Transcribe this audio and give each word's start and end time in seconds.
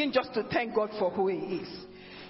begin 0.00 0.12
just 0.12 0.32
to 0.32 0.42
thank 0.44 0.74
God 0.74 0.90
for 0.98 1.10
who 1.10 1.28
He 1.28 1.56
is. 1.56 1.68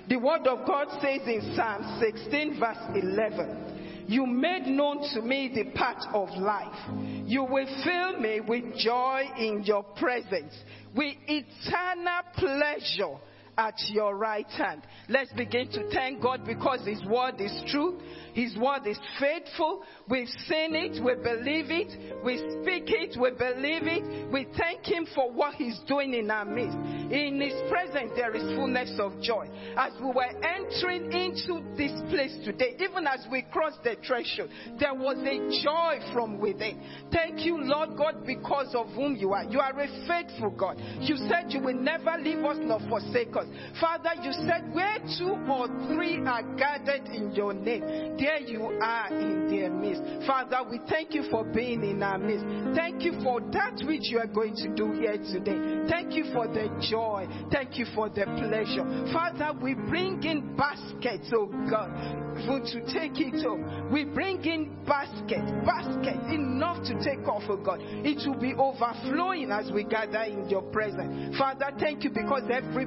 The 0.08 0.16
Word 0.16 0.44
of 0.46 0.66
God 0.66 0.88
says 1.00 1.20
in 1.26 1.54
Psalm 1.54 2.00
16, 2.00 2.58
verse 2.58 2.78
11, 3.00 4.06
You 4.08 4.26
made 4.26 4.66
known 4.66 5.02
to 5.14 5.22
me 5.22 5.52
the 5.54 5.70
path 5.78 6.02
of 6.12 6.30
life. 6.30 6.90
You 7.26 7.44
will 7.44 7.66
fill 7.84 8.18
me 8.20 8.40
with 8.40 8.76
joy 8.76 9.22
in 9.38 9.62
your 9.64 9.84
presence, 9.84 10.52
with 10.96 11.14
eternal 11.28 12.22
pleasure 12.36 13.18
at 13.60 13.74
your 13.90 14.16
right 14.16 14.48
hand. 14.48 14.86
Let's 15.10 15.30
begin 15.34 15.70
to 15.72 15.90
thank 15.90 16.22
God 16.22 16.46
because 16.46 16.80
His 16.86 17.04
word 17.04 17.34
is 17.40 17.52
true. 17.70 18.00
His 18.32 18.56
word 18.56 18.86
is 18.86 18.98
faithful. 19.20 19.82
We've 20.08 20.28
seen 20.48 20.74
it. 20.74 21.04
We 21.04 21.14
believe 21.16 21.66
it. 21.68 22.24
We 22.24 22.38
speak 22.62 22.84
it. 22.86 23.20
We 23.20 23.30
believe 23.32 23.82
it. 23.84 24.32
We 24.32 24.46
thank 24.56 24.86
Him 24.86 25.06
for 25.14 25.30
what 25.30 25.56
He's 25.56 25.78
doing 25.86 26.14
in 26.14 26.30
our 26.30 26.46
midst. 26.46 26.76
In 27.12 27.38
His 27.38 27.52
presence, 27.70 28.12
there 28.16 28.34
is 28.34 28.42
fullness 28.56 28.98
of 28.98 29.20
joy. 29.20 29.46
As 29.76 29.92
we 30.00 30.06
were 30.06 30.32
entering 30.42 31.12
into 31.12 31.60
this 31.76 31.92
place 32.08 32.36
today, 32.44 32.76
even 32.80 33.06
as 33.06 33.26
we 33.30 33.42
crossed 33.42 33.82
the 33.84 33.96
threshold, 34.06 34.48
there 34.78 34.94
was 34.94 35.18
a 35.18 35.62
joy 35.62 36.12
from 36.14 36.38
within. 36.38 36.80
Thank 37.12 37.44
you, 37.44 37.60
Lord 37.60 37.90
God, 37.98 38.24
because 38.24 38.74
of 38.74 38.86
whom 38.94 39.16
you 39.16 39.34
are. 39.34 39.44
You 39.44 39.60
are 39.60 39.78
a 39.78 40.06
faithful 40.08 40.50
God. 40.50 40.80
You 41.00 41.16
said 41.28 41.46
you 41.48 41.60
will 41.60 41.74
never 41.74 42.16
leave 42.18 42.42
us 42.42 42.56
nor 42.60 42.80
forsake 42.88 43.36
us. 43.36 43.49
Father, 43.80 44.10
you 44.22 44.32
said 44.32 44.72
where 44.72 44.98
two 45.18 45.36
or 45.50 45.68
three 45.88 46.18
are 46.26 46.42
gathered 46.56 47.06
in 47.08 47.32
your 47.32 47.52
name, 47.52 48.16
there 48.18 48.40
you 48.40 48.78
are 48.82 49.08
in 49.08 49.48
their 49.50 49.70
midst. 49.70 50.02
Father, 50.26 50.58
we 50.68 50.80
thank 50.88 51.14
you 51.14 51.24
for 51.30 51.44
being 51.44 51.82
in 51.82 52.02
our 52.02 52.18
midst. 52.18 52.44
Thank 52.76 53.02
you 53.02 53.12
for 53.22 53.40
that 53.52 53.80
which 53.86 54.10
you 54.10 54.18
are 54.18 54.26
going 54.26 54.54
to 54.56 54.68
do 54.74 54.92
here 54.92 55.16
today. 55.16 55.88
Thank 55.88 56.14
you 56.14 56.24
for 56.32 56.46
the 56.46 56.68
joy. 56.90 57.26
Thank 57.52 57.78
you 57.78 57.86
for 57.94 58.08
the 58.08 58.24
pleasure. 58.24 58.84
Father, 59.12 59.58
we 59.60 59.74
bring 59.74 60.22
in 60.22 60.56
baskets, 60.56 61.30
oh 61.34 61.46
God 61.68 62.26
to 62.46 62.80
take 62.92 63.20
it 63.20 63.44
home. 63.44 63.90
We 63.92 64.04
bring 64.04 64.44
in 64.44 64.84
basket, 64.86 65.42
basket 65.64 66.16
enough 66.32 66.82
to 66.84 66.94
take 67.02 67.26
off, 67.28 67.42
oh 67.48 67.56
God. 67.56 67.80
It 67.82 68.26
will 68.26 68.38
be 68.38 68.54
overflowing 68.54 69.50
as 69.50 69.70
we 69.72 69.84
gather 69.84 70.22
in 70.22 70.48
your 70.48 70.62
presence. 70.62 71.36
Father, 71.36 71.70
thank 71.78 72.04
you 72.04 72.10
because 72.10 72.42
every 72.50 72.86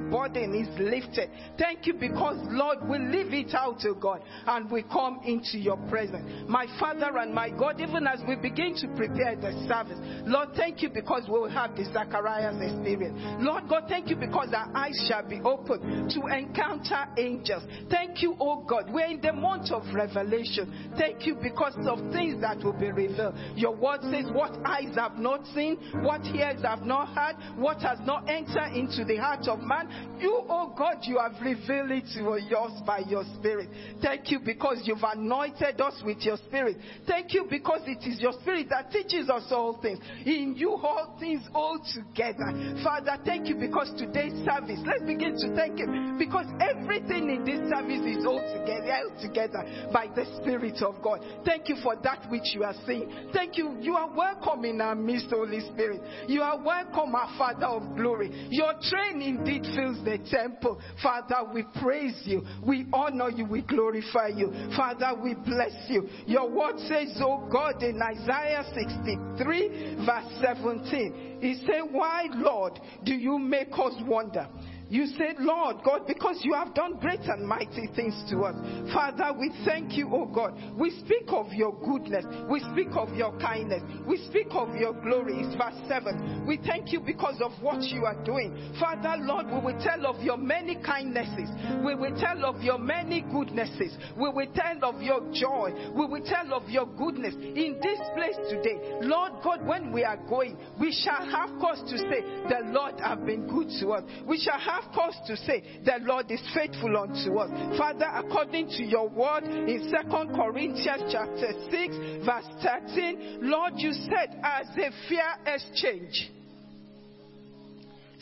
is 0.52 0.68
lifted. 0.80 1.30
Thank 1.56 1.86
you 1.86 1.94
because, 1.94 2.38
Lord, 2.50 2.78
we 2.88 2.98
leave 2.98 3.32
it 3.32 3.54
out, 3.54 3.78
to 3.80 3.94
God, 3.94 4.22
and 4.46 4.70
we 4.70 4.82
come 4.82 5.20
into 5.24 5.58
your 5.58 5.76
presence. 5.88 6.44
My 6.48 6.66
Father 6.78 7.18
and 7.18 7.32
my 7.32 7.50
God, 7.50 7.80
even 7.80 8.06
as 8.06 8.20
we 8.26 8.34
begin 8.34 8.74
to 8.76 8.88
prepare 8.96 9.36
the 9.36 9.52
service, 9.68 9.98
Lord, 10.26 10.50
thank 10.56 10.82
you 10.82 10.90
because 10.90 11.22
we 11.26 11.38
will 11.38 11.50
have 11.50 11.76
the 11.76 11.84
Zacharias 11.92 12.56
experience. 12.60 13.18
Lord 13.40 13.68
God, 13.68 13.84
thank 13.88 14.10
you 14.10 14.16
because 14.16 14.48
our 14.52 14.70
eyes 14.74 14.98
shall 15.08 15.28
be 15.28 15.40
open 15.44 16.08
to 16.10 16.26
encounter 16.26 17.06
angels. 17.18 17.62
Thank 17.90 18.22
you, 18.22 18.36
oh 18.40 18.64
God. 18.68 18.90
We're 18.92 19.06
in 19.06 19.20
the 19.20 19.32
month 19.32 19.70
of 19.70 19.82
revelation. 19.94 20.92
Thank 20.98 21.26
you 21.26 21.36
because 21.36 21.74
of 21.86 21.98
things 22.12 22.40
that 22.40 22.58
will 22.64 22.72
be 22.72 22.90
revealed. 22.90 23.34
Your 23.54 23.74
word 23.74 24.00
says, 24.02 24.26
What 24.32 24.52
eyes 24.64 24.96
have 24.96 25.18
not 25.18 25.46
seen, 25.54 25.76
what 26.02 26.24
ears 26.26 26.62
have 26.62 26.82
not 26.82 27.08
heard, 27.08 27.36
what 27.56 27.80
has 27.82 27.98
not 28.04 28.28
entered 28.28 28.72
into 28.74 29.04
the 29.04 29.16
heart 29.16 29.46
of 29.48 29.60
man. 29.60 30.18
You, 30.20 30.33
oh 30.48 30.74
God, 30.76 30.98
you 31.02 31.18
have 31.18 31.40
revealed 31.40 31.90
it 31.90 32.04
to 32.16 32.30
us 32.30 32.82
by 32.86 33.00
your 33.08 33.24
spirit. 33.38 33.68
Thank 34.02 34.30
you 34.30 34.40
because 34.40 34.82
you've 34.84 35.02
anointed 35.02 35.80
us 35.80 36.02
with 36.04 36.18
your 36.20 36.36
spirit. 36.48 36.76
Thank 37.06 37.34
you 37.34 37.46
because 37.48 37.82
it 37.86 38.06
is 38.08 38.20
your 38.20 38.32
spirit 38.42 38.68
that 38.70 38.90
teaches 38.90 39.28
us 39.28 39.44
all 39.50 39.78
things. 39.80 39.98
In 40.24 40.54
you, 40.56 40.72
all 40.72 41.16
things 41.18 41.42
all 41.54 41.78
together. 41.94 42.78
Father, 42.82 43.18
thank 43.24 43.48
you 43.48 43.56
because 43.56 43.92
today's 43.98 44.34
service, 44.44 44.80
let's 44.86 45.04
begin 45.04 45.36
to 45.38 45.54
thank 45.54 45.78
Him 45.78 46.18
because 46.18 46.46
everything 46.60 47.30
in 47.30 47.44
this 47.44 47.60
service 47.70 48.04
is 48.04 48.26
all 48.26 48.40
together, 48.40 48.92
held 48.92 49.18
together 49.20 49.90
by 49.92 50.06
the 50.14 50.24
Spirit 50.40 50.82
of 50.82 51.02
God. 51.02 51.20
Thank 51.44 51.68
you 51.68 51.76
for 51.82 51.96
that 52.02 52.30
which 52.30 52.54
you 52.54 52.64
are 52.64 52.74
saying. 52.86 53.30
Thank 53.32 53.56
you. 53.56 53.76
You 53.80 53.94
are 53.94 54.14
welcome 54.14 54.64
in 54.64 54.80
our 54.80 54.94
midst, 54.94 55.26
Holy 55.30 55.60
Spirit. 55.72 56.00
You 56.28 56.42
are 56.42 56.62
welcome, 56.62 57.14
our 57.14 57.36
Father 57.36 57.66
of 57.66 57.96
glory. 57.96 58.48
Your 58.50 58.72
train 58.80 59.20
indeed 59.20 59.62
fills 59.74 60.02
the 60.04 60.18
temple. 60.30 60.80
Father, 61.02 61.36
we 61.52 61.64
praise 61.80 62.20
you. 62.24 62.42
We 62.66 62.86
honor 62.92 63.30
you. 63.30 63.44
We 63.44 63.62
glorify 63.62 64.28
you. 64.28 64.52
Father, 64.76 65.12
we 65.22 65.34
bless 65.34 65.72
you. 65.88 66.08
Your 66.26 66.50
word 66.50 66.78
says, 66.80 67.16
Oh 67.20 67.48
God, 67.50 67.82
in 67.82 68.00
Isaiah 68.00 68.64
63, 68.74 70.04
verse 70.06 70.40
17, 70.42 71.38
He 71.40 71.62
said, 71.66 71.82
Why, 71.90 72.26
Lord, 72.34 72.80
do 73.04 73.14
you 73.14 73.38
make 73.38 73.72
us 73.72 73.94
wonder? 74.06 74.48
You 74.90 75.06
said, 75.18 75.36
Lord 75.38 75.76
God, 75.84 76.06
because 76.06 76.38
you 76.42 76.52
have 76.52 76.74
done 76.74 76.98
great 77.00 77.20
and 77.20 77.46
mighty 77.46 77.88
things 77.96 78.14
to 78.30 78.42
us. 78.42 78.54
Father, 78.92 79.32
we 79.38 79.50
thank 79.64 79.96
you, 79.96 80.08
oh 80.12 80.26
God. 80.26 80.54
We 80.76 80.90
speak 81.04 81.28
of 81.28 81.52
your 81.52 81.72
goodness. 81.80 82.24
We 82.50 82.60
speak 82.72 82.94
of 82.94 83.14
your 83.16 83.36
kindness. 83.38 83.82
We 84.06 84.18
speak 84.28 84.48
of 84.50 84.74
your 84.76 84.92
glory. 84.92 85.40
It's 85.40 85.56
verse 85.56 85.80
7. 85.88 86.44
We 86.46 86.58
thank 86.66 86.92
you 86.92 87.00
because 87.00 87.40
of 87.40 87.52
what 87.62 87.82
you 87.82 88.04
are 88.04 88.22
doing. 88.24 88.74
Father, 88.78 89.16
Lord, 89.22 89.46
we 89.46 89.72
will 89.72 89.80
tell 89.82 90.06
of 90.06 90.22
your 90.22 90.36
many 90.36 90.76
kindnesses. 90.76 91.48
We 91.84 91.94
will 91.94 92.14
tell 92.20 92.44
of 92.44 92.62
your 92.62 92.78
many 92.78 93.22
goodnesses. 93.22 93.96
We 94.16 94.28
will 94.28 94.52
tell 94.54 94.84
of 94.84 95.00
your 95.00 95.20
joy. 95.32 95.72
We 95.96 96.06
will 96.06 96.24
tell 96.24 96.52
of 96.52 96.68
your 96.68 96.86
goodness 96.86 97.34
in 97.34 97.80
this 97.82 97.98
place 98.14 98.36
today. 98.50 98.78
Lord 99.00 99.32
God, 99.42 99.66
when 99.66 99.92
we 99.92 100.04
are 100.04 100.18
going, 100.28 100.58
we 100.78 100.92
shall 100.92 101.24
have 101.24 101.50
cause 101.58 101.80
to 101.90 101.98
say, 101.98 102.20
the 102.48 102.60
Lord 102.66 103.00
have 103.00 103.24
been 103.24 103.46
good 103.46 103.68
to 103.80 103.92
us. 103.92 104.04
We 104.26 104.38
shall 104.38 104.58
have 104.58 104.73
have 104.74 104.92
cause 104.92 105.16
to 105.26 105.36
say 105.36 105.62
the 105.84 105.98
Lord 106.02 106.30
is 106.30 106.40
faithful 106.54 106.96
unto 106.96 107.38
us. 107.38 107.78
Father, 107.78 108.10
according 108.14 108.68
to 108.70 108.82
your 108.82 109.08
word 109.08 109.44
in 109.44 109.90
Second 109.90 110.34
Corinthians 110.34 111.12
chapter 111.12 111.52
6, 111.70 111.96
verse 112.24 112.46
13, 112.62 113.38
Lord, 113.42 113.74
you 113.76 113.92
said 113.92 114.40
as 114.42 114.66
a 114.76 114.90
fair 115.08 115.54
exchange. 115.54 116.30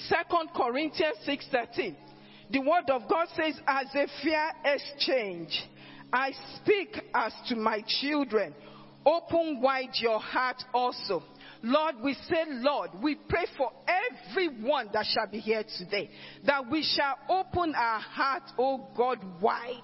Second 0.08 0.50
Corinthians 0.54 1.16
6:13. 1.26 1.94
The 2.50 2.60
word 2.60 2.90
of 2.90 3.08
God 3.08 3.28
says, 3.34 3.58
as 3.66 3.86
a 3.94 4.06
fair 4.22 4.52
exchange, 4.64 5.64
I 6.12 6.32
speak 6.56 7.00
as 7.14 7.32
to 7.48 7.56
my 7.56 7.82
children. 7.86 8.54
Open 9.06 9.62
wide 9.62 9.94
your 9.94 10.20
heart 10.20 10.62
also 10.74 11.22
Lord, 11.62 11.96
we 12.02 12.14
say, 12.28 12.44
Lord, 12.48 12.90
we 13.00 13.14
pray 13.14 13.46
for 13.56 13.70
everyone 13.86 14.88
that 14.92 15.06
shall 15.06 15.30
be 15.30 15.38
here 15.38 15.64
today, 15.78 16.10
that 16.44 16.68
we 16.68 16.82
shall 16.82 17.16
open 17.28 17.74
our 17.74 18.00
heart, 18.00 18.42
oh 18.58 18.88
God, 18.96 19.18
wide. 19.40 19.80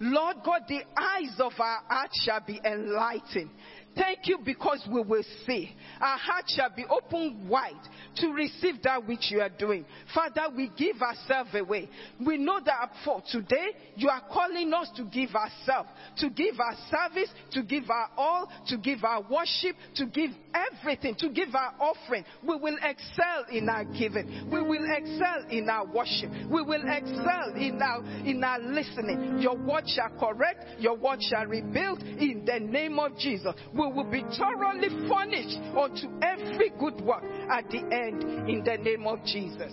Lord 0.00 0.36
God, 0.44 0.62
the 0.68 0.80
eyes 0.96 1.34
of 1.40 1.52
our 1.58 1.82
heart 1.88 2.10
shall 2.24 2.40
be 2.46 2.60
enlightened. 2.64 3.50
Thank 3.98 4.28
you 4.28 4.38
because 4.44 4.86
we 4.90 5.02
will 5.02 5.24
see. 5.44 5.74
Our 6.00 6.18
heart 6.18 6.44
shall 6.46 6.70
be 6.74 6.84
open 6.88 7.48
wide 7.48 7.72
to 8.16 8.28
receive 8.28 8.80
that 8.84 9.06
which 9.06 9.30
you 9.30 9.40
are 9.40 9.48
doing. 9.48 9.84
Father, 10.14 10.42
we 10.56 10.70
give 10.76 11.02
ourselves 11.02 11.50
away. 11.54 11.88
We 12.24 12.38
know 12.38 12.60
that 12.64 12.92
for 13.04 13.22
today, 13.30 13.70
you 13.96 14.08
are 14.08 14.22
calling 14.32 14.72
us 14.72 14.90
to 14.96 15.04
give 15.04 15.34
ourselves, 15.34 15.88
to 16.18 16.30
give 16.30 16.60
our 16.60 16.76
service, 16.90 17.30
to 17.52 17.62
give 17.62 17.90
our 17.90 18.10
all, 18.16 18.48
to 18.68 18.76
give 18.78 19.02
our 19.02 19.22
worship, 19.22 19.74
to 19.96 20.06
give 20.06 20.30
everything, 20.54 21.16
to 21.18 21.30
give 21.30 21.54
our 21.54 21.74
offering. 21.80 22.24
We 22.42 22.56
will 22.56 22.76
excel 22.82 23.46
in 23.50 23.68
our 23.68 23.84
giving. 23.84 24.48
We 24.50 24.62
will 24.62 24.86
excel 24.96 25.44
in 25.50 25.68
our 25.68 25.86
worship. 25.86 26.30
We 26.50 26.62
will 26.62 26.82
excel 26.86 27.54
in 27.56 27.80
our, 27.82 28.04
in 28.24 28.44
our 28.44 28.60
listening. 28.60 29.38
Your 29.40 29.56
word 29.56 29.84
shall 29.86 30.10
correct. 30.18 30.80
Your 30.80 30.96
word 30.96 31.20
shall 31.20 31.46
rebuild 31.46 32.02
in 32.02 32.44
the 32.46 32.60
name 32.60 32.98
of 32.98 33.18
Jesus. 33.18 33.54
We 33.72 33.87
will 33.88 34.10
be 34.10 34.24
thoroughly 34.36 34.88
furnished 35.08 35.58
unto 35.76 36.08
every 36.22 36.70
good 36.78 37.00
work 37.00 37.24
at 37.50 37.68
the 37.70 37.78
end 37.78 38.48
in 38.48 38.62
the 38.64 38.76
name 38.82 39.06
of 39.06 39.24
Jesus. 39.24 39.72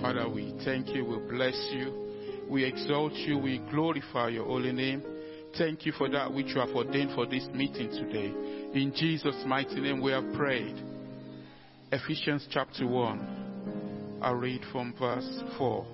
Father, 0.00 0.28
we 0.28 0.54
thank 0.64 0.88
you, 0.88 1.04
we 1.04 1.16
bless 1.28 1.56
you, 1.72 2.46
we 2.48 2.64
exalt 2.64 3.12
you, 3.12 3.38
we 3.38 3.58
glorify 3.70 4.28
your 4.28 4.44
holy 4.44 4.72
name. 4.72 5.02
Thank 5.56 5.86
you 5.86 5.92
for 5.92 6.08
that 6.10 6.32
which 6.32 6.48
you 6.48 6.60
have 6.60 6.70
ordained 6.70 7.14
for 7.14 7.26
this 7.26 7.48
meeting 7.52 7.90
today. 7.90 8.32
In 8.74 8.92
Jesus' 8.94 9.42
mighty 9.46 9.80
name 9.80 10.00
we 10.00 10.12
have 10.12 10.32
prayed. 10.34 10.76
Ephesians 11.90 12.46
chapter 12.50 12.86
1. 12.86 14.20
I 14.22 14.30
read 14.32 14.60
from 14.70 14.94
verse 14.98 15.42
4. 15.56 15.86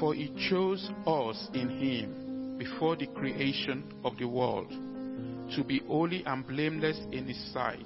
For 0.00 0.14
he 0.14 0.32
chose 0.50 0.90
us 1.06 1.48
in 1.52 1.68
him 1.68 2.23
before 2.58 2.96
the 2.96 3.06
creation 3.08 3.84
of 4.04 4.16
the 4.18 4.26
world 4.26 4.70
to 5.54 5.64
be 5.64 5.80
holy 5.86 6.24
and 6.26 6.46
blameless 6.46 6.98
in 7.12 7.26
his 7.26 7.52
sight. 7.52 7.80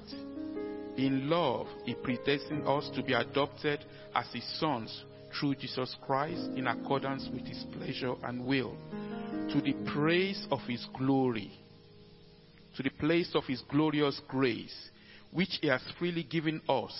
In 0.97 1.29
love, 1.29 1.67
he 1.85 1.93
predestined 1.93 2.67
us 2.67 2.89
to 2.95 3.03
be 3.03 3.13
adopted 3.13 3.83
as 4.15 4.25
his 4.33 4.59
sons 4.59 5.03
through 5.37 5.55
Jesus 5.55 5.95
Christ 6.05 6.49
in 6.55 6.67
accordance 6.67 7.27
with 7.31 7.45
his 7.45 7.63
pleasure 7.77 8.15
and 8.23 8.45
will, 8.45 8.75
to 9.51 9.61
the 9.61 9.73
praise 9.93 10.47
of 10.51 10.59
his 10.67 10.85
glory, 10.97 11.51
to 12.75 12.83
the 12.83 12.89
place 12.89 13.31
of 13.35 13.43
his 13.45 13.61
glorious 13.69 14.19
grace, 14.27 14.89
which 15.31 15.59
he 15.61 15.67
has 15.67 15.81
freely 15.97 16.23
given 16.23 16.61
us 16.67 16.93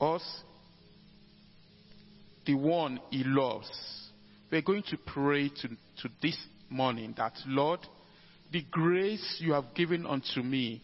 us 0.00 0.40
the 2.44 2.54
one 2.54 3.00
he 3.10 3.22
loves. 3.24 3.70
We're 4.52 4.60
going 4.60 4.82
to 4.90 4.98
pray 4.98 5.48
to, 5.48 5.68
to 5.68 6.08
this 6.20 6.36
morning 6.68 7.14
that, 7.16 7.32
Lord, 7.46 7.80
the 8.52 8.62
grace 8.70 9.38
you 9.40 9.54
have 9.54 9.74
given 9.74 10.04
unto 10.04 10.42
me, 10.42 10.82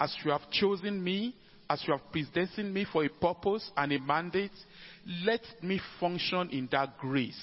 as 0.00 0.12
you 0.24 0.32
have 0.32 0.50
chosen 0.50 1.02
me, 1.02 1.36
as 1.70 1.80
you 1.86 1.92
have 1.92 2.10
predestined 2.10 2.74
me 2.74 2.84
for 2.92 3.04
a 3.04 3.08
purpose 3.08 3.70
and 3.76 3.92
a 3.92 4.00
mandate, 4.00 4.50
let 5.24 5.42
me 5.62 5.80
function 6.00 6.50
in 6.50 6.68
that 6.72 6.98
grace. 6.98 7.38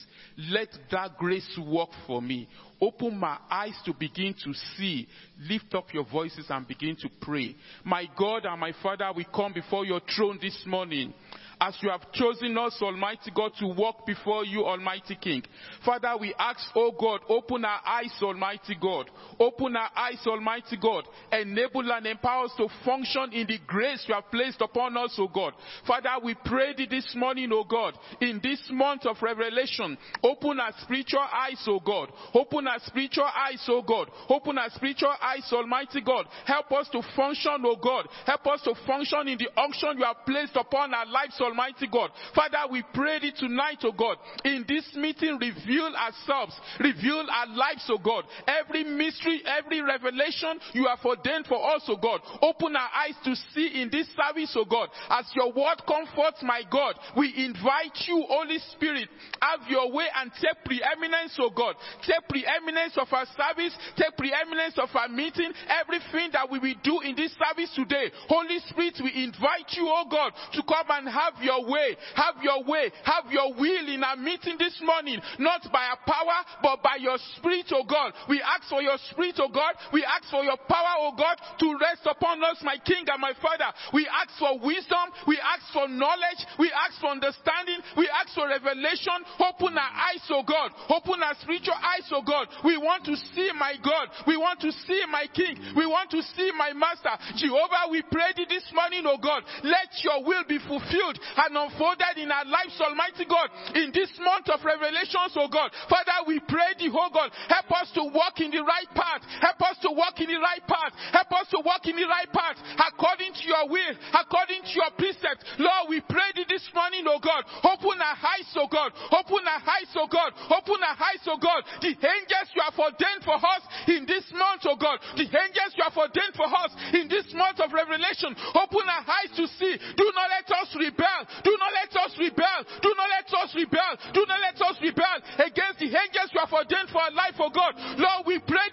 Let 0.50 0.68
that 0.92 1.18
grace 1.18 1.58
work 1.66 1.90
for 2.06 2.22
me. 2.22 2.50
Open 2.82 3.18
my 3.18 3.38
eyes 3.50 3.80
to 3.86 3.94
begin 3.94 4.36
to 4.44 4.54
see. 4.76 5.08
Lift 5.50 5.74
up 5.74 5.94
your 5.94 6.06
voices 6.06 6.48
and 6.50 6.68
begin 6.68 6.98
to 6.98 7.10
pray. 7.22 7.56
My 7.86 8.10
God 8.18 8.46
and 8.46 8.60
my 8.60 8.74
Father, 8.84 9.10
we 9.16 9.26
come 9.34 9.54
before 9.54 9.86
your 9.86 10.02
throne 10.14 10.38
this 10.42 10.64
morning 10.66 11.14
as 11.62 11.78
you 11.82 11.92
have 11.92 12.12
chosen 12.12 12.58
us, 12.58 12.76
Almighty 12.82 13.32
God, 13.36 13.52
to 13.60 13.68
walk 13.68 14.08
before 14.08 14.44
you, 14.44 14.66
Almighty 14.66 15.16
King. 15.16 15.44
Father, 15.86 16.16
we 16.20 16.34
ask, 16.40 16.60
O 16.76 16.92
God, 16.92 17.22
open 17.30 17.64
our 17.64 17.80
eyes, 17.86 18.12
Almighty 18.20 18.76
God. 18.82 19.12
Open 19.40 19.76
our 19.76 19.90
eyes, 19.96 20.18
Almighty 20.26 20.76
God. 20.82 21.04
Enable 21.32 21.92
and 21.92 22.08
empower 22.08 22.46
us 22.46 22.54
to 22.58 22.68
function 22.84 23.32
in 23.34 23.46
the 23.46 23.60
grace 23.68 24.04
you 24.08 24.16
have 24.16 24.32
placed 24.32 24.60
upon 24.60 24.98
us, 24.98 25.14
O 25.20 25.28
God. 25.28 25.54
Father, 25.86 26.10
we 26.24 26.36
pray 26.44 26.74
thee 26.76 26.88
this 26.90 27.14
morning, 27.16 27.52
O 27.54 27.64
God, 27.64 27.94
in 28.20 28.40
this 28.42 28.60
month 28.72 29.06
of 29.06 29.18
revelation, 29.22 30.00
open 30.24 30.60
our 30.60 30.74
spiritual 30.82 31.20
eyes, 31.32 31.64
O 31.68 31.80
God. 31.80 32.12
Open 32.34 32.68
our 32.68 32.80
spiritual 32.88 33.30
eyes, 33.38 33.64
O 33.70 33.84
God. 33.84 34.10
Open 34.30 34.58
our 34.58 34.70
spiritual 34.72 35.14
eyes, 35.22 35.48
Almighty 35.54 36.02
God. 36.02 36.26
Help 36.46 36.72
us 36.72 36.90
to 36.92 37.04
function, 37.16 37.64
O 37.66 37.76
God. 37.76 38.08
Help 38.26 38.48
us 38.48 38.62
to 38.64 38.74
function 38.88 39.28
in 39.28 39.38
the 39.38 39.50
unction 39.62 40.00
you 40.00 40.06
have 40.06 40.26
placed 40.26 40.56
upon 40.56 40.96
our 40.96 41.06
lives, 41.06 41.40
Almighty 41.40 41.51
God. 41.92 42.12
Father, 42.36 42.72
we 42.72 42.84
pray 42.94 43.20
thee 43.20 43.34
tonight, 43.38 43.80
oh 43.84 43.92
God. 43.92 44.18
In 44.46 44.66
this 44.68 44.88
meeting, 44.96 45.38
reveal 45.40 45.92
ourselves, 45.96 46.54
reveal 46.80 47.26
our 47.32 47.48
lives, 47.48 47.86
oh 47.90 47.98
God. 47.98 48.26
Every 48.48 48.84
mystery, 48.84 49.42
every 49.46 49.82
revelation 49.82 50.60
you 50.74 50.88
have 50.88 51.04
ordained 51.06 51.48
for 51.48 51.60
us, 51.76 51.84
oh 51.88 51.98
God. 51.98 52.22
Open 52.42 52.76
our 52.76 52.90
eyes 52.96 53.16
to 53.26 53.36
see 53.54 53.82
in 53.82 53.90
this 53.92 54.08
service, 54.16 54.54
oh 54.56 54.66
God. 54.66 54.90
As 55.10 55.26
your 55.36 55.52
word 55.52 55.82
comforts, 55.88 56.42
my 56.44 56.62
God, 56.72 56.96
we 57.18 57.34
invite 57.38 57.98
you, 58.08 58.24
Holy 58.28 58.60
Spirit, 58.74 59.10
have 59.42 59.62
your 59.70 59.92
way 59.92 60.06
and 60.16 60.32
take 60.34 60.64
preeminence, 60.66 61.36
oh 61.40 61.50
God. 61.50 61.76
Take 62.06 62.28
preeminence 62.30 62.98
of 62.98 63.08
our 63.12 63.26
service, 63.38 63.76
take 63.98 64.16
preeminence 64.18 64.78
of 64.78 64.90
our 64.96 65.10
meeting, 65.10 65.52
everything 65.68 66.30
that 66.34 66.50
we 66.50 66.60
will 66.60 66.80
do 66.84 67.02
in 67.02 67.16
this 67.16 67.34
service 67.38 67.72
today. 67.76 68.12
Holy 68.28 68.60
Spirit, 68.70 68.96
we 69.04 69.24
invite 69.24 69.72
you, 69.76 69.88
oh 69.88 70.06
God, 70.10 70.32
to 70.54 70.62
come 70.64 70.88
and 70.90 71.10
have 71.10 71.41
your 71.42 71.66
way, 71.66 71.98
have 72.16 72.36
your 72.42 72.64
way, 72.64 72.92
have 73.04 73.32
your 73.32 73.54
will 73.54 73.88
in 73.88 74.04
our 74.04 74.16
meeting 74.16 74.56
this 74.58 74.80
morning, 74.84 75.20
not 75.40 75.62
by 75.72 75.86
our 75.86 76.00
power, 76.06 76.40
but 76.62 76.84
by 76.84 76.98
your 77.00 77.18
spirit, 77.38 77.68
oh 77.74 77.84
God. 77.84 78.14
We 78.30 78.42
ask 78.42 78.70
for 78.70 78.82
your 78.82 78.98
spirit, 79.12 79.36
oh 79.40 79.50
God. 79.50 79.76
We 79.94 80.04
ask 80.04 80.30
for 80.30 80.44
your 80.44 80.58
power, 80.70 80.94
oh 81.00 81.14
God, 81.18 81.38
to 81.60 81.68
rest 81.80 82.06
upon 82.06 82.44
us, 82.44 82.62
my 82.64 82.78
King 82.86 83.06
and 83.08 83.22
my 83.22 83.34
Father. 83.42 83.70
We 83.94 84.08
ask 84.08 84.38
for 84.40 84.60
wisdom. 84.60 85.12
We 85.28 85.40
ask 85.40 85.66
for 85.74 85.88
knowledge. 85.88 86.42
We 86.60 86.72
ask 86.72 87.00
for 87.00 87.12
understanding. 87.12 87.80
We 87.98 88.10
ask 88.10 88.34
for 88.34 88.48
revelation. 88.48 89.18
Open 89.40 89.78
our 89.78 89.94
eyes, 90.12 90.24
oh 90.30 90.44
God. 90.44 90.72
Open 90.90 91.22
our 91.24 91.36
spiritual 91.42 91.78
eyes, 91.78 92.08
oh 92.12 92.24
God. 92.26 92.48
We 92.64 92.78
want 92.78 93.06
to 93.06 93.16
see 93.34 93.50
my 93.58 93.76
God. 93.84 94.10
We 94.28 94.38
want 94.38 94.62
to 94.62 94.72
see 94.72 95.04
my 95.10 95.26
King. 95.34 95.58
We 95.76 95.86
want 95.86 96.12
to 96.12 96.22
see 96.36 96.52
my 96.58 96.74
Master. 96.74 97.14
Jehovah, 97.38 97.90
we 97.92 98.02
pray 98.12 98.34
this 98.48 98.66
morning, 98.74 99.04
oh 99.06 99.18
God. 99.18 99.44
Let 99.64 99.92
your 100.04 100.24
will 100.24 100.44
be 100.48 100.60
fulfilled 100.60 101.20
and 101.38 101.58
unfolded 101.58 102.18
in 102.18 102.32
our 102.32 102.46
lives, 102.46 102.76
Almighty 102.82 103.26
God, 103.26 103.50
in 103.76 103.92
this 103.94 104.12
month 104.20 104.50
of 104.50 104.64
revelations, 104.64 105.34
oh 105.38 105.48
God. 105.48 105.72
Father, 105.90 106.28
we 106.28 106.40
pray 106.46 106.76
thee, 106.80 106.92
oh 106.92 107.10
God, 107.14 107.32
help 107.48 107.70
us 107.72 107.92
to 107.96 108.04
walk 108.12 108.40
in 108.40 108.52
the 108.52 108.64
right 108.64 108.90
path. 108.96 109.22
Help 109.42 109.62
us 109.62 109.78
to 109.82 109.90
walk 109.92 110.20
in 110.20 110.28
the 110.30 110.40
right 110.40 110.64
path. 110.68 110.94
Help 111.14 111.32
us 111.34 111.48
to 111.52 111.60
walk 111.64 111.86
in 111.88 111.96
the 111.96 112.08
right 112.08 112.30
path 112.32 112.58
according 112.78 113.34
to 113.34 113.44
your 113.46 113.66
will, 113.70 113.96
according 114.14 114.62
to 114.64 114.74
your 114.74 114.92
precepts. 114.98 115.46
Lord, 115.58 115.90
we 115.90 116.00
pray 116.06 116.32
this 116.48 116.66
morning, 116.74 117.06
oh 117.08 117.20
God. 117.20 117.44
Open 117.66 117.98
our 118.00 118.18
eyes, 118.18 118.50
oh 118.58 118.68
God. 118.70 118.92
Open 119.12 119.44
our 119.46 119.64
eyes, 119.64 119.92
oh 119.98 120.08
God. 120.08 120.32
Open 120.50 120.80
our 120.82 120.98
eyes, 120.98 121.24
oh 121.28 121.40
God. 121.40 121.62
The 121.82 121.94
angels 121.94 122.48
you 122.56 122.62
have 122.64 122.78
ordained 122.78 123.24
for 123.24 123.38
us 123.38 123.64
in 123.88 124.06
this 124.08 124.26
month, 124.34 124.64
oh 124.66 124.78
God. 124.80 125.00
The 125.16 125.28
angels 125.28 125.72
you 125.76 125.84
have 125.84 125.98
ordained 125.98 126.36
for 126.36 126.48
us 126.48 126.72
in 126.96 127.08
this 127.08 127.28
month 127.36 127.60
of 127.60 127.74
revelation. 127.74 128.34
Open 128.56 128.86
our 128.88 129.06
eyes 129.06 129.32
to 129.38 129.46
see. 129.60 129.74
Do 129.98 130.06
not 130.16 130.28
let 130.32 130.48
us 130.50 130.70
rebel. 130.78 131.11
Do 131.44 131.54
not 131.58 131.72
let 131.74 131.92
us 132.04 132.12
rebel. 132.18 132.60
Do 132.82 132.92
not 132.98 133.10
let 133.10 133.28
us 133.32 133.50
rebel. 133.56 133.92
Do 134.14 134.26
not 134.28 134.40
let 134.40 134.58
us 134.62 134.76
rebel 134.82 135.18
against 135.40 135.80
the 135.80 135.90
angels 135.92 136.30
you 136.34 136.40
have 136.40 136.54
ordained 136.54 136.90
for 136.90 137.02
our 137.02 137.14
life, 137.14 137.36
oh 137.40 137.50
God. 137.50 137.76
Lord, 137.98 138.28
we 138.28 138.40
pray 138.40 138.68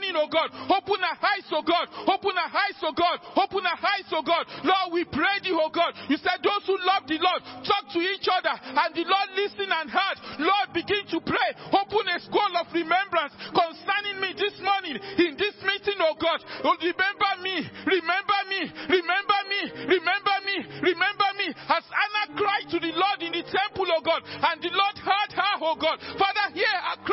thee 0.00 0.04
morning, 0.04 0.16
oh 0.18 0.28
God. 0.30 0.50
Open 0.70 1.00
our 1.02 1.18
eyes, 1.18 1.46
oh 1.52 1.62
God. 1.62 1.86
Open 2.08 2.34
our 2.34 2.52
eyes, 2.52 2.78
oh 2.82 2.94
God. 2.94 3.18
Open 3.36 3.62
our 3.66 3.80
eyes, 3.80 4.08
oh 4.12 4.22
God. 4.22 4.44
Lord, 4.64 4.88
we 4.92 5.04
pray 5.04 5.40
thee, 5.42 5.54
oh 5.54 5.70
God. 5.70 5.94
You 6.08 6.16
said 6.18 6.42
those 6.42 6.64
who 6.66 6.76
love 6.82 7.06
the 7.06 7.18
Lord 7.20 7.40
talk 7.64 7.84
to 7.94 8.00
each 8.00 8.26
other 8.28 8.54
and 8.54 8.90
the 8.94 9.04
Lord 9.06 9.28
listen 9.36 9.68
and 9.70 9.88
heard. 9.90 10.18
Lord, 10.40 10.74
begin 10.74 11.06
to 11.14 11.18
pray. 11.22 11.48
Open 11.72 12.04
a 12.10 12.18
scroll 12.20 12.54
of 12.58 12.68
remembrance 12.74 13.34
concerning 13.54 14.18
me 14.20 14.34
this 14.36 14.56
morning 14.60 14.98
in 15.20 15.38
this 15.38 15.56
meeting, 15.62 15.98
oh 16.02 16.16
God. 16.18 16.40
Oh, 16.66 16.76
remember 16.80 17.32
me. 17.42 17.56
Remember 17.86 18.40
me. 18.50 18.60
Remember 18.90 19.40
me. 19.48 19.60
Remember 19.88 20.36
me. 20.44 20.56
Remember 20.82 21.30
me. 21.38 21.48
As 21.70 21.84
Anna 21.86 22.24
cried 22.36 22.66
to 22.74 22.78
the 22.80 22.92
Lord 22.94 23.20
in 23.22 23.32
the 23.32 23.44
temple, 23.46 23.86
oh 23.88 24.02
God, 24.02 24.22
and 24.24 24.58
the 24.60 24.72
Lord 24.72 24.96
heard 24.98 25.32
her, 25.34 25.54
oh 25.62 25.76
God. 25.78 25.98
Father, 26.18 26.46
this 26.54 27.03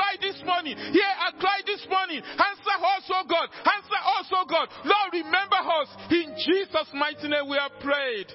morning. 0.52 0.76
Hear 0.92 1.04
I 1.04 1.32
cry 1.40 1.62
this 1.66 1.86
morning. 1.90 2.22
Answer 2.22 2.78
us, 2.98 3.06
oh 3.10 3.24
God. 3.28 3.48
Answer 3.64 4.02
us, 4.20 4.28
oh 4.34 4.46
God. 4.48 4.68
Lord, 4.84 5.14
remember 5.14 5.56
us. 5.56 5.88
In 6.12 6.36
Jesus' 6.46 6.92
mighty 6.94 7.28
name 7.28 7.50
we 7.50 7.58
have 7.58 7.72
prayed. 7.80 8.28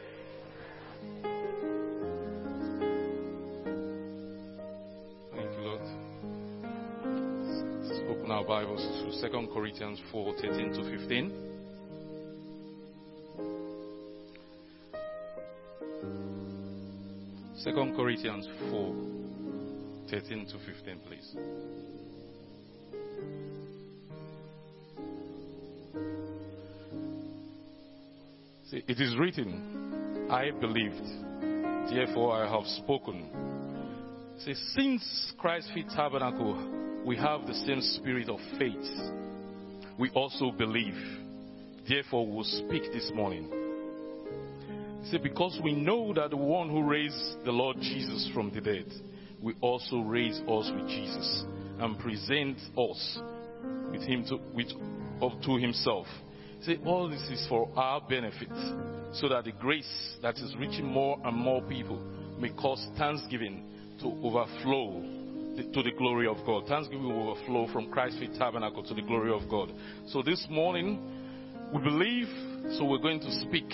Thank 5.34 5.50
you, 5.52 5.60
Lord. 5.60 5.80
Let's 7.84 8.00
open 8.08 8.30
our 8.30 8.44
Bibles 8.44 8.82
to 9.20 9.28
2 9.28 9.48
Corinthians 9.52 10.00
4 10.10 10.34
13 10.40 10.72
to 10.72 10.98
15. 10.98 11.42
Second 17.56 17.96
Corinthians 17.96 18.46
4 18.70 18.94
13 20.08 20.46
to 20.46 20.58
15, 20.72 21.00
please. 21.08 21.36
See, 28.70 28.82
it 28.88 29.00
is 29.00 29.16
written, 29.16 30.26
I 30.28 30.50
believed, 30.50 31.00
therefore 31.88 32.32
I 32.32 32.50
have 32.50 32.66
spoken. 32.66 33.30
See, 34.38 34.54
since 34.74 35.32
Christ 35.38 35.70
Faith 35.72 35.86
tabernacle, 35.94 37.04
we 37.06 37.16
have 37.16 37.46
the 37.46 37.54
same 37.54 37.80
spirit 37.80 38.28
of 38.28 38.40
faith. 38.58 38.90
We 40.00 40.10
also 40.10 40.50
believe, 40.50 40.96
therefore 41.88 42.26
we 42.26 42.32
will 42.34 42.42
speak 42.42 42.92
this 42.92 43.08
morning. 43.14 43.52
See, 45.12 45.18
because 45.18 45.56
we 45.62 45.72
know 45.72 46.12
that 46.14 46.30
the 46.30 46.36
one 46.36 46.68
who 46.68 46.82
raised 46.82 47.44
the 47.44 47.52
Lord 47.52 47.76
Jesus 47.80 48.28
from 48.34 48.52
the 48.52 48.60
dead 48.60 48.86
will 49.40 49.54
also 49.60 50.00
raise 50.00 50.40
us 50.40 50.72
with 50.74 50.88
Jesus 50.88 51.44
and 51.78 51.96
present 52.00 52.58
us 52.76 53.18
with 53.92 54.02
him 54.02 54.24
to, 54.24 54.40
with, 54.52 54.72
up 55.22 55.40
to 55.42 55.56
himself. 55.56 56.08
See, 56.62 56.78
all 56.84 57.08
this 57.08 57.22
is 57.22 57.46
for 57.48 57.68
our 57.76 58.00
benefit, 58.00 58.48
so 59.12 59.28
that 59.28 59.44
the 59.44 59.52
grace 59.52 60.16
that 60.22 60.36
is 60.36 60.54
reaching 60.58 60.86
more 60.86 61.18
and 61.24 61.36
more 61.36 61.62
people 61.62 61.98
may 62.38 62.50
cause 62.50 62.84
thanksgiving 62.98 63.64
to 64.00 64.06
overflow 64.22 65.02
to 65.56 65.82
the 65.82 65.92
glory 65.96 66.26
of 66.26 66.36
God. 66.44 66.66
Thanksgiving 66.66 67.08
will 67.08 67.30
overflow 67.30 67.66
from 67.72 67.90
Christ's 67.90 68.18
Faith 68.18 68.38
Tabernacle 68.38 68.82
to 68.82 68.94
the 68.94 69.02
glory 69.02 69.32
of 69.32 69.48
God. 69.48 69.72
So 70.08 70.22
this 70.22 70.46
morning, 70.50 71.00
we 71.72 71.80
believe, 71.80 72.28
so 72.76 72.84
we're 72.84 72.98
going 72.98 73.20
to 73.20 73.32
speak. 73.42 73.72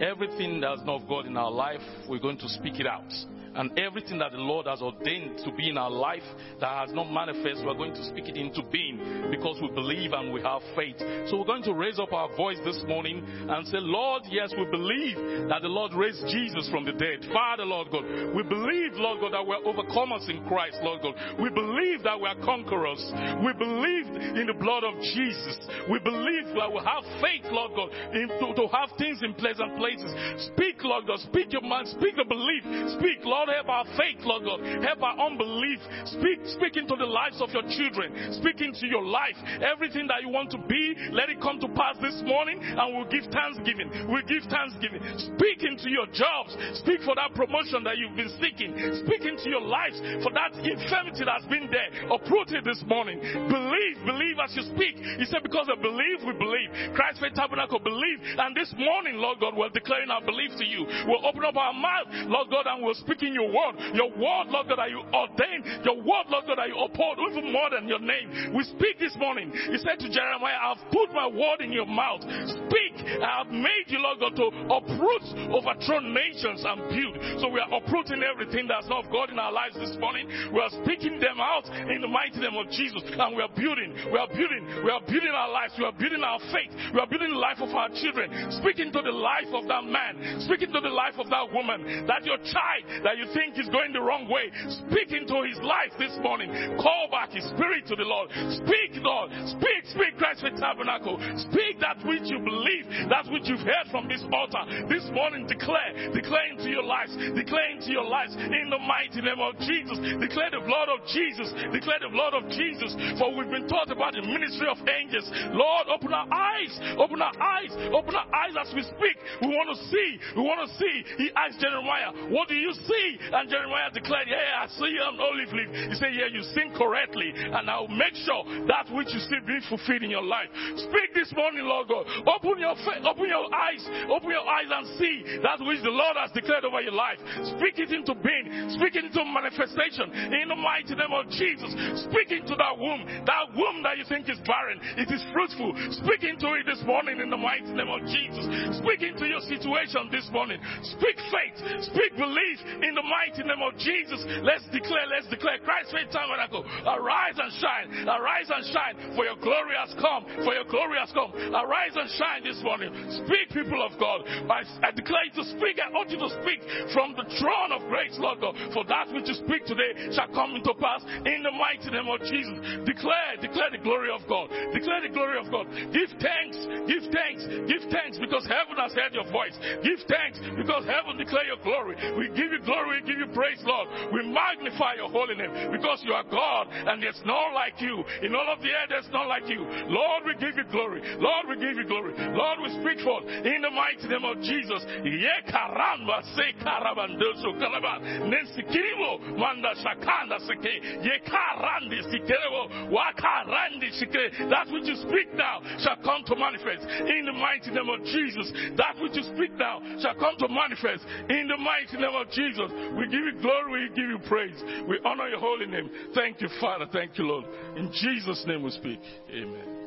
Everything 0.00 0.60
that's 0.60 0.80
not 0.84 1.02
of 1.02 1.08
God 1.08 1.26
in 1.26 1.36
our 1.36 1.50
life, 1.50 1.82
we're 2.08 2.20
going 2.20 2.38
to 2.38 2.48
speak 2.48 2.80
it 2.80 2.86
out. 2.86 3.10
And 3.54 3.76
everything 3.78 4.18
that 4.18 4.32
the 4.32 4.38
Lord 4.38 4.66
has 4.66 4.80
ordained 4.80 5.38
to 5.44 5.52
be 5.52 5.70
in 5.70 5.78
our 5.78 5.90
life 5.90 6.22
that 6.60 6.86
has 6.86 6.92
not 6.94 7.10
manifest, 7.10 7.64
we're 7.64 7.74
going 7.74 7.94
to 7.94 8.04
speak 8.04 8.28
it 8.28 8.36
into 8.36 8.62
being 8.70 9.28
because 9.30 9.58
we 9.60 9.68
believe 9.68 10.12
and 10.12 10.32
we 10.32 10.40
have 10.42 10.62
faith. 10.76 10.96
So 11.28 11.38
we're 11.38 11.50
going 11.50 11.64
to 11.64 11.74
raise 11.74 11.98
up 11.98 12.12
our 12.12 12.34
voice 12.36 12.58
this 12.64 12.82
morning 12.86 13.24
and 13.26 13.66
say, 13.66 13.78
Lord, 13.80 14.22
yes, 14.30 14.52
we 14.56 14.64
believe 14.70 15.16
that 15.48 15.62
the 15.62 15.68
Lord 15.68 15.92
raised 15.94 16.22
Jesus 16.28 16.68
from 16.70 16.84
the 16.84 16.92
dead. 16.92 17.26
Father, 17.32 17.64
Lord 17.64 17.88
God, 17.90 18.04
we 18.34 18.42
believe, 18.42 18.94
Lord 18.94 19.20
God, 19.20 19.32
that 19.34 19.46
we're 19.46 19.62
overcomers 19.66 20.28
in 20.28 20.44
Christ, 20.46 20.78
Lord 20.82 21.02
God. 21.02 21.14
We 21.40 21.50
believe 21.50 22.02
that 22.04 22.20
we 22.20 22.28
are 22.28 22.38
conquerors. 22.44 23.02
We 23.42 23.52
believe 23.54 24.06
in 24.36 24.46
the 24.46 24.58
blood 24.58 24.84
of 24.84 24.94
Jesus. 25.14 25.58
We 25.90 25.98
believe 25.98 26.54
that 26.54 26.70
we 26.70 26.80
have 26.84 27.04
faith, 27.20 27.46
Lord 27.50 27.72
God, 27.74 27.90
in, 28.14 28.28
to, 28.28 28.54
to 28.54 28.68
have 28.70 28.90
things 28.98 29.22
in 29.22 29.34
pleasant 29.34 29.76
places. 29.76 30.10
Speak, 30.52 30.82
Lord 30.84 31.06
God. 31.06 31.18
Speak 31.20 31.52
your 31.52 31.62
mind. 31.62 31.88
Speak 31.88 32.16
the 32.16 32.24
belief. 32.24 32.62
Speak, 32.98 33.24
Lord, 33.24 33.39
help 33.48 33.68
our 33.68 33.84
faith, 33.96 34.20
Lord 34.20 34.44
God. 34.44 34.60
Help 34.84 35.02
our 35.02 35.16
unbelief. 35.26 35.80
Speak, 36.04 36.40
speak 36.44 36.76
into 36.76 36.96
the 36.96 37.06
lives 37.06 37.40
of 37.40 37.50
your 37.50 37.64
children. 37.70 38.34
Speak 38.40 38.60
into 38.60 38.86
your 38.86 39.04
life. 39.04 39.36
Everything 39.62 40.06
that 40.08 40.22
you 40.22 40.28
want 40.28 40.50
to 40.52 40.58
be, 40.58 40.94
let 41.12 41.30
it 41.30 41.40
come 41.40 41.60
to 41.60 41.68
pass 41.72 41.96
this 42.00 42.20
morning 42.24 42.60
and 42.60 42.86
we'll 42.96 43.08
give 43.08 43.30
thanksgiving. 43.32 43.88
We'll 44.08 44.26
give 44.26 44.44
thanksgiving. 44.50 45.00
Speak 45.32 45.62
into 45.64 45.88
your 45.88 46.06
jobs. 46.12 46.56
Speak 46.82 47.00
for 47.02 47.14
that 47.16 47.34
promotion 47.34 47.84
that 47.84 47.98
you've 47.98 48.16
been 48.16 48.32
seeking. 48.40 48.74
Speak 49.06 49.22
into 49.24 49.48
your 49.48 49.62
lives 49.62 49.98
for 50.22 50.32
that 50.34 50.54
infirmity 50.60 51.24
that's 51.24 51.46
been 51.46 51.70
there. 51.70 51.88
Uprooted 52.10 52.64
this 52.64 52.82
morning. 52.86 53.20
Believe, 53.20 53.96
believe 54.04 54.36
as 54.42 54.52
you 54.56 54.64
speak. 54.74 54.96
He 55.18 55.24
said, 55.26 55.42
because 55.42 55.68
of 55.70 55.80
believe, 55.82 56.24
we 56.26 56.32
believe. 56.34 56.70
Christ 56.94 57.20
Faith 57.20 57.34
Tabernacle 57.34 57.78
believe. 57.78 58.18
And 58.38 58.56
this 58.56 58.72
morning, 58.76 59.16
Lord 59.16 59.40
God, 59.40 59.56
we're 59.56 59.70
declaring 59.70 60.10
our 60.10 60.24
belief 60.24 60.52
to 60.58 60.64
you. 60.64 60.86
We'll 61.06 61.26
open 61.26 61.44
up 61.44 61.56
our 61.56 61.72
mouth, 61.72 62.08
Lord 62.28 62.48
God, 62.50 62.66
and 62.66 62.82
we'll 62.82 62.94
speak 62.94 63.22
in 63.22 63.29
your 63.34 63.48
word. 63.50 63.74
Your 63.94 64.10
word, 64.14 64.46
Lord 64.48 64.68
God, 64.68 64.78
that 64.78 64.90
you 64.90 65.02
ordained. 65.10 65.84
Your 65.84 65.98
word, 65.98 66.30
Lord 66.30 66.46
God, 66.46 66.58
that 66.58 66.68
you 66.68 66.78
uphold 66.78 67.18
even 67.30 67.52
more 67.52 67.70
than 67.70 67.88
your 67.88 68.00
name. 68.00 68.54
We 68.54 68.62
speak 68.64 68.98
this 68.98 69.16
morning. 69.18 69.50
He 69.50 69.78
said 69.82 69.98
to 69.98 70.08
Jeremiah, 70.08 70.70
I've 70.70 70.82
put 70.94 71.10
my 71.10 71.26
word 71.26 71.60
in 71.60 71.72
your 71.72 71.86
mouth. 71.86 72.22
Speak. 72.22 72.94
I 73.18 73.42
have 73.42 73.50
made 73.50 73.88
you, 73.88 73.98
Lord 73.98 74.20
God, 74.20 74.34
to 74.38 74.46
uproot, 74.70 75.24
overthrow 75.50 75.98
nations 75.98 76.62
and 76.62 76.78
build. 76.90 77.14
So 77.42 77.48
we 77.48 77.58
are 77.58 77.70
uprooting 77.70 78.22
everything 78.22 78.68
that's 78.68 78.86
not 78.88 79.00
of 79.00 79.10
God 79.10 79.30
in 79.30 79.38
our 79.38 79.52
lives 79.52 79.74
this 79.80 79.96
morning. 79.96 80.28
We 80.52 80.60
are 80.60 80.70
speaking 80.84 81.18
them 81.18 81.40
out 81.40 81.64
in 81.72 82.00
the 82.04 82.08
mighty 82.08 82.38
name 82.38 82.54
of 82.54 82.68
Jesus. 82.68 83.00
And 83.08 83.36
we 83.36 83.40
are 83.42 83.52
building. 83.56 83.96
We 84.12 84.18
are 84.18 84.28
building. 84.28 84.84
We 84.84 84.90
are 84.92 85.00
building 85.00 85.32
our 85.32 85.50
lives. 85.50 85.72
We 85.78 85.84
are 85.88 85.96
building 85.96 86.20
our 86.20 86.40
faith. 86.52 86.72
We 86.92 87.00
are 87.00 87.08
building 87.08 87.32
the 87.32 87.40
life 87.40 87.64
of 87.64 87.72
our 87.72 87.88
children. 87.96 88.28
Speaking 88.60 88.92
to 88.92 89.00
the 89.00 89.14
life 89.14 89.48
of 89.56 89.64
that 89.68 89.84
man. 89.88 90.44
Speaking 90.44 90.68
to 90.72 90.80
the 90.80 90.92
life 90.92 91.16
of 91.16 91.32
that 91.32 91.48
woman. 91.48 92.04
That 92.06 92.28
your 92.28 92.38
child 92.44 92.84
that 93.04 93.16
you 93.20 93.28
think 93.36 93.60
is 93.60 93.68
going 93.68 93.92
the 93.92 94.00
wrong 94.00 94.24
way. 94.24 94.48
Speak 94.88 95.12
into 95.12 95.44
his 95.44 95.60
life 95.60 95.92
this 96.00 96.16
morning. 96.24 96.48
Call 96.80 97.12
back 97.12 97.36
his 97.36 97.44
spirit 97.52 97.84
to 97.92 97.96
the 97.96 98.08
Lord. 98.08 98.32
Speak, 98.56 98.96
Lord. 99.04 99.28
Speak, 99.52 99.84
speak, 99.92 100.16
Christ 100.16 100.40
Faith 100.40 100.56
tabernacle. 100.56 101.20
Speak 101.52 101.76
that 101.84 102.00
which 102.08 102.24
you 102.32 102.40
believe, 102.40 102.88
that 103.12 103.28
which 103.28 103.44
you've 103.44 103.60
heard 103.60 103.92
from 103.92 104.08
this 104.08 104.24
altar. 104.32 104.64
This 104.88 105.04
morning, 105.12 105.44
declare, 105.44 106.12
declare 106.16 106.48
into 106.56 106.72
your 106.72 106.84
lives, 106.84 107.12
declare 107.36 107.76
into 107.76 107.92
your 107.92 108.08
lives 108.08 108.32
in 108.34 108.72
the 108.72 108.80
mighty 108.80 109.20
name 109.20 109.40
of 109.40 109.58
Jesus. 109.60 110.00
Declare 110.00 110.56
the 110.56 110.64
blood 110.64 110.88
of 110.88 111.04
Jesus. 111.12 111.52
Declare 111.72 112.00
the 112.08 112.12
blood 112.12 112.32
of 112.32 112.48
Jesus. 112.48 112.96
For 113.20 113.36
we've 113.36 113.52
been 113.52 113.68
taught 113.68 113.92
about 113.92 114.16
the 114.16 114.24
ministry 114.24 114.64
of 114.64 114.80
angels. 114.88 115.28
Lord, 115.52 115.92
open 115.92 116.12
our 116.16 116.28
eyes, 116.32 116.72
open 116.96 117.20
our 117.20 117.36
eyes, 117.36 117.72
open 117.92 118.16
our 118.16 118.28
eyes 118.32 118.56
as 118.56 118.72
we 118.72 118.82
speak. 118.82 119.16
We 119.44 119.52
want 119.52 119.68
to 119.76 119.78
see, 119.92 120.08
we 120.36 120.42
want 120.42 120.64
to 120.64 120.70
see. 120.80 121.04
He 121.20 121.28
asked 121.36 121.60
Jeremiah, 121.60 122.32
What 122.32 122.48
do 122.48 122.54
you 122.54 122.72
see? 122.72 123.09
And 123.18 123.50
Jeremiah 123.50 123.90
declared, 123.92 124.28
Yeah, 124.28 124.62
I 124.62 124.66
see 124.68 124.94
an 125.00 125.16
olive 125.18 125.52
leaf. 125.52 125.70
He 125.90 125.94
said, 125.96 126.12
Yeah, 126.14 126.28
you 126.30 126.42
sing 126.54 126.72
correctly, 126.76 127.32
and 127.34 127.70
I'll 127.70 127.88
make 127.88 128.14
sure 128.26 128.44
that 128.68 128.90
which 128.92 129.10
you 129.12 129.20
see 129.20 129.40
be 129.46 129.58
fulfilled 129.68 130.02
in 130.02 130.10
your 130.10 130.24
life. 130.24 130.48
Speak 130.76 131.14
this 131.14 131.32
morning, 131.34 131.64
Lord 131.64 131.88
God. 131.88 132.06
Open 132.26 132.58
your 132.58 132.76
fa- 132.84 133.02
open 133.06 133.26
your 133.26 133.46
eyes, 133.54 133.82
open 134.10 134.30
your 134.30 134.46
eyes 134.46 134.70
and 134.70 134.86
see 134.98 135.40
that 135.42 135.58
which 135.62 135.82
the 135.82 135.92
Lord 135.92 136.16
has 136.16 136.30
declared 136.32 136.64
over 136.64 136.80
your 136.80 136.94
life. 136.96 137.18
Speak 137.56 137.78
it 137.78 137.90
into 137.90 138.14
being, 138.14 138.70
speak 138.76 138.96
it 138.96 139.04
into 139.04 139.24
manifestation 139.24 140.10
in 140.10 140.48
the 140.48 140.58
mighty 140.58 140.94
name 140.94 141.12
of 141.12 141.28
Jesus. 141.32 141.70
Speak 142.06 142.30
into 142.30 142.54
that 142.56 142.74
womb, 142.76 143.06
that 143.26 143.46
womb 143.56 143.82
that 143.82 143.98
you 143.98 144.04
think 144.06 144.28
is 144.28 144.38
barren, 144.46 144.78
it 144.96 145.10
is 145.10 145.22
fruitful. 145.32 145.72
Speak 146.02 146.24
into 146.24 146.52
it 146.54 146.66
this 146.66 146.82
morning 146.84 147.20
in 147.20 147.30
the 147.30 147.36
mighty 147.40 147.72
name 147.72 147.90
of 147.90 148.02
Jesus. 148.06 148.44
Speak 148.78 149.02
into 149.02 149.26
your 149.26 149.40
situation 149.46 150.08
this 150.10 150.28
morning. 150.32 150.60
Speak 150.96 151.16
faith, 151.30 151.56
speak 151.90 152.16
belief 152.16 152.58
in 152.82 152.94
the 152.94 152.99
mighty 153.02 153.42
name 153.42 153.62
of 153.62 153.76
Jesus. 153.78 154.20
Let's 154.42 154.64
declare, 154.72 155.06
let's 155.08 155.28
declare 155.28 155.58
Christ 155.62 155.92
faith 155.92 156.10
tabernacle. 156.12 156.64
Arise 156.86 157.38
and 157.38 157.52
shine, 157.60 157.88
arise 158.08 158.48
and 158.50 158.64
shine, 158.72 158.94
for 159.16 159.24
your 159.24 159.36
glory 159.38 159.76
has 159.78 159.92
come, 160.00 160.26
for 160.44 160.52
your 160.54 160.66
glory 160.68 160.98
has 160.98 161.12
come. 161.12 161.32
Arise 161.34 161.94
and 161.94 162.08
shine 162.16 162.42
this 162.44 162.60
morning. 162.62 162.92
Speak, 163.24 163.50
people 163.54 163.80
of 163.82 163.94
God. 164.00 164.24
I, 164.50 164.64
I 164.82 164.90
declare 164.90 165.24
you 165.28 165.34
to 165.42 165.46
speak. 165.56 165.78
I 165.78 165.90
want 165.92 166.10
you 166.10 166.18
to 166.18 166.30
speak 166.42 166.60
from 166.92 167.14
the 167.14 167.26
throne 167.38 167.70
of 167.70 167.86
grace, 167.88 168.16
Lord 168.18 168.40
God. 168.40 168.56
For 168.74 168.84
that 168.88 169.12
which 169.12 169.28
you 169.28 169.36
speak 169.38 169.66
today 169.66 170.10
shall 170.12 170.30
come 170.34 170.56
into 170.56 170.74
pass 170.80 171.04
in 171.26 171.42
the 171.44 171.54
mighty 171.54 171.90
name 171.90 172.08
of 172.08 172.20
Jesus. 172.26 172.56
Declare, 172.86 173.38
declare 173.40 173.70
the 173.70 173.82
glory 173.82 174.10
of 174.10 174.24
God. 174.26 174.50
Declare 174.72 175.06
the 175.06 175.12
glory 175.14 175.38
of 175.38 175.50
God. 175.50 175.68
Give 175.92 176.10
thanks, 176.18 176.58
give 176.88 177.04
thanks, 177.14 177.42
give 177.68 177.84
thanks 177.90 178.18
because 178.18 178.46
heaven 178.46 178.74
has 178.78 178.92
heard 178.92 179.14
your 179.14 179.28
voice. 179.30 179.54
Give 179.82 180.00
thanks 180.08 180.40
because 180.56 180.84
heaven 180.86 181.18
declare 181.18 181.46
your 181.46 181.60
glory. 181.62 181.94
We 182.18 182.28
give 182.34 182.50
you 182.50 182.60
glory, 182.64 182.89
we 182.90 183.00
give 183.06 183.18
you 183.18 183.30
praise, 183.32 183.62
Lord. 183.62 183.88
We 184.12 184.26
magnify 184.26 184.98
your 184.98 185.08
holy 185.08 185.36
name 185.36 185.72
because 185.72 186.02
you 186.02 186.12
are 186.12 186.24
God 186.26 186.68
and 186.70 187.02
there's 187.02 187.20
none 187.24 187.54
like 187.54 187.80
you. 187.80 188.02
In 188.22 188.34
all 188.34 188.50
of 188.50 188.60
the 188.60 188.70
earth, 188.74 188.90
there's 188.90 189.08
none 189.12 189.28
like 189.28 189.48
you. 189.48 189.62
Lord, 189.88 190.26
we 190.26 190.34
give 190.42 190.56
you 190.58 190.66
glory. 190.70 191.02
Lord, 191.18 191.46
we 191.48 191.56
give 191.56 191.76
you 191.78 191.86
glory. 191.86 192.14
Lord, 192.34 192.58
we 192.62 192.68
speak 192.82 193.04
forth 193.04 193.24
in 193.26 193.62
the 193.62 193.70
mighty 193.70 194.06
name 194.10 194.24
of 194.26 194.42
Jesus. 194.42 194.82
Ye 195.06 195.34
karamba 195.48 196.22
se 196.34 196.58
karabandoso 196.60 197.54
kalaba. 197.56 198.02
Nensi 198.26 198.66
kirimo 198.66 199.38
manda 199.38 199.74
shakanda 199.78 200.42
seke. 200.44 201.04
Ye 201.04 201.14
karandi 201.26 202.02
sikerebo 202.10 202.90
wakarandi 202.90 203.92
sike. 203.98 204.50
That 204.50 204.66
which 204.72 204.86
you 204.86 204.96
speak 205.06 205.34
now 205.34 205.60
shall 205.78 205.96
come 206.02 206.24
to 206.26 206.36
manifest 206.36 206.84
in 206.84 207.26
the 207.26 207.32
mighty 207.32 207.70
name 207.70 207.88
of 207.88 208.04
Jesus. 208.04 208.52
That 208.76 208.96
which 209.00 209.14
you 209.14 209.22
speak 209.34 209.52
now 209.54 209.80
shall 210.00 210.14
come 210.14 210.36
to 210.38 210.48
manifest 210.48 211.04
in 211.28 211.48
the 211.48 211.56
mighty 211.56 211.96
name 211.96 212.14
of 212.14 212.30
Jesus. 212.30 212.70
We 212.96 213.04
give 213.04 213.24
you 213.24 213.40
glory, 213.40 213.88
we 213.88 213.88
give 213.88 214.08
you 214.08 214.18
praise. 214.28 214.62
We 214.88 214.98
honor 215.04 215.28
your 215.28 215.38
holy 215.38 215.66
name. 215.66 215.90
Thank 216.14 216.40
you, 216.40 216.48
Father. 216.60 216.86
Thank 216.92 217.18
you, 217.18 217.24
Lord. 217.24 217.44
In 217.76 217.92
Jesus' 217.92 218.44
name 218.46 218.62
we 218.62 218.70
speak. 218.70 219.00
Amen. 219.30 219.80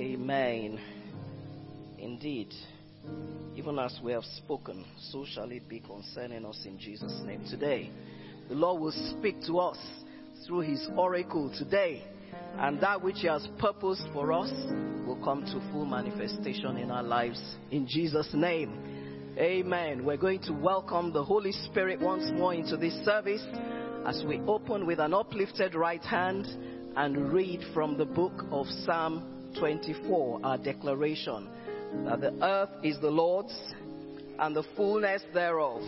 Amen. 0.00 0.80
Indeed, 1.98 2.52
even 3.56 3.78
as 3.78 3.98
we 4.02 4.12
have 4.12 4.24
spoken, 4.24 4.84
so 5.10 5.24
shall 5.34 5.50
it 5.50 5.68
be 5.68 5.80
concerning 5.80 6.44
us 6.44 6.62
in 6.66 6.78
Jesus' 6.78 7.20
name. 7.24 7.44
Today, 7.48 7.90
the 8.48 8.54
Lord 8.54 8.80
will 8.80 9.16
speak 9.18 9.40
to 9.46 9.58
us 9.58 9.78
through 10.46 10.60
his 10.60 10.86
oracle 10.96 11.52
today, 11.56 12.04
and 12.58 12.80
that 12.80 13.02
which 13.02 13.16
he 13.20 13.26
has 13.26 13.46
purposed 13.58 14.06
for 14.12 14.32
us 14.32 14.50
will 15.06 15.20
come 15.24 15.44
to 15.46 15.72
full 15.72 15.86
manifestation 15.86 16.76
in 16.76 16.90
our 16.90 17.02
lives 17.02 17.40
in 17.70 17.86
Jesus' 17.86 18.30
name. 18.34 18.93
Amen. 19.36 20.04
We're 20.04 20.16
going 20.16 20.42
to 20.42 20.52
welcome 20.52 21.12
the 21.12 21.24
Holy 21.24 21.50
Spirit 21.50 21.98
once 21.98 22.30
more 22.34 22.54
into 22.54 22.76
this 22.76 22.94
service 23.04 23.44
as 24.06 24.22
we 24.24 24.40
open 24.46 24.86
with 24.86 25.00
an 25.00 25.12
uplifted 25.12 25.74
right 25.74 26.02
hand 26.04 26.46
and 26.94 27.32
read 27.32 27.60
from 27.74 27.98
the 27.98 28.04
book 28.04 28.44
of 28.52 28.68
Psalm 28.84 29.52
24, 29.58 30.40
our 30.44 30.56
declaration 30.56 31.48
that 32.04 32.20
the 32.20 32.32
earth 32.44 32.84
is 32.84 33.00
the 33.00 33.10
Lord's 33.10 33.58
and 34.38 34.54
the 34.54 34.62
fullness 34.76 35.22
thereof, 35.32 35.82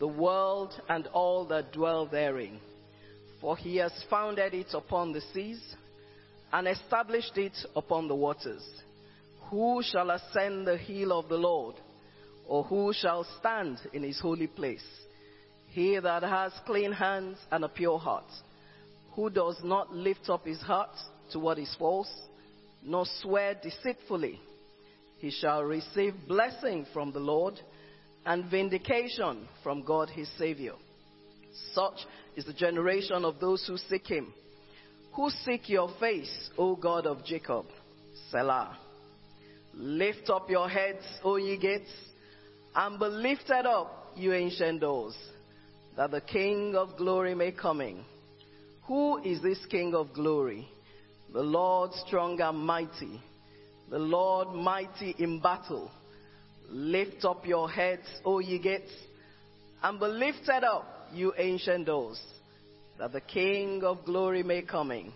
the 0.00 0.08
world 0.08 0.72
and 0.88 1.06
all 1.08 1.46
that 1.46 1.72
dwell 1.72 2.06
therein. 2.06 2.58
For 3.40 3.56
he 3.56 3.76
has 3.76 3.92
founded 4.10 4.52
it 4.52 4.74
upon 4.74 5.12
the 5.12 5.20
seas 5.32 5.62
and 6.52 6.66
established 6.66 7.38
it 7.38 7.56
upon 7.76 8.08
the 8.08 8.16
waters. 8.16 8.64
Who 9.50 9.80
shall 9.84 10.10
ascend 10.10 10.66
the 10.66 10.76
hill 10.76 11.16
of 11.16 11.28
the 11.28 11.36
Lord, 11.36 11.76
or 12.46 12.64
who 12.64 12.92
shall 12.92 13.26
stand 13.38 13.78
in 13.92 14.02
his 14.02 14.20
holy 14.20 14.46
place? 14.46 14.84
He 15.70 15.98
that 15.98 16.22
has 16.22 16.52
clean 16.66 16.92
hands 16.92 17.38
and 17.50 17.64
a 17.64 17.68
pure 17.68 17.98
heart, 17.98 18.30
who 19.12 19.30
does 19.30 19.58
not 19.64 19.94
lift 19.94 20.28
up 20.28 20.46
his 20.46 20.60
heart 20.60 20.94
to 21.32 21.38
what 21.38 21.58
is 21.58 21.74
false, 21.78 22.12
nor 22.82 23.06
swear 23.20 23.54
deceitfully, 23.62 24.40
he 25.18 25.30
shall 25.30 25.62
receive 25.62 26.14
blessing 26.28 26.86
from 26.92 27.10
the 27.10 27.18
Lord 27.18 27.58
and 28.26 28.50
vindication 28.50 29.48
from 29.62 29.82
God 29.82 30.10
his 30.10 30.28
Savior. 30.36 30.74
Such 31.72 31.98
is 32.36 32.44
the 32.44 32.52
generation 32.52 33.24
of 33.24 33.40
those 33.40 33.64
who 33.66 33.78
seek 33.78 34.06
him, 34.06 34.34
who 35.14 35.30
seek 35.30 35.68
your 35.68 35.90
face, 35.98 36.50
O 36.58 36.76
God 36.76 37.06
of 37.06 37.24
Jacob. 37.24 37.66
Selah. 38.30 38.76
Lift 39.72 40.28
up 40.30 40.50
your 40.50 40.68
heads, 40.68 41.04
O 41.24 41.36
ye 41.36 41.56
gates, 41.56 41.90
and 42.74 42.98
be 42.98 43.06
lifted 43.06 43.66
up, 43.66 44.12
you 44.16 44.32
ancient 44.32 44.80
doors, 44.80 45.16
that 45.96 46.10
the 46.10 46.20
King 46.20 46.74
of 46.76 46.96
glory 46.96 47.34
may 47.34 47.52
come 47.52 47.80
in. 47.80 48.04
Who 48.86 49.22
is 49.22 49.40
this 49.42 49.64
King 49.66 49.94
of 49.94 50.12
glory? 50.12 50.68
The 51.32 51.42
Lord 51.42 51.92
strong 52.06 52.40
and 52.40 52.58
mighty, 52.58 53.20
the 53.90 53.98
Lord 53.98 54.54
mighty 54.54 55.14
in 55.18 55.40
battle. 55.40 55.90
Lift 56.68 57.24
up 57.24 57.46
your 57.46 57.70
heads, 57.70 58.06
O 58.24 58.38
ye 58.38 58.58
gates, 58.58 58.92
and 59.82 60.00
be 60.00 60.06
lifted 60.06 60.64
up, 60.64 61.08
you 61.12 61.32
ancient 61.36 61.86
doors, 61.86 62.20
that 62.98 63.12
the 63.12 63.20
King 63.20 63.82
of 63.84 64.04
glory 64.04 64.42
may 64.42 64.62
come 64.62 64.90
in. 64.90 65.12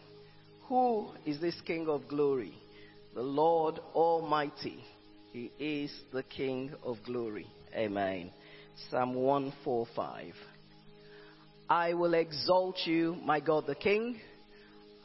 Who 0.68 1.08
is 1.24 1.40
this 1.40 1.60
King 1.66 1.88
of 1.88 2.08
glory? 2.08 2.52
The 3.14 3.22
Lord 3.22 3.80
Almighty. 3.94 4.84
He 5.32 5.50
is 5.58 5.92
the 6.12 6.22
King 6.22 6.72
of 6.82 6.96
glory. 7.04 7.46
Amen. 7.74 8.30
Psalm 8.90 9.14
145. 9.14 10.34
I 11.68 11.92
will 11.92 12.14
exalt 12.14 12.78
you, 12.86 13.16
my 13.22 13.40
God 13.40 13.66
the 13.66 13.74
King. 13.74 14.18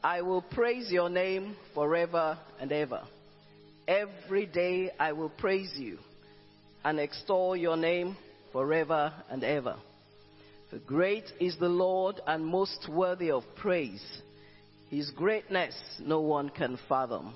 I 0.02 0.22
will 0.22 0.42
praise 0.42 0.90
your 0.90 1.10
name 1.10 1.56
forever 1.74 2.38
and 2.60 2.72
ever. 2.72 3.02
Every 3.88 4.46
day 4.46 4.92
I 4.98 5.12
will 5.12 5.30
praise 5.30 5.74
you 5.76 5.98
and 6.86 7.00
extol 7.00 7.56
your 7.56 7.76
name 7.76 8.16
forever 8.54 9.12
and 9.30 9.44
ever. 9.44 9.76
For 10.70 10.78
great 10.80 11.26
is 11.42 11.58
the 11.60 11.70
Lord 11.70 12.22
and 12.26 12.46
most 12.46 12.88
worthy 12.90 13.30
of 13.30 13.44
praise. 13.58 14.04
His 14.90 15.12
greatness 15.12 15.76
no 16.00 16.22
one 16.22 16.50
can 16.50 16.80
fathom. 16.88 17.36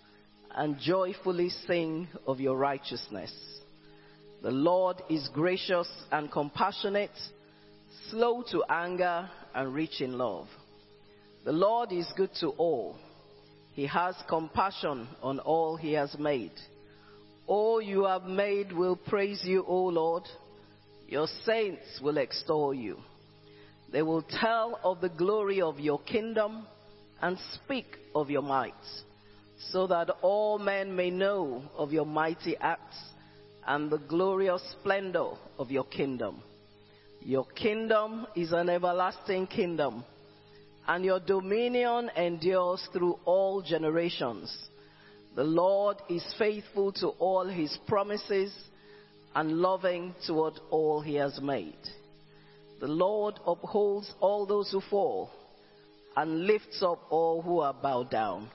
and 0.55 0.79
joyfully 0.79 1.49
sing 1.67 2.07
of 2.27 2.39
your 2.39 2.57
righteousness. 2.57 3.33
The 4.41 4.51
Lord 4.51 4.97
is 5.09 5.29
gracious 5.33 5.87
and 6.11 6.31
compassionate, 6.31 7.11
slow 8.09 8.43
to 8.51 8.63
anger 8.69 9.29
and 9.53 9.73
rich 9.73 10.01
in 10.01 10.17
love. 10.17 10.47
The 11.45 11.51
Lord 11.51 11.91
is 11.91 12.07
good 12.15 12.31
to 12.39 12.49
all. 12.49 12.97
He 13.73 13.87
has 13.87 14.15
compassion 14.27 15.07
on 15.21 15.39
all 15.39 15.75
he 15.75 15.93
has 15.93 16.15
made. 16.17 16.53
All 17.47 17.81
you 17.81 18.05
have 18.05 18.23
made 18.23 18.71
will 18.71 18.95
praise 18.95 19.41
you, 19.43 19.63
O 19.67 19.85
Lord. 19.85 20.23
Your 21.07 21.27
saints 21.45 21.99
will 22.01 22.17
extol 22.17 22.73
you. 22.73 22.97
They 23.91 24.01
will 24.01 24.21
tell 24.21 24.79
of 24.83 25.01
the 25.01 25.09
glory 25.09 25.61
of 25.61 25.79
your 25.79 25.99
kingdom 26.01 26.65
and 27.21 27.37
speak 27.55 27.85
of 28.15 28.29
your 28.29 28.41
might, 28.41 28.73
so 29.69 29.87
that 29.87 30.09
all 30.21 30.57
men 30.59 30.95
may 30.95 31.09
know 31.09 31.63
of 31.77 31.91
your 31.91 32.05
mighty 32.05 32.57
acts 32.57 32.97
and 33.67 33.89
the 33.89 33.97
glorious 33.97 34.61
splendor 34.79 35.31
of 35.59 35.71
your 35.71 35.83
kingdom. 35.83 36.41
Your 37.21 37.45
kingdom 37.45 38.25
is 38.35 38.51
an 38.51 38.69
everlasting 38.69 39.47
kingdom 39.47 40.03
and 40.87 41.05
your 41.05 41.19
dominion 41.19 42.09
endures 42.17 42.87
through 42.91 43.19
all 43.25 43.61
generations. 43.61 44.55
The 45.35 45.43
Lord 45.43 45.97
is 46.09 46.25
faithful 46.37 46.91
to 46.93 47.09
all 47.09 47.47
his 47.47 47.77
promises 47.87 48.53
and 49.35 49.59
loving 49.59 50.15
toward 50.25 50.55
all 50.69 51.01
he 51.01 51.15
has 51.15 51.39
made. 51.39 51.77
The 52.79 52.87
Lord 52.87 53.35
upholds 53.45 54.11
all 54.19 54.45
those 54.45 54.71
who 54.71 54.81
fall 54.81 55.29
and 56.17 56.47
lifts 56.47 56.81
up 56.81 56.99
all 57.09 57.41
who 57.41 57.59
are 57.59 57.73
bowed 57.73 58.09
down. 58.09 58.49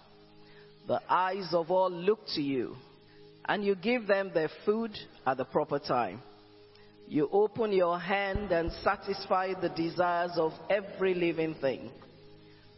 The 0.87 1.01
eyes 1.09 1.49
of 1.53 1.71
all 1.71 1.91
look 1.91 2.21
to 2.35 2.43
you, 2.43 2.77
and 3.45 3.65
you 3.65 3.75
give 3.75 4.07
them 4.07 4.31
their 4.33 4.51
food 4.65 4.93
at 5.27 5.37
the 5.37 5.45
proper 5.45 5.79
time. 5.79 6.21
You 7.09 7.29
open 7.33 7.73
your 7.73 7.99
hand 7.99 8.51
and 8.51 8.71
satisfy 8.83 9.55
the 9.61 9.69
desires 9.69 10.33
of 10.37 10.53
every 10.69 11.15
living 11.15 11.55
thing. 11.61 11.91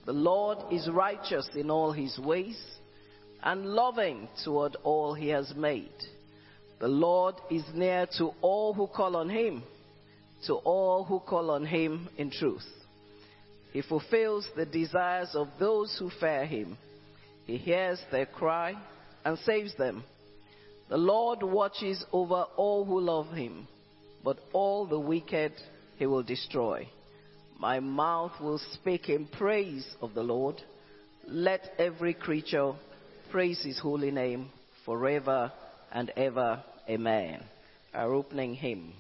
The 0.04 0.12
Lord 0.12 0.58
is 0.72 0.88
righteous 0.88 1.48
in 1.54 1.70
all 1.70 1.92
his 1.92 2.18
ways 2.18 2.58
and 3.42 3.66
loving 3.66 4.28
toward 4.44 4.76
all 4.82 5.14
he 5.14 5.28
has 5.28 5.52
made. 5.54 5.92
The 6.80 6.88
Lord 6.88 7.34
is 7.50 7.64
near 7.74 8.06
to 8.18 8.30
all 8.40 8.72
who 8.72 8.86
call 8.86 9.16
on 9.16 9.28
him, 9.28 9.62
to 10.46 10.54
all 10.54 11.04
who 11.04 11.20
call 11.20 11.50
on 11.50 11.66
him 11.66 12.08
in 12.16 12.30
truth. 12.30 12.66
He 13.72 13.82
fulfills 13.82 14.48
the 14.56 14.66
desires 14.66 15.30
of 15.34 15.48
those 15.58 15.96
who 15.98 16.10
fear 16.20 16.46
him. 16.46 16.76
He 17.48 17.56
hears 17.56 17.98
their 18.12 18.26
cry 18.26 18.74
and 19.24 19.38
saves 19.38 19.74
them. 19.76 20.04
The 20.90 20.98
Lord 20.98 21.42
watches 21.42 22.04
over 22.12 22.44
all 22.58 22.84
who 22.84 23.00
love 23.00 23.32
him, 23.32 23.66
but 24.22 24.38
all 24.52 24.86
the 24.86 25.00
wicked 25.00 25.54
he 25.96 26.04
will 26.04 26.22
destroy. 26.22 26.86
My 27.58 27.80
mouth 27.80 28.32
will 28.38 28.60
speak 28.74 29.08
in 29.08 29.26
praise 29.26 29.88
of 30.02 30.12
the 30.12 30.22
Lord. 30.22 30.60
Let 31.26 31.72
every 31.78 32.12
creature 32.12 32.74
praise 33.30 33.62
his 33.64 33.78
holy 33.78 34.10
name 34.10 34.50
forever 34.84 35.50
and 35.90 36.10
ever. 36.18 36.62
Amen. 36.86 37.42
Our 37.94 38.12
opening 38.12 38.56
hymn. 38.56 38.92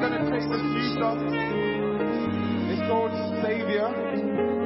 Going 0.00 0.16
to 0.16 0.24
take 0.32 0.48
new 0.48 0.96
song. 0.96 1.20
It's 2.72 2.80
called 2.88 3.12
Savior. 3.44 3.84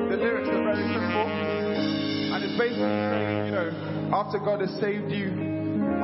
The 0.08 0.16
lyrics 0.16 0.46
are 0.46 0.62
very 0.62 0.86
simple. 0.94 1.26
And 1.26 2.38
it's 2.38 2.54
basically 2.54 2.86
saying, 2.86 3.50
you 3.50 3.58
know, 3.58 4.14
after 4.14 4.38
God 4.38 4.62
has 4.62 4.70
saved 4.78 5.10
you, 5.10 5.34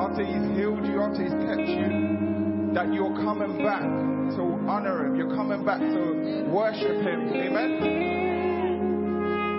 after 0.03 0.27
He's 0.27 0.43
healed 0.59 0.83
you, 0.83 0.99
after 0.99 1.23
He's 1.23 1.39
kept 1.47 1.63
you, 1.63 2.75
that 2.75 2.91
you're 2.91 3.15
coming 3.23 3.63
back 3.63 3.87
to 4.35 4.43
honor 4.67 5.07
Him. 5.07 5.15
You're 5.15 5.35
coming 5.39 5.63
back 5.65 5.79
to 5.79 6.51
worship 6.51 6.99
Him. 6.99 7.31
Amen? 7.31 7.79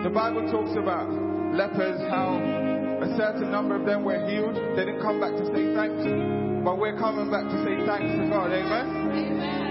The 0.04 0.10
Bible 0.12 0.52
talks 0.52 0.76
about 0.76 1.08
lepers, 1.56 2.02
how 2.12 2.36
a 2.36 3.08
certain 3.16 3.50
number 3.50 3.80
of 3.80 3.86
them 3.86 4.04
were 4.04 4.20
healed. 4.28 4.60
They 4.76 4.84
didn't 4.84 5.02
come 5.02 5.22
back 5.22 5.32
to 5.32 5.46
say 5.48 5.72
thanks. 5.80 6.41
But 6.64 6.78
we're 6.78 6.98
coming 6.98 7.32
back 7.32 7.44
to 7.44 7.64
say 7.64 7.86
thanks 7.88 8.12
to 8.22 8.30
God. 8.30 8.52
Amen? 8.52 9.71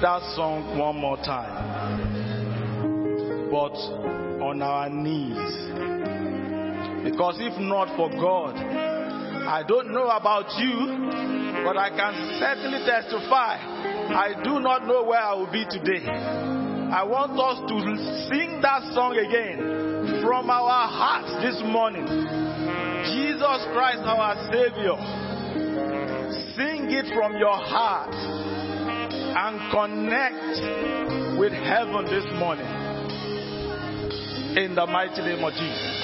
that 0.00 0.22
song 0.36 0.78
one 0.78 0.96
more 0.96 1.16
time, 1.16 1.50
but 3.50 3.74
on 4.42 4.62
our 4.62 4.88
knees. 4.88 5.36
Because 7.04 7.36
if 7.40 7.58
not 7.58 7.96
for 7.96 8.10
God, 8.10 8.54
I 8.56 9.62
don't 9.66 9.92
know 9.92 10.08
about 10.08 10.46
you, 10.58 11.64
but 11.64 11.76
I 11.76 11.90
can 11.90 12.38
certainly 12.38 12.84
testify 12.86 13.58
I 14.08 14.40
do 14.42 14.58
not 14.60 14.86
know 14.86 15.04
where 15.04 15.20
I 15.20 15.34
will 15.34 15.52
be 15.52 15.66
today. 15.68 16.06
I 16.06 17.04
want 17.04 17.36
us 17.36 17.60
to 17.68 17.76
sing 18.32 18.60
that 18.62 18.80
song 18.94 19.18
again 19.20 20.22
from 20.24 20.48
our 20.48 20.88
hearts 20.88 21.28
this 21.44 21.60
morning. 21.60 22.06
Jesus 23.12 23.60
Christ, 23.76 24.00
our 24.08 24.32
Savior. 24.48 24.96
Sing 26.56 26.88
it 26.88 27.12
from 27.14 27.36
your 27.36 27.56
heart 27.56 28.47
and 29.40 29.70
connect 29.70 31.38
with 31.38 31.52
heaven 31.52 32.06
this 32.06 32.26
morning. 32.40 32.66
In 34.56 34.74
the 34.74 34.84
mighty 34.84 35.22
name 35.22 35.44
of 35.44 35.52
Jesus. 35.52 35.97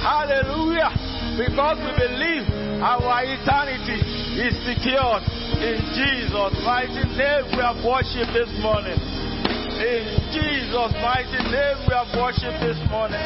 Hallelujah. 0.00 0.88
Because 1.36 1.78
we 1.80 1.92
believe 1.96 2.44
our 2.80 3.24
eternity 3.24 4.00
is 4.40 4.56
secured. 4.64 5.22
In 5.60 5.78
Jesus' 5.96 6.56
mighty 6.64 7.04
name, 7.12 7.44
we 7.52 7.60
have 7.60 7.80
worshiped 7.84 8.32
this 8.32 8.50
morning. 8.60 8.96
In 8.96 10.04
Jesus' 10.32 10.94
mighty 11.00 11.40
name, 11.50 11.76
we 11.88 11.92
have 11.94 12.08
worshiped 12.16 12.60
this 12.60 12.80
morning. 12.88 13.20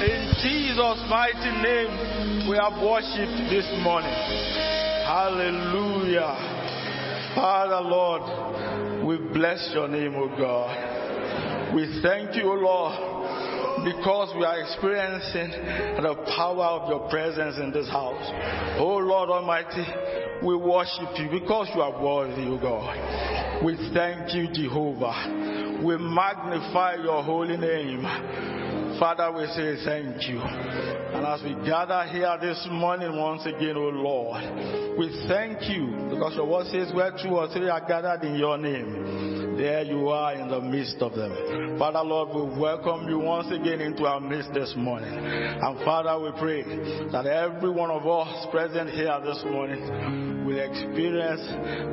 In 0.00 0.32
Jesus' 0.40 1.02
mighty 1.10 1.50
name, 1.60 2.48
we 2.48 2.56
have 2.56 2.80
worshipped 2.82 3.50
this 3.50 3.66
morning. 3.82 4.14
Hallelujah. 5.04 6.34
Father, 7.34 7.80
Lord, 7.82 8.22
we 9.04 9.18
bless 9.32 9.70
your 9.74 9.88
name, 9.88 10.14
O 10.16 10.28
God. 10.28 11.74
We 11.74 12.00
thank 12.02 12.34
you, 12.34 12.54
Lord, 12.54 13.09
because 13.84 14.34
we 14.36 14.44
are 14.44 14.60
experiencing 14.60 15.50
the 16.02 16.14
power 16.36 16.64
of 16.64 16.88
your 16.88 17.08
presence 17.08 17.56
in 17.58 17.72
this 17.72 17.88
house. 17.88 18.24
Oh 18.78 18.98
Lord 18.98 19.30
Almighty, 19.30 19.84
we 20.42 20.56
worship 20.56 21.08
you 21.16 21.28
because 21.30 21.68
you 21.74 21.80
are 21.80 22.02
worthy, 22.02 22.42
O 22.48 22.58
God. 22.58 23.64
We 23.64 23.76
thank 23.94 24.34
you, 24.34 24.48
Jehovah. 24.52 25.80
We 25.84 25.96
magnify 25.96 26.96
your 27.02 27.22
holy 27.22 27.56
name. 27.56 28.59
Father, 29.00 29.32
we 29.32 29.46
say 29.46 29.82
thank 29.82 30.28
you. 30.28 30.38
And 30.40 31.24
as 31.24 31.42
we 31.42 31.54
gather 31.66 32.04
here 32.12 32.36
this 32.38 32.68
morning 32.70 33.16
once 33.16 33.46
again, 33.46 33.74
O 33.78 33.88
Lord, 33.88 34.42
we 34.98 35.08
thank 35.26 35.70
you 35.70 35.86
because 36.12 36.34
your 36.36 36.46
word 36.46 36.66
says 36.66 36.92
where 36.92 37.10
two 37.10 37.30
or 37.30 37.48
three 37.48 37.70
are 37.70 37.80
gathered 37.80 38.22
in 38.28 38.34
your 38.34 38.58
name, 38.58 39.56
there 39.56 39.82
you 39.84 40.10
are 40.10 40.34
in 40.34 40.48
the 40.48 40.60
midst 40.60 40.96
of 41.00 41.14
them. 41.14 41.78
Father, 41.78 42.02
Lord, 42.02 42.28
we 42.28 42.60
welcome 42.60 43.08
you 43.08 43.18
once 43.18 43.46
again 43.46 43.80
into 43.80 44.04
our 44.04 44.20
midst 44.20 44.52
this 44.52 44.74
morning. 44.76 45.14
And 45.14 45.78
Father, 45.78 46.20
we 46.22 46.38
pray 46.38 46.62
that 47.10 47.24
every 47.24 47.70
one 47.70 47.90
of 47.90 48.06
us 48.06 48.46
present 48.50 48.90
here 48.90 49.18
this 49.24 49.42
morning 49.46 50.44
will 50.44 50.58
experience 50.58 51.42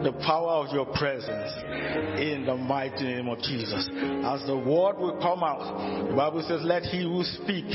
the 0.03 0.14
power 0.26 0.66
of 0.66 0.74
your 0.74 0.86
presence 0.86 1.51
in 2.20 2.45
the 2.45 2.55
mighty 2.55 3.03
name 3.03 3.28
of 3.28 3.38
Jesus. 3.39 3.88
As 4.24 4.45
the 4.47 4.58
word 4.58 4.97
will 4.97 5.20
come 5.22 5.43
out, 5.43 6.08
the 6.10 6.16
Bible 6.16 6.43
says, 6.47 6.62
let 6.64 6.84
he 6.84 6.97
who 7.04 7.24
speak, 7.24 7.66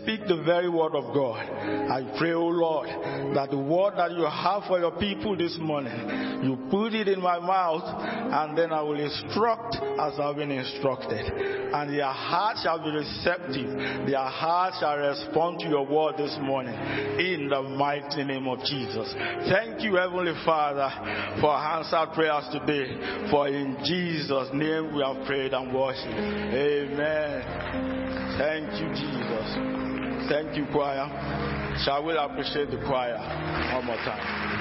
speak 0.00 0.26
the 0.26 0.42
very 0.44 0.68
word 0.68 0.94
of 0.94 1.14
God. 1.14 1.44
I 1.44 2.16
pray, 2.18 2.32
O 2.32 2.46
Lord, 2.46 2.88
that 3.34 3.50
the 3.50 3.58
word 3.58 3.94
that 3.96 4.12
you 4.12 4.24
have 4.24 4.64
for 4.64 4.78
your 4.78 4.92
people 4.92 5.36
this 5.36 5.56
morning, 5.60 6.42
you 6.42 6.56
put 6.70 6.94
it 6.94 7.08
in 7.08 7.20
my 7.20 7.38
mouth, 7.38 7.82
and 7.84 8.56
then 8.56 8.72
I 8.72 8.82
will 8.82 9.00
instruct 9.00 9.76
as 9.76 10.18
I've 10.18 10.36
been 10.36 10.50
instructed. 10.50 11.32
And 11.74 11.92
their 11.92 12.12
heart 12.12 12.58
shall 12.62 12.82
be 12.82 12.90
receptive. 12.90 14.06
Their 14.06 14.24
heart 14.24 14.74
shall 14.80 14.96
respond 14.96 15.60
to 15.60 15.68
your 15.68 15.86
word 15.86 16.16
this 16.18 16.36
morning 16.40 16.74
in 16.74 17.48
the 17.48 17.62
mighty 17.62 18.24
name 18.24 18.46
of 18.46 18.60
Jesus. 18.60 19.12
Thank 19.50 19.82
you, 19.82 19.96
Heavenly 19.96 20.34
Father, 20.44 20.90
for 21.40 21.54
answered 21.54 22.14
prayers 22.14 22.44
today. 22.52 23.30
For 23.30 23.48
in 23.48 23.76
Jesus' 23.84 24.50
name 24.52 24.94
we 24.94 25.02
have 25.02 25.26
prayed 25.26 25.52
and 25.52 25.74
worshiped. 25.74 26.14
Amen. 26.14 27.94
Thank 28.38 28.63
you, 28.72 28.88
Jesus. 28.94 30.28
Thank 30.28 30.56
you, 30.56 30.66
choir. 30.72 31.08
Shall 31.84 32.04
we 32.04 32.16
appreciate 32.16 32.70
the 32.70 32.78
choir 32.86 33.18
one 33.74 33.84
more 33.86 33.96
time? 33.96 34.54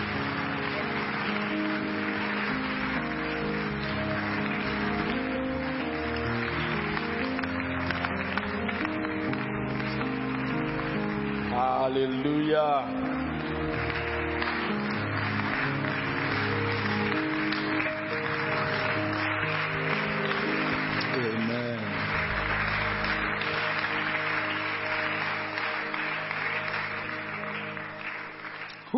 Hallelujah. 11.53 13.22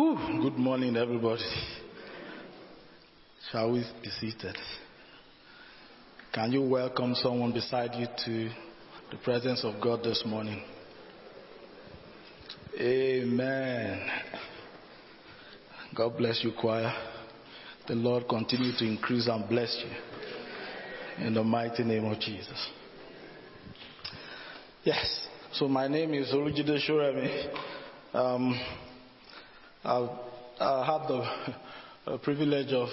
Whew, 0.06 0.40
good 0.40 0.56
morning, 0.56 0.96
everybody. 0.96 1.42
Shall 3.50 3.72
we 3.72 3.84
be 4.00 4.08
seated? 4.08 4.54
Can 6.32 6.52
you 6.52 6.62
welcome 6.62 7.16
someone 7.16 7.52
beside 7.52 7.92
you 7.96 8.06
to 8.24 8.48
the 9.10 9.16
presence 9.24 9.64
of 9.64 9.82
God 9.82 10.04
this 10.04 10.22
morning? 10.24 10.62
Amen. 12.78 14.08
God 15.96 16.16
bless 16.16 16.44
you, 16.44 16.52
choir. 16.52 16.94
The 17.88 17.96
Lord 17.96 18.28
continue 18.28 18.76
to 18.78 18.84
increase 18.84 19.26
and 19.26 19.48
bless 19.48 19.76
you. 19.84 21.26
In 21.26 21.34
the 21.34 21.42
mighty 21.42 21.82
name 21.82 22.04
of 22.04 22.20
Jesus. 22.20 22.68
Yes. 24.84 25.26
So 25.54 25.66
my 25.66 25.88
name 25.88 26.14
is 26.14 26.28
Olujide 26.28 26.78
Soremi. 26.88 27.52
Um, 28.14 28.85
I, 29.86 30.08
I 30.58 30.84
have 30.84 31.08
the 32.06 32.18
privilege 32.18 32.72
of 32.72 32.88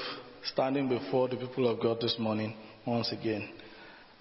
standing 0.45 0.87
before 0.87 1.27
the 1.27 1.37
people 1.37 1.67
of 1.67 1.81
God 1.81 1.99
this 1.99 2.17
morning 2.19 2.55
once 2.85 3.11
again. 3.11 3.49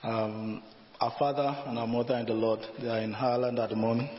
Um, 0.02 0.62
our 0.98 1.12
father 1.18 1.54
and 1.66 1.78
our 1.78 1.86
mother 1.86 2.16
in 2.16 2.24
the 2.24 2.32
Lord, 2.32 2.60
they 2.80 2.88
are 2.88 3.00
in 3.00 3.14
Ireland 3.14 3.58
at 3.58 3.68
the 3.68 3.76
moment 3.76 4.10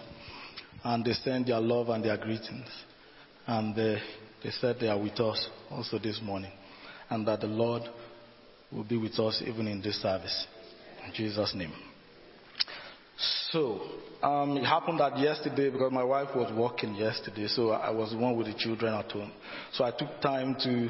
and 0.84 1.04
they 1.04 1.14
send 1.14 1.48
their 1.48 1.60
love 1.60 1.90
and 1.90 2.06
their 2.06 2.18
greetings. 2.18 2.68
And 3.48 3.76
they, 3.76 3.98
they 4.44 4.52
said 4.52 4.76
they 4.80 4.90
are 4.90 5.02
with 5.02 5.20
us 5.20 5.48
also 5.72 5.98
this 5.98 6.20
morning, 6.22 6.52
and 7.10 7.28
that 7.28 7.42
the 7.42 7.48
Lord 7.48 7.82
will 8.72 8.84
be 8.84 8.98
with 8.98 9.18
us 9.18 9.42
even 9.48 9.68
in 9.68 9.82
this 9.82 10.00
service. 10.00 10.46
In 11.08 11.14
Jesus' 11.14 11.54
name. 11.56 11.74
So, 13.52 13.82
um, 14.24 14.58
it 14.58 14.66
happened 14.66 15.00
that 15.00 15.18
yesterday, 15.20 15.70
because 15.70 15.92
my 15.92 16.04
wife 16.04 16.30
was 16.36 16.52
working 16.54 16.96
yesterday, 16.96 17.48
so 17.48 17.72
I 17.72 17.92
was 17.92 18.12
the 18.12 18.18
one 18.18 18.36
with 18.36 18.48
the 18.48 18.54
children 18.58 18.94
at 18.94 19.12
home. 19.12 19.32
So 19.74 19.84
I 19.84 19.92
took 19.92 20.22
time 20.22 20.56
to 20.64 20.90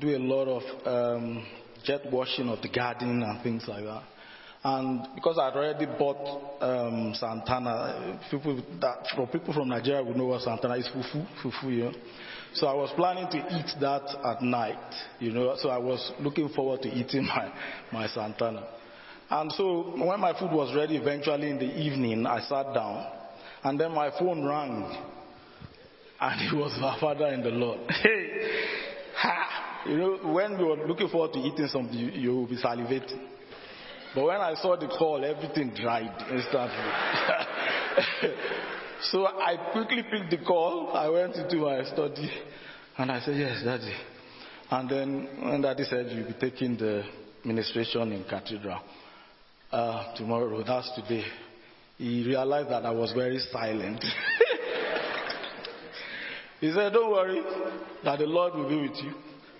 do 0.00 0.16
a 0.16 0.18
lot 0.18 0.46
of 0.46 0.86
um, 0.86 1.46
jet 1.84 2.00
washing 2.12 2.48
of 2.48 2.62
the 2.62 2.68
garden 2.68 3.22
and 3.22 3.42
things 3.42 3.64
like 3.66 3.84
that. 3.84 4.02
And 4.62 5.14
because 5.14 5.38
I'd 5.38 5.54
already 5.54 5.86
bought 5.86 6.60
um, 6.60 7.14
Santana, 7.14 8.18
people 8.30 8.62
that 8.80 9.06
for 9.14 9.26
people 9.28 9.54
from 9.54 9.68
Nigeria 9.68 10.02
would 10.02 10.16
know 10.16 10.26
what 10.26 10.42
Santana 10.42 10.74
is, 10.74 10.88
fufu, 10.88 11.24
fufu, 11.42 11.64
you 11.70 11.84
know. 11.84 11.92
So 12.54 12.66
I 12.66 12.74
was 12.74 12.90
planning 12.96 13.28
to 13.30 13.36
eat 13.36 13.80
that 13.80 14.02
at 14.24 14.42
night, 14.42 14.94
you 15.20 15.30
know. 15.30 15.56
So 15.60 15.68
I 15.68 15.78
was 15.78 16.12
looking 16.18 16.48
forward 16.48 16.82
to 16.82 16.88
eating 16.88 17.24
my 17.26 17.52
my 17.92 18.06
Santana. 18.08 18.64
And 19.28 19.50
so 19.52 19.92
when 19.96 20.20
my 20.20 20.38
food 20.38 20.52
was 20.52 20.74
ready, 20.74 20.96
eventually 20.96 21.50
in 21.50 21.58
the 21.58 21.78
evening, 21.78 22.26
I 22.26 22.40
sat 22.42 22.72
down, 22.72 23.06
and 23.64 23.80
then 23.80 23.92
my 23.92 24.10
phone 24.18 24.44
rang, 24.44 24.96
and 26.20 26.40
it 26.52 26.56
was 26.56 26.76
my 26.80 26.98
father 27.00 27.26
in 27.28 27.42
the 27.42 27.50
Lord. 27.50 27.80
Hey, 27.90 29.30
ha! 29.32 29.82
You 29.86 29.96
know, 29.96 30.18
when 30.32 30.58
you 30.58 30.66
were 30.66 30.86
looking 30.86 31.08
forward 31.08 31.32
to 31.32 31.38
eating 31.40 31.68
something, 31.68 31.96
you, 31.96 32.10
you 32.10 32.30
will 32.30 32.46
be 32.46 32.56
salivating. 32.56 33.20
But 34.14 34.24
when 34.24 34.40
I 34.40 34.54
saw 34.54 34.76
the 34.76 34.88
call, 34.88 35.24
everything 35.24 35.72
dried 35.74 36.12
instantly. 36.30 36.84
so 39.10 39.26
I 39.26 39.70
quickly 39.72 40.02
picked 40.10 40.30
the 40.30 40.44
call. 40.44 40.92
I 40.92 41.08
went 41.08 41.36
into 41.36 41.56
my 41.56 41.84
study 41.84 42.30
and 42.96 43.12
I 43.12 43.20
said, 43.20 43.36
Yes, 43.36 43.62
Daddy. 43.64 43.92
And 44.70 44.88
then 44.88 45.28
when 45.42 45.60
Daddy 45.60 45.84
said, 45.84 46.06
You'll 46.10 46.26
be 46.26 46.34
taking 46.34 46.76
the 46.76 47.04
ministration 47.44 48.12
in 48.12 48.24
Cathedral 48.24 48.80
uh, 49.72 50.14
tomorrow, 50.16 50.62
that's 50.62 50.90
today, 50.94 51.24
he 51.98 52.24
realized 52.26 52.70
that 52.70 52.84
I 52.84 52.90
was 52.90 53.12
very 53.12 53.38
silent. 53.52 54.04
he 56.60 56.72
said, 56.72 56.92
Don't 56.92 57.10
worry, 57.10 57.42
that 58.04 58.18
the 58.18 58.26
Lord 58.26 58.54
will 58.54 58.68
be 58.68 58.88
with 58.88 58.96
you 59.02 59.12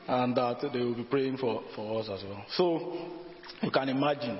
and 0.08 0.36
that 0.36 0.60
they 0.72 0.78
will 0.78 0.94
be 0.94 1.04
praying 1.04 1.38
for, 1.38 1.62
for 1.74 2.00
us 2.00 2.08
as 2.10 2.22
well. 2.24 2.44
So 2.50 3.10
you 3.62 3.70
can 3.70 3.88
imagine 3.88 4.38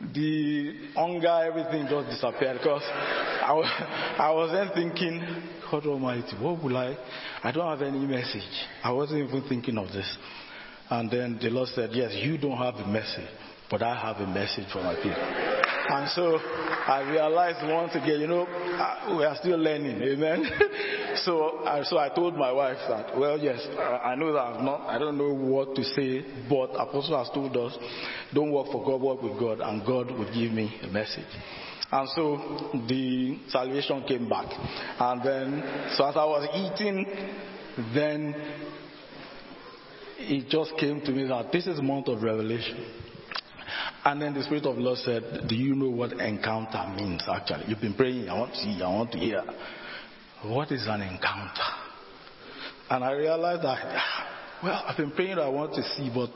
the 0.00 0.74
hunger, 0.94 1.42
everything 1.44 1.86
just 1.88 2.08
disappeared 2.08 2.58
because 2.58 2.82
I 2.84 3.52
was, 3.52 3.66
I 4.18 4.30
was 4.30 4.50
then 4.52 4.70
thinking, 4.74 5.42
God 5.70 5.86
Almighty, 5.86 6.36
what 6.40 6.62
will 6.62 6.76
I? 6.76 6.96
I 7.42 7.50
don't 7.50 7.68
have 7.68 7.82
any 7.82 8.06
message. 8.06 8.42
I 8.82 8.92
wasn't 8.92 9.28
even 9.28 9.48
thinking 9.48 9.78
of 9.78 9.88
this. 9.88 10.16
And 10.90 11.10
then 11.10 11.38
the 11.40 11.50
Lord 11.50 11.68
said, 11.68 11.90
Yes, 11.92 12.12
you 12.14 12.38
don't 12.38 12.56
have 12.56 12.74
the 12.76 12.86
message, 12.86 13.28
but 13.70 13.82
I 13.82 13.94
have 13.94 14.16
a 14.16 14.26
message 14.26 14.66
for 14.72 14.82
my 14.82 14.94
people. 14.94 15.58
And 15.90 16.08
so 16.10 16.38
I 16.38 17.06
realized 17.08 17.58
once 17.62 17.94
again, 17.94 18.20
you 18.20 18.26
know, 18.26 18.46
we 19.16 19.24
are 19.24 19.36
still 19.36 19.58
learning, 19.58 20.02
amen. 20.02 20.44
so, 21.24 21.58
uh, 21.60 21.82
so 21.84 21.98
I 21.98 22.10
told 22.10 22.36
my 22.36 22.52
wife 22.52 22.76
that, 22.88 23.18
well, 23.18 23.38
yes, 23.38 23.66
I, 23.78 24.12
I 24.12 24.14
know 24.14 24.32
that 24.32 24.40
I'm 24.40 24.64
not, 24.64 24.86
I 24.86 24.98
don't 24.98 25.16
know 25.16 25.32
what 25.32 25.74
to 25.76 25.84
say, 25.84 26.24
but 26.48 26.70
Apostle 26.74 27.18
has 27.24 27.32
told 27.32 27.56
us, 27.56 27.76
don't 28.34 28.52
work 28.52 28.66
for 28.70 28.84
God, 28.84 29.00
work 29.00 29.22
with 29.22 29.38
God, 29.38 29.60
and 29.60 29.84
God 29.86 30.10
will 30.10 30.26
give 30.26 30.52
me 30.52 30.78
a 30.82 30.88
message. 30.88 31.24
And 31.90 32.08
so 32.10 32.70
the 32.86 33.38
salvation 33.48 34.04
came 34.06 34.28
back. 34.28 34.46
And 34.98 35.22
then, 35.22 35.92
so 35.96 36.04
as 36.06 36.16
I 36.16 36.24
was 36.24 36.48
eating, 36.54 37.06
then 37.94 38.34
it 40.18 40.48
just 40.50 40.76
came 40.78 41.00
to 41.00 41.12
me 41.12 41.26
that 41.28 41.50
this 41.50 41.66
is 41.66 41.80
month 41.80 42.08
of 42.08 42.22
revelation. 42.22 43.07
And 44.08 44.22
then 44.22 44.32
the 44.32 44.42
Spirit 44.42 44.64
of 44.64 44.76
the 44.76 44.80
Lord 44.80 44.96
said, 45.00 45.48
Do 45.50 45.54
you 45.54 45.74
know 45.74 45.90
what 45.90 46.12
encounter 46.12 46.82
means 46.96 47.22
actually? 47.28 47.64
You've 47.68 47.82
been 47.82 47.92
praying, 47.92 48.30
I 48.30 48.38
want 48.38 48.54
to 48.54 48.58
see, 48.58 48.80
I 48.82 48.88
want 48.88 49.12
to 49.12 49.18
hear. 49.18 49.42
What 50.44 50.72
is 50.72 50.86
an 50.86 51.02
encounter? 51.02 51.68
And 52.88 53.04
I 53.04 53.12
realized 53.12 53.64
that, 53.64 54.02
well, 54.62 54.82
I've 54.86 54.96
been 54.96 55.10
praying 55.10 55.38
I 55.38 55.50
want 55.50 55.74
to 55.74 55.82
see, 55.82 56.10
but 56.14 56.30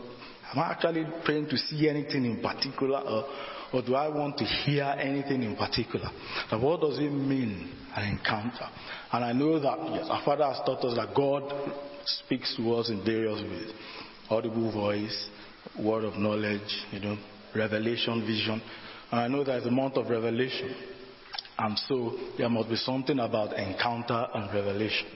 am 0.53 0.59
I 0.59 0.73
actually 0.73 1.07
praying 1.25 1.49
to 1.49 1.57
see 1.57 1.89
anything 1.89 2.27
in 2.27 2.43
particular? 2.43 2.99
Or, 2.99 3.25
or 3.73 3.81
do 3.81 3.95
I 3.95 4.09
want 4.09 4.37
to 4.37 4.45
hear 4.45 4.85
anything 4.85 5.43
in 5.43 5.57
particular? 5.57 6.11
Now, 6.51 6.61
what 6.61 6.83
does 6.83 6.99
it 6.99 7.11
mean, 7.11 7.73
an 7.97 8.19
encounter? 8.19 8.69
And 9.13 9.25
I 9.25 9.33
know 9.33 9.59
that, 9.59 9.79
yes, 9.95 10.09
our 10.11 10.23
Father 10.27 10.45
has 10.45 10.59
taught 10.67 10.85
us 10.85 10.95
that 10.97 11.17
God 11.17 11.51
speaks 12.05 12.55
to 12.59 12.75
us 12.75 12.91
in 12.91 13.03
various 13.03 13.41
ways 13.41 13.73
audible 14.29 14.71
voice, 14.73 15.31
word 15.79 16.05
of 16.05 16.15
knowledge, 16.15 16.61
you 16.91 17.01
know, 17.01 17.17
revelation, 17.55 18.27
vision. 18.27 18.63
And 19.11 19.21
I 19.21 19.29
know 19.29 19.45
there's 19.45 19.67
a 19.67 19.71
month 19.71 19.97
of 19.97 20.09
revelation. 20.09 20.75
And 21.59 21.79
so 21.79 22.17
there 22.39 22.49
must 22.49 22.69
be 22.69 22.77
something 22.77 23.19
about 23.19 23.53
encounter 23.59 24.27
and 24.35 24.53
revelation. 24.55 25.07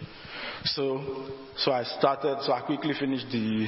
So, 0.65 1.29
so 1.57 1.73
I 1.73 1.85
started, 1.85 2.39
so 2.43 2.53
I 2.53 2.61
quickly 2.63 2.95
finished 2.99 3.27
the, 3.31 3.67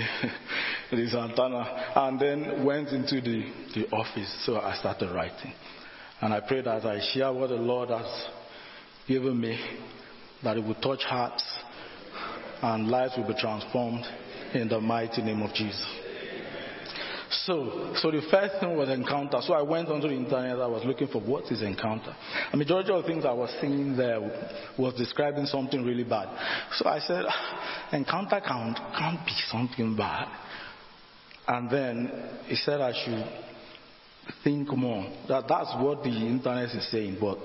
the 0.90 1.08
Santana 1.08 1.92
and 1.96 2.20
then 2.20 2.64
went 2.64 2.88
into 2.88 3.20
the, 3.20 3.50
the 3.74 3.88
office. 3.92 4.44
So 4.44 4.58
I 4.58 4.76
started 4.78 5.14
writing. 5.14 5.52
And 6.20 6.34
I 6.34 6.40
pray 6.40 6.62
that 6.62 6.84
I 6.84 7.00
share 7.12 7.32
what 7.32 7.48
the 7.48 7.56
Lord 7.56 7.90
has 7.90 8.26
given 9.06 9.40
me, 9.40 9.58
that 10.42 10.56
it 10.56 10.64
will 10.64 10.74
touch 10.74 11.02
hearts 11.04 11.44
and 12.62 12.88
lives 12.88 13.14
will 13.16 13.28
be 13.28 13.40
transformed 13.40 14.04
in 14.54 14.68
the 14.68 14.80
mighty 14.80 15.22
name 15.22 15.42
of 15.42 15.54
Jesus. 15.54 15.86
So, 17.30 17.92
so 17.96 18.10
the 18.10 18.22
first 18.30 18.60
thing 18.60 18.76
was 18.76 18.88
encounter. 18.88 19.38
So 19.42 19.52
I 19.52 19.62
went 19.62 19.88
onto 19.88 20.08
the 20.08 20.14
internet. 20.14 20.58
I 20.58 20.66
was 20.66 20.84
looking 20.84 21.08
for 21.08 21.20
what 21.20 21.50
is 21.52 21.62
encounter. 21.62 22.14
A 22.52 22.56
majority 22.56 22.90
of 22.90 23.04
things 23.04 23.24
I 23.24 23.32
was 23.32 23.54
seeing 23.60 23.96
there 23.96 24.20
was 24.78 24.94
describing 24.94 25.44
something 25.46 25.84
really 25.84 26.04
bad. 26.04 26.28
So 26.72 26.88
I 26.88 27.00
said, 27.00 27.24
encounter 27.92 28.40
can't 28.40 28.76
can't 28.96 29.24
be 29.26 29.34
something 29.50 29.96
bad. 29.96 30.28
And 31.46 31.70
then 31.70 32.12
he 32.46 32.56
said 32.56 32.80
I 32.80 32.92
should 32.92 33.24
think 34.44 34.68
more. 34.76 35.04
That 35.28 35.44
that's 35.48 35.74
what 35.76 36.02
the 36.02 36.10
internet 36.10 36.70
is 36.74 36.90
saying, 36.90 37.18
but 37.20 37.38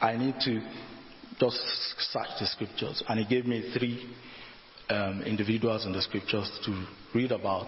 I 0.00 0.16
need 0.16 0.34
to 0.44 0.60
just 1.38 1.58
search 2.12 2.28
the 2.40 2.46
scriptures. 2.46 3.02
And 3.08 3.20
he 3.20 3.26
gave 3.26 3.46
me 3.46 3.72
three 3.76 4.14
um, 4.90 5.22
individuals 5.22 5.86
in 5.86 5.92
the 5.92 6.02
scriptures 6.02 6.50
to 6.66 6.86
read 7.14 7.32
about 7.32 7.66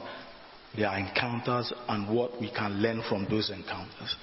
their 0.76 0.96
encounters 0.96 1.72
and 1.88 2.14
what 2.14 2.40
we 2.40 2.50
can 2.50 2.82
learn 2.82 3.02
from 3.08 3.26
those 3.30 3.50
encounters. 3.50 4.16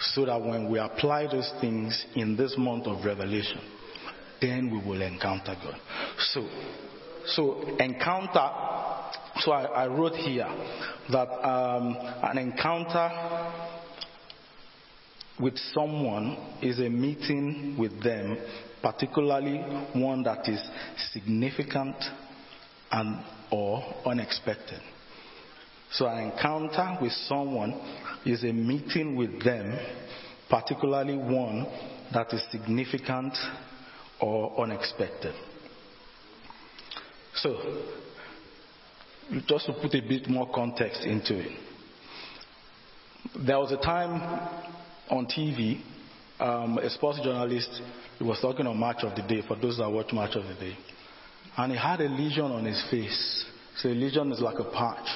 So 0.00 0.26
that 0.26 0.40
when 0.40 0.70
we 0.70 0.78
apply 0.78 1.28
those 1.28 1.52
things 1.60 2.04
in 2.16 2.36
this 2.36 2.54
month 2.58 2.86
of 2.86 3.04
revelation, 3.04 3.60
then 4.40 4.70
we 4.70 4.78
will 4.86 5.02
encounter 5.02 5.56
God. 5.62 5.76
So, 6.18 6.48
so 7.26 7.76
encounter, 7.78 8.50
so 9.40 9.52
I, 9.52 9.84
I 9.84 9.86
wrote 9.86 10.14
here 10.14 10.48
that 11.10 11.28
um, 11.46 11.96
an 12.22 12.38
encounter 12.38 13.10
with 15.40 15.56
someone 15.72 16.36
is 16.62 16.78
a 16.78 16.88
meeting 16.88 17.76
with 17.78 18.02
them, 18.02 18.36
particularly 18.82 19.58
one 19.94 20.22
that 20.24 20.48
is 20.48 20.60
significant 21.12 21.96
and 22.90 23.24
or 23.50 23.82
unexpected. 24.06 24.80
So 25.96 26.06
an 26.06 26.32
encounter 26.32 26.98
with 27.00 27.12
someone 27.28 27.80
is 28.26 28.42
a 28.42 28.52
meeting 28.52 29.14
with 29.14 29.44
them, 29.44 29.78
particularly 30.50 31.16
one 31.16 31.66
that 32.12 32.32
is 32.32 32.42
significant 32.50 33.36
or 34.20 34.60
unexpected. 34.60 35.34
So, 37.36 37.56
just 39.46 39.66
to 39.66 39.72
put 39.72 39.94
a 39.94 40.00
bit 40.00 40.28
more 40.28 40.50
context 40.52 41.04
into 41.04 41.38
it, 41.38 41.58
there 43.46 43.58
was 43.58 43.70
a 43.72 43.76
time 43.76 44.20
on 45.10 45.26
TV, 45.26 45.80
um, 46.40 46.78
a 46.78 46.90
sports 46.90 47.20
journalist 47.22 47.82
was 48.20 48.40
talking 48.40 48.66
on 48.66 48.78
Match 48.78 49.02
of 49.02 49.14
the 49.14 49.22
Day 49.22 49.42
for 49.46 49.56
those 49.56 49.78
that 49.78 49.90
watch 49.90 50.12
Match 50.12 50.34
of 50.34 50.44
the 50.44 50.54
Day, 50.54 50.76
and 51.56 51.72
he 51.72 51.78
had 51.78 52.00
a 52.00 52.08
lesion 52.08 52.44
on 52.44 52.64
his 52.64 52.82
face. 52.90 53.44
So 53.76 53.88
a 53.88 53.94
lesion 53.94 54.32
is 54.32 54.40
like 54.40 54.58
a 54.58 54.64
patch. 54.64 55.06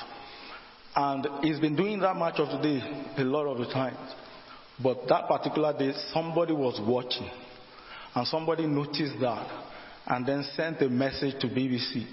And 1.00 1.44
he's 1.44 1.60
been 1.60 1.76
doing 1.76 2.00
that 2.00 2.16
much 2.16 2.40
of 2.40 2.48
today 2.60 2.82
a 3.18 3.22
lot 3.22 3.46
of 3.46 3.58
the 3.58 3.72
times. 3.72 4.14
But 4.82 5.06
that 5.08 5.28
particular 5.28 5.72
day, 5.72 5.92
somebody 6.12 6.52
was 6.52 6.80
watching. 6.84 7.30
And 8.16 8.26
somebody 8.26 8.66
noticed 8.66 9.14
that. 9.20 9.46
And 10.08 10.26
then 10.26 10.42
sent 10.56 10.82
a 10.82 10.88
message 10.88 11.40
to 11.40 11.46
BBC 11.46 12.04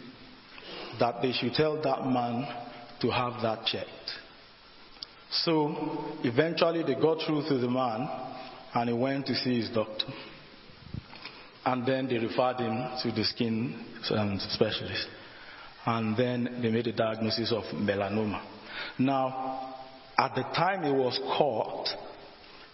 that 0.99 1.19
they 1.23 1.31
should 1.31 1.53
tell 1.53 1.81
that 1.81 2.05
man 2.05 2.45
to 3.01 3.09
have 3.09 3.41
that 3.41 3.65
checked. 3.65 3.89
So 5.31 6.13
eventually 6.23 6.83
they 6.83 6.93
got 6.93 7.25
through 7.25 7.47
to 7.49 7.57
the 7.57 7.67
man 7.67 8.07
and 8.75 8.87
he 8.87 8.95
went 8.95 9.25
to 9.25 9.33
see 9.33 9.61
his 9.61 9.71
doctor. 9.71 10.05
And 11.65 11.87
then 11.87 12.07
they 12.07 12.19
referred 12.19 12.59
him 12.59 12.87
to 13.01 13.11
the 13.11 13.23
skin 13.23 13.83
um, 14.11 14.37
specialist. 14.49 15.07
And 15.87 16.15
then 16.15 16.59
they 16.61 16.69
made 16.69 16.85
a 16.85 16.93
diagnosis 16.93 17.51
of 17.51 17.63
melanoma. 17.73 18.54
Now, 18.97 19.75
at 20.17 20.35
the 20.35 20.43
time 20.43 20.83
it 20.83 20.93
was 20.93 21.19
caught, 21.37 21.87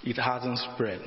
it 0.04 0.18
hasn't 0.18 0.60
spread. 0.74 1.02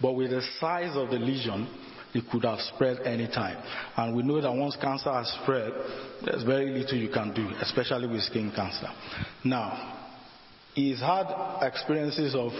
But 0.00 0.12
with 0.14 0.30
the 0.30 0.42
size 0.58 0.96
of 0.96 1.10
the 1.10 1.18
lesion, 1.18 1.68
it 2.14 2.24
could 2.30 2.44
have 2.44 2.58
spread 2.74 3.00
any 3.04 3.28
time. 3.28 3.62
And 3.96 4.16
we 4.16 4.22
know 4.22 4.40
that 4.40 4.52
once 4.52 4.76
cancer 4.80 5.12
has 5.12 5.28
spread, 5.42 5.72
there's 6.24 6.42
very 6.42 6.70
little 6.70 6.98
you 6.98 7.10
can 7.10 7.32
do, 7.32 7.48
especially 7.60 8.08
with 8.08 8.22
skin 8.22 8.52
cancer. 8.54 8.88
Now, 9.44 10.00
he's 10.74 11.00
had 11.00 11.26
experiences 11.62 12.34
of 12.34 12.52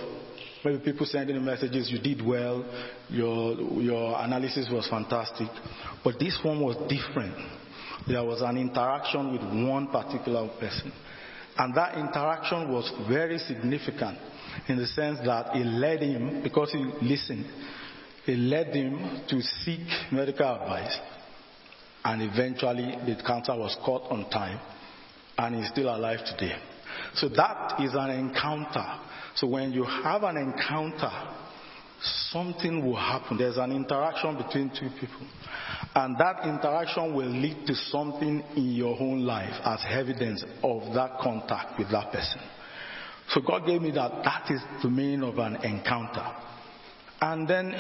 maybe 0.65 0.79
people 0.79 1.07
sending 1.07 1.37
him 1.37 1.45
messages, 1.45 1.91
you 1.91 1.99
did 1.99 2.25
well, 2.25 2.65
your, 3.09 3.55
your 3.81 4.21
analysis 4.21 4.69
was 4.71 4.89
fantastic. 4.89 5.49
But 6.05 6.19
this 6.19 6.39
one 6.45 6.61
was 6.61 6.77
different. 6.89 7.35
There 8.07 8.25
was 8.25 8.41
an 8.43 8.57
interaction 8.57 9.33
with 9.33 9.43
one 9.67 9.89
particular 9.89 10.49
person. 10.59 10.93
And 11.59 11.75
that 11.75 11.97
interaction 11.97 12.73
was 12.73 12.91
very 13.09 13.39
significant 13.39 14.19
in 14.69 14.77
the 14.77 14.87
sense 14.87 15.19
that 15.25 15.55
it 15.57 15.67
led 15.67 16.01
him, 16.03 16.43
because 16.43 16.73
he 16.73 16.79
listened, 17.03 17.47
it 18.27 18.39
led 18.39 18.75
him 18.75 19.23
to 19.29 19.41
seek 19.41 19.87
medical 20.13 20.47
advice. 20.47 20.99
And 22.05 22.23
eventually 22.23 22.97
the 23.07 23.23
cancer 23.27 23.57
was 23.57 23.77
caught 23.85 24.11
on 24.11 24.31
time 24.31 24.59
and 25.37 25.57
he's 25.57 25.69
still 25.69 25.95
alive 25.95 26.21
today. 26.25 26.57
So 27.15 27.29
that 27.31 27.81
is 27.81 27.93
an 27.95 28.11
encounter. 28.11 28.85
So 29.35 29.47
when 29.47 29.73
you 29.73 29.85
have 29.85 30.23
an 30.23 30.37
encounter, 30.37 31.11
something 32.31 32.85
will 32.85 32.97
happen. 32.97 33.39
There's 33.39 33.57
an 33.57 33.73
interaction 33.73 34.37
between 34.37 34.71
two 34.71 34.89
people. 35.01 35.27
And 35.95 36.17
that 36.19 36.45
interaction 36.45 37.15
will 37.15 37.29
lead 37.29 37.67
to 37.67 37.75
something 37.75 38.43
in 38.57 38.73
your 38.73 38.97
own 39.01 39.25
life 39.27 39.55
as 39.65 39.81
evidence 39.89 40.45
of 40.63 40.95
that 40.95 41.19
contact 41.21 41.79
with 41.79 41.91
that 41.91 42.13
person. 42.13 42.41
So 43.31 43.41
God 43.41 43.67
gave 43.67 43.83
me 43.83 43.91
that. 43.93 44.23
That 44.25 44.51
is 44.51 44.61
the 44.83 44.89
meaning 44.89 45.23
of 45.23 45.39
an 45.39 45.57
encounter. 45.57 46.27
And 47.21 47.47
then 47.47 47.75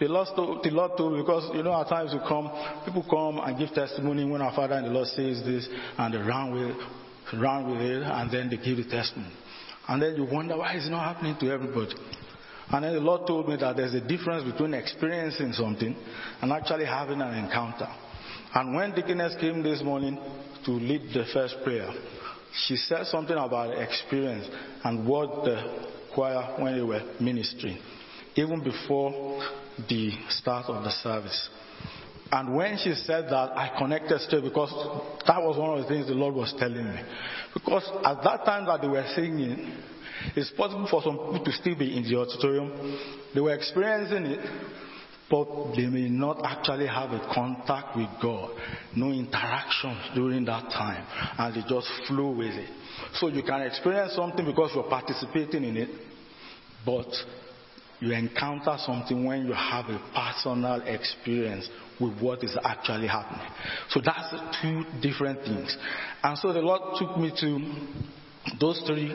the 0.00 0.08
Lord, 0.08 0.28
told, 0.34 0.64
the 0.64 0.70
Lord 0.70 0.92
told 0.96 1.16
because 1.16 1.54
you 1.54 1.62
know 1.62 1.78
at 1.80 1.88
times 1.88 2.12
you 2.12 2.20
come, 2.26 2.50
people 2.84 3.04
come 3.08 3.38
and 3.38 3.58
give 3.58 3.74
testimony 3.74 4.24
when 4.24 4.40
our 4.40 4.54
Father 4.54 4.74
and 4.74 4.86
the 4.86 4.90
Lord 4.90 5.08
says 5.08 5.42
this, 5.44 5.68
and 5.98 6.14
they 6.14 6.18
run 6.18 6.52
with, 6.52 6.76
run 7.40 7.70
with 7.70 7.80
it, 7.80 8.02
and 8.02 8.30
then 8.30 8.48
they 8.50 8.56
give 8.56 8.78
the 8.78 8.90
testimony. 8.90 9.32
And 9.88 10.00
then 10.00 10.16
you 10.16 10.24
wonder 10.24 10.56
why 10.56 10.76
is 10.76 10.86
it 10.86 10.90
not 10.90 11.14
happening 11.14 11.36
to 11.40 11.50
everybody. 11.52 11.94
And 12.70 12.84
then 12.84 12.94
the 12.94 13.00
Lord 13.00 13.26
told 13.26 13.48
me 13.48 13.56
that 13.56 13.76
there's 13.76 13.94
a 13.94 14.00
difference 14.00 14.50
between 14.50 14.74
experiencing 14.74 15.52
something 15.52 15.96
and 16.40 16.52
actually 16.52 16.86
having 16.86 17.20
an 17.20 17.34
encounter. 17.34 17.88
And 18.54 18.74
when 18.74 18.92
Deaconess 18.94 19.34
came 19.40 19.62
this 19.62 19.82
morning 19.82 20.18
to 20.64 20.70
lead 20.72 21.12
the 21.12 21.24
first 21.32 21.56
prayer, 21.64 21.90
she 22.66 22.76
said 22.76 23.06
something 23.06 23.36
about 23.36 23.78
experience 23.78 24.46
and 24.84 25.06
what 25.06 25.44
the 25.44 25.88
choir 26.14 26.60
when 26.60 26.76
they 26.76 26.82
were 26.82 27.02
ministering, 27.20 27.78
even 28.36 28.62
before 28.62 29.42
the 29.88 30.10
start 30.28 30.66
of 30.66 30.84
the 30.84 30.90
service. 30.90 31.48
And 32.30 32.54
when 32.54 32.78
she 32.78 32.94
said 32.94 33.24
that, 33.26 33.56
I 33.56 33.76
connected 33.78 34.18
straight 34.20 34.44
because 34.44 34.72
that 35.26 35.42
was 35.42 35.58
one 35.58 35.78
of 35.78 35.82
the 35.82 35.88
things 35.88 36.06
the 36.06 36.14
Lord 36.14 36.34
was 36.34 36.54
telling 36.58 36.84
me. 36.84 37.02
Because 37.52 37.86
at 38.04 38.22
that 38.22 38.44
time 38.46 38.64
that 38.66 38.80
they 38.80 38.88
were 38.88 39.04
singing, 39.14 39.76
it's 40.36 40.50
possible 40.50 40.86
for 40.90 41.02
some 41.02 41.16
people 41.16 41.44
to 41.44 41.52
still 41.52 41.76
be 41.76 41.96
in 41.96 42.04
the 42.04 42.18
auditorium. 42.18 42.98
They 43.34 43.40
were 43.40 43.54
experiencing 43.54 44.26
it, 44.26 44.40
but 45.30 45.74
they 45.74 45.86
may 45.86 46.08
not 46.08 46.44
actually 46.44 46.86
have 46.86 47.10
a 47.10 47.32
contact 47.34 47.96
with 47.96 48.08
God, 48.20 48.50
no 48.94 49.10
interaction 49.10 49.96
during 50.14 50.44
that 50.44 50.70
time, 50.70 51.06
and 51.38 51.54
they 51.54 51.66
just 51.68 51.88
flow 52.06 52.30
with 52.30 52.52
it. 52.52 52.70
So 53.14 53.28
you 53.28 53.42
can 53.42 53.62
experience 53.62 54.14
something 54.14 54.44
because 54.44 54.72
you're 54.74 54.88
participating 54.88 55.64
in 55.64 55.76
it, 55.76 55.88
but 56.84 57.08
you 58.00 58.12
encounter 58.12 58.76
something 58.84 59.24
when 59.24 59.46
you 59.46 59.52
have 59.52 59.86
a 59.86 59.98
personal 60.12 60.82
experience 60.82 61.68
with 62.00 62.20
what 62.20 62.42
is 62.42 62.56
actually 62.64 63.06
happening. 63.06 63.46
So 63.90 64.00
that's 64.04 64.34
two 64.60 64.82
different 65.00 65.40
things. 65.42 65.76
And 66.22 66.36
so 66.36 66.52
the 66.52 66.60
Lord 66.60 66.98
took 66.98 67.16
me 67.16 67.32
to 67.40 68.58
those 68.58 68.82
three 68.86 69.14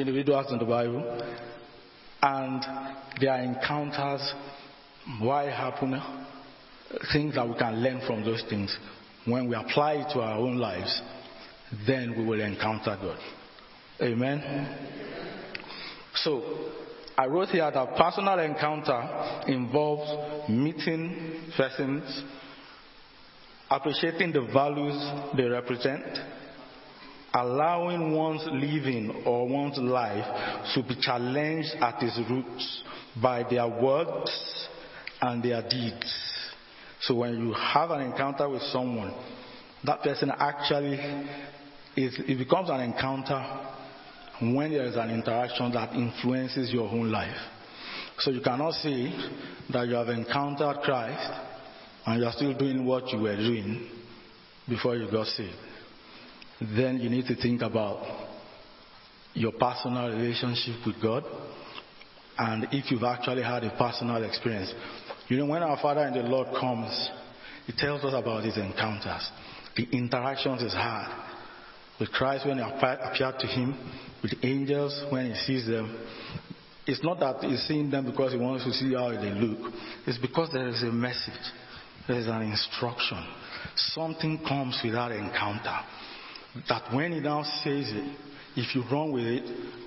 individuals 0.00 0.46
in 0.50 0.58
the 0.58 0.64
Bible 0.64 1.02
and 2.22 2.62
their 3.20 3.42
encounters, 3.42 4.32
why 5.20 5.44
it 5.44 5.52
happened, 5.52 6.00
things 7.12 7.34
that 7.34 7.48
we 7.48 7.54
can 7.56 7.82
learn 7.82 8.00
from 8.06 8.24
those 8.24 8.42
things. 8.48 8.76
When 9.24 9.48
we 9.48 9.54
apply 9.54 9.94
it 9.94 10.12
to 10.14 10.20
our 10.20 10.38
own 10.38 10.56
lives, 10.56 11.00
then 11.86 12.14
we 12.16 12.24
will 12.24 12.40
encounter 12.40 12.96
God. 13.00 13.18
Amen. 14.00 14.76
So, 16.14 16.42
I 17.16 17.26
wrote 17.26 17.48
here 17.48 17.70
that 17.70 17.96
personal 17.96 18.38
encounter 18.38 19.42
involves 19.48 20.48
meeting 20.48 21.50
persons, 21.56 22.22
appreciating 23.70 24.32
the 24.32 24.48
values 24.52 24.96
they 25.36 25.44
represent, 25.44 26.04
allowing 27.40 28.12
one's 28.12 28.46
living 28.46 29.22
or 29.26 29.48
one's 29.48 29.78
life 29.78 30.24
to 30.74 30.82
be 30.82 31.00
challenged 31.00 31.70
at 31.80 32.02
its 32.02 32.18
roots 32.30 32.82
by 33.20 33.44
their 33.48 33.68
words 33.68 34.68
and 35.20 35.42
their 35.42 35.62
deeds. 35.68 36.14
So 37.00 37.14
when 37.16 37.46
you 37.46 37.52
have 37.54 37.90
an 37.90 38.00
encounter 38.02 38.48
with 38.48 38.62
someone, 38.62 39.14
that 39.84 40.02
person 40.02 40.30
actually 40.36 40.94
is, 41.96 42.18
it 42.26 42.38
becomes 42.38 42.70
an 42.70 42.80
encounter 42.80 43.42
when 44.40 44.70
there 44.72 44.84
is 44.84 44.96
an 44.96 45.10
interaction 45.10 45.72
that 45.72 45.94
influences 45.94 46.72
your 46.72 46.88
own 46.88 47.10
life. 47.10 47.36
So 48.18 48.30
you 48.30 48.40
cannot 48.40 48.72
say 48.74 49.12
that 49.72 49.86
you 49.86 49.94
have 49.94 50.08
encountered 50.08 50.78
Christ 50.82 51.40
and 52.06 52.20
you 52.20 52.26
are 52.26 52.32
still 52.32 52.56
doing 52.56 52.84
what 52.84 53.08
you 53.12 53.20
were 53.20 53.36
doing 53.36 53.88
before 54.68 54.96
you 54.96 55.10
got 55.10 55.26
saved. 55.28 55.54
Then 56.60 56.98
you 56.98 57.08
need 57.08 57.26
to 57.26 57.36
think 57.36 57.62
about 57.62 58.04
your 59.34 59.52
personal 59.52 60.08
relationship 60.08 60.84
with 60.84 61.00
God 61.00 61.24
and 62.38 62.68
if 62.72 62.90
you've 62.90 63.02
actually 63.02 63.42
had 63.42 63.64
a 63.64 63.76
personal 63.76 64.22
experience. 64.24 64.72
You 65.28 65.38
know, 65.38 65.46
when 65.46 65.62
our 65.62 65.76
Father 65.80 66.02
and 66.02 66.14
the 66.14 66.22
Lord 66.28 66.48
comes, 66.58 67.10
He 67.66 67.72
tells 67.76 68.04
us 68.04 68.14
about 68.14 68.44
His 68.44 68.56
encounters, 68.56 69.28
the 69.76 69.88
interactions 69.92 70.62
He's 70.62 70.72
had 70.72 71.08
with 72.00 72.10
Christ 72.12 72.46
when 72.46 72.58
He 72.58 72.64
appeared 72.64 73.38
to 73.40 73.46
Him, 73.46 73.76
with 74.22 74.32
angels 74.42 75.04
when 75.10 75.30
He 75.30 75.34
sees 75.46 75.66
them. 75.66 76.04
It's 76.86 77.02
not 77.04 77.20
that 77.20 77.46
He's 77.48 77.62
seeing 77.66 77.90
them 77.90 78.06
because 78.06 78.32
He 78.32 78.38
wants 78.38 78.64
to 78.64 78.72
see 78.72 78.94
how 78.94 79.10
they 79.10 79.30
look. 79.30 79.72
It's 80.06 80.18
because 80.18 80.50
there 80.52 80.68
is 80.68 80.82
a 80.82 80.92
message. 80.92 81.34
There 82.06 82.18
is 82.18 82.26
an 82.26 82.42
instruction. 82.42 83.22
Something 83.74 84.38
comes 84.48 84.80
with 84.82 84.94
that 84.94 85.10
encounter. 85.12 85.78
That 86.68 86.94
when 86.94 87.12
He 87.12 87.20
now 87.20 87.42
says 87.42 87.90
it, 87.90 88.16
if 88.56 88.74
you 88.74 88.82
run 88.90 89.12
with 89.12 89.24
it, 89.24 89.44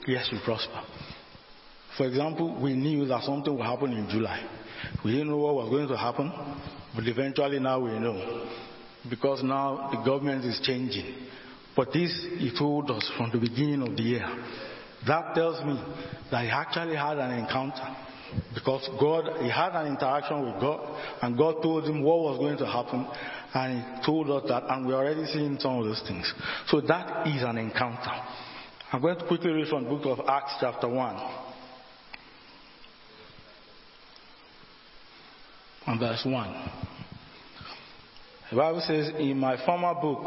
yes, 0.07 0.29
you 0.31 0.39
prosper. 0.45 0.81
For 1.97 2.07
example, 2.07 2.59
we 2.61 2.73
knew 2.73 3.05
that 3.07 3.23
something 3.23 3.55
would 3.55 3.65
happen 3.65 3.91
in 3.91 4.07
July. 4.09 4.47
We 5.03 5.11
didn't 5.11 5.29
know 5.29 5.37
what 5.37 5.55
was 5.55 5.69
going 5.69 5.87
to 5.89 5.97
happen, 5.97 6.31
but 6.95 7.05
eventually 7.05 7.59
now 7.59 7.79
we 7.79 7.99
know. 7.99 8.47
Because 9.09 9.43
now 9.43 9.89
the 9.91 10.03
government 10.03 10.45
is 10.45 10.59
changing. 10.63 11.15
But 11.75 11.91
this 11.91 12.11
he 12.37 12.51
told 12.57 12.89
us 12.91 13.09
from 13.17 13.31
the 13.31 13.39
beginning 13.39 13.81
of 13.81 13.95
the 13.95 14.03
year. 14.03 14.27
That 15.07 15.33
tells 15.35 15.63
me 15.65 15.81
that 16.29 16.43
he 16.43 16.49
actually 16.49 16.95
had 16.95 17.17
an 17.17 17.31
encounter. 17.39 17.95
Because 18.53 18.87
God, 18.99 19.41
he 19.41 19.49
had 19.49 19.73
an 19.73 19.87
interaction 19.87 20.45
with 20.45 20.61
God, 20.61 20.79
and 21.21 21.37
God 21.37 21.61
told 21.61 21.83
him 21.85 22.01
what 22.03 22.19
was 22.19 22.37
going 22.37 22.57
to 22.57 22.65
happen, 22.65 23.05
and 23.53 23.83
he 23.83 24.05
told 24.05 24.29
us 24.29 24.43
that, 24.47 24.63
and 24.69 24.87
we're 24.87 24.95
already 24.95 25.25
seeing 25.25 25.57
some 25.59 25.79
of 25.79 25.85
those 25.85 26.01
things. 26.07 26.31
So 26.67 26.81
that 26.81 27.27
is 27.27 27.43
an 27.43 27.57
encounter. 27.57 28.11
I'm 28.91 29.01
going 29.01 29.17
to 29.17 29.27
quickly 29.27 29.51
read 29.51 29.67
from 29.67 29.83
the 29.85 29.89
book 29.89 30.05
of 30.05 30.25
Acts, 30.27 30.55
chapter 30.59 30.87
1. 30.87 31.15
And 35.87 35.99
verse 35.99 36.21
1. 36.25 36.71
The 38.51 38.57
Bible 38.57 38.83
says, 38.85 39.11
In 39.17 39.37
my 39.37 39.63
former 39.65 39.93
book, 39.95 40.23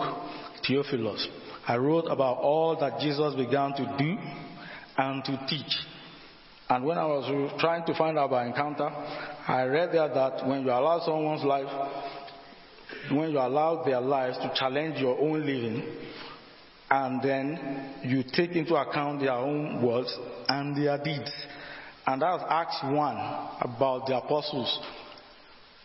Theophilus, 0.66 1.29
I 1.66 1.77
wrote 1.77 2.07
about 2.07 2.39
all 2.39 2.79
that 2.81 3.01
Jesus 3.01 3.35
began 3.35 3.72
to 3.75 3.97
do 3.99 4.16
and 4.99 5.25
to 5.25 5.47
teach. 5.49 5.77
And 6.68 6.85
when 6.85 6.99
I 6.99 7.05
was 7.05 7.53
trying 7.61 7.85
to 7.87 7.95
find 7.95 8.18
out 8.18 8.27
about 8.27 8.47
encounter, 8.47 8.89
I 9.47 9.64
read 9.64 9.91
there 9.93 10.09
that 10.09 10.47
when 10.47 10.62
you 10.62 10.70
allow 10.70 11.01
someone's 11.05 11.45
life, 11.45 11.66
when 13.11 13.31
you 13.31 13.39
allow 13.39 13.83
their 13.85 14.01
lives 14.01 14.37
to 14.39 14.53
challenge 14.55 14.99
your 14.99 15.19
own 15.19 15.41
living, 15.45 15.83
and 16.91 17.23
then 17.23 17.95
you 18.05 18.23
take 18.23 18.53
into 18.53 18.75
account 18.75 19.21
their 19.21 19.33
own 19.33 19.83
words 19.83 20.17
and 20.49 20.77
their 20.77 21.03
deeds. 21.03 21.33
And 22.07 22.21
that's 22.21 22.43
Acts 22.49 22.79
1 22.83 22.93
about 23.63 24.07
the 24.07 24.17
apostles, 24.17 24.79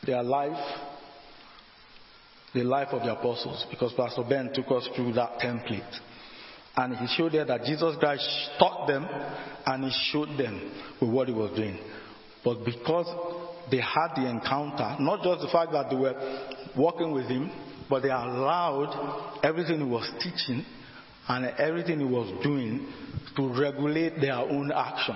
their 0.05 0.21
life, 0.21 0.57
the 2.53 2.63
life 2.63 2.89
of 2.91 3.03
the 3.03 3.13
apostles, 3.13 3.65
because 3.69 3.93
Pastor 3.93 4.23
Ben 4.27 4.51
took 4.53 4.69
us 4.71 4.87
through 4.95 5.13
that 5.13 5.39
template. 5.39 5.99
And 6.75 6.95
he 6.95 7.07
showed 7.15 7.31
there 7.31 7.45
that 7.45 7.63
Jesus 7.63 7.95
Christ 7.99 8.27
taught 8.59 8.87
them 8.87 9.07
and 9.65 9.83
he 9.83 9.91
showed 10.11 10.37
them 10.37 10.71
with 11.01 11.09
what 11.09 11.27
he 11.27 11.33
was 11.33 11.55
doing. 11.55 11.77
But 12.43 12.63
because 12.63 13.07
they 13.71 13.79
had 13.79 14.15
the 14.15 14.29
encounter, 14.29 14.95
not 14.99 15.23
just 15.23 15.41
the 15.41 15.49
fact 15.51 15.71
that 15.71 15.89
they 15.89 15.95
were 15.95 16.15
walking 16.77 17.11
with 17.11 17.25
him, 17.25 17.51
but 17.89 18.01
they 18.01 18.09
allowed 18.09 19.39
everything 19.43 19.79
he 19.79 19.83
was 19.83 20.09
teaching 20.21 20.65
and 21.27 21.45
everything 21.57 21.99
he 21.99 22.05
was 22.05 22.31
doing 22.43 22.91
to 23.35 23.49
regulate 23.59 24.19
their 24.19 24.35
own 24.35 24.71
action 24.71 25.15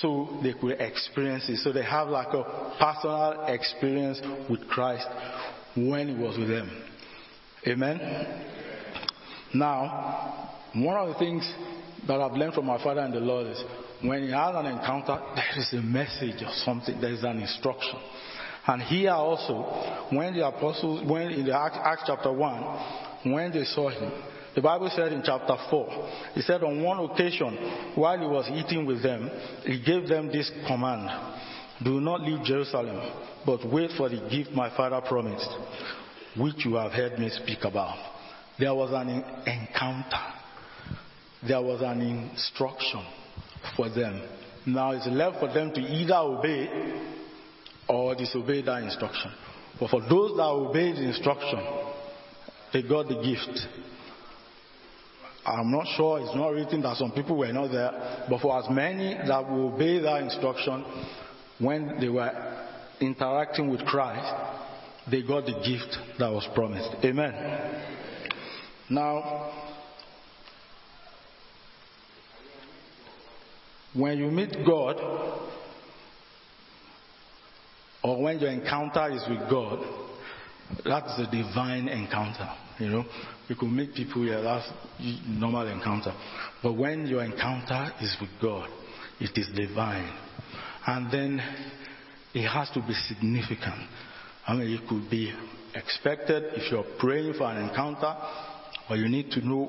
so 0.00 0.40
they 0.42 0.52
could 0.54 0.80
experience 0.80 1.48
it. 1.48 1.58
So 1.58 1.72
they 1.72 1.84
have 1.84 2.08
like 2.08 2.32
a 2.32 2.74
personal 2.78 3.46
experience 3.48 4.20
with 4.48 4.66
Christ 4.68 5.06
when 5.76 6.08
he 6.08 6.22
was 6.22 6.38
with 6.38 6.48
them. 6.48 6.70
Amen. 7.66 8.00
Now, 9.54 10.50
one 10.74 10.96
of 10.96 11.08
the 11.08 11.18
things 11.18 11.52
that 12.06 12.20
I've 12.20 12.32
learned 12.32 12.54
from 12.54 12.66
my 12.66 12.82
father 12.82 13.00
and 13.00 13.14
the 13.14 13.20
Lord 13.20 13.46
is 13.46 13.62
when 14.02 14.24
he 14.24 14.30
has 14.32 14.54
an 14.54 14.66
encounter, 14.66 15.20
there 15.34 15.58
is 15.58 15.72
a 15.72 15.82
message 15.82 16.42
or 16.42 16.52
something, 16.64 17.00
there 17.00 17.12
is 17.12 17.22
an 17.22 17.38
instruction. 17.38 17.98
And 18.66 18.82
here 18.82 19.10
also, 19.10 20.08
when 20.16 20.34
the 20.34 20.46
apostles, 20.46 21.08
when 21.08 21.28
in 21.30 21.46
the 21.46 21.58
Acts, 21.58 21.78
Acts 21.82 22.02
chapter 22.06 22.32
1, 22.32 23.32
when 23.32 23.50
they 23.52 23.64
saw 23.64 23.88
him, 23.90 24.12
the 24.54 24.60
Bible 24.60 24.90
said 24.94 25.12
in 25.12 25.22
chapter 25.24 25.56
4, 25.70 26.10
he 26.34 26.42
said 26.42 26.62
on 26.62 26.82
one 26.82 26.98
occasion, 27.10 27.56
while 27.94 28.18
he 28.18 28.26
was 28.26 28.48
eating 28.52 28.86
with 28.86 29.02
them, 29.02 29.30
he 29.64 29.82
gave 29.82 30.08
them 30.08 30.28
this 30.28 30.50
command 30.66 31.08
Do 31.82 32.00
not 32.00 32.20
leave 32.20 32.44
Jerusalem, 32.44 33.00
but 33.46 33.66
wait 33.66 33.90
for 33.96 34.08
the 34.08 34.28
gift 34.30 34.52
my 34.52 34.74
father 34.76 35.00
promised, 35.00 35.48
which 36.36 36.64
you 36.64 36.74
have 36.74 36.92
heard 36.92 37.18
me 37.18 37.30
speak 37.30 37.64
about. 37.64 37.96
There 38.58 38.74
was 38.74 38.92
an 38.92 39.08
encounter, 39.46 40.20
there 41.46 41.60
was 41.60 41.80
an 41.82 42.00
instruction 42.00 43.04
for 43.76 43.88
them. 43.88 44.22
Now 44.66 44.92
it's 44.92 45.06
left 45.08 45.40
for 45.40 45.52
them 45.52 45.72
to 45.74 45.80
either 45.80 46.16
obey 46.16 46.68
or 47.88 48.14
disobey 48.14 48.62
that 48.62 48.82
instruction. 48.82 49.32
But 49.80 49.90
for 49.90 50.00
those 50.00 50.36
that 50.36 50.44
obeyed 50.44 50.96
the 50.96 51.08
instruction, 51.08 51.60
they 52.72 52.82
got 52.82 53.08
the 53.08 53.20
gift. 53.22 53.58
I'm 55.44 55.72
not 55.72 55.86
sure, 55.96 56.20
it's 56.20 56.36
not 56.36 56.50
written 56.50 56.82
that 56.82 56.96
some 56.96 57.10
people 57.10 57.36
were 57.36 57.52
not 57.52 57.72
there, 57.72 58.26
but 58.30 58.40
for 58.40 58.56
as 58.62 58.70
many 58.70 59.14
that 59.14 59.50
will 59.50 59.74
obey 59.74 59.98
that 59.98 60.22
instruction, 60.22 60.84
when 61.58 61.98
they 61.98 62.08
were 62.08 62.30
interacting 63.00 63.68
with 63.68 63.84
Christ, 63.84 64.32
they 65.10 65.22
got 65.22 65.46
the 65.46 65.52
gift 65.52 65.98
that 66.20 66.30
was 66.30 66.48
promised. 66.54 66.90
Amen. 67.04 67.34
Now, 68.88 69.61
when 73.94 74.18
you 74.18 74.30
meet 74.30 74.56
God, 74.66 74.96
or 78.02 78.22
when 78.22 78.38
your 78.38 78.50
encounter 78.50 79.10
is 79.10 79.22
with 79.28 79.48
God, 79.50 79.78
that's 80.84 81.18
a 81.18 81.30
divine 81.30 81.88
encounter. 81.88 82.48
You 82.78 82.88
know, 82.88 83.04
you 83.48 83.56
could 83.56 83.70
meet 83.70 83.94
people 83.94 84.22
here, 84.22 84.42
that's 84.42 84.68
normal 85.26 85.68
encounter. 85.68 86.12
But 86.62 86.72
when 86.72 87.06
your 87.06 87.22
encounter 87.22 87.92
is 88.00 88.16
with 88.20 88.30
God, 88.40 88.68
it 89.20 89.30
is 89.36 89.48
divine. 89.54 90.10
And 90.86 91.12
then 91.12 91.40
it 92.34 92.48
has 92.48 92.70
to 92.70 92.80
be 92.80 92.94
significant. 92.94 93.88
I 94.48 94.54
mean, 94.54 94.70
it 94.70 94.88
could 94.88 95.08
be 95.10 95.32
expected 95.74 96.44
if 96.54 96.72
you're 96.72 96.86
praying 96.98 97.34
for 97.34 97.44
an 97.44 97.68
encounter, 97.68 98.16
or 98.88 98.96
you 98.96 99.08
need 99.08 99.30
to 99.32 99.46
know 99.46 99.66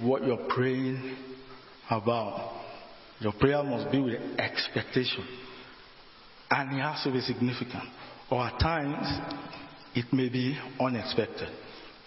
what 0.00 0.24
you're 0.24 0.46
praying 0.48 1.16
about. 1.90 2.61
Your 3.22 3.32
prayer 3.32 3.62
must 3.62 3.90
be 3.92 4.00
with 4.00 4.20
expectation. 4.38 5.24
And 6.50 6.76
it 6.76 6.82
has 6.82 7.02
to 7.04 7.12
be 7.12 7.20
significant. 7.20 7.84
Or 8.30 8.44
at 8.44 8.58
times, 8.58 9.06
it 9.94 10.12
may 10.12 10.28
be 10.28 10.58
unexpected. 10.80 11.48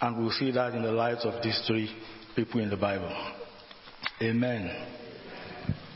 And 0.01 0.17
we'll 0.17 0.31
see 0.31 0.51
that 0.51 0.73
in 0.73 0.83
the 0.83 0.91
lives 0.91 1.23
of 1.23 1.41
these 1.41 1.59
three 1.65 1.89
people 2.35 2.59
in 2.59 2.69
the 2.69 2.75
Bible. 2.75 3.15
Amen. 4.21 4.69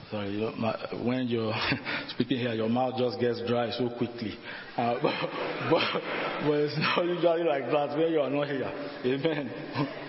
Sorry, 0.10 0.32
you 0.32 0.40
know, 0.40 0.56
my, 0.56 0.76
when 1.04 1.28
you're 1.28 1.54
speaking 2.10 2.40
here, 2.40 2.54
your 2.54 2.70
mouth 2.70 2.96
just 2.98 3.20
gets 3.20 3.42
dry 3.46 3.70
so 3.72 3.90
quickly. 3.90 4.34
Uh, 4.78 4.96
but, 5.02 5.14
but, 5.70 6.02
but, 6.48 6.54
it's 6.54 6.78
not 6.80 7.06
usually 7.06 7.44
like 7.44 7.66
that 7.66 7.98
when 7.98 8.12
you 8.12 8.22
are 8.22 8.30
not 8.30 8.48
here. 8.48 8.72
Amen. 9.06 9.52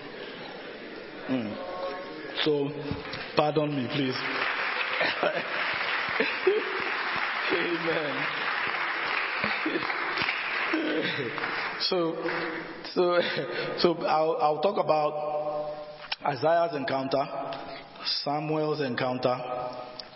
Mm. 1.29 1.55
So, 2.43 2.69
pardon 3.37 3.73
me, 3.73 3.87
please. 3.93 4.15
Amen. 7.53 8.25
so, 11.81 12.15
so, 12.93 13.19
so 13.79 13.95
I'll, 14.05 14.37
I'll 14.41 14.61
talk 14.61 14.77
about 14.83 15.71
Isaiah's 16.25 16.75
encounter, 16.75 17.25
Samuel's 18.23 18.81
encounter, 18.81 19.35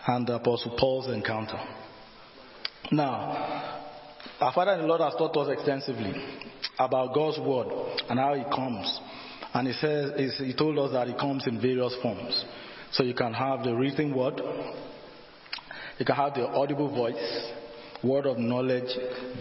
and 0.08 0.28
the 0.28 0.36
Apostle 0.36 0.76
Paul's 0.80 1.08
encounter. 1.08 1.60
Now, 2.92 3.82
our 4.40 4.54
Father 4.54 4.74
in 4.74 4.82
the 4.82 4.88
Lord 4.88 5.02
has 5.02 5.16
taught 5.16 5.36
us 5.38 5.50
extensively 5.50 6.14
about 6.78 7.14
God's 7.16 7.40
word 7.40 7.68
and 8.10 8.20
how 8.20 8.34
it 8.34 8.48
comes. 8.54 9.00
And 9.54 9.68
he 9.68 9.74
says, 9.74 10.38
he 10.38 10.54
told 10.54 10.78
us 10.78 10.92
that 10.92 11.08
it 11.08 11.18
comes 11.18 11.48
in 11.48 11.60
various 11.60 11.96
forms. 12.02 12.46
So 12.96 13.04
you 13.04 13.14
can 13.14 13.34
have 13.34 13.64
the 13.64 13.76
written 13.76 14.16
word, 14.16 14.42
you 16.00 16.06
can 16.06 16.16
have 16.16 16.34
the 16.34 16.48
audible 16.48 16.90
voice, 16.96 17.52
word 18.02 18.26
of 18.26 18.38
knowledge, 18.38 18.90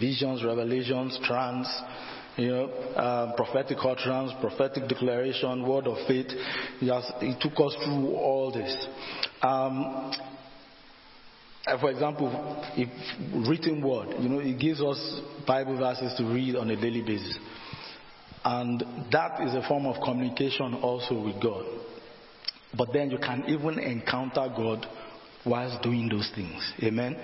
visions, 0.01 0.43
revelations, 0.43 1.21
trance, 1.23 1.69
you 2.37 2.49
know, 2.49 2.65
um, 2.97 3.35
prophetic 3.37 3.79
utterance, 3.81 4.33
prophetic 4.41 4.89
declaration, 4.89 5.69
word 5.69 5.87
of 5.87 5.97
faith. 6.09 6.27
He, 6.81 6.87
he 7.21 7.37
took 7.41 7.53
us 7.61 7.77
through 7.85 8.17
all 8.17 8.51
this. 8.53 8.89
Um, 9.41 10.13
for 11.81 11.93
example, 11.93 12.31
if 12.77 13.49
written 13.49 13.87
word, 13.87 14.17
you 14.19 14.29
know, 14.29 14.41
it 14.41 14.59
gives 14.59 14.81
us 14.83 15.21
Bible 15.47 15.79
verses 15.79 16.13
to 16.19 16.25
read 16.25 16.57
on 16.57 16.71
a 16.71 16.77
daily 16.77 17.03
basis. 17.03 17.39
And 18.45 18.83
that 19.13 19.47
is 19.47 19.55
a 19.55 19.67
form 19.69 19.87
of 19.87 20.03
communication 20.03 20.75
also 20.75 21.23
with 21.23 21.41
God. 21.41 21.84
But 22.77 22.93
then 22.93 23.11
you 23.11 23.19
can 23.19 23.45
even 23.49 23.79
encounter 23.79 24.49
God 24.57 24.87
whilst 25.47 25.83
doing 25.83 26.09
those 26.09 26.31
things. 26.35 26.73
Amen. 26.83 27.15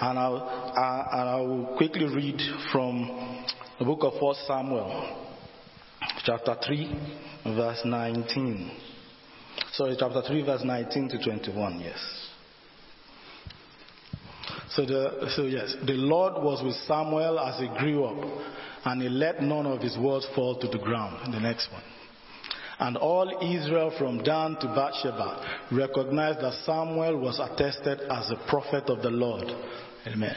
And 0.00 0.18
I'll, 0.18 0.36
I, 0.38 1.08
and 1.12 1.28
I 1.28 1.36
will 1.40 1.76
quickly 1.76 2.06
read 2.06 2.40
from 2.72 3.44
the 3.78 3.84
book 3.84 4.00
of 4.02 4.20
1 4.20 4.34
Samuel, 4.46 5.26
chapter 6.24 6.56
3, 6.66 7.22
verse 7.44 7.80
19. 7.84 8.70
Sorry, 9.72 9.96
chapter 9.98 10.22
3, 10.26 10.42
verse 10.44 10.62
19 10.64 11.08
to 11.10 11.24
21, 11.24 11.80
yes. 11.80 12.28
So, 14.70 14.84
the, 14.84 15.30
so 15.36 15.42
yes, 15.42 15.74
the 15.86 15.92
Lord 15.92 16.34
was 16.42 16.62
with 16.64 16.74
Samuel 16.86 17.38
as 17.38 17.60
he 17.60 17.68
grew 17.78 18.04
up, 18.04 18.44
and 18.84 19.02
he 19.02 19.08
let 19.08 19.42
none 19.42 19.66
of 19.66 19.80
his 19.80 19.96
words 19.98 20.26
fall 20.34 20.58
to 20.58 20.68
the 20.68 20.78
ground. 20.78 21.32
The 21.32 21.40
next 21.40 21.70
one. 21.72 21.82
And 22.78 22.96
all 22.96 23.28
Israel 23.42 23.92
from 23.96 24.22
Dan 24.22 24.56
to 24.60 24.66
Beersheba 24.66 25.66
recognized 25.72 26.40
that 26.40 26.64
Samuel 26.64 27.18
was 27.18 27.38
attested 27.38 28.00
as 28.10 28.30
a 28.30 28.48
prophet 28.48 28.84
of 28.88 29.02
the 29.02 29.10
Lord. 29.10 29.46
Amen. 30.06 30.36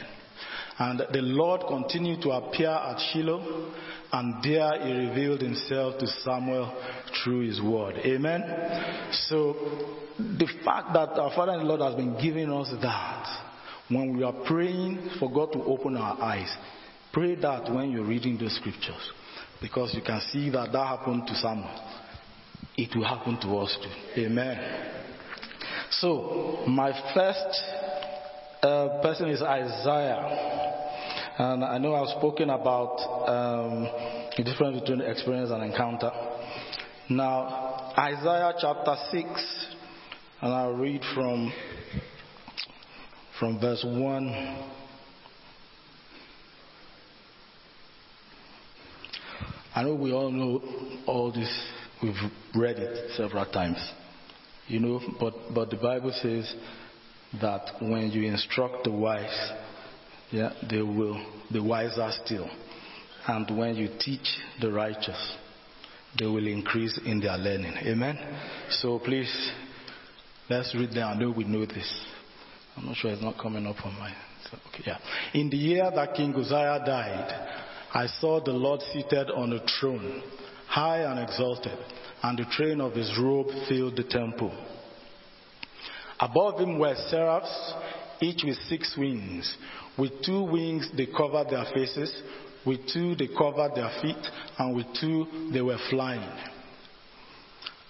And 0.78 1.00
the 1.12 1.22
Lord 1.22 1.62
continued 1.66 2.22
to 2.22 2.30
appear 2.30 2.70
at 2.70 2.98
Shiloh, 3.12 3.72
and 4.12 4.42
there 4.44 4.80
he 4.80 5.08
revealed 5.08 5.40
himself 5.40 5.98
to 5.98 6.06
Samuel 6.06 6.72
through 7.24 7.48
his 7.48 7.60
word. 7.60 7.96
Amen. 7.96 8.44
So 9.28 9.54
the 10.18 10.46
fact 10.64 10.92
that 10.92 11.18
our 11.18 11.34
Father 11.34 11.52
and 11.52 11.62
the 11.62 11.66
Lord 11.66 11.80
has 11.80 11.96
been 11.96 12.16
giving 12.22 12.52
us 12.52 12.72
that 12.80 13.48
when 13.88 14.16
we 14.16 14.22
are 14.22 14.44
praying 14.46 15.10
for 15.18 15.32
God 15.32 15.52
to 15.52 15.64
open 15.64 15.96
our 15.96 16.20
eyes, 16.22 16.54
pray 17.12 17.34
that 17.34 17.72
when 17.72 17.90
you're 17.90 18.04
reading 18.04 18.38
the 18.38 18.48
scriptures. 18.48 19.12
Because 19.60 19.92
you 19.94 20.02
can 20.02 20.20
see 20.30 20.50
that 20.50 20.70
that 20.70 20.86
happened 20.86 21.26
to 21.26 21.34
Samuel 21.34 21.68
it 22.78 22.94
will 22.96 23.04
happen 23.04 23.36
to 23.40 23.56
us 23.58 23.76
too. 23.82 24.22
Amen. 24.22 24.56
So, 25.90 26.62
my 26.68 26.92
first 27.12 27.62
uh, 28.62 29.02
person 29.02 29.28
is 29.30 29.42
Isaiah. 29.42 30.84
And 31.38 31.64
I 31.64 31.78
know 31.78 31.94
I've 31.94 32.16
spoken 32.18 32.50
about 32.50 32.98
um, 33.28 33.88
the 34.36 34.44
difference 34.44 34.80
between 34.80 35.00
experience 35.00 35.50
and 35.50 35.64
encounter. 35.64 36.10
Now, 37.10 37.92
Isaiah 37.98 38.52
chapter 38.60 38.94
6, 39.10 39.66
and 40.42 40.52
I'll 40.52 40.74
read 40.74 41.02
from, 41.14 41.52
from 43.40 43.60
verse 43.60 43.84
1. 43.84 44.64
I 49.74 49.82
know 49.82 49.94
we 49.94 50.12
all 50.12 50.30
know 50.30 50.62
all 51.06 51.32
this 51.32 51.48
We've 52.02 52.14
read 52.54 52.78
it 52.78 53.12
several 53.16 53.46
times. 53.46 53.78
You 54.68 54.80
know, 54.80 55.00
but, 55.18 55.34
but 55.54 55.70
the 55.70 55.76
Bible 55.76 56.12
says 56.22 56.54
that 57.40 57.80
when 57.80 58.10
you 58.10 58.30
instruct 58.30 58.84
the 58.84 58.92
wise, 58.92 59.52
yeah, 60.30 60.52
they 60.68 60.82
will 60.82 61.24
be 61.52 61.60
wiser 61.60 62.10
still. 62.24 62.48
And 63.26 63.58
when 63.58 63.76
you 63.76 63.88
teach 63.98 64.26
the 64.60 64.70
righteous, 64.70 65.36
they 66.18 66.26
will 66.26 66.46
increase 66.46 66.98
in 67.04 67.20
their 67.20 67.36
learning. 67.36 67.74
Amen. 67.86 68.18
So 68.70 68.98
please, 68.98 69.50
let's 70.48 70.74
read 70.74 70.90
them. 70.90 71.08
I 71.08 71.14
know 71.14 71.30
we 71.30 71.44
know 71.44 71.66
this. 71.66 72.06
I'm 72.76 72.86
not 72.86 72.96
sure 72.96 73.10
it's 73.10 73.22
not 73.22 73.38
coming 73.38 73.66
up 73.66 73.84
on 73.84 73.92
my. 73.98 74.14
Okay, 74.68 74.84
yeah. 74.86 74.98
In 75.34 75.50
the 75.50 75.56
year 75.56 75.90
that 75.94 76.14
King 76.14 76.34
Uzziah 76.34 76.82
died, 76.86 77.58
I 77.92 78.06
saw 78.06 78.42
the 78.42 78.52
Lord 78.52 78.80
seated 78.92 79.30
on 79.30 79.52
a 79.52 79.60
throne, 79.78 80.22
high 80.68 81.00
and 81.00 81.18
exalted, 81.18 81.78
and 82.22 82.38
the 82.38 82.44
train 82.52 82.80
of 82.80 82.92
his 82.92 83.10
robe 83.20 83.48
filled 83.68 83.96
the 83.96 84.04
temple. 84.04 84.52
Above 86.20 86.60
him 86.60 86.78
were 86.78 86.94
seraphs, 87.08 87.74
each 88.20 88.42
with 88.44 88.56
six 88.68 88.94
wings. 88.98 89.56
With 89.96 90.22
two 90.24 90.42
wings 90.42 90.90
they 90.96 91.06
covered 91.06 91.48
their 91.50 91.64
faces, 91.74 92.22
with 92.66 92.80
two 92.92 93.14
they 93.14 93.28
covered 93.28 93.74
their 93.74 93.90
feet, 94.02 94.24
and 94.58 94.76
with 94.76 94.86
two 95.00 95.50
they 95.52 95.60
were 95.60 95.78
flying. 95.90 96.30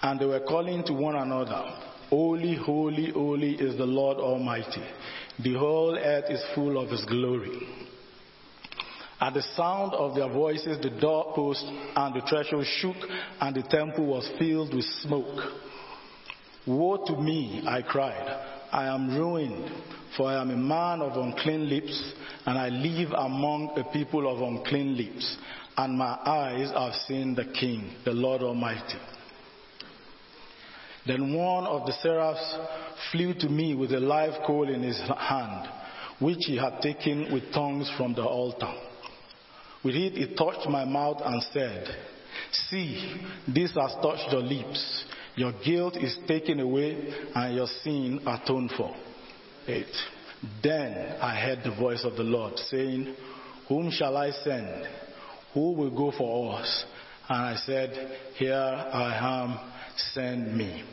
And 0.02 0.20
they 0.20 0.26
were 0.26 0.40
calling 0.40 0.84
to 0.84 0.92
one 0.92 1.16
another, 1.16 1.64
Holy, 2.10 2.54
holy, 2.54 3.10
holy 3.10 3.54
is 3.54 3.76
the 3.76 3.84
Lord 3.84 4.18
Almighty. 4.18 4.84
The 5.42 5.54
whole 5.54 5.96
earth 5.96 6.30
is 6.30 6.42
full 6.54 6.78
of 6.82 6.90
his 6.90 7.04
glory. 7.04 7.87
At 9.20 9.34
the 9.34 9.42
sound 9.56 9.94
of 9.94 10.14
their 10.14 10.28
voices, 10.28 10.78
the 10.80 10.90
doorpost 10.90 11.64
and 11.96 12.14
the 12.14 12.20
threshold 12.28 12.66
shook, 12.66 12.96
and 13.40 13.54
the 13.56 13.62
temple 13.62 14.06
was 14.06 14.28
filled 14.38 14.72
with 14.72 14.84
smoke. 15.02 15.52
Woe 16.66 17.04
to 17.06 17.16
me, 17.16 17.62
I 17.66 17.82
cried. 17.82 18.44
I 18.70 18.86
am 18.86 19.16
ruined, 19.16 19.70
for 20.16 20.28
I 20.28 20.40
am 20.40 20.50
a 20.50 20.56
man 20.56 21.02
of 21.02 21.16
unclean 21.16 21.68
lips, 21.68 22.12
and 22.46 22.58
I 22.58 22.68
live 22.68 23.10
among 23.12 23.70
a 23.76 23.84
people 23.92 24.30
of 24.30 24.40
unclean 24.40 24.96
lips, 24.96 25.36
and 25.76 25.98
my 25.98 26.18
eyes 26.24 26.70
have 26.70 26.94
seen 27.06 27.34
the 27.34 27.46
King, 27.46 27.94
the 28.04 28.12
Lord 28.12 28.42
Almighty. 28.42 28.98
Then 31.06 31.34
one 31.34 31.66
of 31.66 31.86
the 31.86 31.92
seraphs 32.02 32.56
flew 33.10 33.32
to 33.34 33.48
me 33.48 33.74
with 33.74 33.92
a 33.92 34.00
live 34.00 34.42
coal 34.46 34.68
in 34.68 34.82
his 34.82 35.00
hand, 35.00 35.68
which 36.20 36.40
he 36.40 36.56
had 36.56 36.80
taken 36.82 37.32
with 37.32 37.52
tongues 37.52 37.90
from 37.96 38.14
the 38.14 38.24
altar. 38.24 38.72
With 39.84 39.94
it 39.94 40.14
he 40.14 40.34
touched 40.34 40.68
my 40.68 40.84
mouth 40.84 41.20
and 41.24 41.42
said, 41.52 41.86
See, 42.52 43.20
this 43.46 43.74
has 43.74 43.94
touched 44.02 44.32
your 44.32 44.42
lips. 44.42 45.04
Your 45.36 45.52
guilt 45.64 45.96
is 45.96 46.16
taken 46.26 46.60
away 46.60 47.12
and 47.34 47.54
your 47.54 47.66
sin 47.82 48.20
atoned 48.26 48.72
for. 48.76 48.94
8. 49.66 49.86
Then 50.62 51.16
I 51.20 51.36
heard 51.36 51.60
the 51.64 51.76
voice 51.76 52.04
of 52.04 52.16
the 52.16 52.22
Lord 52.22 52.58
saying, 52.58 53.14
Whom 53.68 53.90
shall 53.90 54.16
I 54.16 54.30
send? 54.30 54.86
Who 55.54 55.72
will 55.72 55.90
go 55.90 56.12
for 56.16 56.58
us? 56.58 56.84
And 57.28 57.38
I 57.38 57.56
said, 57.56 58.18
Here 58.36 58.54
I 58.54 59.44
am, 59.44 59.58
send 60.12 60.56
me. 60.56 60.84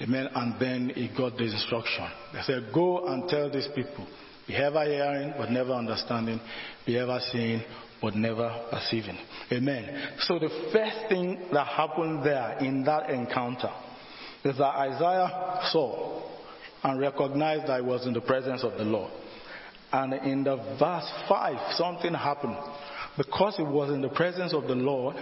Amen. 0.00 0.28
And 0.34 0.60
then 0.60 0.92
he 0.94 1.08
got 1.16 1.36
the 1.36 1.44
instruction. 1.44 2.08
They 2.32 2.42
said, 2.42 2.70
Go 2.72 3.06
and 3.06 3.28
tell 3.28 3.50
these 3.50 3.68
people, 3.74 4.06
be 4.46 4.56
ever 4.56 4.84
hearing 4.84 5.34
but 5.36 5.50
never 5.50 5.72
understanding, 5.72 6.40
be 6.86 6.98
ever 6.98 7.18
seeing 7.32 7.62
but 8.00 8.14
never 8.14 8.66
perceiving. 8.70 9.18
Amen. 9.50 10.12
So 10.20 10.38
the 10.38 10.50
first 10.72 11.08
thing 11.08 11.48
that 11.52 11.66
happened 11.66 12.24
there 12.24 12.58
in 12.58 12.84
that 12.84 13.10
encounter 13.10 13.70
is 14.44 14.58
that 14.58 14.76
Isaiah 14.76 15.60
saw 15.70 16.22
and 16.82 17.00
recognized 17.00 17.66
that 17.66 17.80
he 17.80 17.86
was 17.86 18.06
in 18.06 18.12
the 18.12 18.20
presence 18.20 18.62
of 18.62 18.72
the 18.72 18.84
Lord. 18.84 19.10
And 19.90 20.12
in 20.12 20.44
the 20.44 20.56
verse 20.78 21.10
5, 21.28 21.76
something 21.76 22.12
happened. 22.12 22.56
Because 23.16 23.56
he 23.56 23.62
was 23.62 23.90
in 23.90 24.02
the 24.02 24.08
presence 24.08 24.52
of 24.52 24.64
the 24.64 24.74
Lord, 24.74 25.16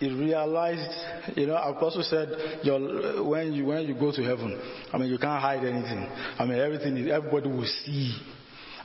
he 0.00 0.10
realized, 0.10 1.36
you 1.36 1.46
know, 1.46 1.56
Apostle 1.56 2.02
said, 2.02 2.30
when 3.22 3.52
you 3.52 3.66
when 3.66 3.86
you 3.86 3.94
go 3.94 4.10
to 4.10 4.22
heaven, 4.22 4.58
I 4.90 4.96
mean, 4.96 5.10
you 5.10 5.18
can't 5.18 5.42
hide 5.42 5.62
anything. 5.62 6.08
I 6.38 6.46
mean, 6.46 6.58
everything 6.58 7.06
everybody 7.08 7.48
will 7.50 7.70
see. 7.84 8.18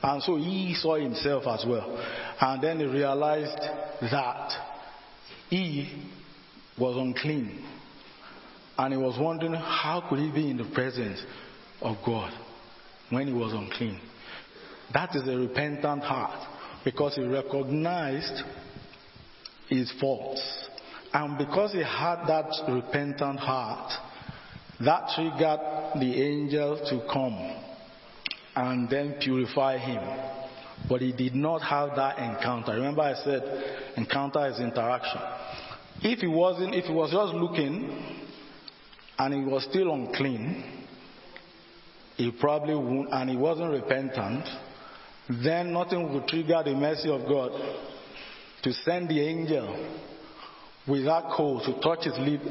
And 0.02 0.22
so 0.22 0.36
he 0.36 0.74
saw 0.78 0.96
himself 0.96 1.44
as 1.46 1.64
well. 1.66 1.96
And 2.38 2.62
then 2.62 2.80
he 2.80 2.84
realized 2.84 3.58
that 4.02 4.50
he 5.48 6.06
was 6.78 6.96
unclean. 6.98 7.64
And 8.76 8.92
he 8.92 8.98
was 8.98 9.18
wondering 9.18 9.54
how 9.54 10.06
could 10.10 10.18
he 10.18 10.30
be 10.30 10.50
in 10.50 10.58
the 10.58 10.70
presence 10.74 11.24
of 11.80 11.96
God 12.04 12.30
when 13.08 13.26
he 13.26 13.32
was 13.32 13.54
unclean. 13.54 13.98
That 14.92 15.16
is 15.16 15.26
a 15.26 15.34
repentant 15.34 16.02
heart 16.02 16.46
because 16.84 17.14
he 17.14 17.22
recognized 17.24 18.42
his 19.68 19.90
faults. 19.98 20.42
And 21.16 21.38
because 21.38 21.72
he 21.72 21.78
had 21.78 22.26
that 22.26 22.52
repentant 22.68 23.40
heart, 23.40 23.90
that 24.80 25.12
triggered 25.14 25.60
the 25.98 26.22
angel 26.22 26.76
to 26.90 27.10
come 27.10 27.62
and 28.54 28.90
then 28.90 29.14
purify 29.18 29.78
him. 29.78 30.02
But 30.90 31.00
he 31.00 31.12
did 31.12 31.34
not 31.34 31.62
have 31.62 31.96
that 31.96 32.18
encounter. 32.18 32.72
Remember 32.72 33.00
I 33.00 33.14
said 33.24 33.42
encounter 33.96 34.46
is 34.46 34.60
interaction. 34.60 35.22
If 36.02 36.18
he 36.18 36.26
wasn't, 36.26 36.74
if 36.74 36.84
he 36.84 36.92
was 36.92 37.10
just 37.12 37.32
looking 37.32 37.98
and 39.18 39.32
he 39.32 39.50
was 39.50 39.64
still 39.70 39.94
unclean, 39.94 40.64
he 42.18 42.30
probably 42.30 42.74
won't, 42.74 43.08
and 43.10 43.30
he 43.30 43.38
wasn't 43.38 43.70
repentant, 43.70 44.46
then 45.42 45.72
nothing 45.72 46.12
would 46.12 46.28
trigger 46.28 46.60
the 46.62 46.74
mercy 46.74 47.08
of 47.08 47.26
God 47.26 47.52
to 48.64 48.72
send 48.74 49.08
the 49.08 49.18
angel 49.18 50.02
with 50.88 51.04
that 51.04 51.24
coal 51.36 51.60
to 51.60 51.80
touch 51.80 52.04
his 52.04 52.18
lip 52.18 52.42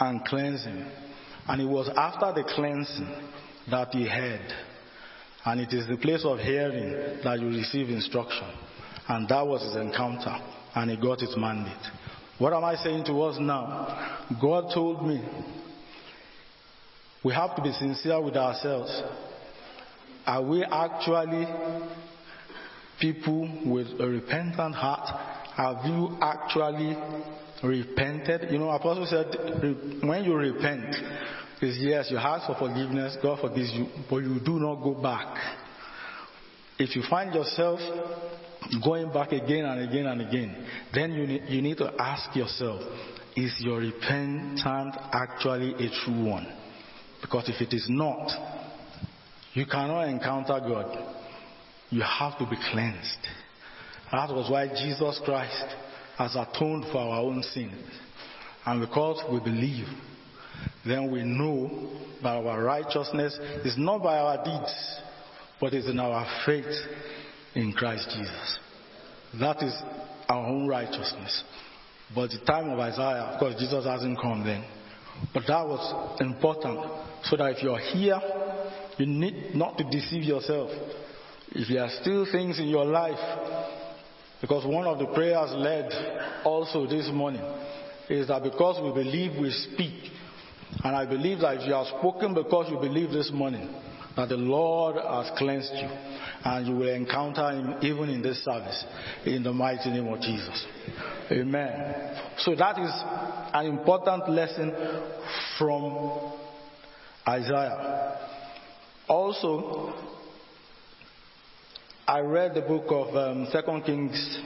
and 0.00 0.24
cleanse 0.24 0.64
him. 0.64 0.86
And 1.46 1.62
it 1.62 1.66
was 1.66 1.88
after 1.96 2.32
the 2.32 2.48
cleansing 2.54 3.08
that 3.70 3.88
he 3.92 4.06
heard. 4.06 4.52
And 5.44 5.60
it 5.60 5.72
is 5.72 5.88
the 5.88 5.96
place 5.96 6.24
of 6.24 6.38
hearing 6.38 7.20
that 7.24 7.40
you 7.40 7.48
receive 7.48 7.88
instruction. 7.88 8.48
And 9.08 9.28
that 9.28 9.46
was 9.46 9.62
his 9.62 9.76
encounter. 9.76 10.36
And 10.74 10.90
he 10.90 10.96
got 10.96 11.20
his 11.20 11.34
mandate. 11.36 11.72
What 12.38 12.52
am 12.52 12.64
I 12.64 12.76
saying 12.76 13.04
to 13.06 13.22
us 13.22 13.36
now? 13.40 14.26
God 14.40 14.72
told 14.74 15.06
me 15.06 15.22
we 17.24 17.32
have 17.32 17.56
to 17.56 17.62
be 17.62 17.72
sincere 17.72 18.22
with 18.22 18.36
ourselves. 18.36 19.02
Are 20.26 20.42
we 20.42 20.62
actually 20.62 21.46
people 23.00 23.48
with 23.64 23.88
a 23.98 24.06
repentant 24.06 24.74
heart? 24.74 25.08
Have 25.56 25.84
you 25.86 26.16
actually 26.20 26.96
repented? 27.62 28.50
You 28.50 28.58
know, 28.58 28.70
Apostle 28.70 29.06
said, 29.06 30.02
when 30.02 30.24
you 30.24 30.34
repent, 30.34 30.94
is 31.60 31.76
yes, 31.80 32.08
you 32.10 32.18
ask 32.18 32.46
for 32.46 32.68
forgiveness, 32.68 33.16
God 33.22 33.40
forgives 33.40 33.72
you, 33.72 33.86
but 34.08 34.18
you 34.18 34.38
do 34.44 34.58
not 34.60 34.76
go 34.76 34.94
back. 34.94 35.36
If 36.78 36.94
you 36.94 37.02
find 37.10 37.34
yourself 37.34 37.80
going 38.84 39.12
back 39.12 39.32
again 39.32 39.64
and 39.64 39.88
again 39.88 40.06
and 40.06 40.20
again, 40.20 40.66
then 40.94 41.12
you 41.12 41.26
need, 41.26 41.42
you 41.48 41.62
need 41.62 41.78
to 41.78 41.92
ask 41.98 42.34
yourself, 42.36 42.80
is 43.36 43.54
your 43.60 43.78
repentance 43.78 44.96
actually 45.12 45.74
a 45.74 45.90
true 46.04 46.24
one? 46.24 46.46
Because 47.20 47.48
if 47.48 47.60
it 47.60 47.74
is 47.74 47.86
not, 47.88 48.30
you 49.54 49.66
cannot 49.66 50.08
encounter 50.08 50.60
God. 50.60 51.14
You 51.90 52.02
have 52.02 52.38
to 52.38 52.46
be 52.46 52.56
cleansed. 52.70 53.26
That 54.12 54.30
was 54.30 54.50
why 54.50 54.68
Jesus 54.68 55.20
Christ 55.24 55.64
has 56.18 56.34
atoned 56.34 56.84
for 56.90 56.98
our 56.98 57.20
own 57.20 57.42
sins. 57.42 57.74
And 58.66 58.80
because 58.80 59.22
we 59.32 59.38
believe, 59.38 59.86
then 60.84 61.10
we 61.10 61.22
know 61.22 61.88
that 62.22 62.44
our 62.44 62.62
righteousness 62.62 63.38
is 63.64 63.76
not 63.78 64.02
by 64.02 64.18
our 64.18 64.44
deeds, 64.44 65.00
but 65.60 65.72
is 65.72 65.86
in 65.88 66.00
our 66.00 66.26
faith 66.44 66.66
in 67.54 67.72
Christ 67.72 68.08
Jesus. 68.10 68.58
That 69.40 69.62
is 69.62 69.72
our 70.28 70.46
own 70.46 70.66
righteousness. 70.66 71.44
But 72.14 72.30
the 72.30 72.40
time 72.44 72.70
of 72.70 72.78
Isaiah, 72.78 73.22
of 73.22 73.38
course, 73.38 73.54
Jesus 73.58 73.84
hasn't 73.84 74.20
come 74.20 74.44
then. 74.44 74.64
But 75.32 75.44
that 75.46 75.66
was 75.66 76.20
important 76.20 76.80
so 77.24 77.36
that 77.36 77.52
if 77.52 77.62
you're 77.62 77.78
here, 77.78 78.20
you 78.98 79.06
need 79.06 79.54
not 79.54 79.78
to 79.78 79.84
deceive 79.84 80.24
yourself. 80.24 80.70
If 81.50 81.68
there 81.68 81.82
are 81.82 81.90
still 82.00 82.26
things 82.30 82.58
in 82.58 82.68
your 82.68 82.84
life, 82.84 83.18
because 84.40 84.64
one 84.66 84.86
of 84.86 84.98
the 84.98 85.06
prayers 85.06 85.50
led 85.52 85.90
also 86.44 86.86
this 86.86 87.10
morning 87.12 87.42
is 88.08 88.28
that 88.28 88.42
because 88.42 88.80
we 88.82 89.02
believe 89.02 89.38
we 89.40 89.50
speak, 89.50 90.12
and 90.84 90.96
I 90.96 91.06
believe 91.06 91.40
that 91.40 91.62
you 91.62 91.72
have 91.72 91.86
spoken 91.98 92.34
because 92.34 92.70
you 92.70 92.78
believe 92.78 93.10
this 93.10 93.30
morning, 93.32 93.68
that 94.16 94.28
the 94.28 94.36
Lord 94.36 94.96
has 94.96 95.30
cleansed 95.36 95.72
you, 95.74 95.88
and 96.44 96.66
you 96.66 96.74
will 96.74 96.94
encounter 96.94 97.50
Him 97.50 97.74
even 97.82 98.08
in 98.10 98.22
this 98.22 98.44
service, 98.44 98.84
in 99.24 99.42
the 99.42 99.52
mighty 99.52 99.90
name 99.90 100.08
of 100.08 100.20
Jesus. 100.20 100.66
Amen. 101.30 102.16
So 102.38 102.54
that 102.54 102.78
is 102.78 102.90
an 103.52 103.66
important 103.66 104.30
lesson 104.30 104.72
from 105.58 106.32
Isaiah. 107.26 108.18
Also, 109.08 110.17
I 112.08 112.20
read 112.20 112.54
the 112.54 112.62
book 112.62 112.86
of 112.88 113.14
um, 113.14 113.48
2 113.52 113.82
Kings 113.84 114.38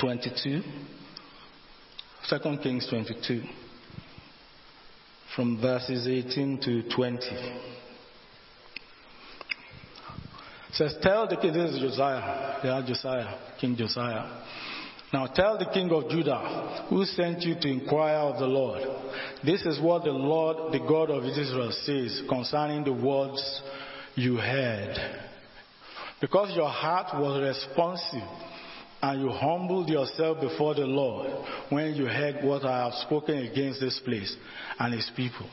22. 0.00 0.62
2 2.28 2.58
Kings 2.60 2.88
22, 2.90 3.42
from 5.36 5.60
verses 5.60 6.08
18 6.08 6.60
to 6.62 6.82
20. 6.92 7.18
It 7.22 7.62
says, 10.72 10.96
Tell 11.02 11.28
the 11.28 11.36
king, 11.36 11.52
this 11.52 11.74
is 11.74 11.78
Josiah, 11.78 12.58
yeah, 12.64 12.82
Josiah, 12.84 13.38
King 13.60 13.76
Josiah. 13.76 14.42
Now 15.12 15.28
tell 15.28 15.56
the 15.56 15.70
king 15.72 15.88
of 15.92 16.10
Judah, 16.10 16.88
who 16.90 17.04
sent 17.04 17.42
you 17.42 17.54
to 17.60 17.68
inquire 17.68 18.16
of 18.16 18.40
the 18.40 18.46
Lord. 18.46 18.82
This 19.44 19.64
is 19.64 19.80
what 19.80 20.02
the 20.02 20.10
Lord, 20.10 20.72
the 20.72 20.80
God 20.80 21.10
of 21.10 21.22
Israel, 21.22 21.70
says 21.84 22.22
concerning 22.28 22.82
the 22.82 22.92
words 22.92 23.62
you 24.16 24.38
heard. 24.38 25.25
Because 26.20 26.56
your 26.56 26.68
heart 26.68 27.08
was 27.14 27.42
responsive 27.42 28.28
and 29.02 29.20
you 29.20 29.28
humbled 29.28 29.88
yourself 29.88 30.40
before 30.40 30.74
the 30.74 30.86
Lord 30.86 31.30
when 31.68 31.94
you 31.94 32.06
heard 32.06 32.42
what 32.42 32.64
I 32.64 32.84
have 32.84 32.94
spoken 32.94 33.38
against 33.38 33.80
this 33.80 34.00
place 34.04 34.34
and 34.78 34.94
its 34.94 35.10
people, 35.14 35.48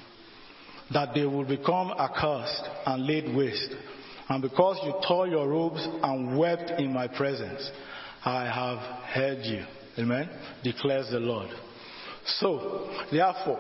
that 0.94 1.14
they 1.14 1.26
will 1.26 1.44
become 1.46 1.92
accursed 1.92 2.64
and 2.86 3.06
laid 3.06 3.36
waste. 3.36 3.74
And 4.30 4.42
because 4.42 4.80
you 4.86 4.94
tore 5.06 5.28
your 5.28 5.50
robes 5.50 5.86
and 6.02 6.38
wept 6.38 6.80
in 6.80 6.94
my 6.94 7.08
presence, 7.10 7.70
I 8.24 8.46
have 8.46 8.80
heard 9.08 9.44
you. 9.44 9.66
Amen. 10.00 10.30
Declares 10.64 11.10
the 11.12 11.20
Lord. 11.20 11.50
So, 12.26 12.90
therefore, 13.12 13.60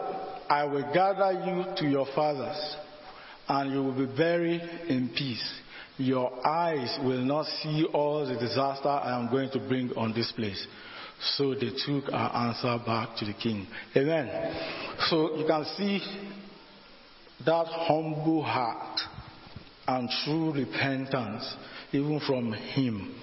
I 0.49 0.63
will 0.63 0.89
gather 0.93 1.33
you 1.45 1.75
to 1.77 1.85
your 1.85 2.07
fathers, 2.15 2.75
and 3.49 3.71
you 3.73 3.83
will 3.83 4.07
be 4.07 4.15
buried 4.15 4.61
in 4.87 5.09
peace. 5.09 5.59
Your 5.97 6.45
eyes 6.45 6.97
will 7.03 7.21
not 7.23 7.45
see 7.61 7.85
all 7.93 8.25
the 8.25 8.35
disaster 8.35 8.89
I 8.89 9.19
am 9.19 9.29
going 9.29 9.51
to 9.51 9.59
bring 9.59 9.91
on 9.95 10.13
this 10.13 10.31
place. 10.31 10.65
So 11.37 11.53
they 11.53 11.71
took 11.85 12.11
our 12.11 12.47
answer 12.47 12.83
back 12.85 13.15
to 13.17 13.25
the 13.25 13.33
king. 13.33 13.67
Amen. 13.95 14.55
So 15.09 15.37
you 15.37 15.45
can 15.45 15.65
see 15.77 16.01
that 17.45 17.67
humble 17.67 18.43
heart 18.43 18.99
and 19.87 20.09
true 20.23 20.53
repentance, 20.53 21.55
even 21.91 22.19
from 22.25 22.53
him 22.53 23.15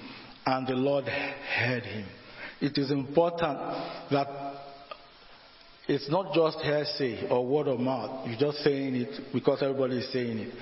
and 0.46 0.66
the 0.66 0.74
Lord 0.74 1.04
heard 1.04 1.84
him. 1.84 2.06
It 2.60 2.76
is 2.76 2.90
important 2.90 3.58
that 4.10 4.28
it's 5.88 6.10
not 6.10 6.34
just 6.34 6.58
hearsay 6.58 7.28
or 7.28 7.46
word 7.46 7.68
of 7.68 7.80
mouth. 7.80 8.28
You're 8.28 8.38
just 8.38 8.58
saying 8.58 8.94
it 8.94 9.32
because 9.32 9.62
everybody 9.62 9.98
is 9.98 10.12
saying 10.12 10.38
it. 10.38 10.54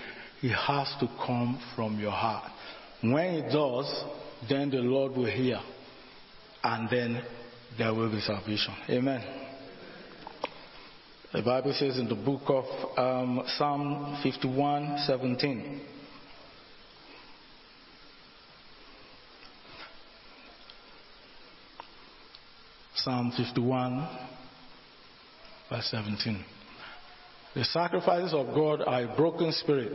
It 0.42 0.54
has 0.54 0.94
to 1.00 1.08
come 1.26 1.60
from 1.74 1.98
your 1.98 2.12
heart. 2.12 2.50
When 3.02 3.34
it 3.34 3.52
does, 3.52 4.04
then 4.48 4.70
the 4.70 4.78
Lord 4.78 5.12
will 5.12 5.26
hear. 5.26 5.60
And 6.62 6.88
then 6.90 7.22
there 7.76 7.94
will 7.94 8.10
be 8.10 8.20
salvation. 8.20 8.74
Amen. 8.88 9.22
The 11.32 11.42
Bible 11.42 11.74
says 11.74 11.98
in 11.98 12.08
the 12.08 12.14
book 12.14 12.42
of 12.46 12.64
um, 12.98 13.42
Psalm 13.58 14.18
51 14.22 15.04
17. 15.06 15.80
Psalm 22.94 23.32
51, 23.36 24.08
verse 25.70 25.88
17. 25.90 26.44
The 27.58 27.64
sacrifices 27.64 28.32
of 28.34 28.54
God 28.54 28.82
are 28.82 29.02
a 29.02 29.16
broken 29.16 29.50
spirit, 29.50 29.90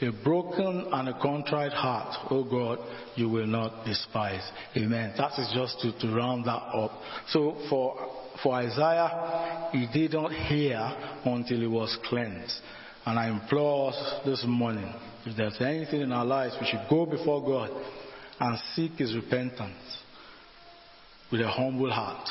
a 0.00 0.12
broken 0.22 0.86
and 0.92 1.08
a 1.08 1.20
contrite 1.20 1.72
heart. 1.72 2.28
Oh 2.30 2.44
God, 2.44 2.78
you 3.16 3.28
will 3.28 3.48
not 3.48 3.84
despise. 3.84 4.48
Amen. 4.76 5.12
That 5.18 5.32
is 5.36 5.50
just 5.52 5.80
to, 5.80 5.90
to 5.98 6.14
round 6.14 6.44
that 6.44 6.52
up. 6.52 6.92
So 7.30 7.56
for, 7.68 7.96
for 8.40 8.54
Isaiah, 8.54 9.70
he 9.72 9.88
did 9.92 10.12
not 10.12 10.30
hear 10.30 10.78
until 11.24 11.58
he 11.58 11.66
was 11.66 11.98
cleansed. 12.04 12.60
And 13.04 13.18
I 13.18 13.28
implore 13.28 13.90
us 13.90 14.20
this 14.24 14.44
morning, 14.46 14.94
if 15.26 15.36
there's 15.36 15.60
anything 15.60 16.00
in 16.00 16.12
our 16.12 16.24
lives, 16.24 16.54
we 16.60 16.66
should 16.68 16.86
go 16.88 17.06
before 17.06 17.44
God 17.44 17.70
and 18.38 18.56
seek 18.76 18.92
his 18.92 19.16
repentance 19.16 19.98
with 21.32 21.40
a 21.40 21.48
humble 21.48 21.90
heart. 21.90 22.28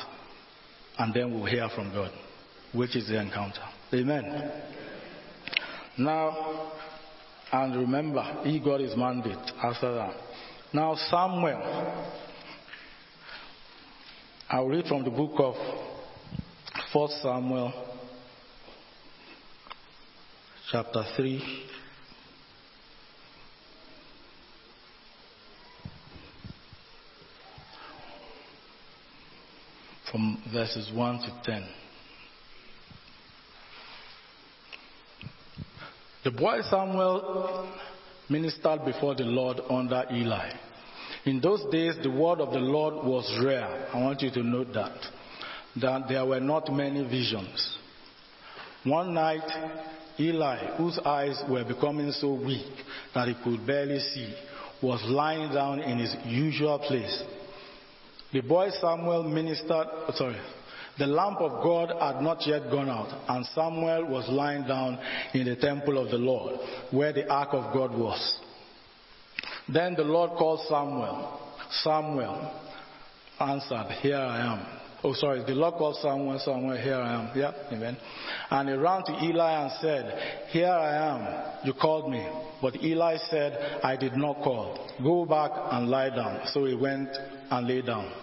And 0.97 1.13
then 1.13 1.33
we'll 1.33 1.51
hear 1.51 1.67
from 1.75 1.91
God, 1.91 2.11
which 2.71 2.95
is 2.95 3.09
the 3.09 3.19
encounter. 3.19 3.72
Amen. 3.93 4.51
Now, 5.99 6.71
and 7.51 7.75
remember, 7.75 8.23
he 8.43 8.59
got 8.59 8.79
his 8.79 8.97
mandate 8.97 9.37
after 9.61 9.93
that. 9.93 10.15
Now, 10.73 10.95
Samuel. 11.11 12.13
I'll 14.49 14.67
read 14.67 14.85
from 14.87 15.03
the 15.03 15.11
book 15.11 15.33
of 15.37 15.55
1 16.91 17.09
Samuel, 17.21 17.73
chapter 20.71 21.03
3. 21.15 21.65
From 30.11 30.43
verses 30.51 30.91
1 30.93 31.19
to 31.19 31.41
10. 31.43 31.82
The 36.23 36.31
boy 36.31 36.61
Samuel 36.69 37.67
ministered 38.29 38.85
before 38.85 39.13
the 39.13 39.23
Lord 39.25 39.59
under 39.69 40.05
Eli. 40.09 40.51
In 41.25 41.41
those 41.41 41.69
days, 41.69 41.95
the 42.01 42.09
word 42.09 42.39
of 42.39 42.53
the 42.53 42.59
Lord 42.59 43.05
was 43.05 43.29
rare. 43.43 43.89
I 43.93 44.01
want 44.01 44.21
you 44.21 44.31
to 44.31 44.43
note 44.43 44.73
that. 44.73 44.97
That 45.81 46.07
there 46.07 46.25
were 46.25 46.39
not 46.39 46.71
many 46.71 47.03
visions. 47.03 47.77
One 48.85 49.13
night, 49.13 49.43
Eli, 50.17 50.77
whose 50.77 50.97
eyes 50.99 51.41
were 51.49 51.65
becoming 51.65 52.11
so 52.11 52.33
weak 52.33 52.71
that 53.13 53.27
he 53.27 53.35
could 53.43 53.65
barely 53.67 53.99
see, 53.99 54.33
was 54.81 55.01
lying 55.05 55.53
down 55.53 55.79
in 55.79 55.97
his 55.97 56.15
usual 56.25 56.79
place. 56.79 57.23
The 58.31 58.41
boy 58.41 58.69
Samuel 58.79 59.23
ministered, 59.23 59.87
sorry, 60.15 60.37
the 60.97 61.07
lamp 61.07 61.39
of 61.39 61.63
God 61.63 61.89
had 61.99 62.21
not 62.21 62.45
yet 62.45 62.69
gone 62.69 62.89
out, 62.89 63.09
and 63.27 63.45
Samuel 63.47 64.05
was 64.05 64.29
lying 64.29 64.63
down 64.67 64.99
in 65.33 65.45
the 65.45 65.55
temple 65.55 65.97
of 65.97 66.11
the 66.11 66.17
Lord, 66.17 66.59
where 66.91 67.11
the 67.11 67.27
ark 67.27 67.49
of 67.51 67.73
God 67.73 67.97
was. 67.97 68.39
Then 69.71 69.95
the 69.95 70.03
Lord 70.03 70.31
called 70.31 70.59
Samuel. 70.67 71.39
Samuel 71.81 72.51
answered, 73.39 73.97
Here 74.01 74.17
I 74.17 74.53
am. 74.53 74.79
Oh, 75.05 75.13
sorry, 75.13 75.43
the 75.43 75.53
Lord 75.53 75.73
called 75.73 75.97
Samuel, 75.97 76.39
Samuel, 76.39 76.77
here 76.77 76.95
I 76.95 77.13
am. 77.21 77.37
Yeah, 77.37 77.51
amen. 77.71 77.97
And 78.49 78.69
he 78.69 78.75
ran 78.75 79.03
to 79.05 79.11
Eli 79.23 79.63
and 79.63 79.71
said, 79.81 80.47
Here 80.49 80.69
I 80.69 80.95
am. 81.15 81.65
You 81.65 81.73
called 81.73 82.09
me. 82.09 82.25
But 82.61 82.81
Eli 82.81 83.17
said, 83.29 83.81
I 83.83 83.97
did 83.97 84.15
not 84.15 84.35
call. 84.43 84.89
Go 85.01 85.25
back 85.25 85.51
and 85.71 85.89
lie 85.89 86.09
down. 86.09 86.47
So 86.53 86.65
he 86.65 86.75
went 86.75 87.09
and 87.51 87.67
lay 87.67 87.81
down. 87.81 88.22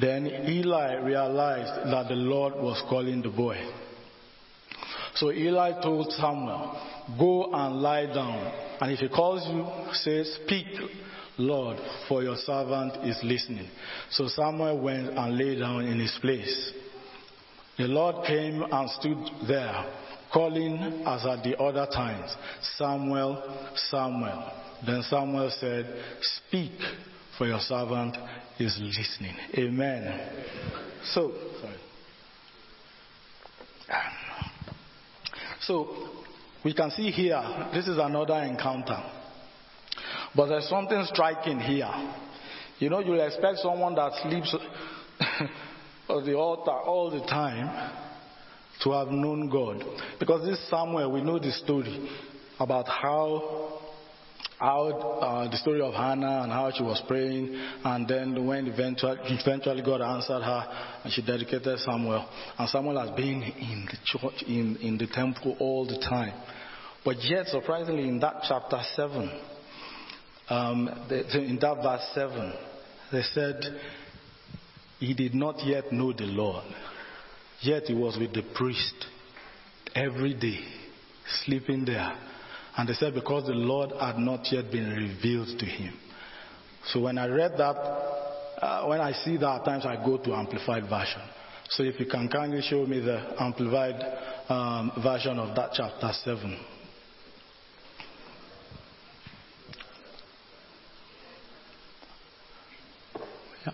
Then 0.00 0.26
Eli 0.26 0.94
realized 1.02 1.92
that 1.92 2.08
the 2.08 2.14
Lord 2.14 2.54
was 2.54 2.82
calling 2.88 3.22
the 3.22 3.28
boy. 3.28 3.58
So 5.14 5.32
Eli 5.32 5.82
told 5.82 6.12
Samuel, 6.12 6.80
Go 7.18 7.52
and 7.52 7.82
lie 7.82 8.06
down. 8.06 8.52
And 8.80 8.92
if 8.92 9.00
he 9.00 9.08
calls 9.08 9.46
you, 9.48 9.66
say, 9.92 10.24
Speak, 10.24 10.66
Lord, 11.36 11.78
for 12.08 12.22
your 12.22 12.36
servant 12.36 13.04
is 13.06 13.18
listening. 13.22 13.68
So 14.10 14.28
Samuel 14.28 14.80
went 14.80 15.10
and 15.10 15.36
lay 15.36 15.58
down 15.58 15.84
in 15.84 15.98
his 15.98 16.16
place. 16.20 16.72
The 17.76 17.88
Lord 17.88 18.26
came 18.26 18.62
and 18.62 18.90
stood 18.90 19.18
there, 19.48 19.86
calling 20.32 21.02
as 21.06 21.24
at 21.26 21.42
the 21.42 21.58
other 21.58 21.86
times, 21.86 22.34
Samuel, 22.76 23.42
Samuel. 23.74 24.52
Then 24.86 25.02
Samuel 25.02 25.50
said, 25.58 25.86
Speak, 26.20 26.72
for 27.36 27.46
your 27.46 27.60
servant 27.60 28.16
is 28.60 28.78
listening. 28.80 29.34
Amen. 29.56 30.20
So, 31.12 31.32
sorry. 31.60 31.76
Um, 33.88 34.52
so, 35.60 36.08
we 36.64 36.74
can 36.74 36.90
see 36.90 37.10
here, 37.10 37.42
this 37.72 37.88
is 37.88 37.98
another 37.98 38.42
encounter. 38.42 39.02
But 40.36 40.46
there's 40.46 40.68
something 40.68 41.04
striking 41.06 41.58
here. 41.58 41.90
You 42.78 42.90
know, 42.90 43.00
you 43.00 43.14
expect 43.14 43.58
someone 43.58 43.94
that 43.94 44.12
sleeps 44.22 44.54
of 46.08 46.24
the 46.24 46.34
altar 46.34 46.70
all 46.70 47.10
the 47.10 47.20
time 47.26 47.92
to 48.82 48.92
have 48.92 49.08
known 49.08 49.48
God. 49.48 49.84
Because 50.18 50.46
this 50.46 50.68
Samuel, 50.70 51.12
we 51.12 51.22
know 51.22 51.38
the 51.38 51.52
story 51.52 52.08
about 52.58 52.86
how 52.88 53.79
how 54.60 54.88
uh, 54.88 55.50
the 55.50 55.56
story 55.56 55.80
of 55.80 55.94
Hannah 55.94 56.42
and 56.42 56.52
how 56.52 56.70
she 56.70 56.82
was 56.82 57.02
praying, 57.08 57.48
and 57.82 58.06
then 58.06 58.46
when 58.46 58.66
eventually, 58.66 59.16
eventually 59.24 59.80
God 59.80 60.02
answered 60.02 60.42
her, 60.42 61.00
and 61.02 61.10
she 61.10 61.22
dedicated 61.22 61.78
Samuel. 61.78 62.28
And 62.58 62.68
Samuel 62.68 63.00
has 63.00 63.16
been 63.16 63.42
in 63.42 63.88
the 63.90 63.96
church, 64.04 64.42
in, 64.46 64.76
in 64.76 64.98
the 64.98 65.06
temple 65.06 65.56
all 65.58 65.86
the 65.86 65.98
time. 65.98 66.34
But 67.02 67.16
yet, 67.24 67.46
surprisingly, 67.46 68.06
in 68.06 68.20
that 68.20 68.42
chapter 68.46 68.78
7, 68.96 69.30
um, 70.50 70.88
in 71.08 71.58
that 71.58 71.76
verse 71.82 72.10
7, 72.14 72.52
they 73.12 73.22
said, 73.22 73.56
He 74.98 75.14
did 75.14 75.34
not 75.34 75.64
yet 75.64 75.90
know 75.90 76.12
the 76.12 76.24
Lord. 76.24 76.64
Yet 77.62 77.84
he 77.84 77.94
was 77.94 78.18
with 78.18 78.34
the 78.34 78.42
priest 78.54 79.06
every 79.94 80.34
day, 80.34 80.60
sleeping 81.44 81.86
there. 81.86 82.29
And 82.76 82.88
they 82.88 82.94
said 82.94 83.14
because 83.14 83.46
the 83.46 83.54
Lord 83.54 83.90
had 84.00 84.18
not 84.18 84.50
yet 84.52 84.70
been 84.70 84.90
revealed 84.90 85.58
to 85.58 85.66
him. 85.66 85.94
So 86.86 87.00
when 87.00 87.18
I 87.18 87.26
read 87.26 87.52
that, 87.58 87.76
uh, 87.76 88.86
when 88.86 89.00
I 89.00 89.12
see 89.12 89.36
that, 89.38 89.60
at 89.60 89.64
times 89.64 89.86
I 89.86 89.96
go 90.04 90.18
to 90.18 90.34
Amplified 90.34 90.84
Version. 90.88 91.22
So 91.70 91.82
if 91.82 92.00
you 92.00 92.06
can 92.06 92.28
kindly 92.28 92.62
show 92.62 92.84
me 92.86 93.00
the 93.00 93.40
Amplified 93.40 93.94
um, 94.48 94.92
version 95.02 95.38
of 95.38 95.54
that 95.56 95.70
chapter 95.74 96.10
7. 96.12 96.58
Yeah, 103.66 103.72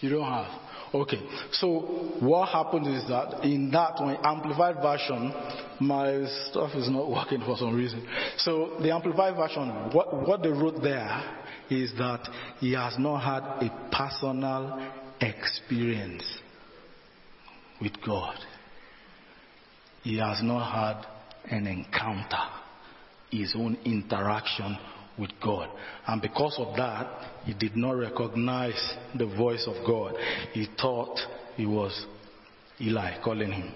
you 0.00 0.10
don't 0.10 0.24
have. 0.24 0.65
Okay, 0.94 1.20
so 1.52 1.80
what 2.20 2.48
happened 2.48 2.86
is 2.86 3.06
that 3.08 3.44
in 3.44 3.70
that 3.72 4.00
one 4.00 4.16
amplified 4.22 4.76
version, 4.76 5.32
my 5.80 6.24
stuff 6.48 6.70
is 6.74 6.88
not 6.88 7.10
working 7.10 7.40
for 7.40 7.56
some 7.56 7.74
reason. 7.74 8.06
So 8.38 8.76
the 8.80 8.92
amplified 8.92 9.36
version, 9.36 9.68
what, 9.92 10.26
what 10.26 10.42
they 10.42 10.50
wrote 10.50 10.82
there 10.82 11.22
is 11.68 11.92
that 11.98 12.28
he 12.60 12.72
has 12.74 12.96
not 12.98 13.18
had 13.18 13.66
a 13.66 13.88
personal 13.90 14.92
experience 15.20 16.24
with 17.80 17.92
God. 18.04 18.36
He 20.02 20.18
has 20.18 20.40
not 20.42 20.70
had 20.70 21.56
an 21.56 21.66
encounter, 21.66 22.44
his 23.30 23.54
own 23.56 23.76
interaction 23.84 24.78
with 25.18 25.30
God. 25.42 25.68
And 26.06 26.20
because 26.20 26.56
of 26.58 26.76
that, 26.76 27.06
he 27.44 27.54
did 27.54 27.76
not 27.76 27.92
recognize 27.92 28.94
the 29.16 29.26
voice 29.26 29.66
of 29.66 29.86
God. 29.86 30.14
He 30.52 30.66
thought 30.80 31.18
it 31.58 31.66
was 31.66 32.06
Eli 32.80 33.22
calling 33.22 33.52
him. 33.52 33.72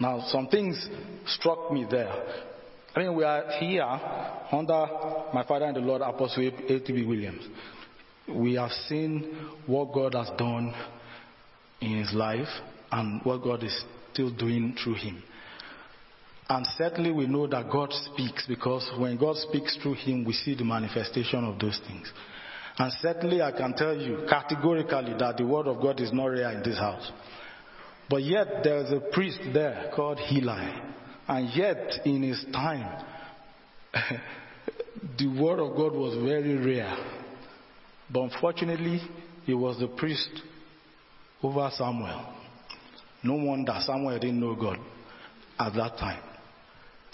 Now, 0.00 0.24
some 0.28 0.48
things 0.48 0.88
struck 1.26 1.72
me 1.72 1.86
there. 1.90 2.12
I 2.94 3.00
mean, 3.00 3.14
we 3.14 3.24
are 3.24 3.50
here 3.60 3.84
under 4.52 4.86
my 5.32 5.44
father 5.46 5.66
and 5.66 5.76
the 5.76 5.80
Lord, 5.80 6.02
Apostle 6.02 6.50
A.T.B. 6.68 7.04
Williams. 7.04 7.46
We 8.28 8.54
have 8.54 8.72
seen 8.88 9.36
what 9.66 9.92
God 9.92 10.14
has 10.14 10.30
done 10.36 10.74
in 11.80 11.98
his 11.98 12.12
life 12.12 12.48
and 12.90 13.20
what 13.22 13.42
God 13.42 13.62
is 13.62 13.84
still 14.12 14.30
doing 14.30 14.76
through 14.82 14.94
him. 14.94 15.22
And 16.48 16.64
certainly 16.78 17.10
we 17.10 17.26
know 17.26 17.46
that 17.48 17.70
God 17.70 17.92
speaks 17.92 18.46
because 18.46 18.88
when 18.98 19.16
God 19.16 19.36
speaks 19.36 19.76
through 19.82 19.94
him, 19.94 20.24
we 20.24 20.32
see 20.32 20.54
the 20.54 20.64
manifestation 20.64 21.44
of 21.44 21.58
those 21.58 21.80
things. 21.88 22.12
And 22.78 22.92
certainly 23.00 23.42
I 23.42 23.50
can 23.52 23.74
tell 23.74 23.96
you 23.96 24.26
categorically 24.28 25.14
that 25.18 25.38
the 25.38 25.46
word 25.46 25.66
of 25.66 25.80
God 25.80 26.00
is 26.00 26.12
not 26.12 26.26
rare 26.26 26.52
in 26.52 26.62
this 26.62 26.78
house. 26.78 27.10
But 28.08 28.22
yet 28.22 28.62
there 28.62 28.78
is 28.78 28.92
a 28.92 29.00
priest 29.12 29.40
there 29.52 29.90
called 29.94 30.20
Heli. 30.20 30.82
And 31.26 31.50
yet 31.56 32.00
in 32.04 32.22
his 32.22 32.44
time, 32.52 33.04
the 35.18 35.26
word 35.26 35.58
of 35.58 35.76
God 35.76 35.94
was 35.94 36.14
very 36.22 36.54
rare. 36.54 36.96
But 38.12 38.20
unfortunately, 38.20 39.00
he 39.44 39.54
was 39.54 39.80
the 39.80 39.88
priest 39.88 40.30
over 41.42 41.68
Samuel. 41.74 42.34
No 43.24 43.34
wonder 43.34 43.76
Samuel 43.80 44.18
didn't 44.20 44.38
know 44.38 44.54
God 44.54 44.78
at 45.58 45.74
that 45.74 45.96
time. 45.98 46.22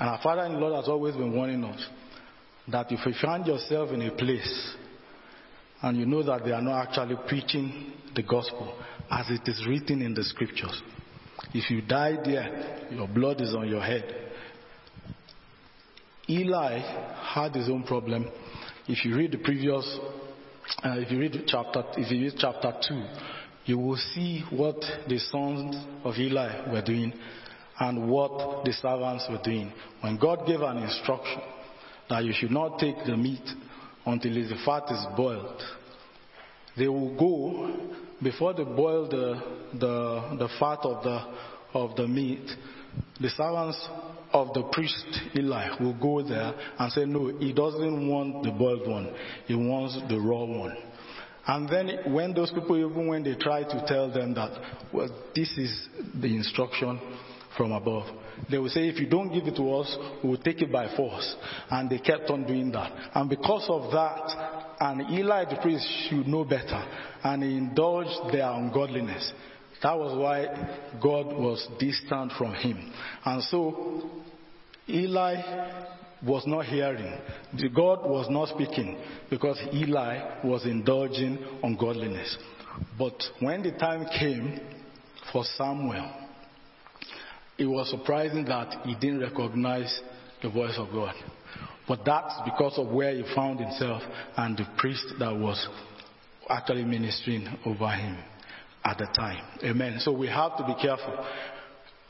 And 0.02 0.10
our 0.10 0.18
Father 0.20 0.46
in 0.46 0.58
law 0.58 0.80
has 0.80 0.88
always 0.88 1.14
been 1.14 1.32
warning 1.32 1.62
us 1.62 1.80
that 2.66 2.90
if 2.90 3.06
you 3.06 3.12
find 3.22 3.46
yourself 3.46 3.90
in 3.90 4.02
a 4.02 4.10
place 4.10 4.74
and 5.80 5.96
you 5.96 6.06
know 6.06 6.24
that 6.24 6.44
they 6.44 6.50
are 6.50 6.60
not 6.60 6.88
actually 6.88 7.14
preaching 7.28 7.92
the 8.12 8.24
gospel 8.24 8.76
as 9.08 9.30
it 9.30 9.48
is 9.48 9.64
written 9.64 10.02
in 10.02 10.12
the 10.12 10.24
scriptures, 10.24 10.82
if 11.54 11.70
you 11.70 11.82
die 11.82 12.16
there, 12.24 12.88
your 12.90 13.06
blood 13.06 13.40
is 13.40 13.54
on 13.54 13.68
your 13.68 13.80
head. 13.80 14.02
Eli 16.28 16.80
had 17.34 17.54
his 17.54 17.68
own 17.68 17.84
problem. 17.84 18.28
If 18.88 19.04
you 19.04 19.14
read 19.14 19.30
the 19.30 19.38
previous, 19.38 20.00
uh, 20.82 20.96
if 20.98 21.12
you 21.12 21.20
read 21.20 21.44
chapter, 21.46 21.84
if 21.96 22.10
you 22.10 22.24
read 22.24 22.34
chapter 22.38 22.72
two, 22.88 23.04
you 23.66 23.78
will 23.78 23.98
see 24.14 24.42
what 24.50 24.80
the 25.08 25.20
sons 25.30 25.76
of 26.02 26.16
Eli 26.16 26.72
were 26.72 26.82
doing 26.82 27.12
and 27.78 28.10
what 28.10 28.64
the 28.64 28.72
servants 28.72 29.26
were 29.30 29.40
doing. 29.42 29.72
When 30.00 30.18
God 30.18 30.46
gave 30.46 30.60
an 30.60 30.78
instruction 30.78 31.40
that 32.08 32.24
you 32.24 32.32
should 32.34 32.50
not 32.50 32.78
take 32.78 32.96
the 33.06 33.16
meat 33.16 33.48
until 34.04 34.34
the 34.34 34.56
fat 34.64 34.84
is 34.90 35.04
boiled, 35.16 35.62
they 36.76 36.88
will 36.88 37.16
go 37.16 37.92
before 38.22 38.54
they 38.54 38.64
boil 38.64 39.08
the, 39.08 39.78
the, 39.78 40.36
the 40.38 40.48
fat 40.58 40.78
of 40.84 41.02
the, 41.02 41.78
of 41.78 41.96
the 41.96 42.06
meat. 42.06 42.50
The 43.20 43.30
servants 43.30 43.88
of 44.32 44.52
the 44.54 44.62
priest 44.72 45.06
Eli 45.36 45.80
will 45.80 45.98
go 45.98 46.26
there 46.26 46.54
and 46.78 46.92
say, 46.92 47.04
No, 47.04 47.28
he 47.38 47.52
doesn't 47.52 48.08
want 48.08 48.42
the 48.44 48.50
boiled 48.50 48.88
one, 48.88 49.14
he 49.46 49.54
wants 49.54 49.98
the 50.08 50.18
raw 50.18 50.44
one. 50.44 50.76
And 51.46 51.68
then 51.68 52.12
when 52.12 52.34
those 52.34 52.52
people, 52.52 52.76
even 52.78 53.08
when 53.08 53.24
they 53.24 53.34
try 53.34 53.64
to 53.64 53.84
tell 53.86 54.12
them 54.12 54.34
that, 54.34 54.50
well, 54.92 55.08
this 55.34 55.50
is 55.58 55.88
the 56.14 56.28
instruction 56.28 57.00
from 57.56 57.72
above. 57.72 58.06
They 58.50 58.58
will 58.58 58.68
say, 58.68 58.88
if 58.88 58.98
you 58.98 59.08
don't 59.08 59.32
give 59.32 59.46
it 59.46 59.56
to 59.56 59.74
us, 59.74 59.96
we 60.22 60.30
will 60.30 60.38
take 60.38 60.62
it 60.62 60.72
by 60.72 60.94
force. 60.96 61.36
And 61.70 61.90
they 61.90 61.98
kept 61.98 62.30
on 62.30 62.46
doing 62.46 62.72
that. 62.72 62.92
And 63.14 63.28
because 63.28 63.66
of 63.68 63.90
that, 63.92 64.76
and 64.80 65.10
Eli 65.10 65.44
the 65.44 65.60
priest 65.60 65.86
should 66.08 66.26
know 66.26 66.44
better, 66.44 66.84
and 67.22 67.42
he 67.42 67.56
indulged 67.56 68.32
their 68.32 68.50
ungodliness. 68.50 69.32
That 69.82 69.98
was 69.98 70.16
why 70.16 70.46
God 71.02 71.26
was 71.26 71.66
distant 71.78 72.32
from 72.38 72.54
him. 72.54 72.92
And 73.24 73.42
so, 73.44 74.10
Eli 74.88 75.80
was 76.24 76.44
not 76.46 76.66
hearing. 76.66 77.18
God 77.74 78.08
was 78.08 78.28
not 78.30 78.48
speaking 78.48 78.96
because 79.28 79.58
Eli 79.72 80.40
was 80.44 80.64
indulging 80.66 81.38
ungodliness. 81.62 82.36
But 82.98 83.14
when 83.40 83.62
the 83.62 83.72
time 83.72 84.06
came 84.18 84.60
for 85.32 85.44
Samuel, 85.56 86.21
it 87.58 87.66
was 87.66 87.90
surprising 87.90 88.44
that 88.46 88.84
he 88.84 88.94
didn't 88.94 89.20
recognize 89.20 90.00
the 90.42 90.50
voice 90.50 90.74
of 90.76 90.90
God. 90.90 91.14
But 91.86 92.00
that's 92.04 92.34
because 92.44 92.78
of 92.78 92.88
where 92.88 93.14
he 93.14 93.22
found 93.34 93.60
himself 93.60 94.02
and 94.36 94.56
the 94.56 94.66
priest 94.78 95.04
that 95.18 95.36
was 95.36 95.68
actually 96.48 96.84
ministering 96.84 97.46
over 97.66 97.88
him 97.88 98.18
at 98.84 98.98
the 98.98 99.06
time. 99.06 99.44
Amen. 99.64 99.98
So 100.00 100.12
we 100.12 100.28
have 100.28 100.56
to 100.58 100.64
be 100.64 100.74
careful. 100.80 101.26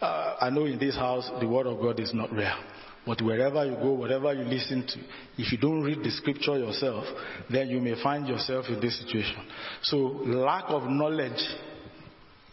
Uh, 0.00 0.36
I 0.40 0.50
know 0.50 0.64
in 0.64 0.78
this 0.78 0.94
house 0.94 1.30
the 1.40 1.48
word 1.48 1.66
of 1.66 1.80
God 1.80 2.00
is 2.00 2.12
not 2.14 2.32
rare. 2.32 2.56
But 3.04 3.20
wherever 3.20 3.64
you 3.64 3.74
go, 3.74 3.92
whatever 3.92 4.32
you 4.32 4.44
listen 4.44 4.86
to, 4.86 4.98
if 5.36 5.50
you 5.50 5.58
don't 5.58 5.82
read 5.82 6.04
the 6.04 6.10
scripture 6.10 6.56
yourself, 6.56 7.04
then 7.50 7.68
you 7.68 7.80
may 7.80 8.00
find 8.00 8.28
yourself 8.28 8.66
in 8.68 8.80
this 8.80 9.00
situation. 9.00 9.44
So 9.82 9.96
lack 9.96 10.64
of 10.68 10.84
knowledge 10.84 11.42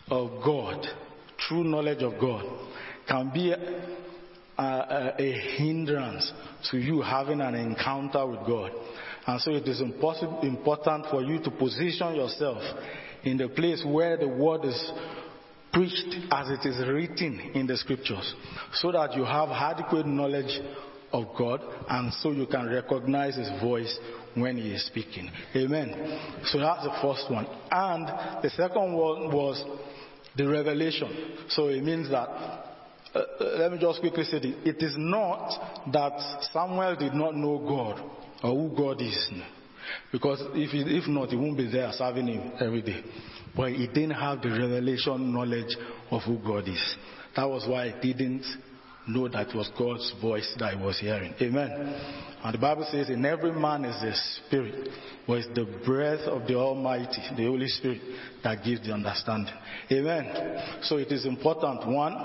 of 0.09 0.43
God, 0.43 0.87
true 1.47 1.63
knowledge 1.63 2.01
of 2.03 2.19
God, 2.19 2.45
can 3.07 3.31
be 3.33 3.51
a, 3.51 3.57
a, 4.57 5.13
a 5.17 5.31
hindrance 5.57 6.31
to 6.71 6.77
you 6.77 7.01
having 7.01 7.41
an 7.41 7.55
encounter 7.55 8.25
with 8.25 8.39
God. 8.45 8.71
And 9.25 9.39
so 9.41 9.51
it 9.51 9.67
is 9.67 9.81
important 9.81 11.05
for 11.11 11.21
you 11.21 11.39
to 11.43 11.51
position 11.51 12.15
yourself 12.15 12.61
in 13.23 13.37
the 13.37 13.49
place 13.49 13.83
where 13.85 14.17
the 14.17 14.27
word 14.27 14.65
is 14.65 14.91
preached 15.71 16.15
as 16.31 16.49
it 16.49 16.67
is 16.67 16.79
written 16.87 17.39
in 17.53 17.67
the 17.67 17.77
scriptures 17.77 18.33
so 18.73 18.91
that 18.91 19.15
you 19.15 19.23
have 19.23 19.49
adequate 19.49 20.07
knowledge 20.07 20.59
of 21.11 21.25
God 21.37 21.61
and 21.89 22.13
so 22.15 22.31
you 22.31 22.45
can 22.47 22.67
recognize 22.69 23.35
his 23.35 23.49
voice 23.61 23.97
when 24.35 24.57
he 24.57 24.71
is 24.71 24.85
speaking. 24.85 25.29
Amen. 25.55 26.39
So 26.45 26.59
that's 26.59 26.83
the 26.83 26.97
first 27.01 27.29
one. 27.29 27.47
And 27.71 28.07
the 28.43 28.49
second 28.51 28.93
one 28.93 29.31
was 29.31 29.63
the 30.39 30.47
revelation. 30.47 31.35
So 31.49 31.67
it 31.67 31.83
means 31.83 32.09
that 32.09 32.29
uh, 33.13 33.21
let 33.57 33.71
me 33.71 33.77
just 33.79 33.99
quickly 33.99 34.23
say 34.23 34.39
this. 34.39 34.55
It 34.63 34.81
is 34.81 34.95
not 34.97 35.83
that 35.91 36.47
Samuel 36.53 36.95
did 36.95 37.13
not 37.13 37.35
know 37.35 37.57
God 37.59 37.99
or 38.43 38.55
who 38.55 38.75
God 38.75 39.01
is. 39.01 39.29
Because 40.11 40.41
if, 40.53 40.69
he, 40.69 40.97
if 40.97 41.07
not, 41.07 41.29
he 41.29 41.35
won't 41.35 41.57
be 41.57 41.69
there 41.69 41.91
serving 41.93 42.27
him 42.27 42.51
every 42.59 42.81
day. 42.81 43.03
But 43.55 43.71
he 43.71 43.87
didn't 43.87 44.11
have 44.11 44.41
the 44.41 44.49
revelation 44.49 45.33
knowledge 45.33 45.75
of 46.11 46.21
who 46.23 46.37
God 46.37 46.67
is. 46.67 46.95
That 47.35 47.49
was 47.49 47.67
why 47.67 47.95
he 48.01 48.13
didn't 48.13 48.45
know 49.09 49.27
that 49.27 49.49
it 49.49 49.55
was 49.55 49.69
God's 49.77 50.13
voice 50.21 50.53
that 50.59 50.75
he 50.75 50.83
was 50.83 50.99
hearing. 50.99 51.33
Amen. 51.41 51.71
And 52.43 52.53
the 52.53 52.57
Bible 52.57 52.87
says, 52.89 53.09
in 53.09 53.25
every 53.25 53.51
man 53.51 53.83
is 53.83 54.01
a 54.01 54.13
spirit, 54.47 54.89
but 55.27 55.39
it's 55.39 55.47
the 55.55 55.65
breath 55.85 56.21
of 56.21 56.47
the 56.47 56.55
Almighty, 56.55 57.21
the 57.35 57.45
Holy 57.45 57.67
Spirit, 57.67 58.01
that 58.43 58.63
gives 58.63 58.85
the 58.85 58.93
understanding. 58.93 59.53
Amen. 59.91 60.79
So 60.83 60.97
it 60.97 61.11
is 61.11 61.25
important, 61.25 61.85
one, 61.87 62.15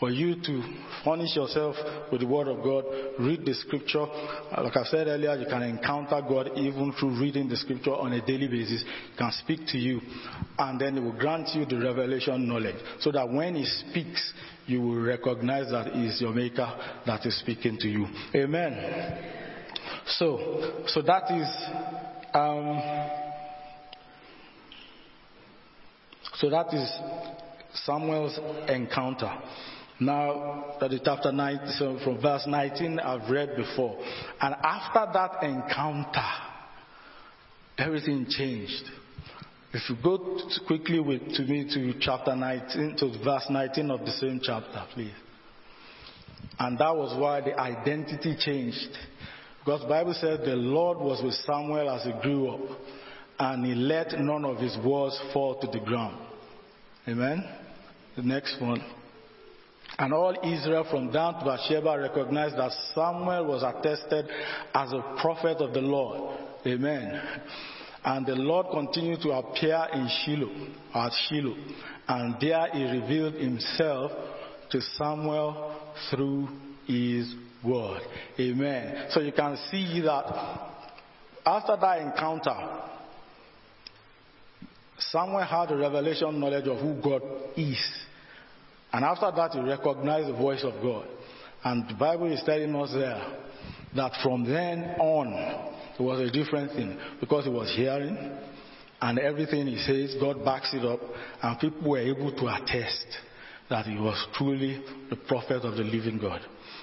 for 0.00 0.10
you 0.10 0.34
to 0.42 0.62
furnish 1.04 1.36
yourself 1.36 1.76
with 2.10 2.22
the 2.22 2.26
Word 2.26 2.48
of 2.48 2.64
God, 2.64 2.84
read 3.20 3.44
the 3.44 3.54
Scripture. 3.54 4.04
Like 4.50 4.76
I 4.76 4.82
said 4.90 5.06
earlier, 5.06 5.36
you 5.36 5.46
can 5.46 5.62
encounter 5.62 6.20
God 6.28 6.50
even 6.56 6.92
through 6.98 7.20
reading 7.20 7.48
the 7.48 7.56
Scripture 7.56 7.94
on 7.94 8.12
a 8.12 8.26
daily 8.26 8.48
basis. 8.48 8.82
He 8.82 9.16
can 9.16 9.30
speak 9.30 9.60
to 9.68 9.78
you, 9.78 10.00
and 10.58 10.80
then 10.80 10.94
He 10.94 11.00
will 11.00 11.12
grant 11.12 11.54
you 11.54 11.64
the 11.66 11.78
revelation 11.78 12.48
knowledge, 12.48 12.82
so 12.98 13.12
that 13.12 13.30
when 13.30 13.54
He 13.54 13.64
speaks, 13.64 14.32
you 14.66 14.80
will 14.80 15.00
recognize 15.00 15.70
that 15.70 15.92
He 15.92 16.06
is 16.06 16.20
your 16.20 16.32
Maker 16.32 16.70
that 17.06 17.26
is 17.26 17.38
speaking 17.38 17.78
to 17.78 17.88
you. 17.88 18.06
Amen. 18.34 19.18
So, 20.06 20.84
so 20.86 21.02
that 21.02 21.30
is. 21.30 21.48
Um, 22.34 22.80
so 26.34 26.50
that 26.50 26.72
is 26.74 26.90
Samuel's 27.84 28.38
encounter. 28.68 29.32
Now, 30.00 30.76
that 30.80 30.92
is 30.92 31.00
chapter 31.04 31.30
19, 31.30 31.68
so 31.78 31.98
from 32.02 32.20
verse 32.20 32.44
19, 32.46 32.98
I've 32.98 33.30
read 33.30 33.54
before. 33.54 33.96
And 34.40 34.54
after 34.62 35.06
that 35.12 35.44
encounter, 35.44 36.26
everything 37.78 38.26
changed. 38.28 38.82
If 39.74 39.88
you 39.88 39.96
go 40.02 40.38
quickly 40.66 41.00
with, 41.00 41.22
to 41.34 41.42
me 41.42 41.64
to 41.72 41.98
chapter 41.98 42.36
19, 42.36 42.96
to 42.98 43.24
verse 43.24 43.46
19 43.48 43.90
of 43.90 44.00
the 44.00 44.12
same 44.12 44.40
chapter, 44.42 44.84
please. 44.92 45.14
And 46.58 46.78
that 46.78 46.94
was 46.94 47.18
why 47.18 47.40
the 47.40 47.58
identity 47.58 48.36
changed. 48.38 48.90
Because 49.64 49.80
the 49.82 49.88
Bible 49.88 50.12
says 50.14 50.40
the 50.44 50.56
Lord 50.56 50.98
was 50.98 51.22
with 51.22 51.34
Samuel 51.34 51.88
as 51.88 52.04
he 52.04 52.12
grew 52.20 52.50
up, 52.50 52.60
and 53.38 53.64
he 53.64 53.74
let 53.74 54.12
none 54.18 54.44
of 54.44 54.58
his 54.58 54.76
words 54.84 55.18
fall 55.32 55.58
to 55.60 55.66
the 55.66 55.84
ground. 55.84 56.18
Amen. 57.08 57.42
The 58.16 58.22
next 58.22 58.60
one. 58.60 58.84
And 59.98 60.12
all 60.12 60.32
Israel 60.44 60.86
from 60.90 61.10
Dan 61.12 61.34
to 61.34 61.44
Bathsheba 61.44 61.98
recognized 61.98 62.56
that 62.56 62.72
Samuel 62.94 63.46
was 63.46 63.62
attested 63.62 64.26
as 64.74 64.92
a 64.92 65.16
prophet 65.20 65.58
of 65.58 65.72
the 65.72 65.80
Lord. 65.80 66.38
Amen. 66.66 67.20
And 68.04 68.26
the 68.26 68.34
Lord 68.34 68.66
continued 68.72 69.20
to 69.22 69.30
appear 69.30 69.86
in 69.92 70.08
Shiloh, 70.24 70.50
at 70.94 71.12
Shiloh, 71.28 71.56
and 72.08 72.36
there 72.40 72.66
he 72.72 72.84
revealed 72.84 73.34
himself 73.34 74.10
to 74.70 74.80
Samuel 74.80 75.76
through 76.10 76.48
his 76.86 77.32
word. 77.64 78.02
Amen. 78.40 79.06
So 79.10 79.20
you 79.20 79.32
can 79.32 79.56
see 79.70 80.00
that 80.00 80.24
after 81.46 81.76
that 81.80 81.98
encounter, 82.00 82.56
Samuel 84.98 85.44
had 85.44 85.70
a 85.70 85.76
revelation 85.76 86.40
knowledge 86.40 86.66
of 86.66 86.78
who 86.78 87.00
God 87.02 87.22
is. 87.56 87.78
And 88.92 89.04
after 89.04 89.30
that, 89.34 89.52
he 89.52 89.60
recognized 89.60 90.28
the 90.28 90.36
voice 90.36 90.64
of 90.64 90.82
God. 90.82 91.06
And 91.64 91.88
the 91.88 91.94
Bible 91.94 92.32
is 92.32 92.42
telling 92.44 92.74
us 92.74 92.92
there 92.92 93.38
that 93.94 94.12
from 94.22 94.44
then 94.44 94.96
on, 94.98 95.71
it 96.02 96.04
was 96.04 96.20
a 96.20 96.32
different 96.32 96.72
thing 96.72 96.98
because 97.20 97.44
he 97.44 97.50
was 97.50 97.72
hearing 97.76 98.16
and 99.00 99.18
everything 99.18 99.66
he 99.66 99.78
says, 99.78 100.14
God 100.20 100.44
backs 100.44 100.72
it 100.72 100.84
up, 100.84 101.00
and 101.42 101.58
people 101.58 101.90
were 101.90 101.98
able 101.98 102.30
to 102.32 102.46
attest 102.46 103.06
that 103.68 103.86
he 103.86 103.96
was 103.96 104.26
truly 104.34 104.82
the 105.10 105.16
prophet 105.16 105.62
of 105.64 105.74
the 105.76 105.82
living 105.82 106.18
God 106.18 106.40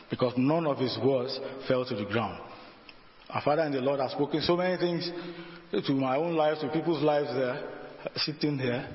because 0.10 0.34
none 0.38 0.66
of 0.66 0.78
his 0.78 0.98
words 1.04 1.40
fell 1.68 1.86
to 1.86 1.96
the 1.96 2.06
ground. 2.06 2.42
Our 3.30 3.42
Father 3.42 3.62
and 3.62 3.74
the 3.74 3.80
Lord 3.80 4.00
have 4.00 4.12
spoken 4.12 4.42
so 4.42 4.58
many 4.58 4.78
things 4.78 5.10
to 5.72 5.94
my 5.94 6.18
own 6.18 6.36
life, 6.36 6.58
to 6.62 6.70
people's 6.70 7.04
lives 7.04 7.30
there, 7.34 7.64
sitting 8.16 8.58
here, 8.58 8.90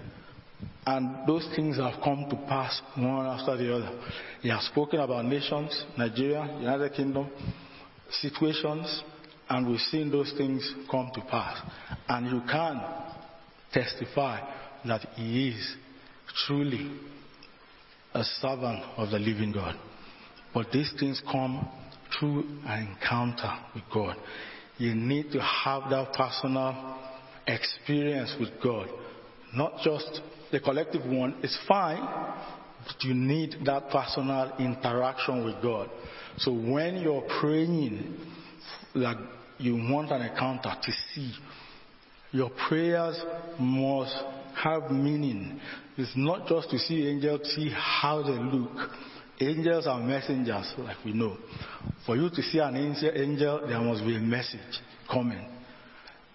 and 0.87 1.27
those 1.27 1.49
things 1.55 1.77
have 1.77 2.03
come 2.03 2.27
to 2.29 2.37
pass 2.49 2.81
one 2.97 3.27
after 3.27 3.57
the 3.57 3.75
other. 3.75 4.01
He 4.43 4.49
has 4.51 4.65
spoken 4.67 5.01
about 5.01 5.25
nations, 5.25 5.85
Nigeria, 5.97 6.59
United 6.59 6.93
Kingdom, 6.95 7.31
situations, 8.11 9.03
and 9.49 9.69
we've 9.69 9.81
seen 9.81 10.11
those 10.11 10.33
things 10.37 10.75
come 10.91 11.11
to 11.15 11.21
pass. 11.23 11.61
And 12.09 12.27
you 12.27 12.43
can 12.51 12.81
testify 13.73 14.41
that 14.87 15.01
he 15.15 15.49
is 15.49 15.77
truly 16.47 16.91
a 18.15 18.23
servant 18.25 18.83
of 18.97 19.11
the 19.11 19.19
living 19.19 19.53
God. 19.53 19.77
But 20.53 20.71
these 20.73 20.93
things 20.99 21.21
come 21.31 21.69
through 22.19 22.45
an 22.67 22.89
encounter 22.89 23.53
with 23.75 23.85
God. 23.93 24.17
You 24.79 24.95
need 24.95 25.33
to 25.33 25.41
have 25.41 25.91
that 25.91 26.13
personal 26.15 26.97
experience 27.47 28.35
with 28.39 28.51
God. 28.63 28.89
Not 29.55 29.81
just 29.83 30.21
the 30.51 30.61
collective 30.61 31.05
one 31.05 31.37
it's 31.43 31.59
fine, 31.67 32.03
but 32.87 33.03
you 33.03 33.15
need 33.15 33.57
that 33.65 33.91
personal 33.91 34.53
interaction 34.59 35.45
with 35.45 35.61
God. 35.63 35.91
So 36.39 36.53
when 36.53 36.97
you're 36.97 37.27
praying 37.41 38.17
that 38.95 39.17
you 39.59 39.75
want 39.75 40.11
an 40.11 40.23
encounter 40.23 40.73
to 40.83 40.93
see, 41.15 41.33
your 42.33 42.51
prayers 42.69 43.21
must 43.59 44.17
have 44.57 44.91
meaning. 44.91 45.61
It's 45.97 46.13
not 46.17 46.49
just 46.49 46.71
to 46.71 46.79
see 46.79 47.07
angels, 47.07 47.55
see 47.55 47.71
how 47.75 48.23
they 48.23 48.33
look. 48.33 48.91
Angels 49.41 49.87
are 49.87 50.01
messengers, 50.01 50.73
like 50.79 50.97
we 51.05 51.13
know. 51.13 51.37
For 52.07 52.17
you 52.17 52.29
to 52.31 52.43
see 52.43 52.59
an 52.59 52.77
angel, 52.77 53.67
there 53.67 53.81
must 53.81 54.05
be 54.05 54.17
a 54.17 54.21
message 54.21 54.81
coming. 55.11 55.45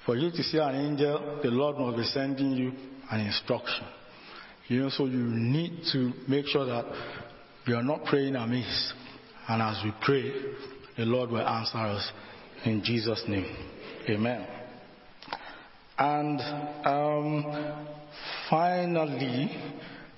For 0.05 0.15
you 0.15 0.31
to 0.31 0.43
see 0.43 0.57
an 0.57 0.75
angel, 0.75 1.39
the 1.43 1.49
Lord 1.49 1.77
must 1.77 1.97
be 1.97 2.03
sending 2.05 2.51
you 2.51 2.71
an 3.11 3.21
instruction. 3.21 3.85
You 4.67 4.81
know, 4.81 4.89
so 4.89 5.05
you 5.05 5.17
need 5.17 5.81
to 5.91 6.13
make 6.27 6.45
sure 6.47 6.65
that 6.65 6.85
we 7.67 7.73
are 7.73 7.83
not 7.83 8.05
praying 8.05 8.35
amiss. 8.35 8.93
And 9.47 9.61
as 9.61 9.83
we 9.83 9.91
pray, 10.01 10.31
the 10.97 11.05
Lord 11.05 11.31
will 11.31 11.47
answer 11.47 11.77
us 11.77 12.11
in 12.65 12.83
Jesus' 12.83 13.23
name. 13.27 13.55
Amen. 14.09 14.47
And 15.97 16.41
um, 16.85 17.85
finally, 18.49 19.51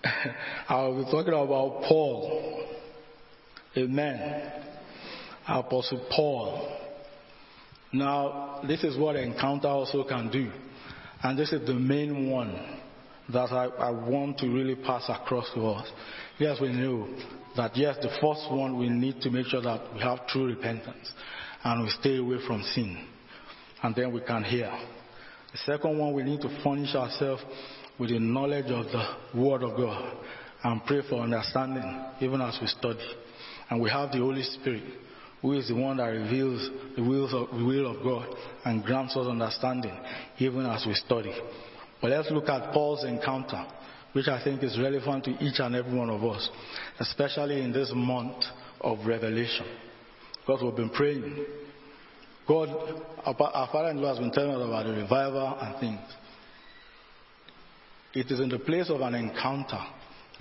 I'll 0.70 1.04
be 1.04 1.12
talking 1.12 1.34
about 1.34 1.84
Paul. 1.88 2.64
Amen. 3.78 4.52
Apostle 5.48 6.06
Paul. 6.16 6.78
Now, 7.94 8.62
this 8.68 8.84
is 8.84 8.98
what 8.98 9.16
encounter 9.16 9.68
also 9.68 10.04
can 10.04 10.30
do. 10.30 10.52
And 11.24 11.38
this 11.38 11.52
is 11.52 11.66
the 11.66 11.74
main 11.74 12.30
one 12.30 12.80
that 13.34 13.52
I, 13.52 13.66
I 13.66 13.92
want 13.92 14.38
to 14.40 14.48
really 14.48 14.76
pass 14.76 15.06
across 15.10 15.52
to 15.56 15.62
us. 15.68 15.88
Yes, 16.38 16.60
we 16.62 16.70
know 16.70 17.08
that 17.56 17.76
yes, 17.76 17.98
the 18.02 18.10
first 18.22 18.52
one 18.52 18.78
we 18.78 18.90
need 18.90 19.22
to 19.22 19.30
make 19.30 19.48
sure 19.48 19.62
that 19.62 19.94
we 19.94 20.00
have 20.00 20.26
true 20.28 20.46
repentance 20.46 21.12
and 21.64 21.84
we 21.84 21.90
stay 21.90 22.18
away 22.18 22.38
from 22.46 22.64
sin. 22.74 23.06
And 23.84 23.96
then 23.96 24.14
we 24.14 24.22
can 24.22 24.44
hear. 24.44 24.72
The 25.52 25.58
second 25.66 25.98
one, 25.98 26.14
we 26.14 26.24
need 26.24 26.42
to 26.42 26.62
furnish 26.64 26.96
ourselves 26.96 27.44
with 28.00 28.10
the 28.10 28.20
knowledge 28.20 28.72
of 28.72 28.86
the 28.86 29.40
Word 29.40 29.64
of 29.64 29.76
God 29.76 30.18
and 30.64 30.84
pray 30.86 31.02
for 31.10 31.22
understanding 31.22 32.06
even 32.22 32.42
as 32.42 32.58
we 32.62 32.68
study. 32.68 33.00
And 33.70 33.82
we 33.82 33.90
have 33.90 34.12
the 34.12 34.20
Holy 34.20 34.44
Spirit 34.44 34.84
who 35.42 35.54
is 35.54 35.68
the 35.68 35.76
one 35.76 35.98
that 35.98 36.06
reveals 36.06 36.70
the, 36.96 37.02
of, 37.02 37.50
the 37.58 37.66
will 37.66 37.90
of 37.90 38.04
God 38.04 38.36
and 38.64 38.84
grants 38.84 39.18
us 39.18 39.28
understanding 39.28 39.98
even 40.38 40.66
as 40.66 40.86
we 40.86 40.94
study. 40.94 41.34
But 42.02 42.12
let's 42.12 42.30
look 42.32 42.48
at 42.48 42.74
Paul's 42.74 43.04
encounter, 43.04 43.66
which 44.14 44.28
I 44.28 44.44
think 44.44 44.64
is 44.64 44.80
relevant 44.80 45.26
to 45.26 45.32
each 45.44 45.60
and 45.60 45.76
every 45.76 45.98
one 45.98 46.10
of 46.10 46.24
us, 46.24 46.48
especially 47.00 47.62
in 47.62 47.72
this 47.72 47.92
month 47.94 48.44
of 48.82 49.06
revelation. 49.06 49.66
Because 50.42 50.64
we've 50.64 50.76
been 50.76 50.90
praying. 50.90 51.46
God, 52.48 52.70
our 53.26 53.36
our 53.54 53.70
Father 53.72 53.90
in 53.90 54.02
law 54.02 54.10
has 54.10 54.20
been 54.20 54.32
telling 54.32 54.52
us 54.52 54.68
about 54.68 54.86
the 54.86 54.94
revival 54.94 55.58
and 55.62 55.80
things. 55.80 56.00
It 58.14 58.32
is 58.32 58.40
in 58.40 58.50
the 58.50 58.60
place 58.60 58.90
of 58.90 59.02
an 59.02 59.16
encounter 59.16 59.80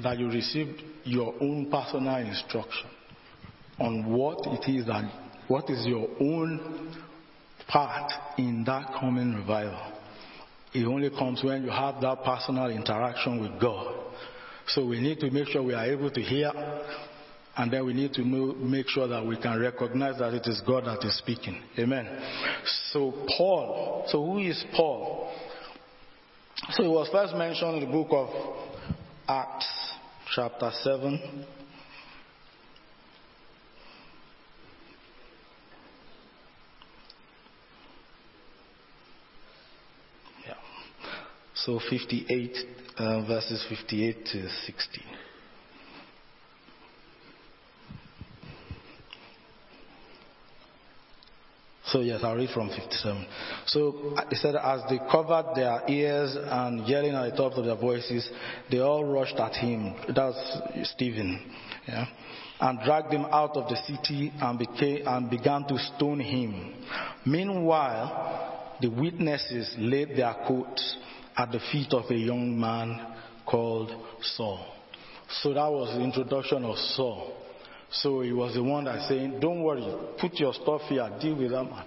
that 0.03 0.19
you 0.19 0.29
receive 0.29 0.77
your 1.05 1.35
own 1.41 1.71
personal 1.71 2.17
instruction 2.17 2.91
on 3.79 4.11
what 4.11 4.39
it 4.47 4.71
is 4.71 4.87
that, 4.87 5.05
what 5.47 5.71
is 5.71 5.87
your 5.87 6.09
own 6.21 6.97
part 7.69 8.13
in 8.39 8.65
that 8.65 8.93
coming 8.99 9.35
revival. 9.35 9.93
It 10.73 10.85
only 10.85 11.11
comes 11.11 11.43
when 11.43 11.65
you 11.65 11.71
have 11.71 12.01
that 12.01 12.25
personal 12.25 12.71
interaction 12.71 13.41
with 13.41 13.61
God. 13.61 13.95
So 14.69 14.87
we 14.87 15.01
need 15.01 15.19
to 15.21 15.31
make 15.31 15.49
sure 15.49 15.63
we 15.63 15.75
are 15.75 15.87
able 15.87 16.11
to 16.11 16.21
hear 16.21 16.53
And 17.61 17.71
then 17.71 17.85
we 17.85 17.93
need 17.93 18.15
to 18.15 18.27
know, 18.27 18.55
make 18.55 18.89
sure 18.89 19.07
that 19.07 19.23
we 19.23 19.37
can 19.37 19.61
recognize 19.61 20.19
that 20.19 20.33
it 20.33 20.47
is 20.47 20.63
God 20.67 20.87
that 20.87 21.07
is 21.07 21.19
speaking. 21.19 21.61
Amen. 21.79 22.09
So 22.91 23.13
Paul, 23.37 24.05
so 24.07 24.25
who 24.25 24.39
is 24.39 24.65
Paul? 24.75 25.31
So 26.71 26.83
he 26.83 26.89
was 26.89 27.11
first 27.13 27.35
mentioned 27.35 27.83
in 27.83 27.87
the 27.87 27.93
book 27.93 28.09
of 28.13 28.31
Acts, 29.29 29.93
chapter 30.35 30.71
7. 30.73 31.45
Yeah. 40.47 40.55
So 41.57 41.79
58, 41.91 42.57
uh, 42.97 43.27
verses 43.27 43.67
58 43.69 44.25
to 44.33 44.49
60. 44.49 45.03
So 51.91 52.01
yes, 52.01 52.21
I'll 52.23 52.37
read 52.37 52.51
from 52.51 52.69
57. 52.69 53.27
So 53.67 54.15
he 54.29 54.37
said, 54.37 54.55
as 54.57 54.83
they 54.89 54.99
covered 55.11 55.55
their 55.57 55.83
ears 55.89 56.37
and 56.37 56.87
yelling 56.87 57.15
at 57.15 57.31
the 57.31 57.37
top 57.37 57.55
of 57.55 57.65
their 57.65 57.77
voices, 57.77 58.29
they 58.71 58.79
all 58.79 59.05
rushed 59.05 59.37
at 59.37 59.55
him. 59.55 59.95
That's 60.15 60.91
Stephen. 60.93 61.53
Yeah. 61.89 62.07
And 62.61 62.79
dragged 62.85 63.13
him 63.13 63.25
out 63.25 63.57
of 63.57 63.69
the 63.69 63.77
city 63.77 64.33
and, 64.41 64.59
became, 64.59 65.07
and 65.07 65.31
began 65.31 65.65
to 65.65 65.79
stone 65.79 66.21
him. 66.21 66.75
Meanwhile, 67.27 68.77
the 68.81 68.89
witnesses 68.89 69.75
laid 69.79 70.11
their 70.17 70.35
coats 70.47 70.97
at 71.37 71.51
the 71.51 71.61
feet 71.73 71.93
of 71.93 72.05
a 72.11 72.15
young 72.15 72.59
man 72.59 73.15
called 73.47 73.91
Saul. 74.23 74.65
So 75.43 75.55
that 75.55 75.71
was 75.71 75.95
the 75.97 76.03
introduction 76.03 76.65
of 76.65 76.77
Saul. 76.77 77.33
So 77.93 78.21
he 78.21 78.33
was 78.33 78.55
the 78.55 78.63
one 78.63 78.85
that 78.85 79.09
saying, 79.09 79.41
"Don't 79.41 79.63
worry, 79.63 79.85
put 80.21 80.35
your 80.35 80.55
stuff 80.55 80.83
here, 80.83 81.11
deal 81.21 81.35
with 81.35 81.51
that 81.51 81.65
man. 81.65 81.85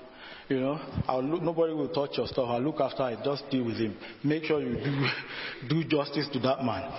You 0.49 0.59
know, 0.59 0.79
look, 1.21 1.41
nobody 1.41 1.73
will 1.73 1.87
touch 1.87 2.17
your 2.17 2.27
stuff. 2.27 2.49
I'll 2.49 2.61
look 2.61 2.81
after 2.81 3.09
it. 3.09 3.19
Just 3.23 3.49
deal 3.49 3.63
with 3.63 3.77
him. 3.77 3.95
Make 4.23 4.43
sure 4.43 4.61
you 4.61 4.75
do 4.75 5.07
do 5.69 5.83
justice 5.85 6.27
to 6.33 6.39
that 6.39 6.63
man." 6.63 6.91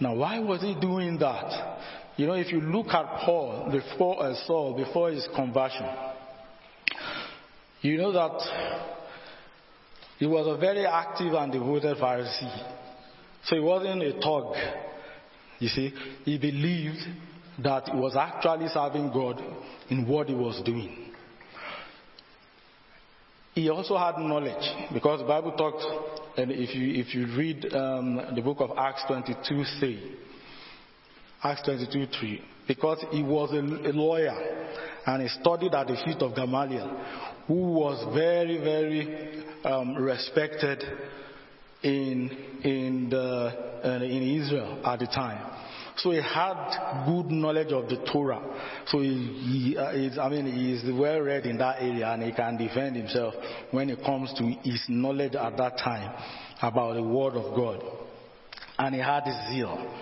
Now, 0.00 0.14
why 0.14 0.38
was 0.38 0.62
he 0.62 0.74
doing 0.74 1.18
that? 1.18 1.78
You 2.16 2.26
know, 2.26 2.34
if 2.34 2.50
you 2.50 2.60
look 2.60 2.88
at 2.88 3.24
Paul 3.24 3.70
before 3.70 4.22
uh, 4.22 4.34
Saul 4.46 4.74
before 4.74 5.10
his 5.10 5.28
conversion, 5.34 5.86
you 7.82 7.98
know 7.98 8.12
that 8.12 8.40
he 10.18 10.26
was 10.26 10.46
a 10.46 10.58
very 10.58 10.86
active 10.86 11.34
and 11.34 11.52
devoted 11.52 11.98
Pharisee. 11.98 12.72
So 13.44 13.54
he 13.54 13.60
wasn't 13.60 14.02
a 14.02 14.12
thug. 14.20 14.54
You 15.58 15.68
see, 15.68 15.92
he 16.24 16.38
believed 16.38 17.00
that 17.62 17.88
he 17.88 17.96
was 17.96 18.16
actually 18.16 18.68
serving 18.68 19.10
God 19.12 19.42
in 19.88 20.06
what 20.06 20.28
he 20.28 20.34
was 20.34 20.60
doing. 20.64 21.12
He 23.54 23.70
also 23.70 23.96
had 23.96 24.18
knowledge 24.18 24.92
because 24.92 25.20
the 25.20 25.26
Bible 25.26 25.52
talks, 25.52 25.82
and 26.36 26.50
if 26.52 26.74
you 26.74 27.00
if 27.00 27.14
you 27.14 27.26
read 27.34 27.72
um, 27.72 28.34
the 28.34 28.42
book 28.42 28.58
of 28.60 28.72
Acts 28.76 29.02
22, 29.08 29.64
3, 29.80 30.16
Acts 31.42 31.62
22, 31.64 32.06
3, 32.20 32.42
because 32.68 33.02
he 33.12 33.22
was 33.22 33.52
a, 33.52 33.88
a 33.88 33.92
lawyer 33.92 34.36
and 35.06 35.22
he 35.22 35.28
studied 35.40 35.74
at 35.74 35.86
the 35.86 35.96
feet 36.04 36.18
of 36.20 36.36
Gamaliel, 36.36 36.88
who 37.46 37.72
was 37.72 38.14
very 38.14 38.58
very 38.58 39.42
um, 39.64 39.94
respected 39.94 40.84
in 41.82 42.28
in 42.62 43.08
the 43.08 43.78
uh, 43.82 44.02
in 44.04 44.42
Israel 44.42 44.82
at 44.84 44.98
the 44.98 45.06
time. 45.06 45.65
So 45.98 46.10
he 46.10 46.20
had 46.20 47.06
good 47.06 47.30
knowledge 47.30 47.72
of 47.72 47.88
the 47.88 47.96
Torah. 48.12 48.42
So 48.88 49.00
he, 49.00 49.08
he 49.08 49.76
uh, 49.76 49.92
is, 49.92 50.18
I 50.18 50.28
mean, 50.28 50.46
he 50.46 50.72
is 50.72 50.84
well 50.94 51.20
read 51.20 51.46
in 51.46 51.56
that 51.58 51.80
area 51.80 52.08
and 52.08 52.22
he 52.22 52.32
can 52.32 52.56
defend 52.56 52.96
himself 52.96 53.34
when 53.70 53.88
it 53.88 54.04
comes 54.04 54.32
to 54.34 54.44
his 54.62 54.84
knowledge 54.88 55.34
at 55.34 55.56
that 55.56 55.78
time 55.78 56.12
about 56.60 56.94
the 56.94 57.02
Word 57.02 57.34
of 57.34 57.56
God. 57.56 57.82
And 58.78 58.94
he 58.94 59.00
had 59.00 59.24
zeal. 59.50 59.94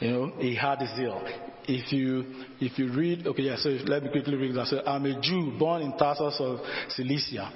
You 0.00 0.10
know, 0.10 0.32
he 0.38 0.54
had 0.54 0.80
zeal. 0.96 1.22
If 1.64 1.92
you 1.92 2.24
if 2.60 2.78
you 2.78 2.92
read, 2.92 3.26
okay, 3.26 3.42
yeah. 3.42 3.56
So 3.58 3.68
let 3.68 4.02
me 4.02 4.10
quickly 4.10 4.36
read 4.36 4.54
that. 4.54 4.68
So 4.68 4.80
I'm 4.86 5.04
a 5.04 5.20
Jew 5.20 5.54
born 5.58 5.82
in 5.82 5.96
Tarsus 5.96 6.36
of 6.40 6.60
Cilicia 6.90 7.52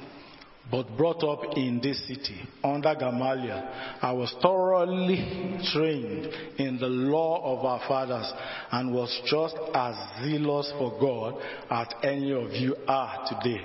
but 0.71 0.97
brought 0.97 1.23
up 1.23 1.57
in 1.57 1.81
this 1.83 2.07
city 2.07 2.41
under 2.63 2.95
Gamaliel. 2.95 3.69
I 4.01 4.13
was 4.13 4.35
thoroughly 4.41 5.59
trained 5.73 6.27
in 6.59 6.79
the 6.79 6.87
law 6.87 7.59
of 7.59 7.65
our 7.65 7.81
fathers 7.89 8.33
and 8.71 8.95
was 8.95 9.21
just 9.27 9.57
as 9.75 9.95
zealous 10.25 10.73
for 10.79 10.99
God 11.01 11.43
as 11.71 11.89
any 12.03 12.33
of 12.33 12.53
you 12.53 12.77
are 12.87 13.29
today. 13.29 13.63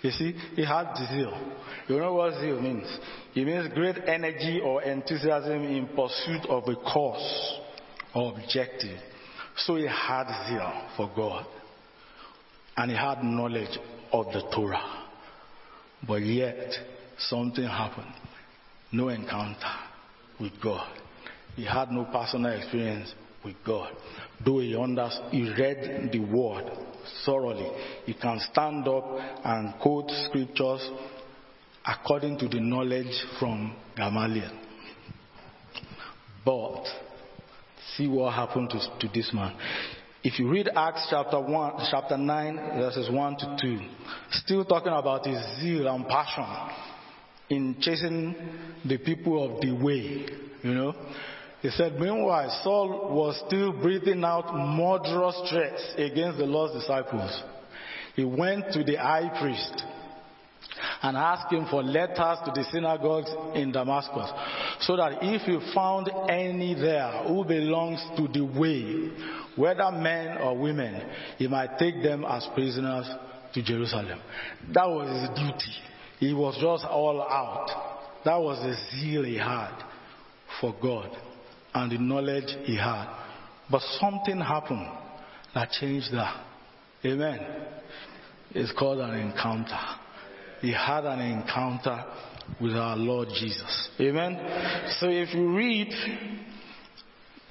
You 0.00 0.10
see, 0.12 0.32
he 0.54 0.64
had 0.64 0.94
zeal. 1.10 1.52
You 1.88 1.98
know 1.98 2.14
what 2.14 2.40
zeal 2.40 2.60
means? 2.60 2.86
It 3.34 3.44
means 3.44 3.72
great 3.74 3.96
energy 4.06 4.60
or 4.64 4.82
enthusiasm 4.82 5.64
in 5.64 5.88
pursuit 5.88 6.46
of 6.48 6.68
a 6.68 6.76
cause 6.76 7.60
or 8.14 8.32
objective. 8.38 8.98
So 9.56 9.74
he 9.76 9.86
had 9.86 10.26
zeal 10.48 10.88
for 10.96 11.10
God. 11.16 11.46
And 12.76 12.92
he 12.92 12.96
had 12.96 13.24
knowledge 13.24 13.76
of 14.12 14.26
the 14.26 14.42
Torah. 14.54 14.97
But 16.06 16.22
yet, 16.22 16.72
something 17.18 17.64
happened. 17.64 18.12
No 18.92 19.08
encounter 19.08 19.74
with 20.40 20.52
God. 20.62 20.88
He 21.56 21.64
had 21.64 21.90
no 21.90 22.04
personal 22.04 22.52
experience 22.52 23.12
with 23.44 23.56
God. 23.66 23.92
Though 24.44 24.60
he, 24.60 24.76
understood, 24.76 25.32
he 25.32 25.50
read 25.50 26.10
the 26.12 26.20
word 26.20 26.70
thoroughly, 27.24 27.70
he 28.06 28.14
can 28.14 28.38
stand 28.52 28.86
up 28.86 29.04
and 29.44 29.74
quote 29.80 30.10
scriptures 30.28 30.88
according 31.86 32.38
to 32.38 32.48
the 32.48 32.60
knowledge 32.60 33.24
from 33.38 33.74
Gamaliel. 33.96 34.52
But 36.44 36.84
see 37.96 38.06
what 38.06 38.34
happened 38.34 38.70
to, 38.70 38.78
to 39.00 39.08
this 39.12 39.32
man. 39.32 39.56
If 40.24 40.40
you 40.40 40.48
read 40.50 40.68
Acts 40.74 41.06
chapter 41.10 41.40
1, 41.40 41.86
chapter 41.92 42.16
9, 42.16 42.56
verses 42.76 43.08
1 43.08 43.36
to 43.36 43.56
2, 43.62 43.78
still 44.32 44.64
talking 44.64 44.92
about 44.92 45.24
his 45.24 45.40
zeal 45.60 45.86
and 45.86 46.08
passion 46.08 46.44
in 47.50 47.76
chasing 47.80 48.34
the 48.84 48.98
people 48.98 49.44
of 49.44 49.60
the 49.60 49.70
way, 49.70 50.26
you 50.62 50.74
know. 50.74 50.92
He 51.62 51.70
said, 51.70 52.00
meanwhile, 52.00 52.50
Saul 52.64 53.14
was 53.14 53.40
still 53.46 53.72
breathing 53.72 54.24
out 54.24 54.52
murderous 54.52 55.40
threats 55.50 55.94
against 55.96 56.38
the 56.38 56.46
Lord's 56.46 56.74
disciples. 56.74 57.40
He 58.16 58.24
went 58.24 58.72
to 58.72 58.82
the 58.82 58.96
high 58.96 59.38
priest 59.40 59.84
and 61.02 61.16
asked 61.16 61.52
him 61.52 61.66
for 61.70 61.82
letters 61.82 62.38
to 62.44 62.50
the 62.54 62.64
synagogues 62.72 63.30
in 63.54 63.70
Damascus, 63.70 64.30
so 64.80 64.96
that 64.96 65.18
if 65.22 65.42
he 65.42 65.72
found 65.72 66.10
any 66.28 66.74
there 66.74 67.22
who 67.26 67.44
belongs 67.44 68.04
to 68.16 68.26
the 68.26 68.44
way, 68.44 69.10
whether 69.58 69.90
men 69.90 70.38
or 70.38 70.56
women, 70.56 71.02
he 71.36 71.48
might 71.48 71.78
take 71.78 72.02
them 72.02 72.24
as 72.24 72.46
prisoners 72.54 73.08
to 73.54 73.62
Jerusalem. 73.62 74.20
That 74.72 74.88
was 74.88 75.08
his 75.08 75.30
duty. 75.30 75.74
He 76.20 76.32
was 76.32 76.54
just 76.60 76.84
all 76.84 77.22
out. 77.22 77.98
That 78.24 78.36
was 78.36 78.58
the 78.60 79.00
zeal 79.00 79.24
he 79.24 79.36
had 79.36 79.72
for 80.60 80.74
God 80.80 81.10
and 81.74 81.92
the 81.92 81.98
knowledge 81.98 82.56
he 82.64 82.76
had. 82.76 83.06
But 83.70 83.82
something 84.00 84.40
happened 84.40 84.88
that 85.54 85.70
changed 85.70 86.12
that. 86.12 86.44
Amen. 87.04 87.40
It's 88.50 88.72
called 88.72 88.98
an 89.00 89.14
encounter. 89.14 89.78
He 90.60 90.72
had 90.72 91.04
an 91.04 91.20
encounter 91.20 92.04
with 92.60 92.72
our 92.72 92.96
Lord 92.96 93.28
Jesus. 93.28 93.90
Amen. 94.00 94.36
So 94.98 95.08
if 95.08 95.32
you 95.34 95.54
read, 95.54 95.88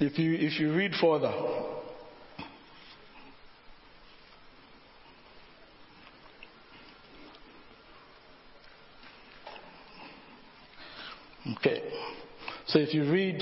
if 0.00 0.18
you 0.18 0.34
if 0.34 0.60
you 0.60 0.74
read 0.74 0.92
further, 1.00 1.32
Okay. 11.56 11.82
So 12.66 12.78
if 12.78 12.92
you 12.92 13.10
read, 13.10 13.40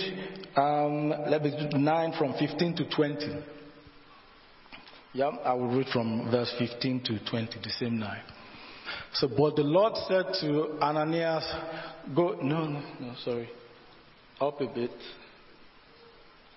um, 0.57 1.11
let 1.29 1.43
me 1.43 1.69
9 1.73 2.13
from 2.17 2.35
15 2.35 2.77
to 2.77 2.89
20. 2.89 3.45
Yeah, 5.13 5.29
I 5.45 5.55
will 5.55 5.69
read 5.69 5.89
from 5.93 6.31
verse 6.31 6.55
15 6.59 7.03
to 7.05 7.31
20, 7.31 7.59
the 7.63 7.71
same 7.71 7.99
9. 7.99 8.21
So, 9.15 9.29
but 9.29 9.57
the 9.57 9.63
Lord 9.63 9.95
said 10.09 10.27
to 10.43 10.79
Ananias, 10.81 11.45
Go, 12.15 12.39
no, 12.43 12.67
no, 12.67 12.83
no, 13.01 13.15
sorry. 13.25 13.49
Up 14.41 14.61
a 14.61 14.67
bit. 14.67 14.91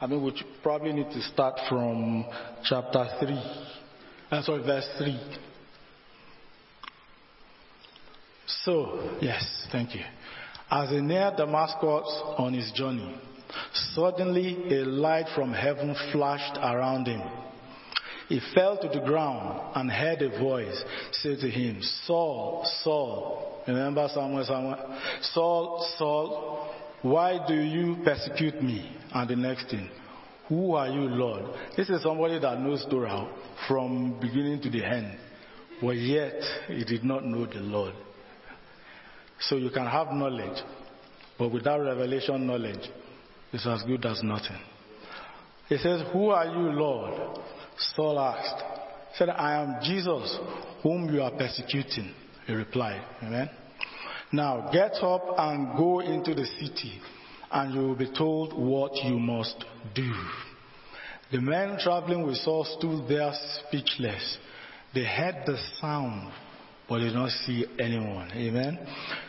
I 0.02 0.08
mean, 0.08 0.24
we 0.24 0.34
probably 0.62 0.94
need 0.94 1.10
to 1.12 1.22
start 1.22 1.60
from 1.68 2.26
chapter 2.64 3.08
3. 3.20 3.44
Uh, 4.32 4.42
sorry, 4.44 4.62
verse 4.62 4.88
3. 4.98 5.20
So, 8.66 9.18
yes, 9.22 9.68
thank 9.72 9.96
you. 9.96 10.02
As 10.72 10.90
he 10.90 11.02
neared 11.02 11.38
Damascus 11.38 12.22
on 12.38 12.54
his 12.54 12.72
journey, 12.74 13.16
suddenly 13.96 14.80
a 14.80 14.86
light 14.86 15.26
from 15.34 15.52
heaven 15.52 15.96
flashed 16.12 16.58
around 16.58 17.08
him. 17.08 17.22
He 18.28 18.40
fell 18.54 18.78
to 18.78 18.88
the 18.88 19.04
ground 19.04 19.72
and 19.76 19.92
heard 19.92 20.22
a 20.22 20.40
voice 20.40 20.84
say 21.14 21.36
to 21.36 21.50
him, 21.50 21.80
Saul, 22.06 22.64
Saul. 22.84 23.64
Remember 23.68 24.08
Samuel, 24.14 24.46
Samuel? 24.46 25.00
Saul, 25.34 25.94
Saul, 25.98 26.74
why 27.02 27.44
do 27.48 27.56
you 27.56 27.98
persecute 28.04 28.62
me? 28.62 28.96
And 29.12 29.28
the 29.28 29.36
next 29.36 29.72
thing, 29.72 29.90
who 30.48 30.76
are 30.76 30.88
you, 30.88 31.02
Lord? 31.02 31.46
This 31.76 31.90
is 31.90 32.04
somebody 32.04 32.38
that 32.38 32.60
knows 32.60 32.86
Torah 32.90 33.28
from 33.68 34.20
beginning 34.20 34.62
to 34.62 34.70
the 34.70 34.86
end, 34.86 35.18
but 35.82 35.98
yet 35.98 36.42
he 36.68 36.84
did 36.84 37.04
not 37.04 37.26
know 37.26 37.48
the 37.48 37.62
Lord. 37.62 37.96
So 39.42 39.56
you 39.56 39.70
can 39.70 39.86
have 39.86 40.12
knowledge, 40.12 40.62
but 41.38 41.52
without 41.52 41.80
revelation 41.80 42.46
knowledge, 42.46 42.90
it's 43.54 43.66
as 43.66 43.84
good 43.84 44.06
as 44.06 44.22
nothing. 44.24 44.60
He 45.70 45.78
says, 45.78 46.02
Who 46.12 46.30
are 46.30 46.46
you, 46.46 46.72
Lord? 46.72 47.40
Saul 47.96 48.20
asked. 48.20 48.64
He 49.12 49.18
said, 49.18 49.30
I 49.30 49.62
am 49.62 49.84
Jesus, 49.84 50.38
whom 50.84 51.14
you 51.14 51.22
are 51.22 51.32
persecuting. 51.32 52.14
He 52.46 52.54
replied. 52.54 53.02
Amen. 53.24 53.50
Now 54.32 54.70
get 54.72 54.96
up 55.02 55.24
and 55.38 55.78
go 55.78 56.02
into 56.02 56.36
the 56.36 56.46
city, 56.46 57.00
and 57.52 57.74
you 57.74 57.82
will 57.82 57.96
be 57.96 58.12
told 58.16 58.54
what 58.54 58.96
you 59.04 59.18
must 59.18 59.64
do. 59.96 60.12
The 61.32 61.42
men 61.42 61.78
traveling 61.80 62.26
with 62.26 62.38
Saul 62.38 62.66
stood 62.78 63.08
there 63.08 63.32
speechless. 63.68 64.38
They 64.94 65.04
heard 65.04 65.44
the 65.46 65.58
sound, 65.80 66.32
but 66.90 67.00
did 67.00 67.14
not 67.14 67.30
see 67.46 67.66
anyone. 67.80 68.32
Amen. 68.34 68.80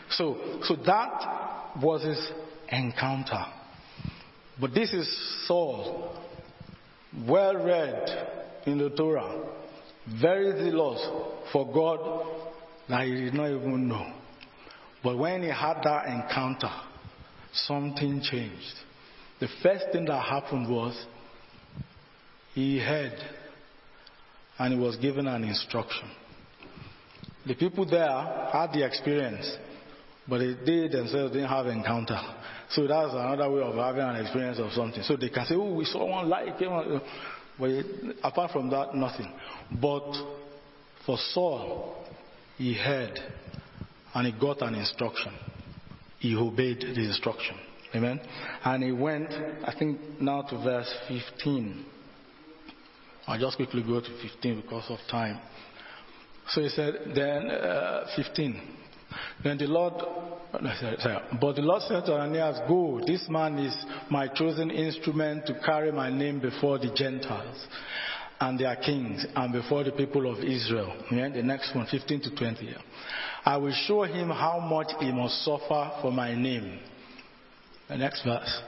So, 0.09 0.59
so 0.63 0.75
that 0.85 1.77
was 1.81 2.03
his 2.03 2.31
encounter. 2.69 3.45
But 4.59 4.73
this 4.73 4.91
is 4.91 5.07
Saul, 5.47 6.17
well 7.27 7.55
read 7.55 8.39
in 8.65 8.79
the 8.79 8.89
Torah, 8.89 9.47
very 10.21 10.51
zealous 10.63 11.07
for 11.53 11.71
God 11.71 12.25
that 12.89 13.05
he 13.05 13.13
did 13.13 13.33
not 13.33 13.47
even 13.47 13.87
know. 13.87 14.11
But 15.03 15.17
when 15.17 15.43
he 15.43 15.49
had 15.49 15.81
that 15.83 16.07
encounter, 16.07 16.71
something 17.53 18.21
changed. 18.21 18.73
The 19.39 19.47
first 19.63 19.85
thing 19.91 20.05
that 20.05 20.21
happened 20.23 20.69
was 20.69 21.05
he 22.53 22.79
heard 22.79 23.17
and 24.59 24.73
he 24.73 24.79
was 24.79 24.95
given 24.97 25.27
an 25.27 25.43
instruction. 25.43 26.09
The 27.47 27.55
people 27.55 27.85
there 27.85 28.09
had 28.51 28.71
the 28.73 28.85
experience, 28.85 29.51
but 30.27 30.39
they 30.39 30.87
themselves 30.87 31.33
didn't 31.33 31.49
have 31.49 31.67
encounter. 31.67 32.19
So 32.69 32.87
that's 32.87 33.11
another 33.13 33.49
way 33.51 33.61
of 33.61 33.75
having 33.75 34.03
an 34.03 34.15
experience 34.17 34.59
of 34.59 34.71
something. 34.71 35.03
So 35.03 35.17
they 35.17 35.29
can 35.29 35.45
say, 35.45 35.55
oh, 35.55 35.73
we 35.73 35.85
saw 35.85 36.05
one 36.05 36.29
light. 36.29 36.53
But 37.59 37.85
apart 38.23 38.51
from 38.51 38.69
that, 38.69 38.95
nothing. 38.95 39.31
But 39.81 40.11
for 41.05 41.17
Saul, 41.33 42.05
he 42.57 42.73
heard 42.73 43.19
and 44.13 44.27
he 44.27 44.39
got 44.39 44.61
an 44.61 44.75
instruction. 44.75 45.33
He 46.19 46.35
obeyed 46.35 46.81
the 46.81 47.01
instruction. 47.01 47.55
Amen. 47.95 48.21
And 48.63 48.83
he 48.83 48.91
went, 48.91 49.31
I 49.65 49.73
think 49.77 49.99
now 50.21 50.43
to 50.43 50.57
verse 50.63 50.93
15. 51.07 51.85
I'll 53.27 53.39
just 53.39 53.57
quickly 53.57 53.83
go 53.83 53.99
to 53.99 54.21
15 54.21 54.61
because 54.61 54.85
of 54.89 54.99
time. 55.09 55.39
So 56.53 56.61
he 56.61 56.69
said, 56.69 56.93
then 57.15 57.49
uh, 57.49 58.07
15. 58.15 58.61
Then 59.43 59.57
the 59.57 59.67
Lord, 59.67 59.93
but 60.51 61.55
the 61.55 61.61
Lord 61.61 61.81
said 61.83 62.05
to 62.05 62.13
Ananias, 62.13 62.59
Go, 62.67 63.01
this 63.05 63.25
man 63.29 63.57
is 63.57 63.75
my 64.09 64.27
chosen 64.27 64.69
instrument 64.69 65.45
to 65.47 65.59
carry 65.65 65.91
my 65.91 66.09
name 66.09 66.39
before 66.39 66.77
the 66.77 66.91
Gentiles 66.93 67.67
and 68.39 68.59
their 68.59 68.75
kings 68.75 69.25
and 69.35 69.53
before 69.53 69.83
the 69.83 69.91
people 69.91 70.31
of 70.31 70.43
Israel. 70.43 70.93
Yeah, 71.11 71.29
the 71.29 71.43
next 71.43 71.75
one, 71.75 71.87
15 71.89 72.21
to 72.21 72.35
20. 72.35 72.65
Yeah. 72.65 72.73
I 73.45 73.57
will 73.57 73.73
show 73.87 74.03
him 74.03 74.29
how 74.29 74.59
much 74.59 74.91
he 74.99 75.11
must 75.11 75.43
suffer 75.45 75.91
for 76.01 76.11
my 76.11 76.35
name. 76.35 76.79
The 77.87 77.97
next 77.97 78.23
verse. 78.23 78.61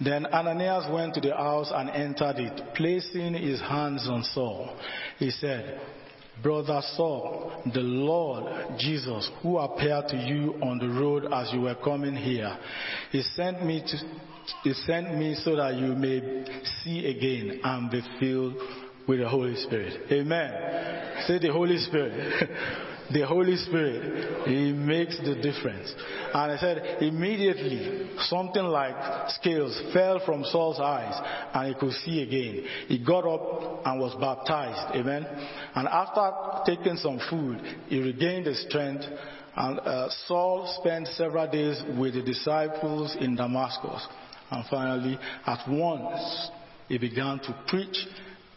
Then 0.00 0.26
Ananias 0.26 0.86
went 0.92 1.14
to 1.14 1.20
the 1.20 1.34
house 1.34 1.72
and 1.74 1.90
entered 1.90 2.38
it, 2.38 2.74
placing 2.76 3.34
his 3.34 3.60
hands 3.60 4.06
on 4.08 4.22
Saul. 4.22 4.76
He 5.18 5.30
said, 5.30 5.80
Brother 6.42 6.80
Saul, 6.96 7.62
the 7.72 7.80
Lord 7.80 8.78
Jesus, 8.78 9.30
who 9.42 9.58
appeared 9.58 10.08
to 10.08 10.16
you 10.16 10.54
on 10.62 10.78
the 10.78 10.88
road 10.88 11.26
as 11.32 11.52
you 11.52 11.62
were 11.62 11.74
coming 11.76 12.14
here, 12.14 12.56
he 13.10 13.22
sent 13.22 13.64
me 13.64 13.82
to, 13.86 13.96
he 14.62 14.72
sent 14.72 15.16
me 15.16 15.34
so 15.42 15.56
that 15.56 15.74
you 15.74 15.94
may 15.94 16.44
see 16.82 17.06
again 17.06 17.60
and 17.62 17.90
be 17.90 18.02
filled 18.20 18.54
with 19.08 19.20
the 19.20 19.28
Holy 19.28 19.56
Spirit. 19.56 20.10
Amen. 20.12 21.24
Say 21.26 21.38
the 21.38 21.52
Holy 21.52 21.78
Spirit. 21.78 22.50
the 23.12 23.26
Holy 23.26 23.56
Spirit, 23.56 24.46
He 24.46 24.72
makes 24.72 25.18
the 25.18 25.34
difference. 25.36 25.92
And 26.34 26.52
I 26.52 26.56
said, 26.58 27.02
immediately, 27.02 28.10
something 28.20 28.62
like 28.62 29.30
scales 29.30 29.80
fell 29.92 30.20
from 30.24 30.44
Saul's 30.44 30.80
eyes 30.80 31.14
and 31.54 31.74
he 31.74 31.80
could 31.80 31.92
see 32.04 32.22
again. 32.22 32.64
He 32.86 33.04
got 33.04 33.26
up 33.26 33.86
and 33.86 34.00
was 34.00 34.14
baptized. 34.20 34.94
Amen. 34.96 35.26
And 35.74 35.88
after 35.88 36.30
taking 36.66 36.96
some 36.96 37.20
food, 37.30 37.60
he 37.88 38.00
regained 38.00 38.46
his 38.46 38.62
strength 38.68 39.04
and 39.56 39.80
uh, 39.80 40.08
Saul 40.26 40.72
spent 40.80 41.08
several 41.08 41.50
days 41.50 41.82
with 41.98 42.14
the 42.14 42.22
disciples 42.22 43.16
in 43.18 43.34
Damascus. 43.34 44.06
And 44.50 44.64
finally, 44.70 45.18
at 45.46 45.68
once, 45.68 46.50
he 46.88 46.96
began 46.98 47.40
to 47.40 47.64
preach 47.66 48.06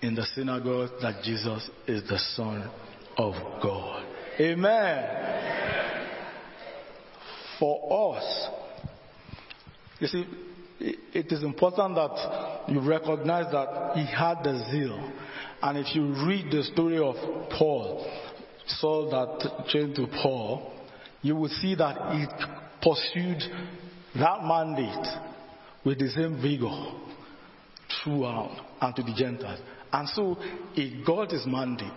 in 0.02 0.16
the 0.16 0.26
synagogue 0.36 0.92
that 1.02 1.24
Jesus 1.24 1.70
is 1.88 2.08
the 2.08 2.20
Son 2.36 2.70
of 3.18 3.34
God. 3.62 4.11
Amen. 4.42 5.06
For 7.60 8.16
us, 8.18 8.50
you 10.00 10.08
see, 10.08 10.26
it 10.80 11.32
is 11.32 11.44
important 11.44 11.94
that 11.94 12.64
you 12.68 12.80
recognize 12.82 13.52
that 13.52 13.92
he 13.94 14.06
had 14.06 14.44
the 14.44 14.66
zeal. 14.72 15.12
And 15.62 15.78
if 15.78 15.96
you 15.96 16.08
read 16.26 16.52
the 16.52 16.64
story 16.74 16.98
of 16.98 17.16
Paul, 17.56 18.12
Saul 18.66 19.12
that 19.12 19.68
changed 19.68 19.98
to 19.98 20.08
Paul, 20.08 20.74
you 21.22 21.36
will 21.36 21.50
see 21.50 21.76
that 21.76 22.16
he 22.16 22.26
pursued 22.82 23.44
that 24.16 24.44
mandate 24.44 25.08
with 25.86 26.00
the 26.00 26.10
same 26.10 26.42
vigor 26.42 26.94
throughout 28.04 28.60
and 28.82 28.96
to 28.96 29.04
the 29.04 29.14
Gentiles. 29.16 29.60
And 29.94 30.10
so 30.10 30.36
he 30.74 31.04
got 31.06 31.30
his 31.30 31.46
mandate. 31.46 31.92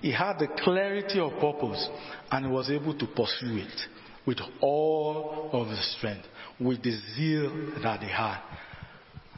He 0.00 0.12
had 0.12 0.38
the 0.38 0.48
clarity 0.62 1.20
of 1.20 1.32
purpose 1.40 1.88
and 2.30 2.52
was 2.52 2.70
able 2.70 2.96
to 2.98 3.06
pursue 3.06 3.58
it 3.58 3.80
with 4.26 4.38
all 4.60 5.50
of 5.52 5.68
his 5.68 5.96
strength, 5.96 6.26
with 6.58 6.82
the 6.82 6.98
zeal 7.16 7.72
that 7.82 8.00
he 8.00 8.08
had. 8.08 8.40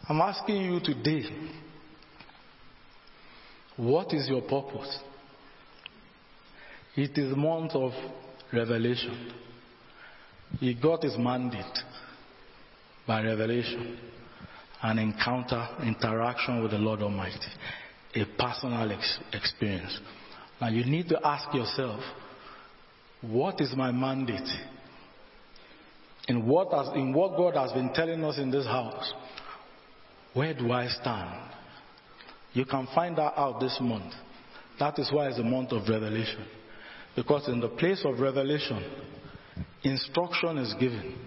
I'm 0.09 0.21
asking 0.21 0.63
you 0.63 0.81
today, 0.81 1.25
what 3.77 4.13
is 4.13 4.29
your 4.29 4.43
purpose? 4.43 4.99
It 6.95 7.17
is 7.17 7.35
month 7.37 7.73
of 7.73 7.93
revelation. 8.53 9.33
He 10.61 10.75
got 10.75 11.03
his 11.03 11.17
mandate 11.17 11.79
by 13.07 13.23
revelation, 13.23 13.99
an 14.83 14.99
encounter, 14.99 15.67
interaction 15.83 16.63
with 16.63 16.73
the 16.73 16.79
Lord 16.79 17.01
Almighty, 17.01 17.39
a 18.15 18.25
personal 18.39 18.93
ex- 18.93 19.19
experience. 19.33 19.99
Now 20.63 20.69
you 20.69 20.85
need 20.85 21.09
to 21.09 21.19
ask 21.27 21.53
yourself, 21.53 21.99
what 23.21 23.61
is 23.61 23.75
my 23.77 23.91
mandate? 23.91 24.49
In 26.29 26.47
what, 26.47 26.73
has, 26.73 26.95
in 26.95 27.13
what 27.13 27.37
God 27.37 27.57
has 27.57 27.73
been 27.73 27.93
telling 27.93 28.23
us 28.23 28.39
in 28.39 28.53
this 28.53 28.65
house, 28.65 29.13
where 30.35 30.55
do 30.55 30.71
I 30.71 30.87
stand? 30.87 31.51
You 32.53 32.65
can 32.65 32.87
find 32.95 33.19
that 33.19 33.37
out 33.37 33.59
this 33.59 33.77
month. 33.81 34.15
That 34.79 35.01
is 35.01 35.11
why 35.13 35.31
it's 35.31 35.39
a 35.41 35.43
month 35.43 35.73
of 35.73 35.89
revelation. 35.89 36.47
Because 37.17 37.49
in 37.49 37.59
the 37.59 37.69
place 37.69 38.03
of 38.05 38.21
revelation, 38.21 38.89
instruction 39.83 40.59
is 40.59 40.73
given, 40.75 41.19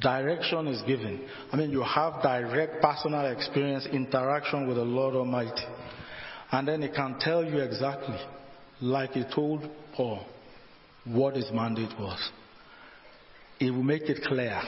direction 0.00 0.66
is 0.66 0.82
given. 0.82 1.28
I 1.52 1.56
mean, 1.56 1.70
you 1.70 1.84
have 1.84 2.20
direct 2.24 2.82
personal 2.82 3.24
experience, 3.26 3.86
interaction 3.92 4.66
with 4.66 4.78
the 4.78 4.82
Lord 4.82 5.14
Almighty. 5.14 5.62
And 6.52 6.68
then 6.68 6.82
He 6.82 6.88
can 6.88 7.16
tell 7.18 7.44
you 7.44 7.58
exactly, 7.58 8.18
like 8.80 9.12
He 9.12 9.24
told 9.34 9.68
Paul, 9.94 10.24
what 11.04 11.34
His 11.34 11.50
mandate 11.52 11.98
was. 11.98 12.30
He 13.58 13.70
will 13.70 13.82
make 13.82 14.02
it 14.02 14.22
clear. 14.24 14.60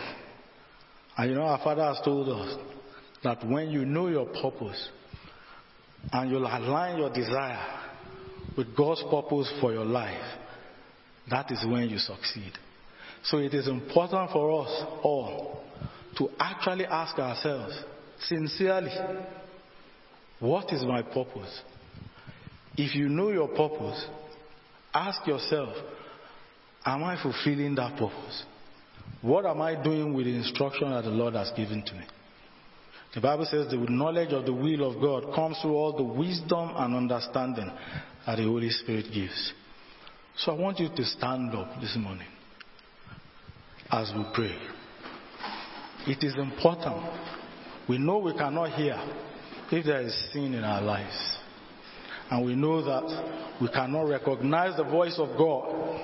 And 1.17 1.31
you 1.31 1.37
know, 1.37 1.43
our 1.43 1.59
Father 1.63 1.85
has 1.85 2.01
told 2.05 2.29
us 2.29 2.59
that 3.23 3.47
when 3.47 3.71
you 3.71 3.85
know 3.85 4.09
your 4.09 4.27
purpose 4.27 4.89
and 6.13 6.31
you'll 6.31 6.47
align 6.47 6.99
your 6.99 7.13
desire 7.13 7.81
with 8.57 8.77
God's 8.77 9.03
purpose 9.11 9.53
for 9.61 9.73
your 9.73 9.85
life, 9.85 10.39
that 11.31 11.51
is 11.51 11.65
when 11.67 11.89
you 11.89 11.99
succeed. 11.99 12.53
So 13.25 13.39
it 13.39 13.55
is 13.55 13.69
important 13.69 14.31
for 14.31 14.65
us 14.65 14.85
all 15.03 15.65
to 16.19 16.29
actually 16.39 16.87
ask 16.87 17.19
ourselves 17.19 17.75
sincerely, 18.21 18.93
what 20.41 20.73
is 20.73 20.83
my 20.85 21.03
purpose? 21.03 21.63
If 22.77 22.95
you 22.95 23.09
know 23.09 23.31
your 23.31 23.49
purpose, 23.49 24.07
ask 24.93 25.27
yourself, 25.27 25.75
am 26.85 27.05
I 27.05 27.21
fulfilling 27.23 27.75
that 27.77 27.97
purpose? 27.99 28.45
What 29.23 29.47
am 29.47 29.63
I 29.63 29.83
doing 29.83 30.13
with 30.13 30.27
the 30.27 30.35
instruction 30.35 30.91
that 30.91 31.05
the 31.05 31.11
Lord 31.11 31.35
has 31.35 31.51
given 31.57 31.83
to 31.85 31.95
me? 31.95 32.05
The 33.15 33.21
Bible 33.21 33.47
says 33.49 33.71
the 33.71 33.77
knowledge 33.77 34.33
of 34.33 34.45
the 34.45 34.53
will 34.53 34.91
of 34.91 35.01
God 35.01 35.35
comes 35.35 35.57
through 35.63 35.75
all 35.75 35.97
the 35.97 36.03
wisdom 36.03 36.73
and 36.75 36.97
understanding 36.97 37.71
that 38.27 38.37
the 38.37 38.45
Holy 38.45 38.71
Spirit 38.71 39.07
gives. 39.15 39.53
So 40.37 40.53
I 40.53 40.61
want 40.61 40.81
you 40.81 40.89
to 40.95 41.05
stand 41.05 41.55
up 41.55 41.81
this 41.81 41.97
morning 41.97 42.27
as 43.91 44.13
we 44.17 44.25
pray. 44.35 44.57
It 46.07 46.25
is 46.25 46.35
important. 46.35 46.97
We 47.89 47.99
know 47.99 48.19
we 48.19 48.33
cannot 48.33 48.73
hear 48.73 48.97
if 49.71 49.87
there 49.87 50.01
is 50.01 50.31
sin 50.33 50.55
in 50.55 50.65
our 50.65 50.83
lives. 50.83 51.39
And 52.35 52.45
we 52.45 52.57
know 52.57 52.83
that 52.83 53.59
we 53.61 53.69
cannot 53.69 54.09
recognize 54.09 54.77
the 54.77 54.83
voice 54.83 55.15
of 55.19 55.39
God 55.39 56.01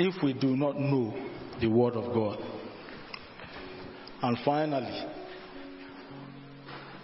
if 0.00 0.20
we 0.20 0.32
do 0.32 0.56
not 0.56 0.80
know 0.80 1.14
the 1.60 1.68
Word 1.68 1.94
of 1.94 2.12
God. 2.12 2.40
And 4.20 4.36
finally, 4.44 5.06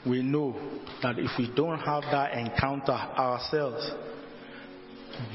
we 0.05 0.25
know 0.25 0.57
that 1.01 1.21
if 1.21 1.31
we 1.39 1.49
don't 1.55 1.79
have 1.79 2.03
that 2.11 2.33
encounter 2.37 2.91
ourselves, 2.91 3.89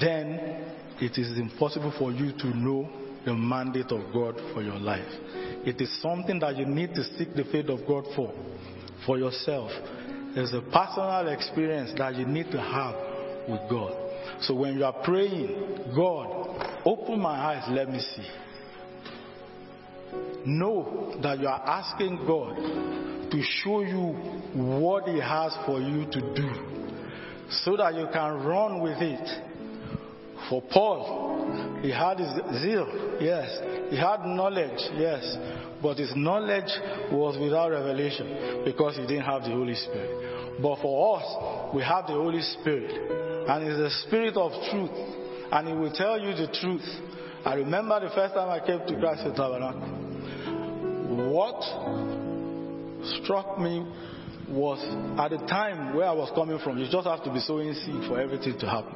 then 0.02 0.76
it 1.00 1.18
is 1.18 1.38
impossible 1.38 1.94
for 1.98 2.12
you 2.12 2.34
to 2.34 2.48
know 2.48 2.92
the 3.24 3.34
mandate 3.34 3.94
of 3.94 4.12
God 4.12 4.36
for 4.54 4.62
your 4.62 4.78
life. 4.78 5.08
It 5.66 5.80
is 5.80 6.02
something 6.02 6.40
that 6.40 6.58
you 6.58 6.66
need 6.66 6.94
to 6.96 7.04
seek 7.18 7.34
the 7.34 7.46
faith 7.46 7.70
of 7.70 7.88
God 7.88 8.04
for, 8.14 8.34
for 9.06 9.18
yourself. 9.18 9.72
There's 10.36 10.54
a 10.54 10.62
personal 10.62 11.28
experience 11.30 11.94
that 11.98 12.16
you 12.16 12.26
need 12.26 12.52
to 12.52 12.62
have 12.62 12.96
with 13.48 13.62
God. 13.70 13.94
So 14.42 14.54
when 14.54 14.76
you 14.76 14.84
are 14.84 14.94
praying, 15.04 15.94
God, 15.96 16.82
open 16.86 17.20
my 17.20 17.32
eyes, 17.32 17.64
let 17.70 17.90
me 17.90 18.00
see. 18.00 18.28
Know 20.46 21.18
that 21.24 21.40
you 21.40 21.48
are 21.48 21.62
asking 21.66 22.26
God 22.28 22.56
to 23.32 23.42
show 23.42 23.82
you 23.82 24.12
what 24.54 25.08
He 25.08 25.20
has 25.20 25.56
for 25.66 25.80
you 25.80 26.06
to 26.12 26.36
do 26.36 26.76
so 27.50 27.78
that 27.78 27.96
you 27.96 28.08
can 28.12 28.44
run 28.44 28.82
with 28.82 28.98
it. 29.02 29.30
For 30.50 30.62
Paul, 30.62 31.80
he 31.82 31.90
had 31.92 32.20
his 32.20 32.62
zeal, 32.62 33.18
yes. 33.20 33.60
He 33.90 33.98
had 33.98 34.26
knowledge, 34.26 34.80
yes. 34.96 35.38
But 35.86 36.00
his 36.00 36.16
knowledge 36.16 36.74
was 37.12 37.38
without 37.38 37.70
revelation 37.70 38.64
because 38.66 38.96
he 38.96 39.06
didn't 39.06 39.26
have 39.26 39.44
the 39.44 39.52
Holy 39.52 39.76
Spirit. 39.76 40.58
But 40.60 40.82
for 40.82 41.20
us, 41.20 41.76
we 41.76 41.84
have 41.84 42.08
the 42.08 42.14
Holy 42.14 42.42
Spirit. 42.42 42.90
And 43.48 43.68
it's 43.68 43.78
the 43.78 43.92
Spirit 44.08 44.36
of 44.36 44.52
truth. 44.72 44.90
And 45.52 45.68
He 45.68 45.76
will 45.76 45.94
tell 45.94 46.20
you 46.20 46.34
the 46.34 46.48
truth. 46.60 46.82
I 47.46 47.54
remember 47.54 48.00
the 48.00 48.10
first 48.16 48.34
time 48.34 48.50
I 48.50 48.66
came 48.66 48.80
to 48.80 49.00
Christ 49.00 49.26
Faith 49.26 49.36
Tabernacle. 49.36 49.86
What 51.30 51.62
struck 53.22 53.60
me 53.60 53.86
was 54.50 54.82
at 55.20 55.38
the 55.38 55.46
time 55.46 55.94
where 55.96 56.08
I 56.08 56.14
was 56.14 56.32
coming 56.34 56.58
from, 56.64 56.80
you 56.80 56.90
just 56.90 57.06
have 57.06 57.24
to 57.26 57.32
be 57.32 57.42
sowing 57.42 57.72
seed 57.76 58.10
for 58.10 58.20
everything 58.20 58.58
to 58.58 58.66
happen. 58.66 58.96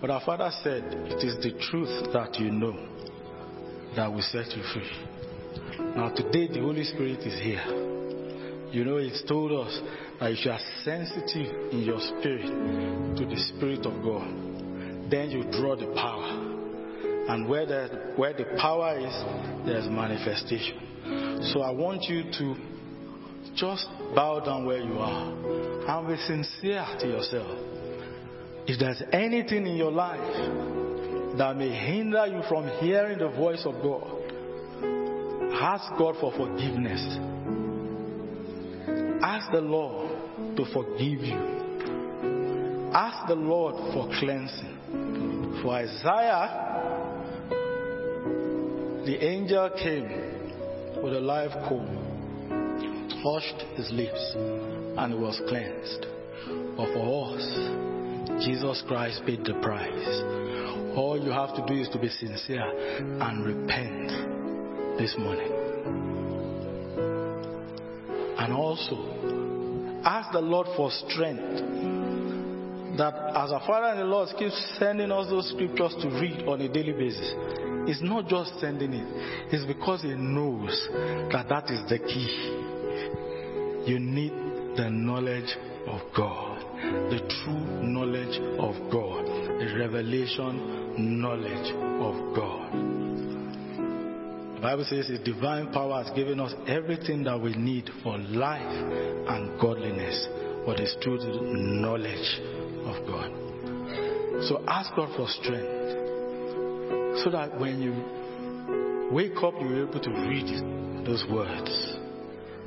But 0.00 0.10
our 0.10 0.20
Father 0.26 0.50
said, 0.64 0.82
It 0.82 1.22
is 1.22 1.36
the 1.36 1.52
truth 1.70 2.12
that 2.12 2.40
you 2.40 2.50
know 2.50 2.74
that 3.94 4.12
will 4.12 4.22
set 4.22 4.50
you 4.56 4.64
free. 4.74 5.07
Now, 5.78 6.10
today, 6.14 6.48
the 6.48 6.60
Holy 6.60 6.82
Spirit 6.82 7.20
is 7.20 7.40
here. 7.40 7.62
You 8.72 8.84
know, 8.84 8.96
it's 8.96 9.22
told 9.28 9.52
us 9.52 9.80
that 10.18 10.32
if 10.32 10.44
you 10.44 10.50
are 10.50 10.60
sensitive 10.82 11.72
in 11.72 11.82
your 11.82 12.00
spirit 12.00 12.46
to 13.16 13.24
the 13.24 13.36
Spirit 13.54 13.86
of 13.86 14.02
God, 14.02 15.10
then 15.10 15.30
you 15.30 15.44
draw 15.52 15.76
the 15.76 15.86
power. 15.94 16.56
And 17.28 17.48
where 17.48 17.64
the, 17.64 18.12
where 18.16 18.32
the 18.32 18.44
power 18.60 18.98
is, 18.98 19.66
there's 19.66 19.88
manifestation. 19.88 21.46
So 21.52 21.62
I 21.62 21.70
want 21.70 22.02
you 22.04 22.24
to 22.24 22.56
just 23.54 23.86
bow 24.16 24.40
down 24.44 24.66
where 24.66 24.80
you 24.80 24.98
are 24.98 25.30
and 25.30 26.08
be 26.08 26.16
sincere 26.26 26.86
to 27.00 27.06
yourself. 27.06 27.56
If 28.66 28.80
there's 28.80 29.02
anything 29.12 29.66
in 29.66 29.76
your 29.76 29.92
life 29.92 31.38
that 31.38 31.56
may 31.56 31.70
hinder 31.70 32.26
you 32.26 32.42
from 32.48 32.66
hearing 32.80 33.18
the 33.18 33.28
voice 33.28 33.62
of 33.64 33.74
God, 33.82 34.17
ask 35.54 35.90
God 35.98 36.16
for 36.20 36.32
forgiveness. 36.32 37.02
Ask 39.22 39.50
the 39.52 39.60
Lord 39.60 40.56
to 40.56 40.64
forgive 40.72 41.20
you. 41.20 42.90
Ask 42.94 43.26
the 43.28 43.34
Lord 43.34 43.74
for 43.92 44.08
cleansing. 44.18 45.60
For 45.62 45.74
Isaiah, 45.74 46.68
the 49.04 49.24
angel 49.24 49.70
came 49.82 51.02
with 51.02 51.14
a 51.14 51.20
live 51.20 51.52
coal, 51.68 51.86
touched 53.22 53.62
his 53.76 53.90
lips, 53.92 54.32
and 54.36 55.20
was 55.20 55.40
cleansed. 55.48 56.06
But 56.76 56.92
for 56.92 57.34
us, 57.34 57.44
Jesus 58.44 58.82
Christ 58.86 59.22
paid 59.26 59.44
the 59.44 59.54
price. 59.62 60.22
All 60.96 61.20
you 61.22 61.30
have 61.30 61.54
to 61.56 61.66
do 61.66 61.80
is 61.80 61.88
to 61.90 61.98
be 61.98 62.08
sincere 62.08 62.70
and 63.20 63.44
repent 63.44 64.37
this 64.98 65.14
morning. 65.16 65.50
And 68.38 68.52
also, 68.52 70.02
ask 70.04 70.32
the 70.32 70.40
Lord 70.40 70.66
for 70.76 70.90
strength. 70.90 71.86
That 72.98 73.14
as 73.14 73.52
our 73.52 73.62
Father 73.64 73.86
and 73.86 74.00
the 74.00 74.04
Lord 74.04 74.28
keeps 74.36 74.76
sending 74.76 75.12
us 75.12 75.30
those 75.30 75.50
scriptures 75.50 75.94
to 76.02 76.08
read 76.08 76.48
on 76.48 76.60
a 76.60 76.68
daily 76.68 76.92
basis, 76.92 77.32
it's 77.88 78.02
not 78.02 78.26
just 78.26 78.58
sending 78.58 78.92
it, 78.92 79.54
it's 79.54 79.64
because 79.66 80.02
He 80.02 80.14
knows 80.14 80.88
that 81.30 81.46
that 81.48 81.70
is 81.70 81.88
the 81.88 81.98
key. 82.00 82.64
You 83.88 84.00
need 84.00 84.32
the 84.76 84.90
knowledge 84.90 85.56
of 85.86 86.00
God, 86.16 86.60
the 87.10 87.20
true 87.20 87.82
knowledge 87.86 88.36
of 88.58 88.74
God, 88.90 89.24
the 89.24 89.76
revelation 89.78 91.20
knowledge 91.20 91.72
of 92.02 92.34
God. 92.34 92.97
The 94.58 94.62
Bible 94.62 94.86
says 94.90 95.06
His 95.06 95.20
divine 95.20 95.72
power 95.72 96.02
has 96.02 96.12
given 96.16 96.40
us 96.40 96.52
everything 96.66 97.22
that 97.22 97.40
we 97.40 97.54
need 97.54 97.88
for 98.02 98.18
life 98.18 98.60
and 98.66 99.60
godliness, 99.60 100.26
it's 100.66 100.96
through 101.00 101.18
the 101.18 101.40
knowledge 101.40 102.40
of 102.84 103.06
God. 103.06 103.30
So 104.48 104.64
ask 104.66 104.90
God 104.96 105.14
for 105.14 105.28
strength 105.28 107.22
so 107.22 107.30
that 107.30 107.56
when 107.60 107.80
you 107.80 109.12
wake 109.12 109.36
up, 109.36 109.54
you're 109.60 109.88
able 109.88 110.00
to 110.00 110.10
read 110.10 111.06
those 111.06 111.24
words. 111.30 111.96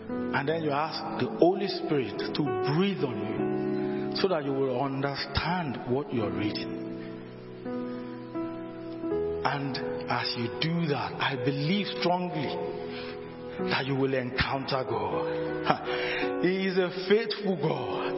And 0.08 0.48
then 0.48 0.64
you 0.64 0.72
ask 0.72 1.22
the 1.22 1.30
Holy 1.40 1.68
Spirit 1.68 2.18
to 2.36 2.44
breathe 2.74 3.04
on 3.04 3.20
you 3.20 4.16
so 4.16 4.30
that 4.30 4.46
you 4.46 4.54
will 4.54 4.82
understand 4.82 5.78
what 5.90 6.14
you're 6.14 6.32
reading. 6.32 6.81
And 9.44 9.78
as 10.10 10.36
you 10.38 10.48
do 10.62 10.88
that, 10.88 11.14
I 11.20 11.36
believe 11.44 11.88
strongly 12.00 12.56
that 13.70 13.86
you 13.86 13.96
will 13.96 14.14
encounter 14.14 14.84
God. 14.88 16.44
He 16.44 16.68
is 16.68 16.78
a 16.78 16.90
faithful 17.10 17.56
God. 17.58 18.14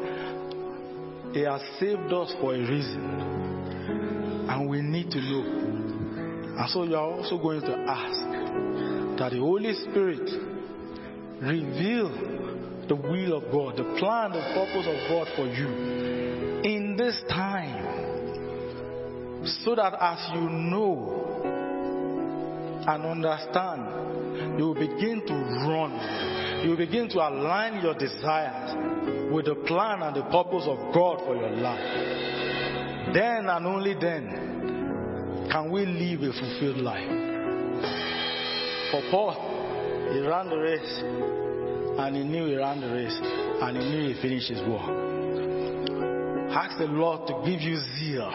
He 1.33 1.41
has 1.41 1.61
saved 1.79 2.13
us 2.13 2.33
for 2.39 2.53
a 2.55 2.59
reason. 2.59 3.03
And 4.49 4.69
we 4.69 4.81
need 4.81 5.11
to 5.11 5.19
know. 5.21 5.43
And 6.59 6.69
so 6.69 6.83
you 6.83 6.95
are 6.95 7.11
also 7.11 7.37
going 7.37 7.61
to 7.61 7.75
ask 7.87 8.19
that 9.19 9.31
the 9.31 9.39
Holy 9.39 9.73
Spirit 9.73 10.29
reveal 11.41 12.09
the 12.87 12.95
will 12.95 13.37
of 13.37 13.51
God, 13.51 13.77
the 13.77 13.83
plan, 13.99 14.31
the 14.31 14.41
purpose 14.53 14.87
of 14.87 15.09
God 15.09 15.27
for 15.35 15.47
you 15.47 15.67
in 16.63 16.95
this 16.97 17.23
time. 17.29 17.93
So 19.45 19.76
that 19.76 19.94
as 19.99 20.30
you 20.34 20.49
know 20.49 21.44
and 22.88 23.06
understand, 23.06 24.57
you 24.57 24.65
will 24.65 24.76
begin 24.76 25.24
to 25.28 25.34
run. 25.34 26.64
You 26.64 26.70
will 26.72 26.78
begin 26.78 27.10
to 27.10 27.18
align 27.20 27.82
your 27.82 27.94
desires 27.94 29.32
with 29.34 29.45
the 29.45 29.56
plan 29.68 30.02
and 30.02 30.15
the 30.15 30.24
purpose 30.24 30.65
of 30.65 30.94
God 30.94 31.20
for 31.26 31.36
your 31.36 31.52
life. 31.52 33.14
Then 33.14 33.49
and 33.49 33.65
only 33.65 33.94
then 33.94 35.49
can 35.52 35.70
we 35.72 35.86
live 35.86 36.22
a 36.22 36.32
fulfilled 36.34 36.78
life. 36.78 37.10
For 38.91 39.02
Paul, 39.11 39.34
he 40.14 40.20
ran 40.22 40.49
the 40.49 40.57
race 40.57 41.03
and 41.99 42.15
he 42.15 42.24
knew 42.24 42.45
he 42.45 42.56
ran 42.56 42.80
the 42.80 42.88
race 42.94 43.18
and 43.22 43.78
he 43.78 43.84
knew 43.90 44.14
he 44.14 44.22
finished 44.22 44.49
his 44.49 44.61
work. 44.61 44.90
Ask 46.56 46.78
the 46.78 46.86
Lord 46.86 47.28
to 47.28 47.34
give 47.45 47.61
you 47.61 47.78
zeal, 47.98 48.32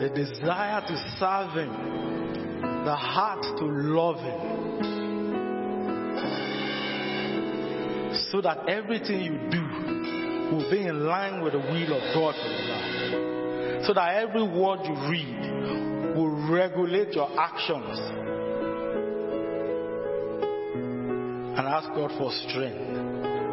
the 0.00 0.08
desire 0.08 0.80
to 0.80 0.96
serve 1.18 1.52
Him, 1.52 1.72
the 2.86 2.96
heart 2.96 3.42
to 3.42 3.64
love 3.66 4.16
Him, 4.16 4.40
so 8.32 8.40
that 8.40 8.66
everything 8.66 9.20
you 9.20 9.38
do 9.50 9.60
will 10.56 10.70
be 10.70 10.86
in 10.86 11.04
line 11.04 11.42
with 11.42 11.52
the 11.52 11.58
will 11.58 11.92
of 11.92 12.14
God. 12.14 12.34
So 13.86 13.92
that 13.92 14.14
every 14.16 14.42
word 14.42 14.80
you 14.84 14.94
read 15.10 16.16
will 16.16 16.50
regulate 16.50 17.12
your 17.12 17.28
actions. 17.38 17.98
And 21.58 21.68
ask 21.68 21.88
God 21.90 22.10
for 22.16 22.32
strength. 22.48 22.78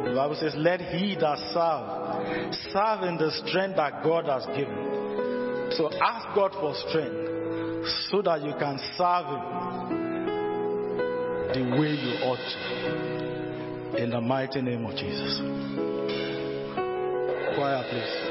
The 0.07 0.13
Bible 0.15 0.37
says, 0.39 0.53
Let 0.55 0.79
he 0.79 1.15
that 1.15 1.39
serve, 1.53 2.53
serve 2.71 3.03
in 3.03 3.17
the 3.17 3.31
strength 3.45 3.75
that 3.75 4.01
God 4.01 4.25
has 4.27 4.45
given. 4.55 4.76
So 5.75 5.91
ask 6.01 6.35
God 6.35 6.53
for 6.53 6.73
strength 6.87 7.27
so 8.09 8.21
that 8.21 8.41
you 8.41 8.53
can 8.59 8.79
serve 8.97 9.25
him 9.27 9.41
the 11.53 11.63
way 11.79 11.91
you 11.91 12.13
ought 12.23 12.37
to. 12.37 14.01
In 14.03 14.09
the 14.11 14.21
mighty 14.21 14.61
name 14.61 14.85
of 14.85 14.95
Jesus. 14.95 15.39
Choir, 17.55 17.83
please. 17.89 18.26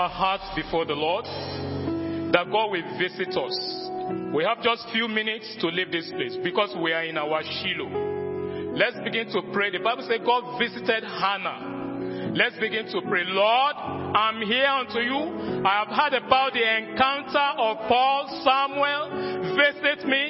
Our 0.00 0.08
hearts 0.08 0.48
before 0.56 0.86
the 0.86 0.96
Lord, 0.96 1.26
that 2.32 2.48
God 2.48 2.72
will 2.72 2.88
visit 2.96 3.36
us. 3.36 3.52
We 4.32 4.44
have 4.48 4.62
just 4.64 4.88
few 4.96 5.08
minutes 5.08 5.60
to 5.60 5.68
leave 5.68 5.92
this 5.92 6.08
place 6.16 6.38
because 6.42 6.72
we 6.80 6.92
are 6.92 7.04
in 7.04 7.18
our 7.18 7.42
Shiloh. 7.44 8.72
Let's 8.72 8.96
begin 9.04 9.28
to 9.36 9.42
pray. 9.52 9.68
The 9.70 9.84
Bible 9.84 10.08
says 10.08 10.24
God 10.24 10.56
visited 10.56 11.04
Hannah. 11.04 12.32
Let's 12.32 12.56
begin 12.56 12.88
to 12.96 13.02
pray. 13.12 13.28
Lord, 13.28 13.76
I'm 13.76 14.40
here 14.40 14.72
unto 14.72 15.04
you. 15.04 15.68
I 15.68 15.84
have 15.84 15.92
heard 15.92 16.16
about 16.16 16.56
the 16.56 16.64
encounter 16.64 17.48
of 17.60 17.76
Paul, 17.84 18.24
Samuel. 18.40 19.52
Visit 19.52 20.08
me, 20.08 20.24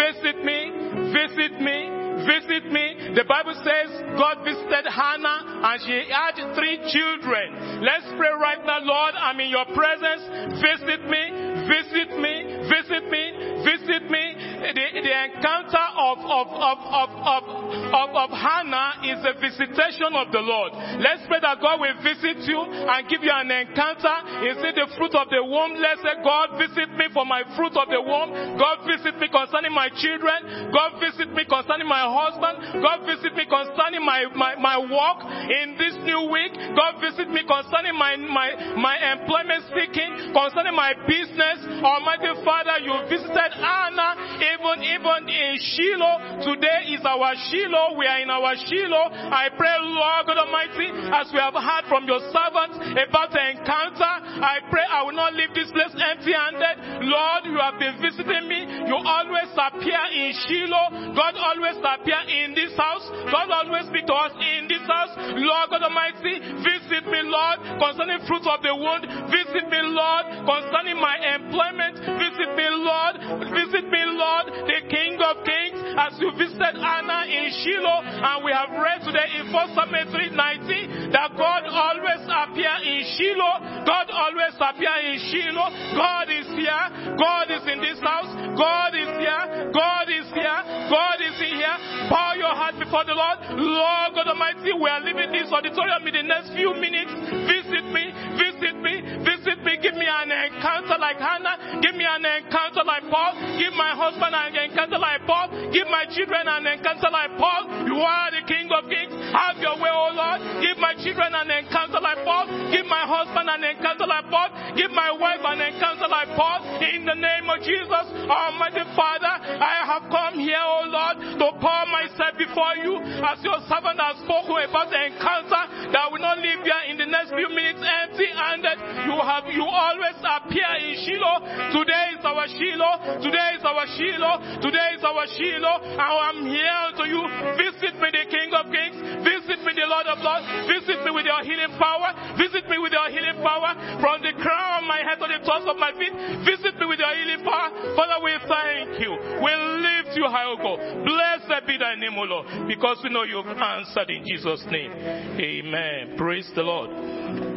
visit 0.00 0.40
me, 0.40 1.12
visit 1.12 1.60
me, 1.60 1.93
visit 2.22 2.70
me. 2.70 3.14
The 3.18 3.26
Bible 3.26 3.58
says 3.66 3.88
God 4.14 4.46
visited 4.46 4.86
Hannah 4.86 5.66
and 5.66 5.76
she 5.82 6.06
had 6.06 6.38
three 6.54 6.78
children. 6.94 7.82
Let's 7.82 8.06
pray 8.14 8.30
right 8.30 8.62
now, 8.62 8.78
Lord. 8.82 9.14
I'm 9.18 9.38
in 9.40 9.50
your 9.50 9.66
presence. 9.74 10.22
Visit 10.62 11.02
me, 11.10 11.24
visit 11.66 12.10
me, 12.18 12.34
visit 12.70 13.04
me, 13.10 13.24
visit 13.66 14.02
me. 14.10 14.24
The, 14.72 14.86
the 15.04 15.14
encounter 15.28 15.86
of, 16.00 16.18
of, 16.24 16.48
of, 16.48 16.78
of, 16.80 17.10
of, 17.20 17.44
of, 17.92 18.08
of 18.16 18.30
Hannah 18.32 19.04
is 19.04 19.20
a 19.20 19.36
visitation 19.36 20.16
of 20.16 20.32
the 20.32 20.40
Lord. 20.40 20.72
Let's 21.04 21.28
pray 21.28 21.44
that 21.44 21.60
God 21.60 21.84
will 21.84 21.98
visit 22.00 22.48
you 22.48 22.60
and 22.64 23.04
give 23.10 23.20
you 23.20 23.34
an 23.34 23.50
encounter. 23.52 24.16
Is 24.48 24.56
it 24.64 24.74
the 24.78 24.88
fruit 24.96 25.12
of 25.12 25.28
the 25.28 25.44
womb? 25.44 25.76
Let's 25.76 26.00
say, 26.00 26.16
God 26.24 26.56
visit 26.56 26.88
me 26.96 27.12
for 27.12 27.28
my 27.28 27.44
fruit 27.58 27.76
of 27.76 27.92
the 27.92 28.00
womb. 28.00 28.56
God 28.56 28.88
visit 28.88 29.20
me 29.20 29.28
concerning 29.28 29.74
my 29.76 29.92
children. 30.00 30.72
God 30.72 30.96
visit 31.02 31.28
me 31.36 31.44
concerning 31.44 31.88
my 31.90 32.08
husband. 32.08 32.80
God 32.80 33.04
visit 33.04 33.36
me 33.36 33.44
concerning 33.44 34.00
my, 34.00 34.24
my, 34.32 34.56
my 34.56 34.78
work 34.80 35.18
in 35.50 35.76
this 35.76 35.92
new 36.08 36.30
week. 36.32 36.56
God 36.72 37.04
visit 37.04 37.28
me 37.28 37.44
concerning 37.44 37.96
my, 37.98 38.16
my, 38.16 38.48
my 38.80 38.96
employment 39.12 39.68
speaking, 39.68 40.32
concerning 40.32 40.72
my 40.72 40.96
business. 41.04 41.60
Almighty 41.84 42.32
Father, 42.46 42.80
you 42.80 42.94
visited 43.12 43.52
Anna 43.60 44.16
even, 44.54 44.76
even 44.86 45.20
in 45.26 45.52
Shiloh. 45.58 46.46
Today 46.46 46.94
is 46.94 47.02
our 47.02 47.34
Shiloh. 47.50 47.98
We 47.98 48.06
are 48.06 48.20
in 48.22 48.30
our 48.30 48.54
Shiloh. 48.54 49.10
I 49.10 49.50
pray, 49.56 49.74
Lord 49.82 50.22
God 50.30 50.38
Almighty, 50.46 50.88
as 51.10 51.26
we 51.34 51.38
have 51.42 51.54
heard 51.58 51.84
from 51.90 52.06
your 52.06 52.22
servants 52.30 52.78
about 52.94 53.34
the 53.34 53.42
encounter, 53.42 54.12
I 54.40 54.62
pray 54.70 54.86
I 54.86 55.02
will 55.02 55.16
not 55.16 55.34
leave 55.34 55.50
this 55.54 55.70
place 55.74 55.92
empty 55.94 56.32
handed. 56.32 57.06
Lord, 57.10 57.42
you 57.50 57.58
have 57.58 57.76
been 57.82 57.98
visiting 57.98 58.46
me. 58.46 58.62
You 58.86 58.96
always 58.96 59.50
appear 59.54 60.02
in 60.14 60.30
Shiloh. 60.46 61.14
God 61.18 61.34
always 61.34 61.78
appear 61.82 62.20
in 62.30 62.54
this 62.54 62.74
house. 62.78 63.04
God 63.30 63.50
always 63.50 63.86
speak 63.90 64.06
to 64.06 64.14
us 64.14 64.32
in 64.38 64.70
this 64.70 64.84
house. 64.86 65.12
Lord 65.34 65.66
God 65.70 65.82
Almighty, 65.82 66.38
visit 66.62 67.04
me, 67.10 67.20
Lord, 67.26 67.58
concerning 67.80 68.22
fruit 68.26 68.46
of 68.46 68.62
the 68.62 68.74
wound. 68.74 69.04
Visit 69.30 69.66
me, 69.66 69.80
Lord, 69.90 70.24
concerning 70.46 70.98
my 71.00 71.16
employment. 71.18 71.98
Visit 72.20 72.50
me, 72.54 72.66
Lord. 72.70 73.14
Visit 73.50 73.86
me, 73.90 74.02
Lord, 74.14 74.43
the 74.46 74.78
King 74.90 75.18
of 75.20 75.44
Kings, 75.44 75.78
as 75.96 76.12
you 76.20 76.30
visited 76.36 76.76
Anna 76.78 77.26
in 77.26 77.50
Shiloh. 77.64 78.00
And 78.04 78.44
we 78.44 78.50
have 78.52 78.70
read 78.70 79.00
today 79.04 79.28
in 79.40 79.50
1 79.52 79.74
Samuel 79.74 80.06
3:19 80.12 81.12
that 81.12 81.36
God 81.36 81.62
always 81.66 82.22
appear 82.28 82.74
in 82.84 83.00
Shiloh. 83.16 83.56
God 83.84 84.06
always 84.10 84.54
appear 84.60 84.94
in 85.02 85.16
Shiloh. 85.30 85.70
God 85.96 86.26
is 86.30 86.48
here. 86.54 86.84
God 87.16 87.50
is 87.50 87.64
in 87.66 87.78
this 87.80 88.00
house. 88.00 88.30
God 88.56 88.92
is 88.94 89.10
here. 89.18 89.70
God 89.72 90.06
is 90.08 90.26
here. 90.32 90.58
God 90.90 91.18
is 91.20 91.36
in 91.40 91.54
here. 91.58 91.76
Bow 92.10 92.34
your 92.36 92.54
heart 92.54 92.78
before 92.78 93.04
the 93.04 93.14
Lord. 93.14 93.38
Lord 93.58 94.14
God 94.14 94.28
Almighty, 94.28 94.72
we 94.72 94.88
are 94.88 95.00
leaving 95.00 95.32
this 95.32 95.50
auditorium 95.50 96.06
in 96.06 96.14
the 96.14 96.22
next 96.22 96.52
few 96.52 96.74
minutes. 96.74 97.12
Visit 97.48 97.63
me. 97.82 98.14
Visit 98.38 98.76
me. 98.78 98.94
Visit 99.26 99.58
me. 99.66 99.72
Give 99.82 99.98
me 99.98 100.06
an 100.06 100.30
encounter 100.30 100.94
like 101.00 101.18
Hannah. 101.18 101.82
Give 101.82 101.98
me 101.98 102.06
an 102.06 102.22
encounter 102.22 102.86
like 102.86 103.02
Paul. 103.10 103.34
Give 103.58 103.74
my 103.74 103.90
husband 103.98 104.30
an 104.30 104.54
encounter 104.54 104.98
like 105.02 105.26
Paul. 105.26 105.50
Give 105.74 105.90
my 105.90 106.06
children 106.14 106.46
an 106.46 106.66
encounter 106.70 107.10
like 107.10 107.34
Paul. 107.34 107.90
You 107.90 107.98
are 107.98 108.30
the 108.30 108.46
King 108.46 108.70
of 108.70 108.86
Kings. 108.86 109.10
Have 109.34 109.58
your 109.58 109.74
way, 109.82 109.90
O 109.90 110.14
Lord. 110.14 110.38
Give 110.62 110.78
my 110.78 110.94
children 111.02 111.34
an 111.34 111.50
encounter 111.50 111.98
like 111.98 112.22
Paul. 112.22 112.46
Give 112.70 112.86
my 112.86 113.02
husband 113.02 113.50
an 113.50 113.64
encounter 113.66 114.06
like 114.06 114.30
Paul. 114.30 114.54
Give 114.78 114.94
my 114.94 115.10
wife 115.10 115.42
an 115.42 115.58
encounter 115.58 116.06
like 116.06 116.30
Paul. 116.38 116.62
In 116.78 117.02
the 117.02 117.18
name 117.18 117.50
of 117.50 117.58
Jesus, 117.66 118.06
Almighty 118.30 118.86
Father, 118.94 119.34
I 119.58 119.82
have 119.88 120.06
come 120.12 120.38
here, 120.38 120.62
O 120.62 120.86
Lord, 120.86 121.16
to 121.42 121.46
pour 121.58 121.82
myself 121.90 122.38
before 122.38 122.78
you 122.78 123.00
as 123.24 123.42
your 123.42 123.58
servant 123.66 123.98
has 123.98 124.20
spoken 124.22 124.62
about 124.62 124.92
the 124.92 125.00
encounter 125.10 125.62
that 125.90 126.06
will 126.12 126.22
not 126.22 126.38
leave 126.38 126.62
here 126.62 126.84
in 126.90 126.96
the 126.96 127.06
next 127.06 127.34
few 127.34 127.48
minutes 127.50 127.63
empty 127.72 128.28
handed. 128.28 128.76
You 129.08 129.16
have 129.16 129.48
you 129.48 129.64
always 129.64 130.18
appear 130.20 130.70
in 130.84 130.92
Shiloh. 131.04 131.38
Today 131.72 132.18
is 132.18 132.24
our 132.24 132.46
Shiloh. 132.48 132.94
Today 133.24 133.48
is 133.56 133.64
our 133.64 133.86
Shiloh. 133.96 134.36
Today 134.60 134.88
is 134.98 135.04
our 135.04 135.24
Shiloh. 135.32 135.78
I'm 135.96 136.44
here 136.44 136.84
to 137.00 137.04
you. 137.08 137.22
Visit 137.56 137.94
me, 137.96 138.08
the 138.12 138.24
King 138.28 138.50
of 138.52 138.66
Kings. 138.68 138.96
Visit 139.24 139.58
me, 139.64 139.72
the 139.76 139.86
Lord 139.88 140.08
of 140.08 140.18
Lords. 140.20 140.46
Visit 140.68 141.04
me 141.04 141.10
with 141.12 141.24
your 141.24 141.40
healing 141.44 141.74
power. 141.80 142.10
Visit 142.36 142.68
me 142.68 142.76
with 142.78 142.92
your 142.92 143.08
healing 143.08 143.40
power 143.40 143.72
from 144.00 144.20
the 144.20 144.32
crown 144.40 144.82
of 144.82 144.84
my 144.88 145.00
head 145.04 145.20
to 145.20 145.26
the 145.28 145.40
tops 145.44 145.66
of 145.68 145.76
my 145.76 145.92
feet. 145.96 146.12
Visit 146.44 146.76
me 146.80 146.84
with 146.86 146.98
your 146.98 147.14
healing 147.14 147.44
power. 147.44 147.70
Father, 147.96 148.18
we 148.24 148.32
thank 148.48 149.00
you. 149.00 149.12
We 149.40 149.52
lift 149.52 150.16
you 150.16 150.26
high, 150.28 150.48
O 150.48 150.56
God. 150.56 150.78
Blessed 151.04 151.66
be 151.66 151.76
thy 151.78 151.94
name, 151.96 152.16
O 152.18 152.24
Lord, 152.24 152.68
because 152.68 152.98
we 153.02 153.10
know 153.10 153.22
you've 153.24 153.46
answered 153.46 154.10
in 154.10 154.26
Jesus' 154.26 154.64
name. 154.70 154.92
Amen. 154.92 156.16
Praise 156.16 156.50
the 156.54 156.62
Lord. 156.62 157.53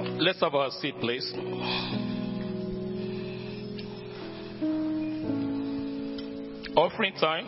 Let's 0.00 0.40
have 0.40 0.54
our 0.54 0.70
seat, 0.70 0.94
please. 0.98 1.30
Offering 6.74 7.12
time. 7.20 7.46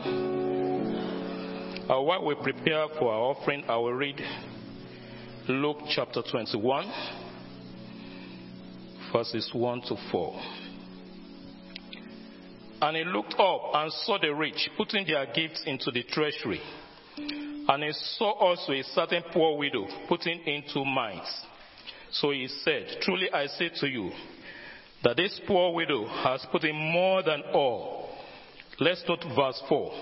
Uh, 1.88 2.00
while 2.02 2.24
we 2.26 2.34
prepare 2.34 2.88
for 2.98 3.10
our 3.10 3.34
offering, 3.34 3.64
I 3.68 3.76
will 3.76 3.94
read 3.94 4.20
Luke 5.48 5.78
chapter 5.88 6.20
21, 6.30 6.92
verses 9.12 9.50
1 9.54 9.82
to 9.88 9.96
4. 10.10 10.40
And 12.82 12.96
he 12.98 13.04
looked 13.04 13.34
up 13.38 13.62
and 13.74 13.90
saw 14.04 14.18
the 14.20 14.34
rich 14.34 14.68
putting 14.76 15.06
their 15.06 15.24
gifts 15.26 15.62
into 15.64 15.90
the 15.90 16.02
treasury. 16.02 16.60
And 17.16 17.82
he 17.82 17.92
saw 17.92 18.32
also 18.32 18.72
a 18.72 18.82
certain 18.82 19.22
poor 19.32 19.56
widow 19.56 19.86
putting 20.08 20.40
into 20.46 20.84
mites. 20.84 21.46
So 22.12 22.30
he 22.30 22.48
said, 22.64 22.98
Truly 23.02 23.30
I 23.32 23.46
say 23.46 23.70
to 23.80 23.88
you, 23.88 24.10
that 25.04 25.16
this 25.16 25.40
poor 25.46 25.74
widow 25.74 26.06
has 26.06 26.46
put 26.52 26.64
in 26.64 26.76
more 26.76 27.22
than 27.22 27.42
all. 27.52 28.10
Let's 28.78 29.02
note 29.08 29.24
verse 29.36 29.60
4. 29.68 29.92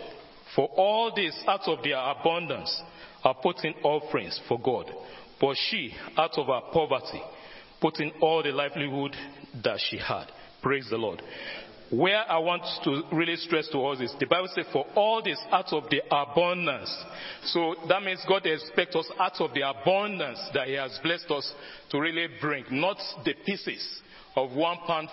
For 0.54 0.68
all 0.76 1.12
this 1.14 1.42
out 1.46 1.66
of 1.66 1.82
their 1.82 1.96
abundance 1.96 2.82
are 3.24 3.36
putting 3.42 3.74
offerings 3.82 4.38
for 4.48 4.60
God. 4.60 4.90
But 5.40 5.56
she, 5.70 5.92
out 6.16 6.36
of 6.36 6.46
her 6.46 6.60
poverty, 6.72 7.22
put 7.80 7.98
in 8.00 8.12
all 8.20 8.42
the 8.42 8.50
livelihood 8.50 9.16
that 9.62 9.78
she 9.88 9.96
had. 9.96 10.26
Praise 10.62 10.88
the 10.90 10.96
Lord. 10.96 11.22
Where 11.90 12.18
I 12.30 12.38
want 12.38 12.62
to 12.84 13.02
really 13.16 13.34
stress 13.36 13.66
to 13.68 13.80
us 13.86 14.00
is 14.00 14.14
the 14.20 14.26
Bible 14.26 14.48
says, 14.54 14.66
for 14.72 14.86
all 14.94 15.22
this 15.22 15.40
out 15.50 15.72
of 15.72 15.90
the 15.90 16.02
abundance. 16.10 16.94
So 17.46 17.74
that 17.88 18.02
means 18.04 18.24
God 18.28 18.46
expects 18.46 18.94
us 18.94 19.10
out 19.18 19.40
of 19.40 19.52
the 19.54 19.68
abundance 19.68 20.38
that 20.54 20.68
He 20.68 20.74
has 20.74 20.98
blessed 21.02 21.30
us 21.30 21.52
to 21.90 22.00
really 22.00 22.28
bring, 22.40 22.64
not 22.70 22.96
the 23.24 23.34
pieces 23.44 24.02
of 24.36 24.52
one 24.52 24.76
pound, 24.86 25.08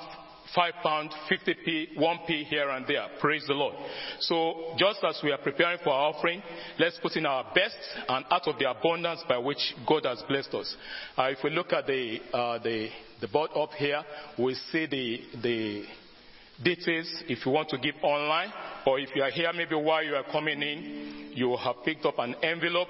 five 0.53 0.73
pound, 0.83 1.09
50p, 1.31 1.97
1p 1.97 2.45
here 2.45 2.69
and 2.69 2.85
there. 2.85 3.07
Praise 3.19 3.43
the 3.47 3.53
Lord. 3.53 3.75
So 4.19 4.75
just 4.77 4.99
as 5.03 5.19
we 5.23 5.31
are 5.31 5.39
preparing 5.39 5.79
for 5.83 5.89
our 5.89 6.13
offering, 6.13 6.43
let's 6.77 6.99
put 7.01 7.15
in 7.15 7.25
our 7.25 7.43
best 7.55 7.77
and 8.07 8.23
out 8.29 8.47
of 8.47 8.59
the 8.59 8.69
abundance 8.69 9.23
by 9.27 9.39
which 9.39 9.73
God 9.87 10.05
has 10.05 10.21
blessed 10.27 10.53
us. 10.53 10.75
Uh, 11.17 11.23
if 11.23 11.39
we 11.43 11.49
look 11.49 11.73
at 11.73 11.87
the, 11.87 12.19
uh, 12.31 12.59
the, 12.59 12.89
the 13.19 13.27
board 13.27 13.49
up 13.55 13.71
here, 13.71 14.03
we 14.37 14.53
see 14.71 14.85
the, 14.85 15.21
the, 15.41 15.83
details 16.63 17.07
if 17.27 17.45
you 17.45 17.51
want 17.51 17.69
to 17.69 17.77
give 17.77 17.95
online 18.01 18.51
or 18.85 18.99
if 18.99 19.09
you 19.15 19.21
are 19.21 19.29
here 19.29 19.51
maybe 19.53 19.75
while 19.75 20.03
you 20.03 20.15
are 20.15 20.25
coming 20.31 20.61
in 20.61 21.31
you 21.33 21.55
have 21.57 21.75
picked 21.85 22.05
up 22.05 22.17
an 22.17 22.35
envelope 22.41 22.87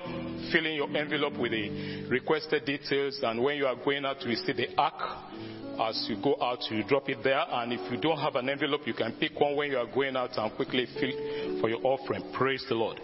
fill 0.52 0.65
in 0.65 0.73
your 0.73 0.89
envelope 0.95 1.38
with 1.38 1.52
the 1.52 2.07
requested 2.10 2.64
details 2.65 3.19
and 3.23 3.44
when 3.44 3.57
you 3.57 3.65
are 3.65 3.76
going 3.84 4.06
out 4.06 4.22
you 4.23 4.35
see 4.35 4.53
the 4.53 4.68
ark 4.77 4.94
as 5.80 6.07
you 6.10 6.15
go 6.23 6.35
out 6.41 6.60
you 6.72 6.84
drop 6.84 7.10
it 7.10 7.18
there 7.23 7.44
and 7.49 7.73
if 7.73 7.91
you 7.91 7.99
don't 7.99 8.19
have 8.19 8.35
an 8.35 8.49
envelope 8.49 8.81
you 8.85 8.94
can 8.94 9.11
pick 9.19 9.38
one 9.39 9.56
when 9.56 9.69
you 9.72 9.77
are 9.77 9.94
going 9.94 10.15
out 10.15 10.35
and 10.38 10.56
quickly 10.56 10.88
fill 10.99 11.60
for 11.60 11.69
your 11.69 11.80
offering. 11.84 12.23
Praise 12.34 12.65
the 12.69 12.76
lord. 12.76 12.99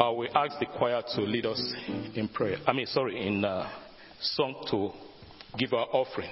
Uh, 0.00 0.12
we 0.12 0.28
ask 0.28 0.58
the 0.58 0.66
choir 0.66 1.02
to 1.14 1.22
lead 1.22 1.46
us 1.46 1.74
in 2.14 2.28
prayer. 2.28 2.56
I 2.66 2.72
mean 2.72 2.86
sorry 2.86 3.26
in 3.26 3.44
uh, 3.44 3.68
song 4.20 4.64
to 4.70 4.90
give 5.58 5.72
our 5.72 5.86
offering 5.92 6.30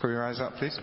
Put 0.00 0.08
your 0.08 0.24
eyes 0.24 0.40
up, 0.40 0.54
please. 0.54 0.78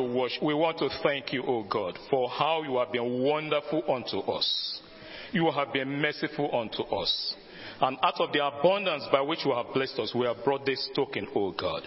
To 0.00 0.14
worship, 0.18 0.42
we 0.42 0.54
want 0.54 0.78
to 0.78 0.88
thank 1.02 1.32
you, 1.32 1.42
O 1.42 1.62
God, 1.62 1.98
for 2.10 2.28
how 2.28 2.62
you 2.62 2.78
have 2.78 2.92
been 2.92 3.22
wonderful 3.22 3.82
unto 3.88 4.18
us. 4.18 4.80
You 5.32 5.50
have 5.50 5.72
been 5.72 6.00
merciful 6.00 6.50
unto 6.54 6.82
us. 6.82 7.34
And 7.80 7.96
out 8.02 8.20
of 8.20 8.32
the 8.32 8.44
abundance 8.44 9.04
by 9.12 9.20
which 9.20 9.44
you 9.44 9.52
have 9.52 9.72
blessed 9.72 9.98
us, 9.98 10.14
we 10.14 10.26
have 10.26 10.44
brought 10.44 10.66
this 10.66 10.88
token, 10.94 11.26
O 11.34 11.52
God. 11.52 11.82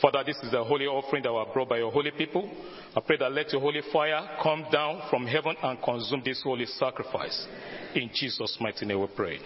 Father, 0.00 0.22
this 0.24 0.36
is 0.42 0.50
the 0.50 0.62
holy 0.62 0.86
offering 0.86 1.22
that 1.22 1.32
was 1.32 1.48
brought 1.52 1.70
by 1.70 1.78
your 1.78 1.90
holy 1.90 2.10
people. 2.10 2.50
I 2.94 3.00
pray 3.00 3.16
that 3.18 3.32
let 3.32 3.52
your 3.52 3.60
holy 3.60 3.80
fire 3.92 4.38
come 4.42 4.66
down 4.70 5.02
from 5.10 5.26
heaven 5.26 5.56
and 5.62 5.82
consume 5.82 6.22
this 6.24 6.42
holy 6.42 6.66
sacrifice. 6.66 7.46
In 7.94 8.10
Jesus' 8.14 8.56
mighty 8.60 8.84
name 8.86 9.00
we 9.00 9.06
pray. 9.16 9.38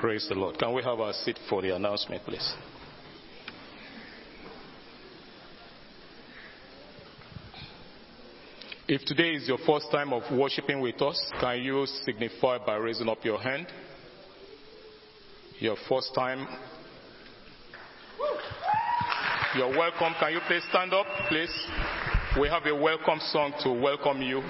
Praise 0.00 0.26
the 0.28 0.34
Lord. 0.34 0.58
Can 0.58 0.74
we 0.74 0.82
have 0.82 0.98
a 0.98 1.12
seat 1.14 1.38
for 1.48 1.62
the 1.62 1.74
announcement, 1.74 2.22
please? 2.24 2.54
If 8.86 9.02
today 9.06 9.30
is 9.30 9.48
your 9.48 9.56
first 9.66 9.86
time 9.90 10.12
of 10.12 10.22
worshiping 10.30 10.78
with 10.78 11.00
us, 11.00 11.18
can 11.40 11.62
you 11.62 11.86
signify 12.04 12.58
by 12.66 12.76
raising 12.76 13.08
up 13.08 13.24
your 13.24 13.40
hand? 13.40 13.66
Your 15.58 15.76
first 15.88 16.14
time. 16.14 16.46
You're 19.56 19.70
welcome. 19.70 20.12
Can 20.20 20.34
you 20.34 20.40
please 20.46 20.62
stand 20.68 20.92
up, 20.92 21.06
please? 21.30 21.48
We 22.38 22.46
have 22.48 22.66
a 22.66 22.74
welcome 22.74 23.20
song 23.32 23.54
to 23.62 23.72
welcome 23.72 24.20
you. 24.20 24.42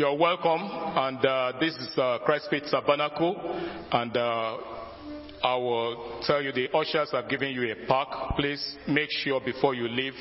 You're 0.00 0.16
welcome, 0.16 0.62
and 0.62 1.22
uh, 1.26 1.52
this 1.60 1.76
is 1.76 1.90
uh, 1.98 2.20
Christ 2.24 2.46
Faith 2.48 2.62
Tabernacle, 2.70 3.36
and 3.92 4.16
uh, 4.16 4.56
I 5.44 5.54
will 5.56 6.22
tell 6.22 6.40
you 6.40 6.52
the 6.52 6.74
ushers 6.74 7.10
have 7.12 7.28
given 7.28 7.50
you 7.50 7.70
a 7.70 7.86
pack. 7.86 8.34
Please 8.34 8.76
make 8.88 9.10
sure 9.10 9.42
before 9.44 9.74
you 9.74 9.88
leave, 9.88 10.14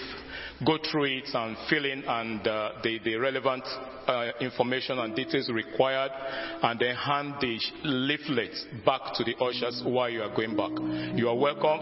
go 0.65 0.77
through 0.91 1.05
it 1.05 1.29
and 1.33 1.57
fill 1.69 1.85
in 1.85 2.03
and 2.03 2.47
uh, 2.47 2.71
the, 2.83 2.99
the 3.03 3.15
relevant 3.15 3.63
uh, 4.07 4.31
information 4.41 4.99
and 4.99 5.15
details 5.15 5.49
required, 5.53 6.11
and 6.63 6.79
then 6.79 6.95
hand 6.95 7.35
the 7.41 7.59
leaflets 7.83 8.65
back 8.85 9.13
to 9.15 9.23
the 9.23 9.35
ushers 9.37 9.81
while 9.85 10.09
you 10.09 10.21
are 10.21 10.35
going 10.35 10.55
back. 10.55 10.71
You 11.15 11.29
are 11.29 11.37
welcome, 11.37 11.79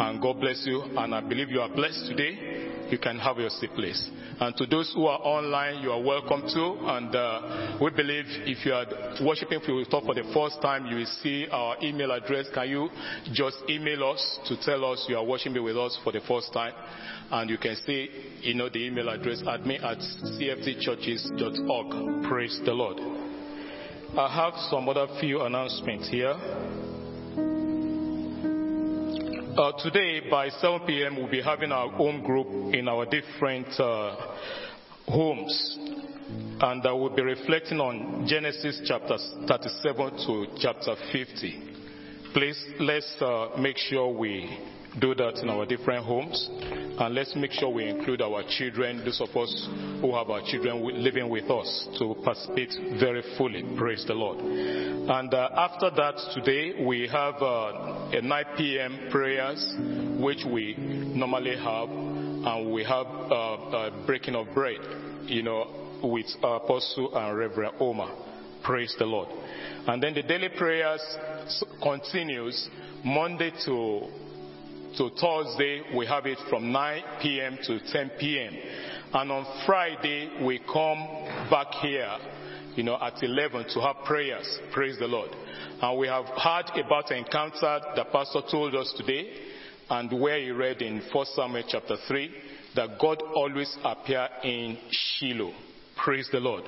and 0.00 0.20
God 0.20 0.40
bless 0.40 0.62
you. 0.66 0.82
And 0.82 1.14
I 1.14 1.20
believe 1.20 1.48
you 1.48 1.60
are 1.60 1.74
blessed 1.74 2.06
today 2.06 2.62
you 2.92 2.98
can 2.98 3.18
have 3.18 3.38
your 3.38 3.48
seat, 3.48 3.70
please. 3.74 4.10
And 4.38 4.54
to 4.56 4.66
those 4.66 4.92
who 4.94 5.06
are 5.06 5.18
online, 5.18 5.82
you 5.82 5.90
are 5.92 6.00
welcome 6.00 6.42
too. 6.42 6.76
And 6.82 7.14
uh, 7.16 7.78
we 7.80 7.90
believe 7.90 8.24
if 8.44 8.66
you 8.66 8.74
are 8.74 8.84
worshiping 9.24 9.60
with 9.66 9.92
us 9.94 10.04
for 10.04 10.14
the 10.14 10.30
first 10.34 10.60
time, 10.60 10.86
you 10.86 10.96
will 10.96 11.12
see 11.22 11.46
our 11.50 11.76
email 11.82 12.12
address. 12.12 12.48
Can 12.52 12.68
you 12.68 12.90
just 13.32 13.56
email 13.68 14.04
us 14.10 14.40
to 14.46 14.60
tell 14.60 14.84
us 14.84 15.06
you 15.08 15.16
are 15.16 15.24
worshiping 15.24 15.64
with 15.64 15.78
us 15.78 15.98
for 16.04 16.12
the 16.12 16.20
first 16.28 16.52
time? 16.52 16.74
And 17.32 17.48
you 17.48 17.56
can 17.56 17.76
see, 17.86 18.10
you 18.42 18.52
know, 18.52 18.68
the 18.68 18.86
email 18.86 19.08
address 19.08 19.40
admin 19.40 19.82
at 19.82 19.96
cftchurches.org. 19.98 22.28
Praise 22.28 22.60
the 22.66 22.72
Lord. 22.72 22.98
I 24.18 24.34
have 24.34 24.52
some 24.68 24.86
other 24.86 25.06
few 25.18 25.40
announcements 25.40 26.10
here. 26.10 26.34
Uh, 29.56 29.72
today 29.82 30.28
by 30.30 30.50
7 30.50 30.80
p.m. 30.86 31.16
we'll 31.16 31.30
be 31.30 31.40
having 31.40 31.72
our 31.72 31.88
home 31.92 32.22
group 32.22 32.74
in 32.74 32.86
our 32.86 33.06
different 33.06 33.68
uh, 33.80 34.14
homes. 35.06 35.78
And 36.60 36.84
uh, 36.84 36.94
we'll 36.94 37.16
be 37.16 37.22
reflecting 37.22 37.80
on 37.80 38.26
Genesis 38.28 38.82
chapter 38.84 39.16
37 39.48 40.26
to 40.26 40.46
chapter 40.60 40.96
50. 41.10 41.62
Please, 42.34 42.62
let's 42.78 43.16
uh, 43.22 43.52
make 43.58 43.78
sure 43.78 44.12
we 44.12 44.54
do 45.00 45.14
that 45.14 45.38
in 45.42 45.48
our 45.48 45.66
different 45.66 46.04
homes. 46.04 46.48
And 46.52 47.14
let's 47.14 47.34
make 47.34 47.52
sure 47.52 47.70
we 47.70 47.88
include 47.88 48.20
our 48.20 48.42
children, 48.48 49.04
those 49.04 49.20
of 49.20 49.34
us 49.36 49.68
who 50.00 50.14
have 50.14 50.30
our 50.30 50.42
children 50.46 51.02
living 51.02 51.28
with 51.28 51.50
us, 51.50 51.88
to 51.98 52.14
participate 52.22 52.74
very 53.00 53.22
fully. 53.38 53.64
Praise 53.76 54.04
the 54.06 54.14
Lord. 54.14 54.38
And 54.38 55.32
uh, 55.32 55.48
after 55.56 55.90
that, 55.90 56.14
today 56.34 56.84
we 56.84 57.08
have 57.08 57.34
uh, 57.40 58.10
a 58.12 58.20
9 58.20 58.44
p.m. 58.56 59.08
prayers, 59.10 59.74
which 60.22 60.44
we 60.50 60.74
normally 60.76 61.56
have, 61.56 61.88
and 61.88 62.72
we 62.72 62.84
have 62.84 63.06
uh, 63.06 63.54
uh, 63.54 64.06
breaking 64.06 64.34
of 64.34 64.46
bread, 64.54 64.78
you 65.24 65.42
know, 65.42 66.00
with 66.02 66.26
Apostle 66.42 67.16
and 67.16 67.36
Reverend 67.36 67.74
Omar. 67.80 68.10
Praise 68.62 68.94
the 68.98 69.06
Lord. 69.06 69.28
And 69.86 70.02
then 70.02 70.14
the 70.14 70.22
daily 70.22 70.50
prayers 70.56 71.00
continues 71.82 72.68
Monday 73.04 73.50
to 73.64 74.06
to 74.96 75.10
Thursday, 75.20 75.82
we 75.96 76.06
have 76.06 76.26
it 76.26 76.38
from 76.48 76.72
9 76.72 77.02
p.m. 77.22 77.58
to 77.62 77.78
10 77.92 78.10
p.m. 78.18 78.56
And 79.14 79.32
on 79.32 79.64
Friday, 79.66 80.44
we 80.44 80.58
come 80.60 80.98
back 81.50 81.68
here, 81.80 82.16
you 82.74 82.82
know, 82.82 82.98
at 83.00 83.22
11 83.22 83.66
to 83.74 83.80
have 83.80 83.96
prayers. 84.04 84.58
Praise 84.72 84.98
the 84.98 85.06
Lord. 85.06 85.30
And 85.80 85.98
we 85.98 86.06
have 86.08 86.26
heard 86.26 86.70
about 86.84 87.08
the 87.08 87.16
encounter 87.16 87.80
the 87.96 88.04
Pastor 88.12 88.40
told 88.50 88.74
us 88.74 88.94
today, 88.96 89.32
and 89.90 90.20
where 90.20 90.40
he 90.40 90.50
read 90.50 90.80
in 90.80 91.02
1 91.12 91.26
Samuel 91.34 91.64
chapter 91.68 91.96
3, 92.08 92.34
that 92.76 92.98
God 93.00 93.22
always 93.34 93.76
appear 93.84 94.28
in 94.44 94.78
Shiloh. 94.90 95.52
Praise 96.02 96.28
the 96.32 96.40
Lord. 96.40 96.64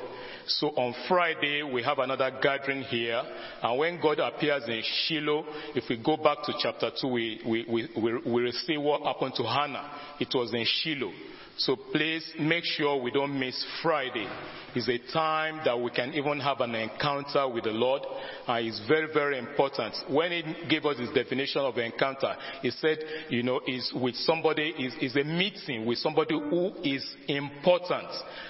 So 0.47 0.69
on 0.69 0.95
Friday, 1.09 1.63
we 1.63 1.83
have 1.83 1.99
another 1.99 2.31
gathering 2.43 2.83
here. 2.83 3.23
And 3.63 3.79
when 3.79 4.01
God 4.01 4.19
appears 4.19 4.65
in 4.69 4.83
Shiloh, 4.83 5.45
if 5.75 5.85
we 5.89 5.97
go 5.97 6.17
back 6.17 6.39
to 6.45 6.53
chapter 6.61 6.91
2, 7.01 7.09
we, 7.09 7.41
we, 7.47 7.65
we, 7.69 7.89
we, 7.97 8.13
we 8.19 8.45
will 8.45 8.53
see 8.53 8.77
what 8.77 9.03
happened 9.03 9.35
to 9.37 9.43
Hannah. 9.45 9.91
It 10.21 10.29
was 10.35 10.53
in 10.53 10.65
Shiloh. 10.65 11.13
So 11.57 11.77
please 11.77 12.29
make 12.39 12.65
sure 12.65 13.01
we 13.01 13.13
don't 13.13 13.39
miss 13.39 13.65
Friday. 13.81 14.29
It's 14.75 14.89
a 14.89 15.13
time 15.13 15.61
that 15.65 15.81
we 15.81 15.91
can 15.93 16.13
even 16.15 16.41
have 16.41 16.61
an 16.61 16.75
encounter 16.75 17.49
with 17.49 17.65
the 17.65 17.71
Lord. 17.71 18.03
And 18.49 18.67
it's 18.67 18.83
very, 18.89 19.07
very 19.13 19.39
important. 19.39 19.95
When 20.11 20.33
he 20.33 20.43
gave 20.69 20.85
us 20.85 20.99
his 20.99 21.11
definition 21.11 21.61
of 21.61 21.79
encounter, 21.79 22.35
he 22.61 22.71
said, 22.71 22.99
you 23.29 23.45
know, 23.45 23.61
is 23.69 23.93
with 23.95 24.17
somebody, 24.17 24.71
is, 25.01 25.15
a 25.15 25.23
meeting 25.23 25.87
with 25.87 25.99
somebody 25.99 26.35
who 26.35 26.73
is 26.83 27.07
important. 27.29 28.09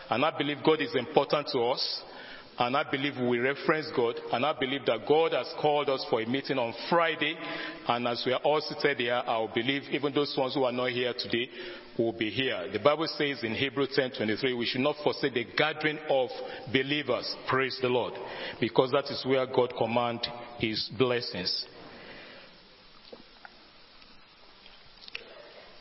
And 0.08 0.24
I 0.24 0.36
believe 0.36 0.58
God 0.64 0.80
is 0.80 0.94
important 0.94 1.48
to 1.52 1.60
us. 1.60 2.02
And 2.56 2.76
I 2.76 2.88
believe 2.88 3.14
we 3.18 3.38
reference 3.38 3.90
God. 3.94 4.14
And 4.32 4.46
I 4.46 4.54
believe 4.58 4.86
that 4.86 5.06
God 5.06 5.32
has 5.32 5.52
called 5.60 5.90
us 5.90 6.06
for 6.08 6.22
a 6.22 6.26
meeting 6.26 6.56
on 6.56 6.72
Friday. 6.88 7.36
And 7.86 8.08
as 8.08 8.22
we 8.24 8.32
are 8.32 8.40
all 8.44 8.60
seated 8.62 8.98
here, 8.98 9.22
I 9.26 9.46
believe 9.52 9.82
even 9.90 10.14
those 10.14 10.34
ones 10.38 10.54
who 10.54 10.64
are 10.64 10.72
not 10.72 10.90
here 10.90 11.12
today 11.18 11.50
will 11.98 12.12
be 12.12 12.30
here. 12.30 12.68
The 12.72 12.78
Bible 12.78 13.06
says 13.06 13.42
in 13.42 13.54
Hebrew 13.54 13.86
10:23, 13.86 14.54
we 14.54 14.66
should 14.66 14.80
not 14.80 14.96
forsake 15.02 15.34
the 15.34 15.44
gathering 15.56 15.98
of 16.08 16.30
believers. 16.72 17.36
Praise 17.46 17.78
the 17.80 17.88
Lord. 17.88 18.14
Because 18.60 18.90
that 18.92 19.10
is 19.10 19.24
where 19.24 19.46
God 19.46 19.74
commands 19.76 20.28
his 20.58 20.88
blessings. 20.98 21.66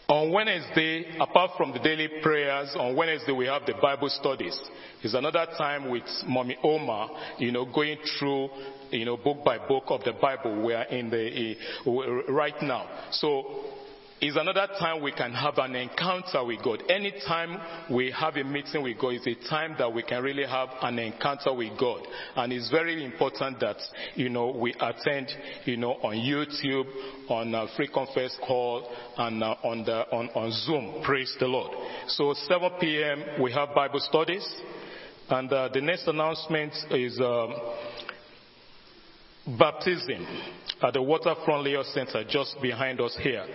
On 0.10 0.32
Wednesday, 0.32 1.18
apart 1.20 1.52
from 1.58 1.72
the 1.72 1.80
daily 1.80 2.08
prayers, 2.22 2.76
on 2.76 2.96
Wednesday 2.96 3.32
we 3.32 3.46
have 3.46 3.66
the 3.66 3.74
Bible 3.82 4.10
studies. 4.10 4.60
It's 5.02 5.14
another 5.14 5.48
time 5.58 5.90
with 5.90 6.04
Mommy 6.28 6.58
Oma, 6.62 7.10
you 7.40 7.52
know, 7.52 7.66
going 7.66 7.98
through, 8.20 8.50
you 8.92 9.06
know, 9.06 9.18
book 9.18 9.44
by 9.44 9.58
book 9.58 9.86
of 9.88 10.04
the 10.04 10.14
Bible. 10.14 10.64
We 10.66 10.74
are 10.74 10.84
in 10.84 11.10
the, 11.10 11.56
uh, 11.88 12.32
right 12.32 12.62
now. 12.62 12.88
So, 13.12 13.64
it's 14.26 14.38
another 14.38 14.68
time 14.80 15.02
we 15.04 15.12
can 15.12 15.34
have 15.34 15.58
an 15.58 15.76
encounter 15.76 16.46
with 16.46 16.64
God. 16.64 16.82
Anytime 16.90 17.60
we 17.92 18.10
have 18.18 18.38
a 18.38 18.44
meeting 18.46 18.82
with 18.82 18.98
God, 18.98 19.16
it's 19.16 19.28
a 19.28 19.50
time 19.50 19.76
that 19.80 19.94
we 19.94 20.02
can 20.02 20.24
really 20.24 20.46
have 20.46 20.70
an 20.82 20.98
encounter 20.98 21.54
with 21.54 21.78
God. 21.78 22.08
And 22.38 22.54
it's 22.54 22.72
very 22.72 23.04
important 23.04 23.60
that, 23.60 23.76
you 24.16 24.30
know, 24.30 24.52
we 24.52 24.74
attend, 24.80 25.28
you 25.66 25.76
know, 25.76 25.96
on 25.96 26.16
YouTube, 26.16 26.86
on 27.30 27.54
uh, 27.54 27.68
free 27.76 27.90
conference 27.90 28.38
call, 28.48 28.90
and 29.18 29.44
uh, 29.44 29.56
on, 29.62 29.84
the, 29.84 30.10
on, 30.16 30.30
on 30.30 30.52
Zoom. 30.54 31.04
Praise 31.04 31.36
the 31.42 31.48
Lord. 31.48 31.72
So 32.08 32.34
7 32.48 32.72
p.m. 32.80 33.42
we 33.42 33.52
have 33.52 33.76
Bible 33.76 34.00
studies. 34.00 34.48
And 35.30 35.52
uh, 35.52 35.68
the 35.74 35.82
next 35.82 36.08
announcement 36.08 36.72
is 36.92 37.20
um, 37.20 37.56
baptism 39.60 40.26
at 40.82 40.94
the 40.94 41.02
Waterfront 41.02 41.64
Leisure 41.64 41.84
Center 41.94 42.24
just 42.24 42.56
behind 42.62 43.02
us 43.02 43.18
here. 43.22 43.46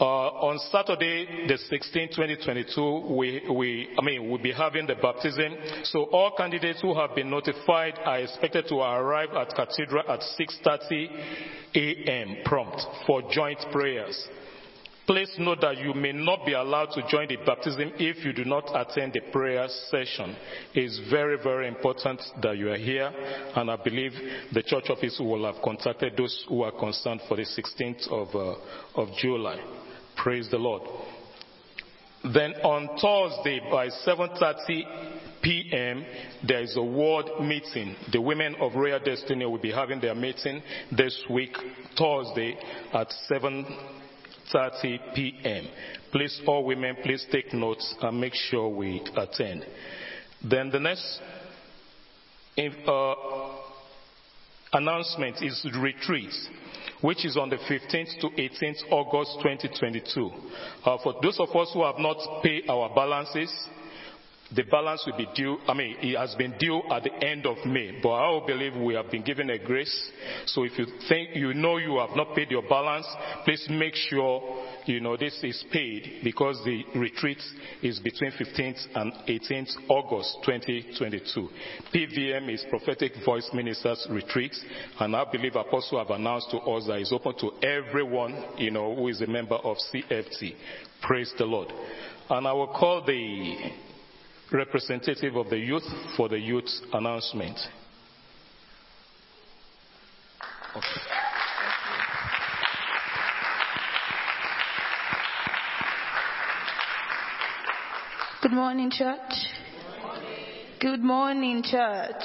Uh, 0.00 0.04
on 0.04 0.58
Saturday, 0.72 1.46
the 1.46 1.54
16th, 1.54 2.16
2022, 2.16 3.14
we, 3.14 3.42
we, 3.48 3.88
I 3.96 4.04
mean, 4.04 4.28
we'll 4.28 4.42
be 4.42 4.52
having 4.52 4.88
the 4.88 4.96
baptism. 4.96 5.54
So 5.84 6.04
all 6.04 6.32
candidates 6.36 6.80
who 6.80 6.98
have 6.98 7.14
been 7.14 7.30
notified 7.30 8.00
are 8.04 8.18
expected 8.18 8.66
to 8.68 8.76
arrive 8.80 9.30
at 9.30 9.54
Cathedral 9.54 10.02
at 10.08 10.18
6.30 10.18 11.08
a.m. 11.76 12.36
prompt 12.44 12.82
for 13.06 13.22
joint 13.30 13.64
prayers. 13.70 14.28
Please 15.06 15.30
note 15.38 15.60
that 15.60 15.76
you 15.76 15.92
may 15.92 16.12
not 16.12 16.46
be 16.46 16.54
allowed 16.54 16.90
to 16.92 17.06
join 17.08 17.28
the 17.28 17.36
baptism 17.44 17.92
if 17.98 18.24
you 18.24 18.32
do 18.32 18.44
not 18.44 18.64
attend 18.74 19.12
the 19.12 19.20
prayer 19.30 19.68
session. 19.90 20.34
It's 20.72 20.98
very, 21.10 21.36
very 21.42 21.68
important 21.68 22.22
that 22.42 22.56
you 22.56 22.70
are 22.70 22.78
here, 22.78 23.12
and 23.54 23.70
I 23.70 23.76
believe 23.76 24.12
the 24.52 24.62
church 24.62 24.84
office 24.88 25.20
will 25.20 25.44
have 25.44 25.62
contacted 25.62 26.16
those 26.16 26.46
who 26.48 26.62
are 26.62 26.72
concerned 26.72 27.20
for 27.28 27.36
the 27.36 27.44
16th 27.44 28.08
of, 28.10 28.34
uh, 28.34 29.00
of 29.00 29.08
July. 29.18 29.83
Praise 30.16 30.48
the 30.50 30.58
Lord. 30.58 30.82
Then 32.32 32.54
on 32.62 32.88
Thursday 33.00 33.60
by 33.70 33.88
7:30 33.88 35.42
p.m. 35.42 36.06
there 36.46 36.62
is 36.62 36.74
a 36.76 36.82
ward 36.82 37.26
meeting. 37.42 37.94
The 38.12 38.20
women 38.20 38.54
of 38.60 38.74
Royal 38.74 38.98
Destiny 38.98 39.44
will 39.44 39.58
be 39.58 39.72
having 39.72 40.00
their 40.00 40.14
meeting 40.14 40.62
this 40.90 41.22
week, 41.28 41.54
Thursday 41.98 42.56
at 42.94 43.12
7:30 43.30 45.14
p.m. 45.14 45.68
Please, 46.12 46.40
all 46.46 46.64
women, 46.64 46.96
please 47.02 47.26
take 47.30 47.52
notes 47.52 47.94
and 48.00 48.18
make 48.18 48.34
sure 48.34 48.68
we 48.70 49.02
attend. 49.16 49.66
Then 50.42 50.70
the 50.70 50.80
next 50.80 51.20
uh, 52.56 53.14
announcement 54.72 55.42
is 55.42 55.66
retreat 55.78 56.32
which 57.00 57.24
is 57.24 57.36
on 57.36 57.50
the 57.50 57.56
15th 57.56 58.20
to 58.20 58.28
18th 58.28 58.90
August 58.90 59.38
2022. 59.42 60.30
Uh, 60.84 60.98
for 61.02 61.14
those 61.22 61.38
of 61.40 61.54
us 61.54 61.70
who 61.72 61.84
have 61.84 61.98
not 61.98 62.16
paid 62.42 62.68
our 62.68 62.94
balances, 62.94 63.50
the 64.54 64.62
balance 64.70 65.02
will 65.06 65.16
be 65.16 65.26
due, 65.34 65.58
I 65.66 65.74
mean, 65.74 65.96
it 66.00 66.16
has 66.16 66.34
been 66.36 66.54
due 66.58 66.82
at 66.90 67.02
the 67.02 67.12
end 67.24 67.46
of 67.46 67.56
May, 67.64 67.98
but 68.02 68.12
I 68.12 68.46
believe 68.46 68.76
we 68.76 68.94
have 68.94 69.10
been 69.10 69.22
given 69.22 69.50
a 69.50 69.58
grace. 69.58 70.10
So 70.46 70.64
if 70.64 70.78
you 70.78 70.86
think 71.08 71.30
you 71.34 71.54
know 71.54 71.78
you 71.78 71.98
have 71.98 72.16
not 72.16 72.34
paid 72.34 72.50
your 72.50 72.62
balance, 72.68 73.06
please 73.44 73.66
make 73.70 73.94
sure 73.94 74.64
you 74.86 75.00
know 75.00 75.16
this 75.16 75.38
is 75.42 75.64
paid 75.72 76.20
because 76.22 76.60
the 76.64 76.84
retreat 76.94 77.42
is 77.82 77.98
between 78.00 78.32
15th 78.32 78.86
and 78.94 79.12
18th 79.28 79.72
August 79.88 80.38
2022. 80.44 81.48
PVM 81.94 82.52
is 82.52 82.64
Prophetic 82.70 83.12
Voice 83.24 83.48
Ministers 83.52 84.06
Retreat, 84.10 84.54
and 85.00 85.16
I 85.16 85.24
believe 85.30 85.56
Apostle 85.56 85.98
have 85.98 86.10
announced 86.10 86.50
to 86.50 86.58
us 86.58 86.86
that 86.86 86.98
it's 86.98 87.12
open 87.12 87.34
to 87.38 87.66
everyone, 87.66 88.44
you 88.58 88.70
know, 88.70 88.94
who 88.94 89.08
is 89.08 89.20
a 89.20 89.26
member 89.26 89.56
of 89.56 89.76
CFT. 89.92 90.54
Praise 91.02 91.32
the 91.38 91.44
Lord. 91.44 91.68
And 92.30 92.46
I 92.46 92.52
will 92.52 92.68
call 92.68 93.04
the 93.04 93.56
representative 94.54 95.34
of 95.36 95.50
the 95.50 95.58
youth 95.58 95.82
for 96.16 96.28
the 96.28 96.38
youth 96.38 96.70
announcement. 96.92 97.58
Okay. 100.76 100.86
Good 108.42 108.52
morning, 108.52 108.90
church. 108.90 109.18
Good 110.80 111.02
morning, 111.02 111.62
church. 111.64 112.22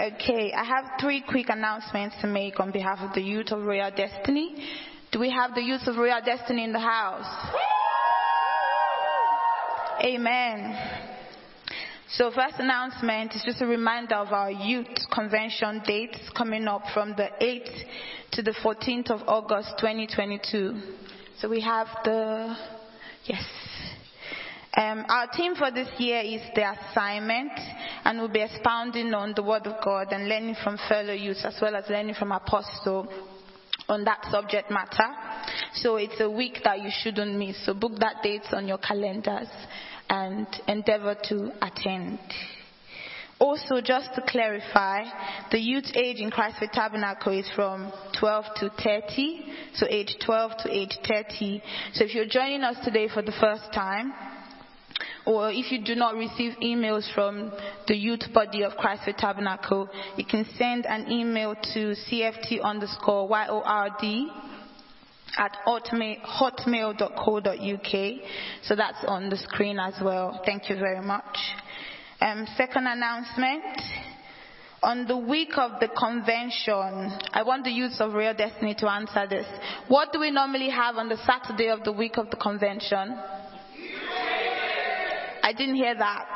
Okay, 0.00 0.52
I 0.52 0.64
have 0.64 0.84
three 1.00 1.22
quick 1.26 1.46
announcements 1.48 2.16
to 2.20 2.26
make 2.26 2.58
on 2.58 2.72
behalf 2.72 2.98
of 3.00 3.14
the 3.14 3.22
youth 3.22 3.52
of 3.52 3.62
Royal 3.62 3.90
Destiny. 3.90 4.66
Do 5.12 5.20
we 5.20 5.30
have 5.30 5.54
the 5.54 5.62
youth 5.62 5.86
of 5.86 5.96
Royal 5.96 6.20
Destiny 6.24 6.64
in 6.64 6.72
the 6.72 6.80
house? 6.80 7.79
Amen. 10.02 10.74
So 12.12 12.30
first 12.30 12.54
announcement 12.58 13.34
is 13.34 13.42
just 13.44 13.60
a 13.60 13.66
reminder 13.66 14.14
of 14.14 14.28
our 14.32 14.50
youth 14.50 14.86
convention 15.12 15.82
dates 15.84 16.18
coming 16.34 16.66
up 16.68 16.84
from 16.94 17.10
the 17.10 17.28
8th 17.38 17.84
to 18.32 18.42
the 18.42 18.52
14th 18.64 19.10
of 19.10 19.28
August 19.28 19.74
2022. 19.78 20.80
So 21.38 21.50
we 21.50 21.60
have 21.60 21.86
the, 22.02 22.56
yes. 23.26 23.44
Um, 24.74 25.04
our 25.06 25.28
theme 25.36 25.54
for 25.54 25.70
this 25.70 25.88
year 25.98 26.20
is 26.20 26.40
the 26.54 26.72
assignment, 26.72 27.52
and 28.04 28.18
we'll 28.18 28.28
be 28.28 28.40
expounding 28.40 29.12
on 29.12 29.34
the 29.36 29.42
Word 29.42 29.66
of 29.66 29.84
God 29.84 30.12
and 30.12 30.28
learning 30.30 30.56
from 30.64 30.78
fellow 30.88 31.12
youth 31.12 31.44
as 31.44 31.58
well 31.60 31.76
as 31.76 31.84
learning 31.90 32.14
from 32.14 32.32
Apostle 32.32 33.06
on 33.90 34.04
that 34.04 34.24
subject 34.30 34.70
matter. 34.70 35.14
So 35.74 35.96
it's 35.96 36.20
a 36.20 36.30
week 36.30 36.60
that 36.64 36.80
you 36.80 36.90
shouldn't 37.02 37.36
miss. 37.36 37.66
So 37.66 37.74
book 37.74 37.92
that 37.98 38.22
date 38.22 38.46
on 38.52 38.66
your 38.66 38.78
calendars 38.78 39.48
and 40.10 40.46
endeavor 40.66 41.16
to 41.28 41.52
attend. 41.62 42.18
Also, 43.38 43.80
just 43.80 44.10
to 44.14 44.22
clarify, 44.28 45.04
the 45.50 45.58
youth 45.58 45.90
age 45.94 46.20
in 46.20 46.30
Christ 46.30 46.58
Faith 46.60 46.72
Tabernacle 46.74 47.32
is 47.32 47.48
from 47.56 47.90
12 48.18 48.44
to 48.56 48.70
30, 48.82 49.44
so 49.72 49.86
age 49.88 50.14
12 50.22 50.52
to 50.64 50.70
age 50.70 50.98
30. 51.08 51.62
So 51.94 52.04
if 52.04 52.14
you're 52.14 52.26
joining 52.26 52.62
us 52.62 52.76
today 52.84 53.08
for 53.08 53.22
the 53.22 53.32
first 53.40 53.72
time, 53.72 54.12
or 55.24 55.50
if 55.50 55.72
you 55.72 55.82
do 55.82 55.94
not 55.94 56.16
receive 56.16 56.52
emails 56.62 57.10
from 57.14 57.50
the 57.86 57.96
youth 57.96 58.30
body 58.34 58.62
of 58.62 58.72
Christ 58.76 59.04
Faith 59.06 59.16
Tabernacle, 59.16 59.88
you 60.18 60.24
can 60.26 60.44
send 60.58 60.84
an 60.84 61.10
email 61.10 61.54
to 61.54 61.94
cft 62.10 62.60
underscore 62.62 63.26
YORD 63.26 64.49
at 65.36 65.56
hotmail.co.uk. 65.66 67.02
So 68.62 68.76
that's 68.76 69.04
on 69.06 69.28
the 69.30 69.36
screen 69.36 69.78
as 69.78 69.94
well. 70.02 70.40
Thank 70.44 70.68
you 70.70 70.76
very 70.76 71.00
much. 71.02 71.38
Um, 72.20 72.46
second 72.56 72.86
announcement. 72.86 73.64
On 74.82 75.06
the 75.06 75.16
week 75.16 75.58
of 75.58 75.72
the 75.78 75.88
convention, 75.88 77.12
I 77.34 77.42
want 77.44 77.64
the 77.64 77.70
youth 77.70 78.00
of 78.00 78.14
Royal 78.14 78.32
Destiny 78.32 78.74
to 78.78 78.90
answer 78.90 79.26
this. 79.28 79.44
What 79.88 80.10
do 80.10 80.20
we 80.20 80.30
normally 80.30 80.70
have 80.70 80.96
on 80.96 81.10
the 81.10 81.18
Saturday 81.18 81.68
of 81.68 81.84
the 81.84 81.92
week 81.92 82.16
of 82.16 82.30
the 82.30 82.36
convention? 82.36 83.14
I 85.42 85.52
didn't 85.52 85.74
hear 85.74 85.94
that. 85.94 86.26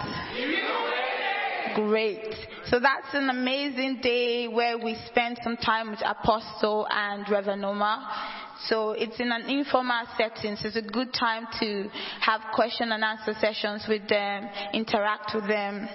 Great. 1.74 2.34
So 2.66 2.78
that's 2.80 3.14
an 3.14 3.30
amazing 3.30 4.00
day 4.02 4.46
where 4.48 4.76
we 4.78 4.96
spend 5.06 5.38
some 5.42 5.56
time 5.56 5.90
with 5.90 6.00
Apostle 6.04 6.86
and 6.90 7.28
Reverend 7.30 7.62
Noma. 7.62 8.43
So 8.60 8.92
it's 8.92 9.18
in 9.20 9.32
an 9.32 9.42
informal 9.48 10.06
setting. 10.16 10.56
So 10.56 10.68
it's 10.68 10.76
a 10.76 10.82
good 10.82 11.12
time 11.12 11.46
to 11.60 11.88
have 12.20 12.40
question 12.54 12.92
and 12.92 13.02
answer 13.04 13.34
sessions 13.40 13.84
with 13.88 14.08
them, 14.08 14.48
interact 14.72 15.32
with 15.34 15.46
them 15.46 15.88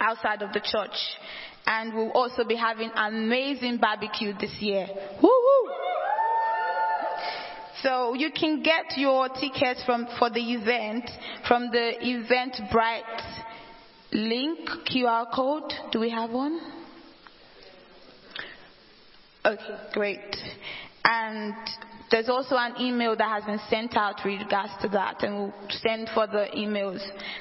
outside 0.00 0.42
of 0.42 0.52
the 0.52 0.60
church. 0.60 0.96
And 1.66 1.94
we'll 1.94 2.12
also 2.12 2.44
be 2.44 2.56
having 2.56 2.90
amazing 2.94 3.78
barbecue 3.78 4.32
this 4.38 4.54
year. 4.60 4.86
Woo-hoo! 5.22 5.70
So 7.82 8.14
you 8.14 8.30
can 8.30 8.62
get 8.62 8.96
your 8.96 9.28
tickets 9.28 9.82
from, 9.84 10.06
for 10.18 10.30
the 10.30 10.40
event 10.40 11.10
from 11.46 11.70
the 11.70 11.92
Eventbrite 12.02 13.44
link 14.12 14.68
QR 14.90 15.32
code. 15.34 15.72
Do 15.92 16.00
we 16.00 16.10
have 16.10 16.30
one? 16.30 16.60
Okay, 19.44 19.76
great. 19.92 20.36
And 21.12 21.56
there's 22.12 22.28
also 22.28 22.54
an 22.56 22.74
email 22.80 23.16
that 23.16 23.28
has 23.28 23.44
been 23.44 23.60
sent 23.68 23.96
out 23.96 24.20
with 24.24 24.40
regards 24.40 24.72
to 24.82 24.88
that, 24.90 25.24
and 25.24 25.34
we'll 25.34 25.54
send 25.70 26.08
further 26.14 26.46
emails 26.56 27.00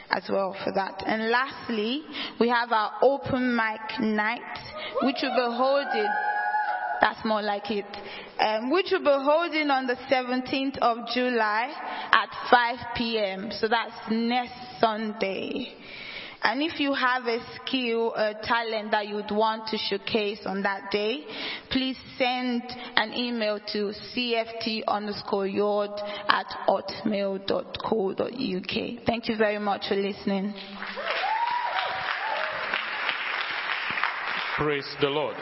as 0.09 0.23
well 0.27 0.55
for 0.63 0.71
that. 0.73 1.03
And 1.05 1.29
lastly, 1.29 2.01
we 2.39 2.49
have 2.49 2.71
our 2.71 2.93
open 3.03 3.55
mic 3.55 3.99
night, 3.99 4.41
which 5.03 5.17
will 5.21 5.35
be 5.35 5.55
holding. 5.55 6.09
That's 6.99 7.23
more 7.23 7.43
like 7.43 7.69
it. 7.69 7.85
Um, 8.39 8.71
which 8.71 8.87
will 8.91 8.99
be 8.99 9.23
holding 9.23 9.69
on 9.69 9.85
the 9.85 9.97
17th 10.11 10.79
of 10.79 10.97
July 11.13 11.71
at 12.11 12.29
5 12.49 12.95
p.m. 12.95 13.51
So 13.51 13.67
that's 13.67 13.93
next 14.09 14.79
Sunday. 14.79 15.75
And 16.41 16.61
if 16.61 16.79
you 16.79 16.93
have 16.93 17.25
a 17.25 17.39
skill, 17.55 18.13
a 18.15 18.33
talent 18.41 18.91
that 18.91 19.07
you'd 19.07 19.31
want 19.31 19.67
to 19.67 19.77
showcase 19.77 20.39
on 20.45 20.63
that 20.63 20.89
day, 20.89 21.25
please 21.69 21.97
send 22.17 22.63
an 22.95 23.13
email 23.13 23.59
to 23.73 23.93
cft 24.15 24.83
underscore 24.87 25.47
YORD 25.47 25.91
at 26.29 26.45
hotmail.co.uk. 26.67 28.25
Thank 29.05 29.27
you 29.27 29.35
very 29.37 29.59
much 29.59 29.89
for 29.89 29.95
listening. 29.95 30.53
Praise 34.57 34.95
the 35.01 35.07
Lord. 35.09 35.35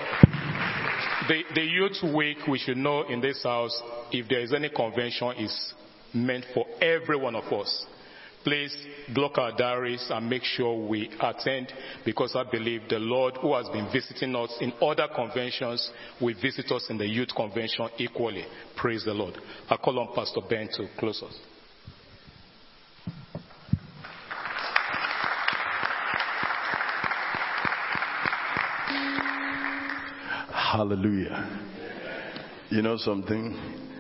The, 1.28 1.44
the 1.56 1.61
youth 1.61 2.15
week, 2.15 2.38
we 2.48 2.57
should 2.57 2.78
know 2.78 3.02
in 3.07 3.19
this 3.19 3.44
house, 3.44 3.82
if 4.11 4.28
there 4.30 4.40
is 4.40 4.53
any 4.53 4.69
convention, 4.69 5.32
is 5.38 5.74
meant 6.14 6.45
for 6.53 6.65
every 6.82 7.18
one 7.18 7.36
of 7.36 7.52
us. 7.52 7.86
Please 8.48 8.78
block 9.14 9.38
our 9.38 9.52
diaries 9.57 10.07
and 10.10 10.30
make 10.30 10.41
sure 10.41 10.88
we 10.88 11.10
attend 11.19 11.68
because 12.06 12.34
I 12.34 12.49
believe 12.49 12.84
the 12.88 12.98
Lord 12.98 13.36
who 13.41 13.53
has 13.53 13.68
been 13.68 13.90
visiting 13.91 14.34
us 14.38 14.56
in 14.61 14.72
other 14.82 15.10
conventions 15.14 15.91
will 16.22 16.34
visit 16.41 16.72
us 16.72 16.86
in 16.90 16.98
the 16.98 17.06
youth 17.06 17.28
convention 17.36 17.90
equally. 17.98 18.45
Praise 18.78 19.03
the 19.03 19.14
Lord. 19.14 19.38
I 19.69 19.76
call 19.76 19.99
on 19.99 20.15
Pastor 20.15 20.40
Ben 20.49 20.69
to 20.78 20.88
close 20.98 21.22
us. 21.24 21.38
Hallelujah. 30.53 31.60
You 32.69 32.82
know 32.82 32.95
something? 32.95 33.97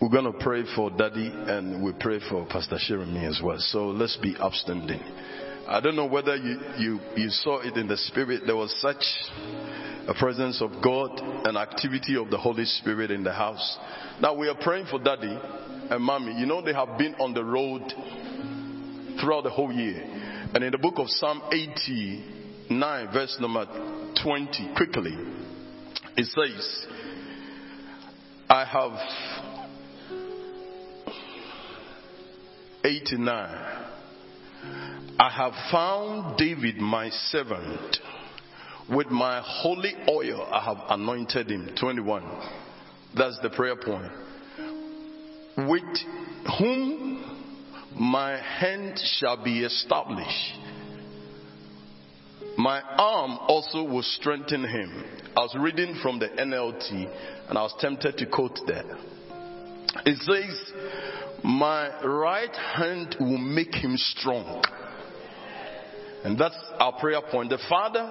We're 0.00 0.10
going 0.10 0.32
to 0.32 0.38
pray 0.38 0.62
for 0.76 0.90
Daddy 0.90 1.28
and 1.34 1.82
we 1.82 1.92
pray 1.98 2.20
for 2.30 2.46
Pastor 2.46 2.78
Jeremy 2.86 3.26
as 3.26 3.40
well. 3.42 3.56
So 3.58 3.88
let's 3.88 4.16
be 4.16 4.36
upstanding. 4.38 5.00
I 5.66 5.80
don't 5.80 5.96
know 5.96 6.06
whether 6.06 6.36
you, 6.36 6.60
you, 6.78 7.00
you 7.16 7.30
saw 7.30 7.58
it 7.62 7.76
in 7.76 7.88
the 7.88 7.96
spirit. 7.96 8.42
There 8.46 8.54
was 8.54 8.72
such 8.80 9.02
a 10.06 10.14
presence 10.14 10.62
of 10.62 10.70
God 10.84 11.18
and 11.18 11.58
activity 11.58 12.16
of 12.16 12.30
the 12.30 12.38
Holy 12.38 12.64
Spirit 12.64 13.10
in 13.10 13.24
the 13.24 13.32
house. 13.32 13.76
Now 14.22 14.36
we 14.36 14.46
are 14.46 14.54
praying 14.54 14.86
for 14.88 15.00
Daddy 15.00 15.36
and 15.90 16.00
Mommy. 16.00 16.32
You 16.38 16.46
know 16.46 16.62
they 16.62 16.74
have 16.74 16.96
been 16.96 17.16
on 17.16 17.34
the 17.34 17.44
road 17.44 17.82
throughout 19.20 19.42
the 19.42 19.50
whole 19.50 19.72
year. 19.72 20.00
And 20.54 20.62
in 20.62 20.70
the 20.70 20.78
book 20.78 20.94
of 20.98 21.08
Psalm 21.08 21.42
89, 21.50 23.12
verse 23.12 23.36
number 23.40 23.66
20, 24.22 24.74
quickly, 24.76 25.16
it 26.16 26.26
says, 26.26 26.86
I 28.48 28.64
have 28.64 29.57
89. 32.84 33.84
I 35.20 35.30
have 35.30 35.52
found 35.70 36.38
David 36.38 36.76
my 36.78 37.10
servant. 37.10 37.98
With 38.88 39.08
my 39.08 39.42
holy 39.44 39.92
oil 40.08 40.48
I 40.50 40.64
have 40.64 40.78
anointed 40.88 41.50
him. 41.50 41.70
21. 41.78 42.22
That's 43.16 43.38
the 43.42 43.50
prayer 43.50 43.76
point. 43.76 44.12
With 45.68 45.82
whom 46.58 47.18
my 47.98 48.40
hand 48.40 48.98
shall 49.18 49.42
be 49.42 49.64
established. 49.64 50.54
My 52.56 52.80
arm 52.80 53.38
also 53.48 53.82
will 53.84 54.02
strengthen 54.02 54.64
him. 54.64 55.04
I 55.36 55.40
was 55.40 55.56
reading 55.58 55.98
from 56.02 56.18
the 56.18 56.28
NLT 56.28 57.48
and 57.48 57.58
I 57.58 57.62
was 57.62 57.74
tempted 57.80 58.16
to 58.18 58.26
quote 58.26 58.58
that. 58.66 58.84
It 60.04 60.18
says, 60.18 60.72
My 61.44 62.04
right 62.04 62.54
hand 62.54 63.16
will 63.20 63.38
make 63.38 63.74
him 63.74 63.96
strong. 63.96 64.62
And 66.24 66.38
that's 66.38 66.56
our 66.78 66.98
prayer 66.98 67.20
point. 67.30 67.50
The 67.50 67.58
Father, 67.68 68.10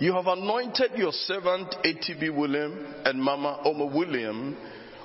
you 0.00 0.12
have 0.14 0.26
anointed 0.26 0.92
your 0.96 1.12
servant 1.12 1.74
ATB 1.84 2.36
William 2.36 2.94
and 3.04 3.22
Mama 3.22 3.60
Oma 3.64 3.86
William 3.86 4.56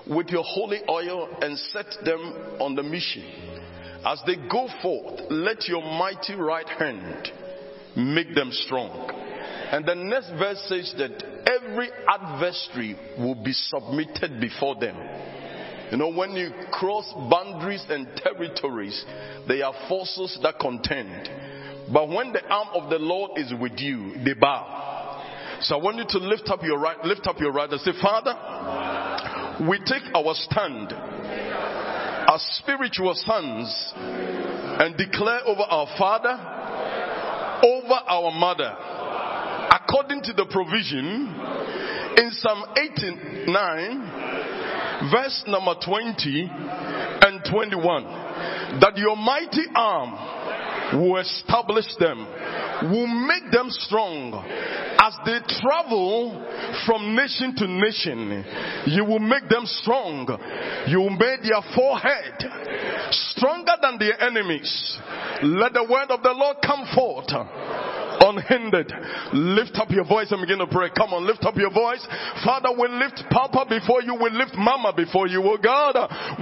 with 0.07 0.29
your 0.29 0.43
holy 0.43 0.81
oil 0.89 1.29
and 1.41 1.57
set 1.57 1.85
them 2.03 2.19
on 2.59 2.75
the 2.75 2.83
mission. 2.83 3.23
As 4.05 4.21
they 4.25 4.35
go 4.35 4.67
forth, 4.81 5.21
let 5.29 5.67
your 5.67 5.81
mighty 5.81 6.35
right 6.35 6.67
hand 6.67 7.31
make 7.95 8.35
them 8.35 8.49
strong. 8.51 9.09
And 9.71 9.85
the 9.85 9.95
next 9.95 10.29
verse 10.31 10.63
says 10.67 10.93
that 10.97 11.23
every 11.47 11.89
adversary 12.07 12.97
will 13.17 13.41
be 13.41 13.53
submitted 13.53 14.41
before 14.41 14.75
them. 14.75 14.95
You 15.93 15.99
know, 15.99 16.11
when 16.11 16.31
you 16.31 16.49
cross 16.71 17.05
boundaries 17.29 17.85
and 17.87 18.07
territories, 18.15 19.05
there 19.47 19.63
are 19.63 19.75
forces 19.87 20.39
that 20.41 20.57
contend. 20.57 21.29
But 21.93 22.09
when 22.09 22.33
the 22.33 22.43
arm 22.47 22.69
of 22.73 22.89
the 22.89 22.97
Lord 22.97 23.37
is 23.37 23.53
with 23.61 23.73
you, 23.77 24.15
they 24.25 24.33
bow. 24.33 25.59
So 25.61 25.77
I 25.77 25.83
want 25.83 25.97
you 25.97 26.05
to 26.09 26.17
lift 26.17 26.49
up 26.49 26.63
your 26.63 26.79
right, 26.79 26.97
lift 27.05 27.27
up 27.27 27.39
your 27.39 27.51
right 27.51 27.69
and 27.69 27.79
say, 27.81 27.91
Father, 28.01 28.33
we 29.69 29.77
take 29.85 30.01
our 30.15 30.33
stand 30.33 30.93
as 30.93 32.41
spiritual 32.57 33.13
sons 33.13 33.93
and 33.95 34.97
declare 34.97 35.41
over 35.45 35.61
our 35.61 35.85
father, 35.95 36.33
over 37.67 37.99
our 38.09 38.31
mother, 38.31 38.75
according 39.69 40.23
to 40.23 40.33
the 40.33 40.47
provision 40.49 41.29
in 42.17 42.31
Psalm 42.31 42.63
89, 42.77 44.42
verse 45.11 45.43
number 45.47 45.75
20 45.83 46.49
and 46.51 47.41
21, 47.49 48.03
that 48.79 48.97
your 48.97 49.15
mighty 49.15 49.65
arm 49.75 50.99
will 50.99 51.17
establish 51.17 51.85
them, 51.99 52.25
will 52.91 53.07
make 53.07 53.51
them 53.51 53.67
strong. 53.69 54.33
As 54.99 55.13
they 55.25 55.39
travel 55.59 56.31
from 56.85 57.15
nation 57.15 57.55
to 57.57 57.67
nation, 57.67 58.45
you 58.87 59.03
will 59.03 59.19
make 59.19 59.49
them 59.49 59.65
strong. 59.65 60.27
You 60.87 60.99
will 60.99 61.09
make 61.09 61.41
their 61.43 61.61
forehead 61.75 62.39
stronger 63.11 63.73
than 63.81 63.99
their 63.99 64.21
enemies. 64.21 64.97
Let 65.43 65.73
the 65.73 65.83
word 65.83 66.09
of 66.09 66.23
the 66.23 66.31
Lord 66.31 66.57
come 66.63 66.87
forth 66.95 67.27
unhindered. 68.19 68.91
Lift 69.33 69.75
up 69.75 69.89
your 69.91 70.05
voice 70.05 70.31
and 70.31 70.41
begin 70.41 70.59
to 70.59 70.67
pray. 70.67 70.89
Come 70.95 71.13
on, 71.13 71.25
lift 71.25 71.43
up 71.45 71.55
your 71.55 71.71
voice. 71.71 72.05
Father, 72.43 72.69
we 72.71 72.87
lift 72.89 73.23
Papa 73.29 73.65
before 73.69 74.01
you. 74.01 74.15
We 74.15 74.29
lift 74.31 74.55
Mama 74.55 74.93
before 74.95 75.27
you, 75.27 75.41
oh 75.43 75.57
God. 75.57 75.95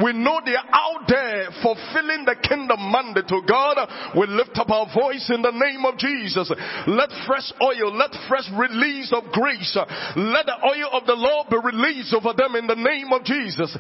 We 0.04 0.14
know 0.14 0.42
they're 0.44 0.58
out 0.58 1.08
there 1.08 1.50
fulfilling 1.62 2.26
the 2.26 2.36
kingdom 2.42 2.92
mandate, 2.92 3.30
oh 3.32 3.42
God. 3.42 3.78
We 4.18 4.28
lift 4.28 4.58
up 4.58 4.70
our 4.70 4.88
voice 4.94 5.30
in 5.34 5.42
the 5.42 5.52
name 5.52 5.86
of 5.86 5.98
Jesus. 5.98 6.52
Let 6.88 7.10
fresh 7.28 7.52
oil, 7.62 7.96
let 7.96 8.12
fresh 8.28 8.50
release 8.54 9.14
of 9.14 9.32
grace. 9.32 9.78
Let 10.16 10.46
the 10.46 10.58
oil 10.64 10.90
of 10.94 11.06
the 11.06 11.16
Lord 11.16 11.48
be 11.50 11.58
released 11.64 12.14
over 12.14 12.34
them 12.34 12.56
in 12.56 12.68
the 12.68 12.76
name 12.76 13.12
of 13.14 13.24
Jesus. 13.24 13.76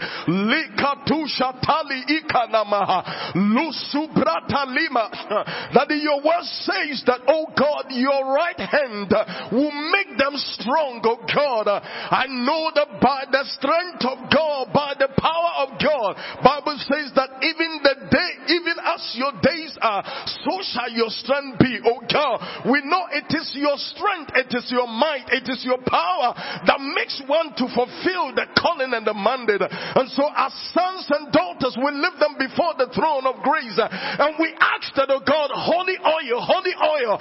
That 5.73 5.87
your 5.89 6.17
word 6.23 6.43
says 6.43 7.03
that, 7.07 7.21
oh 7.27 7.47
God, 7.57 7.80
your 7.89 8.33
right 8.33 8.59
hand 8.59 9.09
will 9.51 9.75
make 9.89 10.17
them 10.17 10.37
strong, 10.59 11.01
oh 11.03 11.23
God. 11.25 11.65
I 11.67 12.29
know 12.29 12.69
that 12.75 13.01
by 13.01 13.25
the 13.31 13.43
strength 13.57 14.05
of 14.05 14.29
God, 14.29 14.73
by 14.73 14.93
the 14.99 15.09
power 15.17 15.65
of 15.65 15.79
God, 15.81 16.17
Bible 16.43 16.77
says 16.77 17.11
that 17.15 17.41
even 17.41 17.81
the 17.81 17.95
day, 18.09 18.31
even 18.53 18.77
as 18.83 19.01
your 19.17 19.33
days 19.41 19.73
are, 19.81 20.03
so 20.45 20.53
shall 20.61 20.91
your 20.91 21.09
strength 21.09 21.59
be, 21.59 21.79
oh 21.85 22.01
God. 22.05 22.69
We 22.69 22.81
know 22.85 23.07
it 23.11 23.29
is 23.33 23.53
your 23.55 23.77
strength, 23.77 24.31
it 24.35 24.51
is 24.53 24.69
your 24.69 24.87
might, 24.87 25.31
it 25.31 25.49
is 25.49 25.63
your 25.65 25.79
power 25.85 26.35
that 26.67 26.79
makes 26.95 27.21
one 27.25 27.55
to 27.57 27.65
fulfill 27.73 28.35
the 28.35 28.45
calling 28.57 28.93
and 28.93 29.05
the 29.05 29.15
mandate. 29.15 29.63
And 29.63 30.07
so 30.11 30.27
as 30.35 30.53
sons 30.73 31.07
and 31.09 31.31
daughters, 31.31 31.77
we 31.79 31.89
lift 31.95 32.19
them 32.19 32.35
before 32.37 32.75
the 32.77 32.91
throne 32.93 33.25
of 33.25 33.41
grace 33.41 33.79
and 33.79 34.35
we 34.39 34.53
ask 34.59 34.93
that, 34.95 35.09
oh 35.09 35.23
God, 35.23 35.49
holy 35.53 35.97
oil, 36.01 36.41
holy 36.41 36.75
oil, 36.75 37.17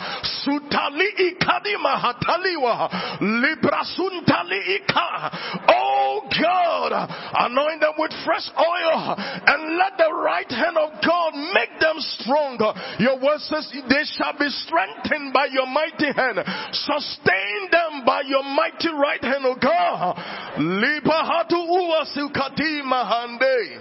sutali 0.50 1.08
ikadima 1.08 1.88
hataliwa, 1.88 2.90
librasuntali 3.20 4.58
ika. 4.74 5.30
Oh 5.68 6.22
God, 6.28 6.92
anoint 7.38 7.80
them 7.80 7.94
with 7.98 8.12
fresh 8.24 8.50
oil 8.58 9.14
and 9.46 9.76
let 9.78 9.96
the 9.96 10.12
right 10.12 10.50
hand 10.50 10.76
of 10.76 10.90
God 11.06 11.34
make 11.54 11.78
them 11.80 11.96
stronger. 12.00 12.72
Your 12.98 13.18
word 13.20 13.40
says 13.40 13.70
they 13.88 14.04
shall 14.04 14.34
be 14.38 14.48
strengthened 14.48 15.32
by 15.32 15.46
your 15.52 15.66
mighty 15.66 16.12
hand. 16.12 16.38
Sustain 16.72 17.70
them 17.70 18.04
by 18.04 18.22
your 18.26 18.42
mighty 18.42 18.90
right 18.90 19.22
hand, 19.22 19.44
O 19.46 19.54
God. 19.54 20.16
Libahatu 20.58 21.62
uwasukati 21.62 22.82
mahande. 22.82 23.80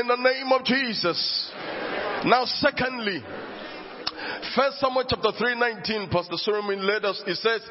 In 0.00 0.08
the 0.08 0.16
name 0.16 0.52
of 0.52 0.64
Jesus. 0.64 1.50
Now, 2.24 2.44
secondly, 2.46 3.22
First 4.54 4.80
Samuel 4.80 5.04
chapter 5.08 5.32
3:19, 5.32 6.10
Pastor 6.10 6.36
Solomon 6.36 6.86
led 6.86 7.04
us. 7.04 7.22
He 7.26 7.34
says, 7.34 7.62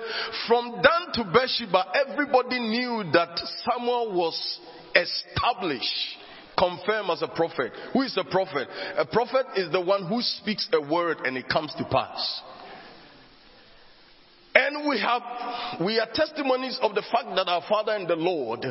"From 0.48 0.82
Dan 0.82 1.12
to 1.14 1.24
Beersheba, 1.26 1.86
everybody 1.94 2.60
knew 2.60 3.04
that 3.12 3.40
Samuel 3.66 4.12
was 4.12 4.60
established." 4.96 6.18
confirmed 6.56 7.10
as 7.10 7.22
a 7.24 7.28
prophet. 7.28 7.74
Who 7.94 8.04
is 8.04 8.16
a 8.16 8.24
prophet? 8.24 8.68
A 8.96 9.06
prophet 9.06 9.48
is 9.56 9.72
the 9.72 9.82
one 9.82 10.06
who 10.06 10.22
speaks 10.22 10.70
a 10.72 10.80
word 10.80 11.26
and 11.26 11.36
it 11.36 11.50
comes 11.50 11.74
to 11.76 11.84
pass. 11.84 12.42
And 14.56 14.88
we 14.88 15.00
have, 15.00 15.82
we 15.82 16.00
are 16.00 16.08
testimonies 16.14 16.78
of 16.82 16.94
the 16.94 17.02
fact 17.02 17.36
that 17.36 17.48
our 17.48 17.64
Father 17.68 17.96
in 17.96 18.06
the 18.06 18.16
Lord 18.16 18.64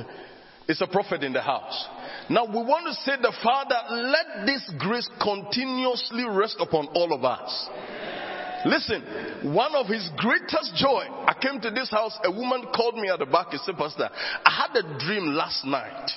is 0.68 0.80
a 0.80 0.86
prophet 0.86 1.22
in 1.22 1.32
the 1.32 1.40
house. 1.40 1.86
Now 2.30 2.44
we 2.44 2.62
want 2.62 2.86
to 2.86 2.94
say 3.02 3.12
the 3.20 3.32
Father, 3.42 3.76
let 3.90 4.46
this 4.46 4.70
grace 4.78 5.08
continuously 5.22 6.24
rest 6.28 6.56
upon 6.60 6.86
all 6.94 7.12
of 7.12 7.24
us. 7.24 7.68
Listen, 8.64 9.52
one 9.54 9.74
of 9.74 9.86
his 9.86 10.08
greatest 10.16 10.76
joy, 10.76 11.04
I 11.26 11.34
came 11.40 11.60
to 11.60 11.70
this 11.70 11.90
house, 11.90 12.16
a 12.24 12.30
woman 12.30 12.66
called 12.74 12.94
me 12.94 13.08
at 13.08 13.18
the 13.18 13.26
back 13.26 13.48
and 13.50 13.60
said, 13.62 13.76
Pastor, 13.76 14.08
I 14.44 14.50
had 14.50 14.84
a 14.84 14.98
dream 15.04 15.34
last 15.34 15.64
night. 15.64 16.10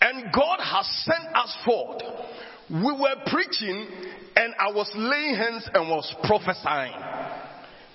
And 0.00 0.32
God 0.32 0.60
has 0.60 0.86
sent 1.04 1.36
us 1.36 1.56
forth 1.64 2.02
we 2.70 2.92
were 2.92 3.16
preaching 3.26 3.86
and 4.36 4.54
I 4.58 4.70
was 4.70 4.88
laying 4.94 5.34
hands 5.34 5.68
and 5.74 5.90
was 5.90 6.14
prophesying. 6.22 6.94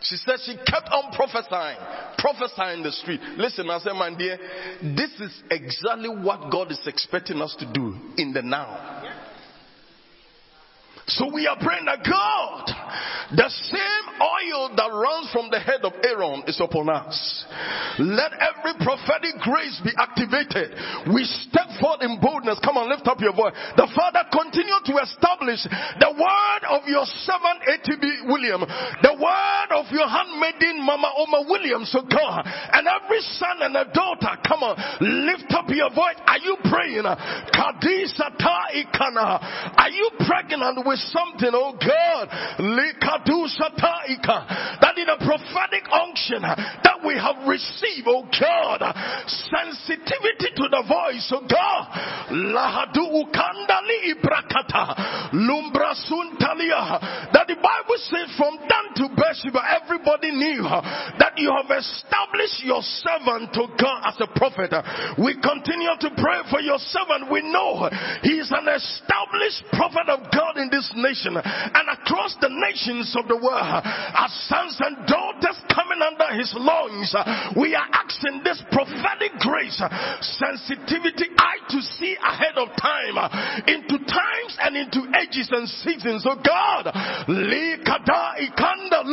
She 0.09 0.17
said 0.17 0.35
she 0.45 0.55
kept 0.55 0.89
on 0.91 1.11
prophesying, 1.13 1.77
prophesying 2.17 2.83
the 2.83 2.91
street. 2.91 3.19
Listen, 3.37 3.69
I 3.69 3.79
said, 3.79 3.93
my 3.93 4.13
dear, 4.15 4.37
this 4.81 5.11
is 5.19 5.43
exactly 5.49 6.09
what 6.09 6.51
God 6.51 6.71
is 6.71 6.81
expecting 6.85 7.41
us 7.41 7.55
to 7.59 7.71
do 7.71 7.95
in 8.17 8.33
the 8.33 8.41
now. 8.41 9.03
So 11.07 11.31
we 11.33 11.47
are 11.47 11.57
praying 11.59 11.85
that 11.85 12.03
God, 12.03 12.65
the 13.35 13.49
same 13.49 14.05
oil 14.21 14.69
that 14.75 14.91
runs 14.91 15.31
from 15.31 15.49
the 15.49 15.59
head 15.59 15.83
of 15.83 15.93
Aaron 16.03 16.43
is 16.47 16.59
upon 16.61 16.89
us. 16.89 17.45
Let 17.99 18.33
every 18.37 18.73
prophetic 18.79 19.39
grace 19.41 19.79
be 19.83 19.91
activated. 19.97 20.75
We 21.13 21.25
step 21.47 21.67
forth 21.79 22.01
in 22.01 22.19
boldness. 22.19 22.59
Come 22.63 22.77
on, 22.77 22.89
lift 22.89 23.07
up 23.07 23.21
your 23.21 23.33
voice. 23.33 23.53
The 23.77 23.87
Father 23.95 24.23
continue 24.31 24.79
to 24.91 24.97
establish 25.01 25.63
the 25.99 26.11
word 26.11 26.63
of 26.69 26.87
your 26.87 27.05
servant 27.23 27.61
ATB 27.65 28.27
William, 28.29 28.61
the 29.01 29.13
word 29.15 29.69
of 29.73 29.85
your 29.91 30.07
handmaiden 30.07 30.85
Mama 30.85 31.11
Oma 31.17 31.41
Williams, 31.49 31.91
so 31.91 32.01
God, 32.03 32.45
and 32.45 32.87
every 32.87 33.21
son 33.39 33.61
and 33.61 33.75
a 33.75 33.85
daughter. 33.91 34.37
Come 34.47 34.63
on, 34.63 34.77
lift 35.01 35.51
up 35.55 35.69
your 35.69 35.89
voice. 35.89 36.15
Are 36.27 36.37
you 36.39 36.57
praying? 36.69 37.05
Are 37.05 37.17
you 39.89 40.09
pregnant 40.27 40.85
with 40.85 40.99
something, 40.99 41.51
oh 41.53 41.73
God, 41.79 42.29
that 44.81 44.95
in 44.97 45.09
a 45.09 45.17
prophetic 45.17 45.85
unction 45.91 46.43
uh, 46.43 46.55
that 46.83 46.99
we 47.05 47.15
have 47.15 47.47
received, 47.47 48.07
oh 48.07 48.27
God, 48.29 48.81
uh, 48.81 48.93
sensitivity 49.25 50.53
to 50.55 50.65
the 50.69 50.83
voice, 50.87 51.25
oh 51.33 51.45
God, 51.45 51.81
lahadu 52.31 53.05
ukandali 53.05 54.15
ibrakata, 54.15 55.33
lumbra 55.33 55.93
suntalia, 56.05 57.31
that 57.33 57.47
the 57.47 57.55
Bible 57.55 57.99
says 58.09 58.29
from 58.37 58.57
Dan 58.67 58.85
to 58.95 59.05
Beersheba, 59.15 59.61
everybody 59.81 60.31
knew 60.31 60.65
uh, 60.65 60.81
that 61.19 61.33
you 61.37 61.51
have 61.51 61.69
established 61.69 62.63
your 62.63 62.81
servant 62.81 63.53
to 63.53 63.67
God 63.79 63.99
as 64.07 64.17
a 64.19 64.27
prophet. 64.37 64.71
We 65.17 65.35
continue 65.41 65.95
to 65.99 66.09
pray 66.17 66.39
for 66.49 66.61
your 66.61 66.79
servant. 66.79 67.31
We 67.31 67.41
know 67.41 67.89
he 68.23 68.39
is 68.39 68.51
an 68.51 68.67
established 68.67 69.63
prophet 69.71 70.09
of 70.09 70.31
God 70.31 70.57
in 70.57 70.69
this 70.71 70.91
nation 70.95 71.35
and 71.35 71.85
across 71.91 72.35
the 72.41 72.49
nations 72.75 73.15
of 73.15 73.27
the 73.27 73.37
world. 73.37 73.81
As 73.83 74.31
sons 74.51 74.75
and 74.79 75.07
daughters 75.07 75.55
coming 75.71 76.01
under 76.03 76.35
his 76.35 76.51
lungs, 76.59 77.15
we 77.55 77.75
are 77.75 77.87
asking 77.91 78.41
this 78.43 78.61
prophetic 78.71 79.31
grace, 79.39 79.79
sensitivity, 80.19 81.31
eye 81.39 81.63
to 81.69 81.79
see 81.81 82.17
ahead 82.19 82.57
of 82.59 82.67
time, 82.75 83.15
into 83.67 83.97
times 84.03 84.53
and 84.59 84.75
into 84.75 85.07
ages 85.23 85.49
and 85.51 85.67
seasons. 85.69 86.25
Oh 86.27 86.35
God, 86.35 86.91
Likada 87.31 88.35
ikanda 88.43 89.03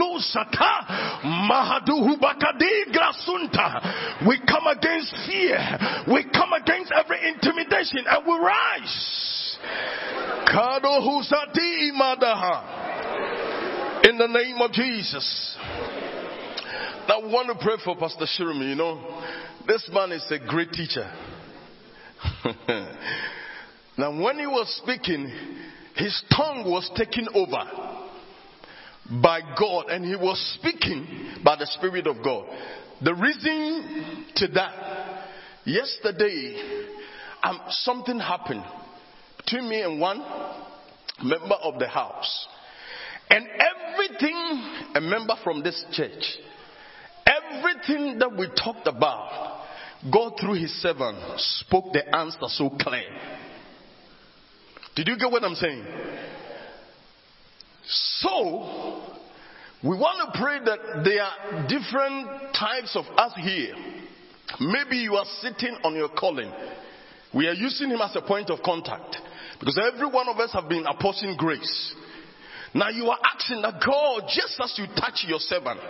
mahaduhu 1.23 2.19
grasunta. 2.91 4.27
We 4.27 4.41
come 4.47 4.67
against 4.67 5.15
fear. 5.27 5.59
We 6.09 6.25
come 6.33 6.53
against 6.53 6.93
every 6.93 7.19
intimidation 7.29 8.05
and 8.09 8.27
we 8.27 8.35
rise. 8.35 9.59
Kado 10.47 11.01
husati. 11.01 11.93
In 14.05 14.19
the 14.19 14.27
name 14.27 14.57
of 14.61 14.73
Jesus. 14.73 15.57
Now 17.07 17.21
we 17.21 17.29
want 17.29 17.57
to 17.57 17.65
pray 17.65 17.77
for 17.85 17.95
Pastor 17.97 18.25
Soremi. 18.25 18.71
You 18.71 18.75
know, 18.75 19.23
this 19.69 19.89
man 19.93 20.11
is 20.11 20.27
a 20.29 20.41
great 20.41 20.73
teacher. 20.73 21.09
now 23.97 24.21
when 24.21 24.41
he 24.41 24.47
was 24.49 24.81
speaking, 24.83 25.33
his 25.95 26.21
tongue 26.37 26.65
was 26.69 26.91
taken 26.97 27.29
over 27.33 28.01
by 29.23 29.41
God 29.57 29.87
and 29.91 30.05
he 30.05 30.17
was 30.17 30.57
speaking 30.59 31.37
by 31.45 31.55
the 31.55 31.67
Spirit 31.67 32.09
of 32.09 32.25
God. 32.25 32.47
The 33.03 33.15
reason 33.15 34.27
to 34.35 34.49
that, 34.49 35.29
yesterday, 35.65 36.89
um, 37.45 37.61
something 37.69 38.19
happened 38.19 38.65
between 39.37 39.69
me 39.69 39.83
and 39.83 40.01
one 40.01 40.19
member 41.23 41.55
of 41.63 41.79
the 41.79 41.87
house. 41.87 42.49
And 43.33 43.47
everything, 43.49 44.93
a 44.95 45.01
member 45.01 45.35
from 45.43 45.63
this 45.63 45.83
church, 45.93 46.23
everything 47.25 48.19
that 48.19 48.31
we 48.37 48.47
talked 48.63 48.87
about, 48.87 49.65
God 50.13 50.35
through 50.39 50.61
his 50.61 50.71
servant 50.83 51.17
spoke 51.39 51.95
the 51.95 52.15
answer 52.15 52.47
so 52.49 52.69
clear. 52.79 53.05
Did 54.95 55.09
you 55.09 55.17
get 55.17 55.31
what 55.31 55.43
I'm 55.45 55.55
saying? 55.55 55.83
So, 57.87 59.01
we 59.83 59.97
want 59.97 60.31
to 60.31 60.39
pray 60.39 60.59
that 60.67 61.03
there 61.03 61.23
are 61.23 61.67
different 61.69 62.55
types 62.55 62.95
of 62.95 63.07
us 63.17 63.33
here. 63.41 63.75
Maybe 64.61 64.99
you 64.99 65.15
are 65.15 65.25
sitting 65.41 65.79
on 65.85 65.95
your 65.95 66.11
calling. 66.11 66.53
We 67.35 67.49
are 67.49 67.55
using 67.55 67.89
him 67.89 68.01
as 68.03 68.15
a 68.15 68.21
point 68.21 68.51
of 68.51 68.59
contact. 68.63 69.17
Because 69.59 69.81
every 69.91 70.07
one 70.07 70.29
of 70.29 70.39
us 70.39 70.53
have 70.53 70.69
been 70.69 70.85
apportioned 70.87 71.39
grace. 71.39 71.95
Now 72.75 72.89
you 72.89 73.07
are 73.07 73.19
asking 73.35 73.63
that 73.63 73.83
God, 73.85 74.23
just 74.29 74.59
as 74.61 74.75
you 74.79 74.87
touch 74.97 75.25
your 75.27 75.39
servant, 75.39 75.81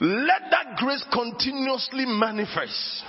let 0.00 0.42
that 0.50 0.76
grace 0.76 1.04
continuously 1.12 2.04
manifest. 2.06 3.04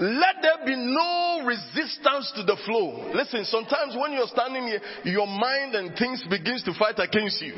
Let 0.00 0.42
there 0.42 0.66
be 0.66 0.74
no 0.74 1.44
resistance 1.46 2.32
to 2.34 2.42
the 2.42 2.56
flow. 2.66 3.12
Listen, 3.14 3.44
sometimes 3.44 3.94
when 3.94 4.12
you're 4.12 4.26
standing 4.26 4.64
here, 4.64 4.80
your 5.04 5.26
mind 5.26 5.74
and 5.74 5.96
things 5.96 6.24
begins 6.28 6.64
to 6.64 6.74
fight 6.74 6.98
against 6.98 7.40
you. 7.42 7.54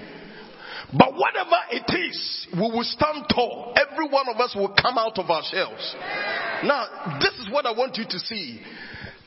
But 0.93 1.15
whatever 1.15 1.57
it 1.71 1.89
is, 1.89 2.47
we 2.53 2.61
will 2.61 2.85
stand 2.85 3.25
tall. 3.33 3.75
Every 3.75 4.09
one 4.09 4.29
of 4.29 4.37
us 4.37 4.55
will 4.55 4.75
come 4.81 4.99
out 4.99 5.19
of 5.19 5.31
our 5.31 5.43
shells. 5.51 5.95
Now, 6.65 7.19
this 7.21 7.33
is 7.41 7.51
what 7.51 7.65
I 7.65 7.73
want 7.73 7.97
you 7.97 8.05
to 8.05 8.19
see. 8.19 8.61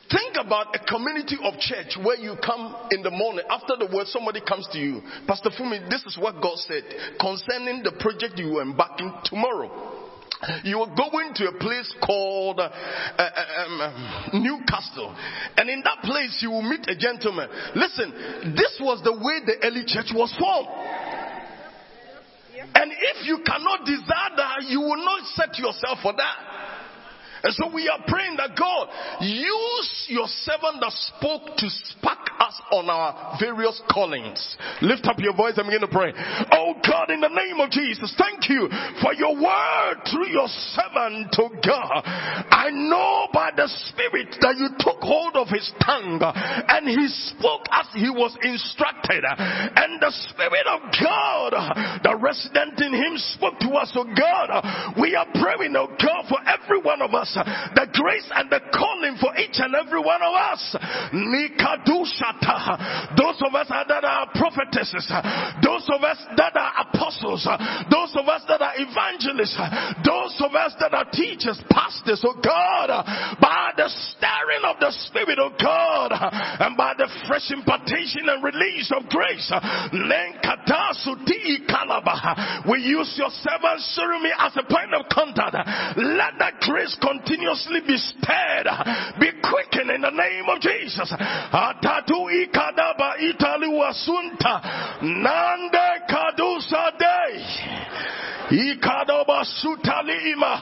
Think 0.09 0.37
about 0.39 0.73
a 0.73 0.79
community 0.79 1.35
of 1.43 1.59
church 1.59 1.97
where 2.01 2.15
you 2.15 2.35
come 2.43 2.75
in 2.91 3.03
the 3.03 3.11
morning 3.11 3.43
after 3.49 3.75
the 3.75 3.93
word, 3.93 4.07
somebody 4.07 4.39
comes 4.39 4.67
to 4.71 4.79
you. 4.79 5.01
Pastor 5.27 5.49
Fumi, 5.49 5.89
this 5.89 6.05
is 6.05 6.17
what 6.17 6.41
God 6.41 6.57
said 6.59 6.83
concerning 7.19 7.83
the 7.83 7.91
project 7.99 8.39
you 8.39 8.57
are 8.57 8.61
embarking 8.61 9.11
tomorrow. 9.25 10.05
You 10.63 10.79
are 10.81 10.95
going 10.95 11.33
to 11.35 11.47
a 11.49 11.59
place 11.59 11.93
called 12.05 12.59
uh, 12.59 12.69
uh, 12.69 13.29
um, 13.65 13.81
um, 13.81 14.43
Newcastle, 14.43 15.15
and 15.57 15.67
in 15.67 15.81
that 15.83 16.03
place 16.03 16.37
you 16.41 16.51
will 16.51 16.61
meet 16.61 16.87
a 16.87 16.95
gentleman. 16.95 17.49
Listen, 17.75 18.53
this 18.55 18.77
was 18.79 19.01
the 19.03 19.13
way 19.13 19.41
the 19.43 19.57
early 19.65 19.83
church 19.87 20.13
was 20.13 20.33
formed. 20.37 20.69
And 22.75 22.91
if 22.91 23.25
you 23.25 23.41
cannot 23.43 23.85
desire 23.85 24.33
that, 24.37 24.63
you 24.69 24.79
will 24.79 25.03
not 25.03 25.25
set 25.33 25.57
yourself 25.57 25.99
for 26.03 26.13
that. 26.13 26.66
And 27.47 27.55
so 27.55 27.71
we 27.71 27.87
are 27.87 28.03
praying 28.05 28.35
that 28.35 28.59
God 28.59 28.91
use 29.23 30.05
your 30.11 30.27
servant 30.27 30.83
that 30.83 30.91
spoke 31.15 31.55
to 31.55 31.67
spark 31.95 32.27
us 32.43 32.59
on 32.75 32.89
our 32.91 33.39
various 33.39 33.79
callings. 33.87 34.35
Lift 34.81 35.07
up 35.07 35.15
your 35.19 35.31
voice 35.31 35.55
and 35.55 35.71
begin 35.71 35.79
to 35.79 35.87
pray. 35.87 36.11
Oh 36.51 36.75
God, 36.83 37.07
in 37.07 37.23
the 37.23 37.31
name 37.31 37.63
of 37.63 37.71
Jesus, 37.71 38.11
thank 38.19 38.51
you 38.51 38.67
for 38.99 39.15
your 39.15 39.31
word 39.39 40.03
through 40.11 40.27
your 40.27 40.51
servant 40.75 41.31
to 41.39 41.47
God. 41.63 42.03
I 42.51 42.67
know 42.67 43.31
by 43.31 43.55
the 43.55 43.71
Spirit 43.95 44.35
that 44.43 44.59
you 44.59 44.67
took 44.83 44.99
hold 44.99 45.39
of 45.39 45.47
his 45.47 45.71
tongue 45.79 46.19
and 46.19 46.83
he 46.83 47.07
spoke 47.31 47.63
as 47.71 47.87
he 47.95 48.11
was 48.11 48.35
instructed. 48.43 49.23
And 49.23 50.03
the 50.03 50.11
Spirit 50.35 50.67
of 50.67 50.83
God, 50.99 52.03
the 52.03 52.11
resident 52.19 52.75
in 52.83 52.91
him, 52.91 53.15
spoke 53.39 53.55
to 53.63 53.71
us. 53.79 53.95
Oh 53.95 54.03
God, 54.03 54.51
we 54.99 55.15
are 55.15 55.31
praying, 55.31 55.79
oh 55.79 55.95
God, 55.95 56.27
for 56.27 56.43
every 56.43 56.83
one 56.83 57.01
of 57.01 57.13
us, 57.13 57.36
the 57.75 57.87
grace 57.93 58.29
and 58.33 58.49
the 58.49 58.59
calling 58.73 59.17
for 59.19 59.35
each 59.37 59.59
and 59.59 59.75
every 59.75 59.99
one 59.99 60.21
of 60.21 60.33
us. 60.33 60.75
Nikadushata. 61.13 63.17
Those 63.17 63.41
of 63.45 63.53
us 63.55 63.67
that 63.69 64.03
are 64.03 64.27
prophetesses, 64.33 65.07
those 65.63 65.87
of 65.93 66.03
us 66.03 66.17
that 66.37 66.55
are 66.55 66.73
apostles, 66.87 67.47
those 67.91 68.15
of 68.15 68.27
us 68.27 68.43
that 68.47 68.61
are 68.61 68.73
evangelists, 68.77 69.57
those 70.05 70.35
of 70.41 70.55
us 70.55 70.73
that 70.79 70.93
are 70.93 71.05
teachers, 71.11 71.59
pastors, 71.69 72.23
oh 72.25 72.35
God, 72.43 72.87
by 73.39 73.71
the 73.75 73.89
stirring 73.89 74.63
of 74.65 74.79
the 74.79 74.91
Spirit 75.07 75.39
of 75.39 75.53
God, 75.59 76.11
and 76.13 76.77
by 76.77 76.93
the 76.97 77.07
fresh 77.27 77.51
impartation 77.51 78.29
and 78.29 78.43
release 78.43 78.91
of 78.95 79.09
grace, 79.09 79.51
we 82.69 82.79
use 82.81 83.17
your 83.17 83.29
servant 83.29 83.81
Soremi 83.95 84.31
as 84.39 84.55
a 84.57 84.63
point 84.63 84.93
of 84.93 85.05
contact. 85.11 85.55
Let 85.97 86.37
that 86.39 86.59
grace 86.61 86.95
continuously 87.17 87.81
be 87.87 87.97
stirred, 87.97 88.67
be 89.19 89.31
quickened 89.41 89.91
in 89.91 90.01
the 90.01 90.09
name 90.11 90.45
of 90.49 90.61
Jesus. 90.61 91.11
Atatu 91.51 92.29
ikadaba 92.29 93.17
itali 93.17 93.67
wasunta 93.67 94.61
nande 95.01 95.87
kadusa 96.09 96.91
day. 96.99 97.43
Ikadoba 98.49 99.45
sutali 99.45 100.31
ima 100.31 100.61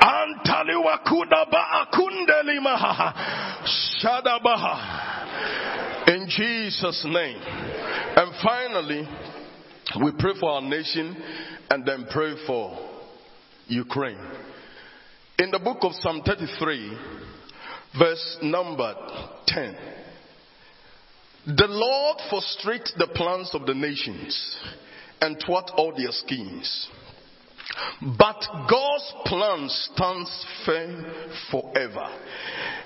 antali 0.00 0.74
wakuda 0.74 1.44
ba 1.50 1.86
akundelima 1.86 3.14
shadabaha 3.64 5.02
In 6.08 6.28
Jesus' 6.28 7.04
name. 7.08 7.40
And 8.16 8.32
finally, 8.42 9.08
we 10.02 10.12
pray 10.18 10.32
for 10.38 10.50
our 10.50 10.62
nation 10.62 11.16
and 11.70 11.84
then 11.84 12.06
pray 12.10 12.34
for 12.46 12.78
Ukraine. 13.68 14.18
In 15.38 15.50
the 15.50 15.58
book 15.58 15.78
of 15.82 15.92
Psalm 15.96 16.22
33, 16.24 16.98
verse 17.98 18.38
number 18.42 18.94
10, 19.46 19.76
the 21.46 21.66
Lord 21.68 22.16
frustrates 22.30 22.94
the 22.96 23.08
plans 23.08 23.50
of 23.52 23.66
the 23.66 23.74
nations 23.74 24.58
and 25.20 25.36
thwart 25.44 25.70
all 25.76 25.92
their 25.94 26.10
schemes. 26.10 26.88
But 28.18 28.42
God's 28.70 29.14
plan 29.26 29.68
stands 29.68 30.46
firm 30.64 31.04
forever. 31.50 32.08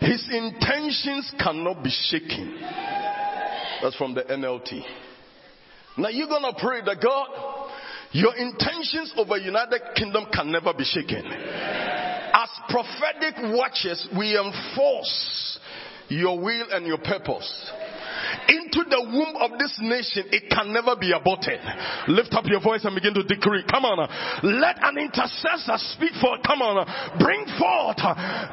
His 0.00 0.28
intentions 0.32 1.32
cannot 1.38 1.84
be 1.84 1.90
shaken. 1.90 2.58
That's 3.80 3.94
from 3.94 4.14
the 4.14 4.22
NLT. 4.22 4.82
Now 5.98 6.08
you're 6.08 6.26
gonna 6.26 6.54
pray 6.58 6.80
that 6.84 7.00
God, 7.00 7.28
your 8.10 8.34
intentions 8.34 9.14
over 9.16 9.36
United 9.36 9.82
Kingdom 9.94 10.26
can 10.32 10.50
never 10.50 10.74
be 10.74 10.84
shaken. 10.84 11.99
As 12.32 12.48
prophetic 12.68 13.34
watchers, 13.54 14.08
we 14.16 14.38
enforce 14.38 15.58
your 16.08 16.38
will 16.40 16.66
and 16.72 16.86
your 16.86 16.98
purpose 16.98 17.72
into 18.48 18.82
the 18.88 19.00
womb 19.02 19.34
of 19.38 19.58
this 19.58 19.74
nation, 19.80 20.26
it 20.32 20.50
can 20.50 20.72
never 20.72 20.96
be 20.96 21.12
aborted. 21.12 21.60
Lift 22.08 22.34
up 22.34 22.46
your 22.46 22.60
voice 22.60 22.84
and 22.84 22.94
begin 22.94 23.14
to 23.14 23.22
decree. 23.22 23.64
Come 23.70 23.84
on. 23.84 23.98
Let 24.42 24.78
an 24.82 24.98
intercessor 24.98 25.78
speak 25.94 26.12
for, 26.20 26.38
come 26.44 26.62
on. 26.62 26.82
Bring 27.18 27.46
forth 27.58 28.00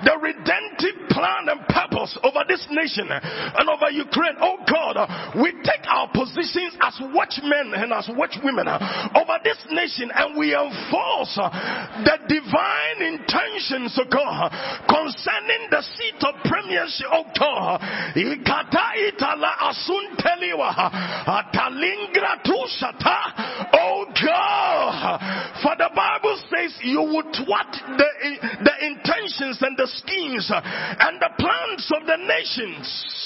the 0.06 0.16
redemptive 0.22 1.10
plan 1.10 1.50
and 1.50 1.67
purpose 2.08 2.18
over 2.24 2.44
this 2.48 2.66
nation 2.72 3.08
and 3.10 3.70
over 3.70 3.90
Ukraine. 3.92 4.36
Oh 4.40 4.58
God, 4.68 4.98
we 5.42 5.52
take 5.64 5.86
our 5.88 6.10
positions 6.10 6.76
as 6.82 7.00
watchmen 7.14 7.74
and 7.76 7.94
as 7.94 8.08
watchwomen 8.08 8.68
over 9.16 9.38
this 9.44 9.58
nation 9.72 10.12
and 10.14 10.38
we 10.38 10.56
enforce 10.56 11.36
the 11.36 12.18
divine 12.28 13.02
intentions 13.02 13.98
of 14.00 14.10
God 14.10 14.52
concerning 14.88 15.68
the 15.70 15.82
seat 15.82 16.24
of 16.24 16.36
premiership 16.44 17.08
of 17.12 17.26
God. 17.40 17.82
Atalingra 21.28 22.42
tushata. 22.44 23.68
Oh 23.74 24.06
God, 24.26 25.20
for 25.62 25.76
the 25.78 25.90
Bible 25.96 26.40
says 26.50 26.78
you 26.82 27.02
would 27.02 27.26
thwart 27.36 27.72
the, 27.98 28.10
the 28.64 28.86
intentions 28.86 29.62
and 29.62 29.78
the 29.78 29.88
schemes 29.88 30.52
and 30.52 31.20
the 31.22 31.30
plans 31.38 31.92
of 31.96 32.06
the 32.08 32.18
nations. 32.18 33.24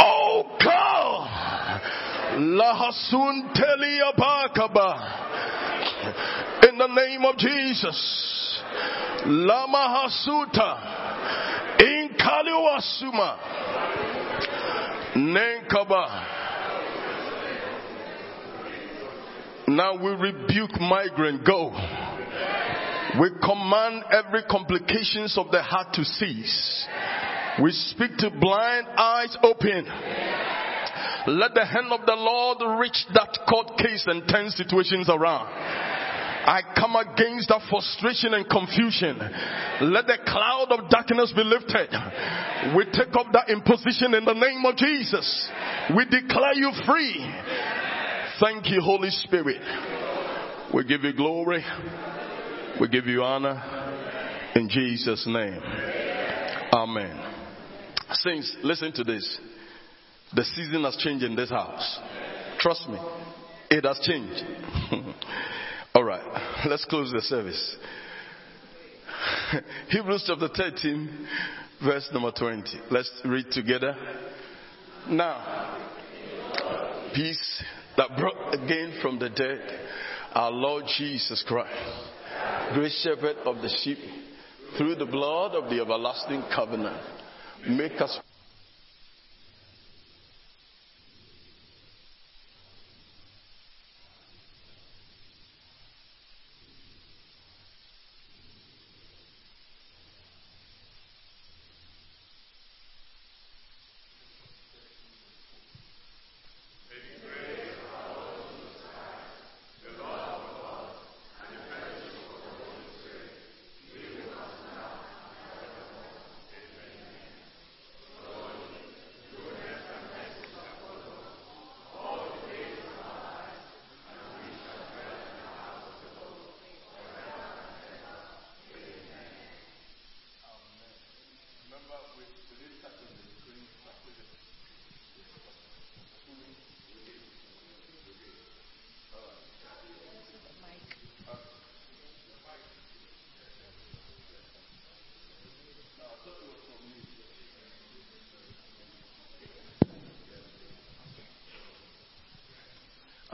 Oh 0.00 0.56
God. 0.62 1.80
In 6.68 6.78
the 6.78 6.86
name 6.88 7.24
of 7.24 7.36
Jesus, 7.38 7.96
lama 9.26 9.88
hasuta 9.88 10.78
inkaliwasuma 11.78 13.38
nenkaba. 15.16 16.22
Now 19.68 19.96
we 19.96 20.10
rebuke 20.12 20.80
migraine. 20.80 21.42
Go. 21.44 21.72
We 23.20 23.30
command 23.42 24.04
every 24.12 24.42
complications 24.44 25.36
of 25.38 25.50
the 25.50 25.62
heart 25.62 25.92
to 25.94 26.04
cease. 26.04 26.86
We 27.62 27.72
speak 27.72 28.16
to 28.18 28.30
blind 28.30 28.86
eyes 28.96 29.36
open. 29.42 29.86
Let 31.28 31.54
the 31.54 31.64
hand 31.64 31.90
of 31.90 32.06
the 32.06 32.14
Lord 32.14 32.78
reach 32.78 33.06
that 33.14 33.38
court 33.48 33.78
case 33.78 34.04
and 34.06 34.28
turn 34.28 34.50
situations 34.50 35.08
around. 35.08 35.48
I 36.46 36.62
come 36.78 36.94
against 36.94 37.48
that 37.48 37.62
frustration 37.68 38.34
and 38.34 38.48
confusion. 38.48 39.18
Let 39.18 40.06
the 40.06 40.18
cloud 40.24 40.68
of 40.70 40.88
darkness 40.88 41.32
be 41.34 41.42
lifted. 41.42 41.90
We 42.76 42.84
take 42.86 43.14
up 43.18 43.26
that 43.32 43.50
imposition 43.50 44.14
in 44.14 44.24
the 44.24 44.32
name 44.32 44.64
of 44.64 44.76
Jesus. 44.76 45.50
We 45.96 46.04
declare 46.04 46.54
you 46.54 46.70
free. 46.86 47.18
Thank 48.40 48.70
you, 48.70 48.80
Holy 48.80 49.10
Spirit. 49.10 49.60
We 50.72 50.84
give 50.84 51.02
you 51.02 51.14
glory. 51.14 51.64
We 52.80 52.88
give 52.88 53.06
you 53.06 53.22
honor. 53.22 53.60
In 54.54 54.68
Jesus' 54.68 55.26
name. 55.26 55.60
Amen. 56.72 57.34
Saints, 58.12 58.56
listen 58.62 58.92
to 58.92 59.04
this. 59.04 59.40
The 60.34 60.44
season 60.44 60.84
has 60.84 60.96
changed 60.98 61.24
in 61.24 61.34
this 61.34 61.50
house. 61.50 61.98
Trust 62.60 62.88
me. 62.88 62.98
It 63.70 63.84
has 63.84 63.98
changed. 64.00 64.44
All 65.96 66.04
right. 66.04 66.20
Let's 66.68 66.84
close 66.84 67.10
the 67.10 67.22
service. 67.22 67.76
Hebrews 69.88 70.24
chapter 70.26 70.48
13, 70.54 71.26
verse 71.82 72.06
number 72.12 72.30
20. 72.38 72.68
Let's 72.90 73.10
read 73.24 73.46
together. 73.50 73.96
Now, 75.08 75.88
peace 77.14 77.64
that 77.96 78.10
brought 78.18 78.52
again 78.52 78.98
from 79.00 79.18
the 79.18 79.30
dead 79.30 79.62
our 80.34 80.50
Lord 80.50 80.84
Jesus 80.98 81.42
Christ, 81.48 81.72
great 82.74 82.92
shepherd 83.02 83.36
of 83.46 83.62
the 83.62 83.74
sheep, 83.82 83.96
through 84.76 84.96
the 84.96 85.06
blood 85.06 85.54
of 85.54 85.70
the 85.70 85.80
everlasting 85.80 86.42
covenant, 86.54 87.00
make 87.70 88.02
us 88.02 88.18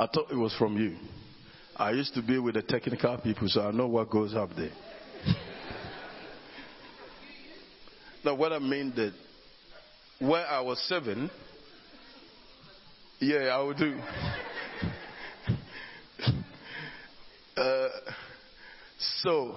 I 0.02 0.08
thought 0.12 0.32
it 0.32 0.36
was 0.36 0.52
from 0.58 0.76
you. 0.76 0.96
I 1.76 1.92
used 1.92 2.14
to 2.14 2.22
be 2.22 2.36
with 2.36 2.54
the 2.54 2.62
technical 2.62 3.16
people, 3.18 3.46
so 3.46 3.60
I 3.60 3.70
know 3.70 3.86
what 3.86 4.10
goes 4.10 4.34
up 4.34 4.50
there. 4.56 4.72
now, 8.24 8.34
what 8.34 8.52
I 8.52 8.58
mean 8.58 8.92
that 8.96 9.12
where 10.18 10.44
I 10.44 10.60
was 10.60 10.84
seven, 10.88 11.30
yeah, 13.20 13.56
I 13.56 13.62
would 13.62 13.76
do. 13.76 13.96
uh, 17.56 17.88
so, 19.22 19.54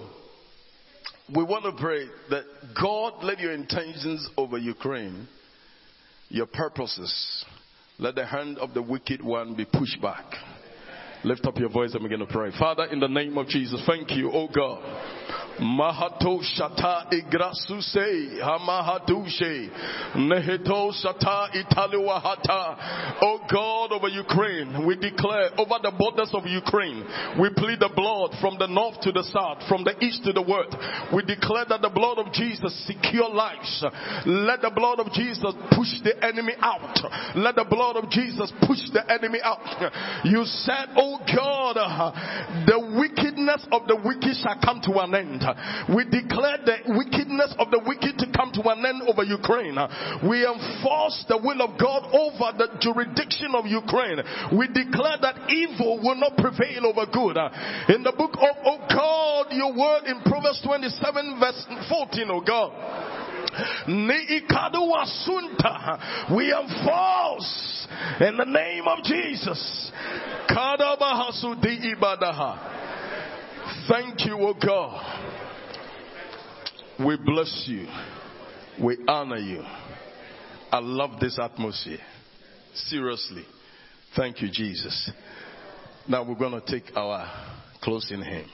we 1.35 1.43
want 1.43 1.65
to 1.65 1.71
pray 1.71 2.05
that 2.29 2.43
God 2.79 3.23
let 3.23 3.39
your 3.39 3.53
intentions 3.53 4.29
over 4.37 4.59
Ukraine, 4.59 5.27
your 6.29 6.45
purposes, 6.45 7.45
let 7.97 8.15
the 8.15 8.25
hand 8.25 8.57
of 8.57 8.73
the 8.73 8.81
wicked 8.81 9.23
one 9.23 9.55
be 9.55 9.65
pushed 9.65 10.01
back. 10.01 10.25
Lift 11.23 11.45
up 11.45 11.57
your 11.57 11.69
voice 11.69 11.93
and 11.93 12.03
begin 12.03 12.19
to 12.19 12.25
pray. 12.25 12.51
Father, 12.59 12.85
in 12.85 12.99
the 12.99 13.07
name 13.07 13.37
of 13.37 13.47
Jesus, 13.47 13.81
thank 13.87 14.11
you, 14.11 14.31
oh 14.31 14.47
God 14.47 14.83
Mahato 15.59 16.41
shata 16.43 17.07
igrasuse 17.11 18.41
hamahatushe 18.43 19.69
neheto 20.15 20.91
shata 20.91 21.49
italiwahata. 21.53 23.21
Oh 23.21 23.39
God 23.49 23.93
over 23.93 24.09
Ukraine, 24.09 24.85
we 24.85 24.95
declare 24.95 25.51
over 25.57 25.79
the 25.81 25.93
borders 25.97 26.29
of 26.33 26.45
Ukraine, 26.45 27.05
we 27.39 27.49
plead 27.55 27.79
the 27.79 27.89
blood 27.95 28.35
from 28.41 28.57
the 28.59 28.67
north 28.67 28.99
to 29.01 29.11
the 29.13 29.23
south, 29.31 29.63
from 29.69 29.85
the 29.85 29.95
east 30.03 30.23
to 30.25 30.33
the 30.33 30.41
west. 30.41 30.75
We 31.15 31.23
declare 31.23 31.65
that 31.69 31.81
the 31.81 31.89
blood 31.89 32.19
of 32.19 32.33
Jesus 32.33 32.75
secure 32.85 33.29
lives. 33.29 33.83
Let 34.25 34.61
the 34.61 34.71
blood 34.75 34.99
of 34.99 35.13
Jesus 35.13 35.55
push 35.71 36.03
the 36.03 36.19
enemy 36.19 36.53
out. 36.59 36.99
Let 37.35 37.55
the 37.55 37.63
blood 37.63 37.95
of 37.95 38.09
Jesus 38.09 38.51
push 38.67 38.83
the 38.91 39.07
enemy 39.07 39.39
out. 39.41 39.63
You 40.25 40.43
said, 40.43 40.91
Oh 40.97 41.19
God, 41.23 41.79
the 42.67 42.79
wickedness 42.99 43.65
of 43.71 43.87
the 43.87 43.95
wicked 43.95 44.35
shall 44.35 44.59
come 44.59 44.81
to 44.83 44.99
an 44.99 45.15
end. 45.15 45.44
We 45.93 46.05
declare 46.05 46.57
the 46.65 46.77
wickedness 46.97 47.55
of 47.59 47.71
the 47.71 47.81
wicked 47.85 48.17
to 48.19 48.27
come 48.35 48.51
to 48.53 48.61
an 48.69 48.85
end 48.85 49.03
over 49.07 49.23
Ukraine. 49.23 49.77
We 50.27 50.45
enforce 50.45 51.25
the 51.27 51.37
will 51.37 51.61
of 51.61 51.77
God 51.79 52.09
over 52.13 52.57
the 52.57 52.77
jurisdiction 52.79 53.53
of 53.55 53.65
Ukraine. 53.65 54.21
We 54.57 54.67
declare 54.67 55.17
that 55.21 55.49
evil 55.49 55.99
will 56.01 56.15
not 56.15 56.37
prevail 56.37 56.87
over 56.87 57.05
good. 57.05 57.37
In 57.93 58.03
the 58.03 58.13
book 58.17 58.33
of, 58.35 58.55
oh 58.65 58.79
God, 58.89 59.53
your 59.53 59.73
word 59.73 60.05
in 60.05 60.21
Proverbs 60.21 60.61
27 60.63 61.39
verse 61.39 61.65
14, 61.89 62.27
oh 62.29 62.41
God. 62.41 62.71
We 66.35 66.53
enforce 66.53 67.87
in 68.19 68.37
the 68.37 68.45
name 68.45 68.87
of 68.87 69.03
Jesus. 69.03 69.91
Thank 73.87 74.25
you, 74.25 74.37
O 74.39 74.53
God. 74.53 75.34
We 76.99 77.17
bless 77.17 77.65
you. 77.67 77.87
We 78.81 78.97
honor 79.07 79.37
you. 79.37 79.63
I 80.71 80.79
love 80.79 81.19
this 81.19 81.37
atmosphere. 81.39 81.99
Seriously. 82.73 83.45
Thank 84.15 84.41
you, 84.41 84.49
Jesus. 84.51 85.11
Now 86.07 86.23
we're 86.23 86.35
going 86.35 86.59
to 86.59 86.65
take 86.65 86.95
our 86.95 87.29
closing 87.81 88.21
hymn. 88.21 88.49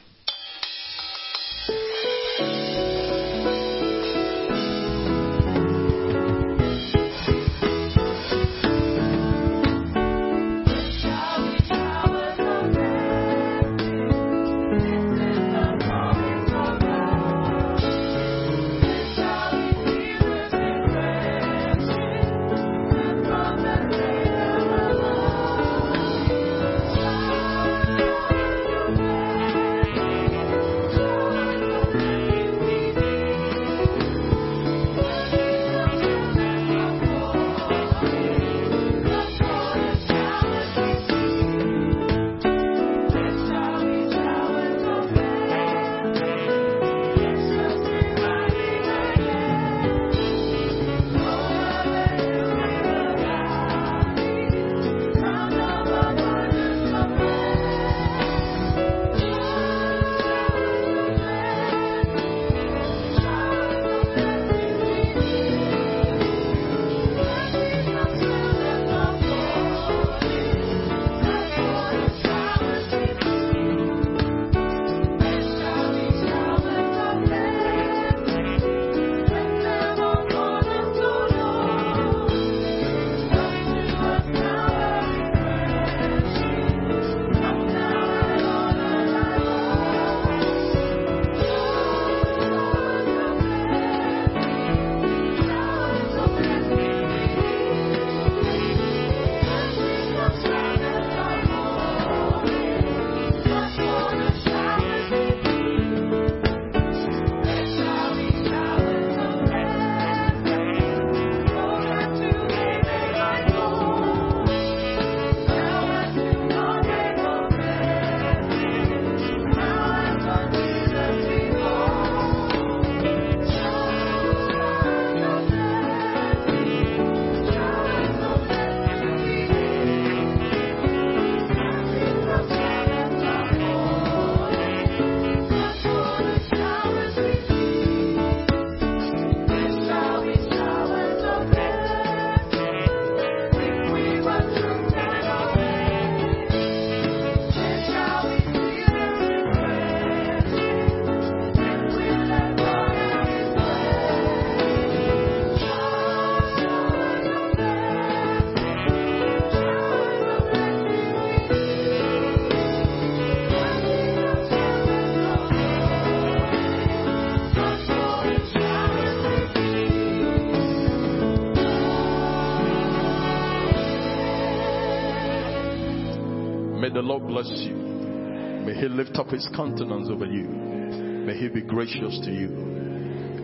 His 179.31 179.47
countenance 179.55 180.09
over 180.09 180.25
you. 180.25 180.43
May 180.43 181.37
He 181.37 181.47
be 181.47 181.61
gracious 181.61 182.19
to 182.25 182.31
you 182.31 182.49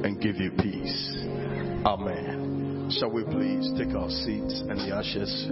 and 0.03 0.19
give 0.22 0.35
you 0.35 0.51
peace. 0.51 1.24
Amen. 1.85 2.91
Shall 2.99 3.09
we 3.09 3.24
please 3.24 3.72
take 3.77 3.95
our 3.95 4.09
seats 4.09 4.59
and 4.67 4.77
the 4.80 4.93
ashes 4.93 5.48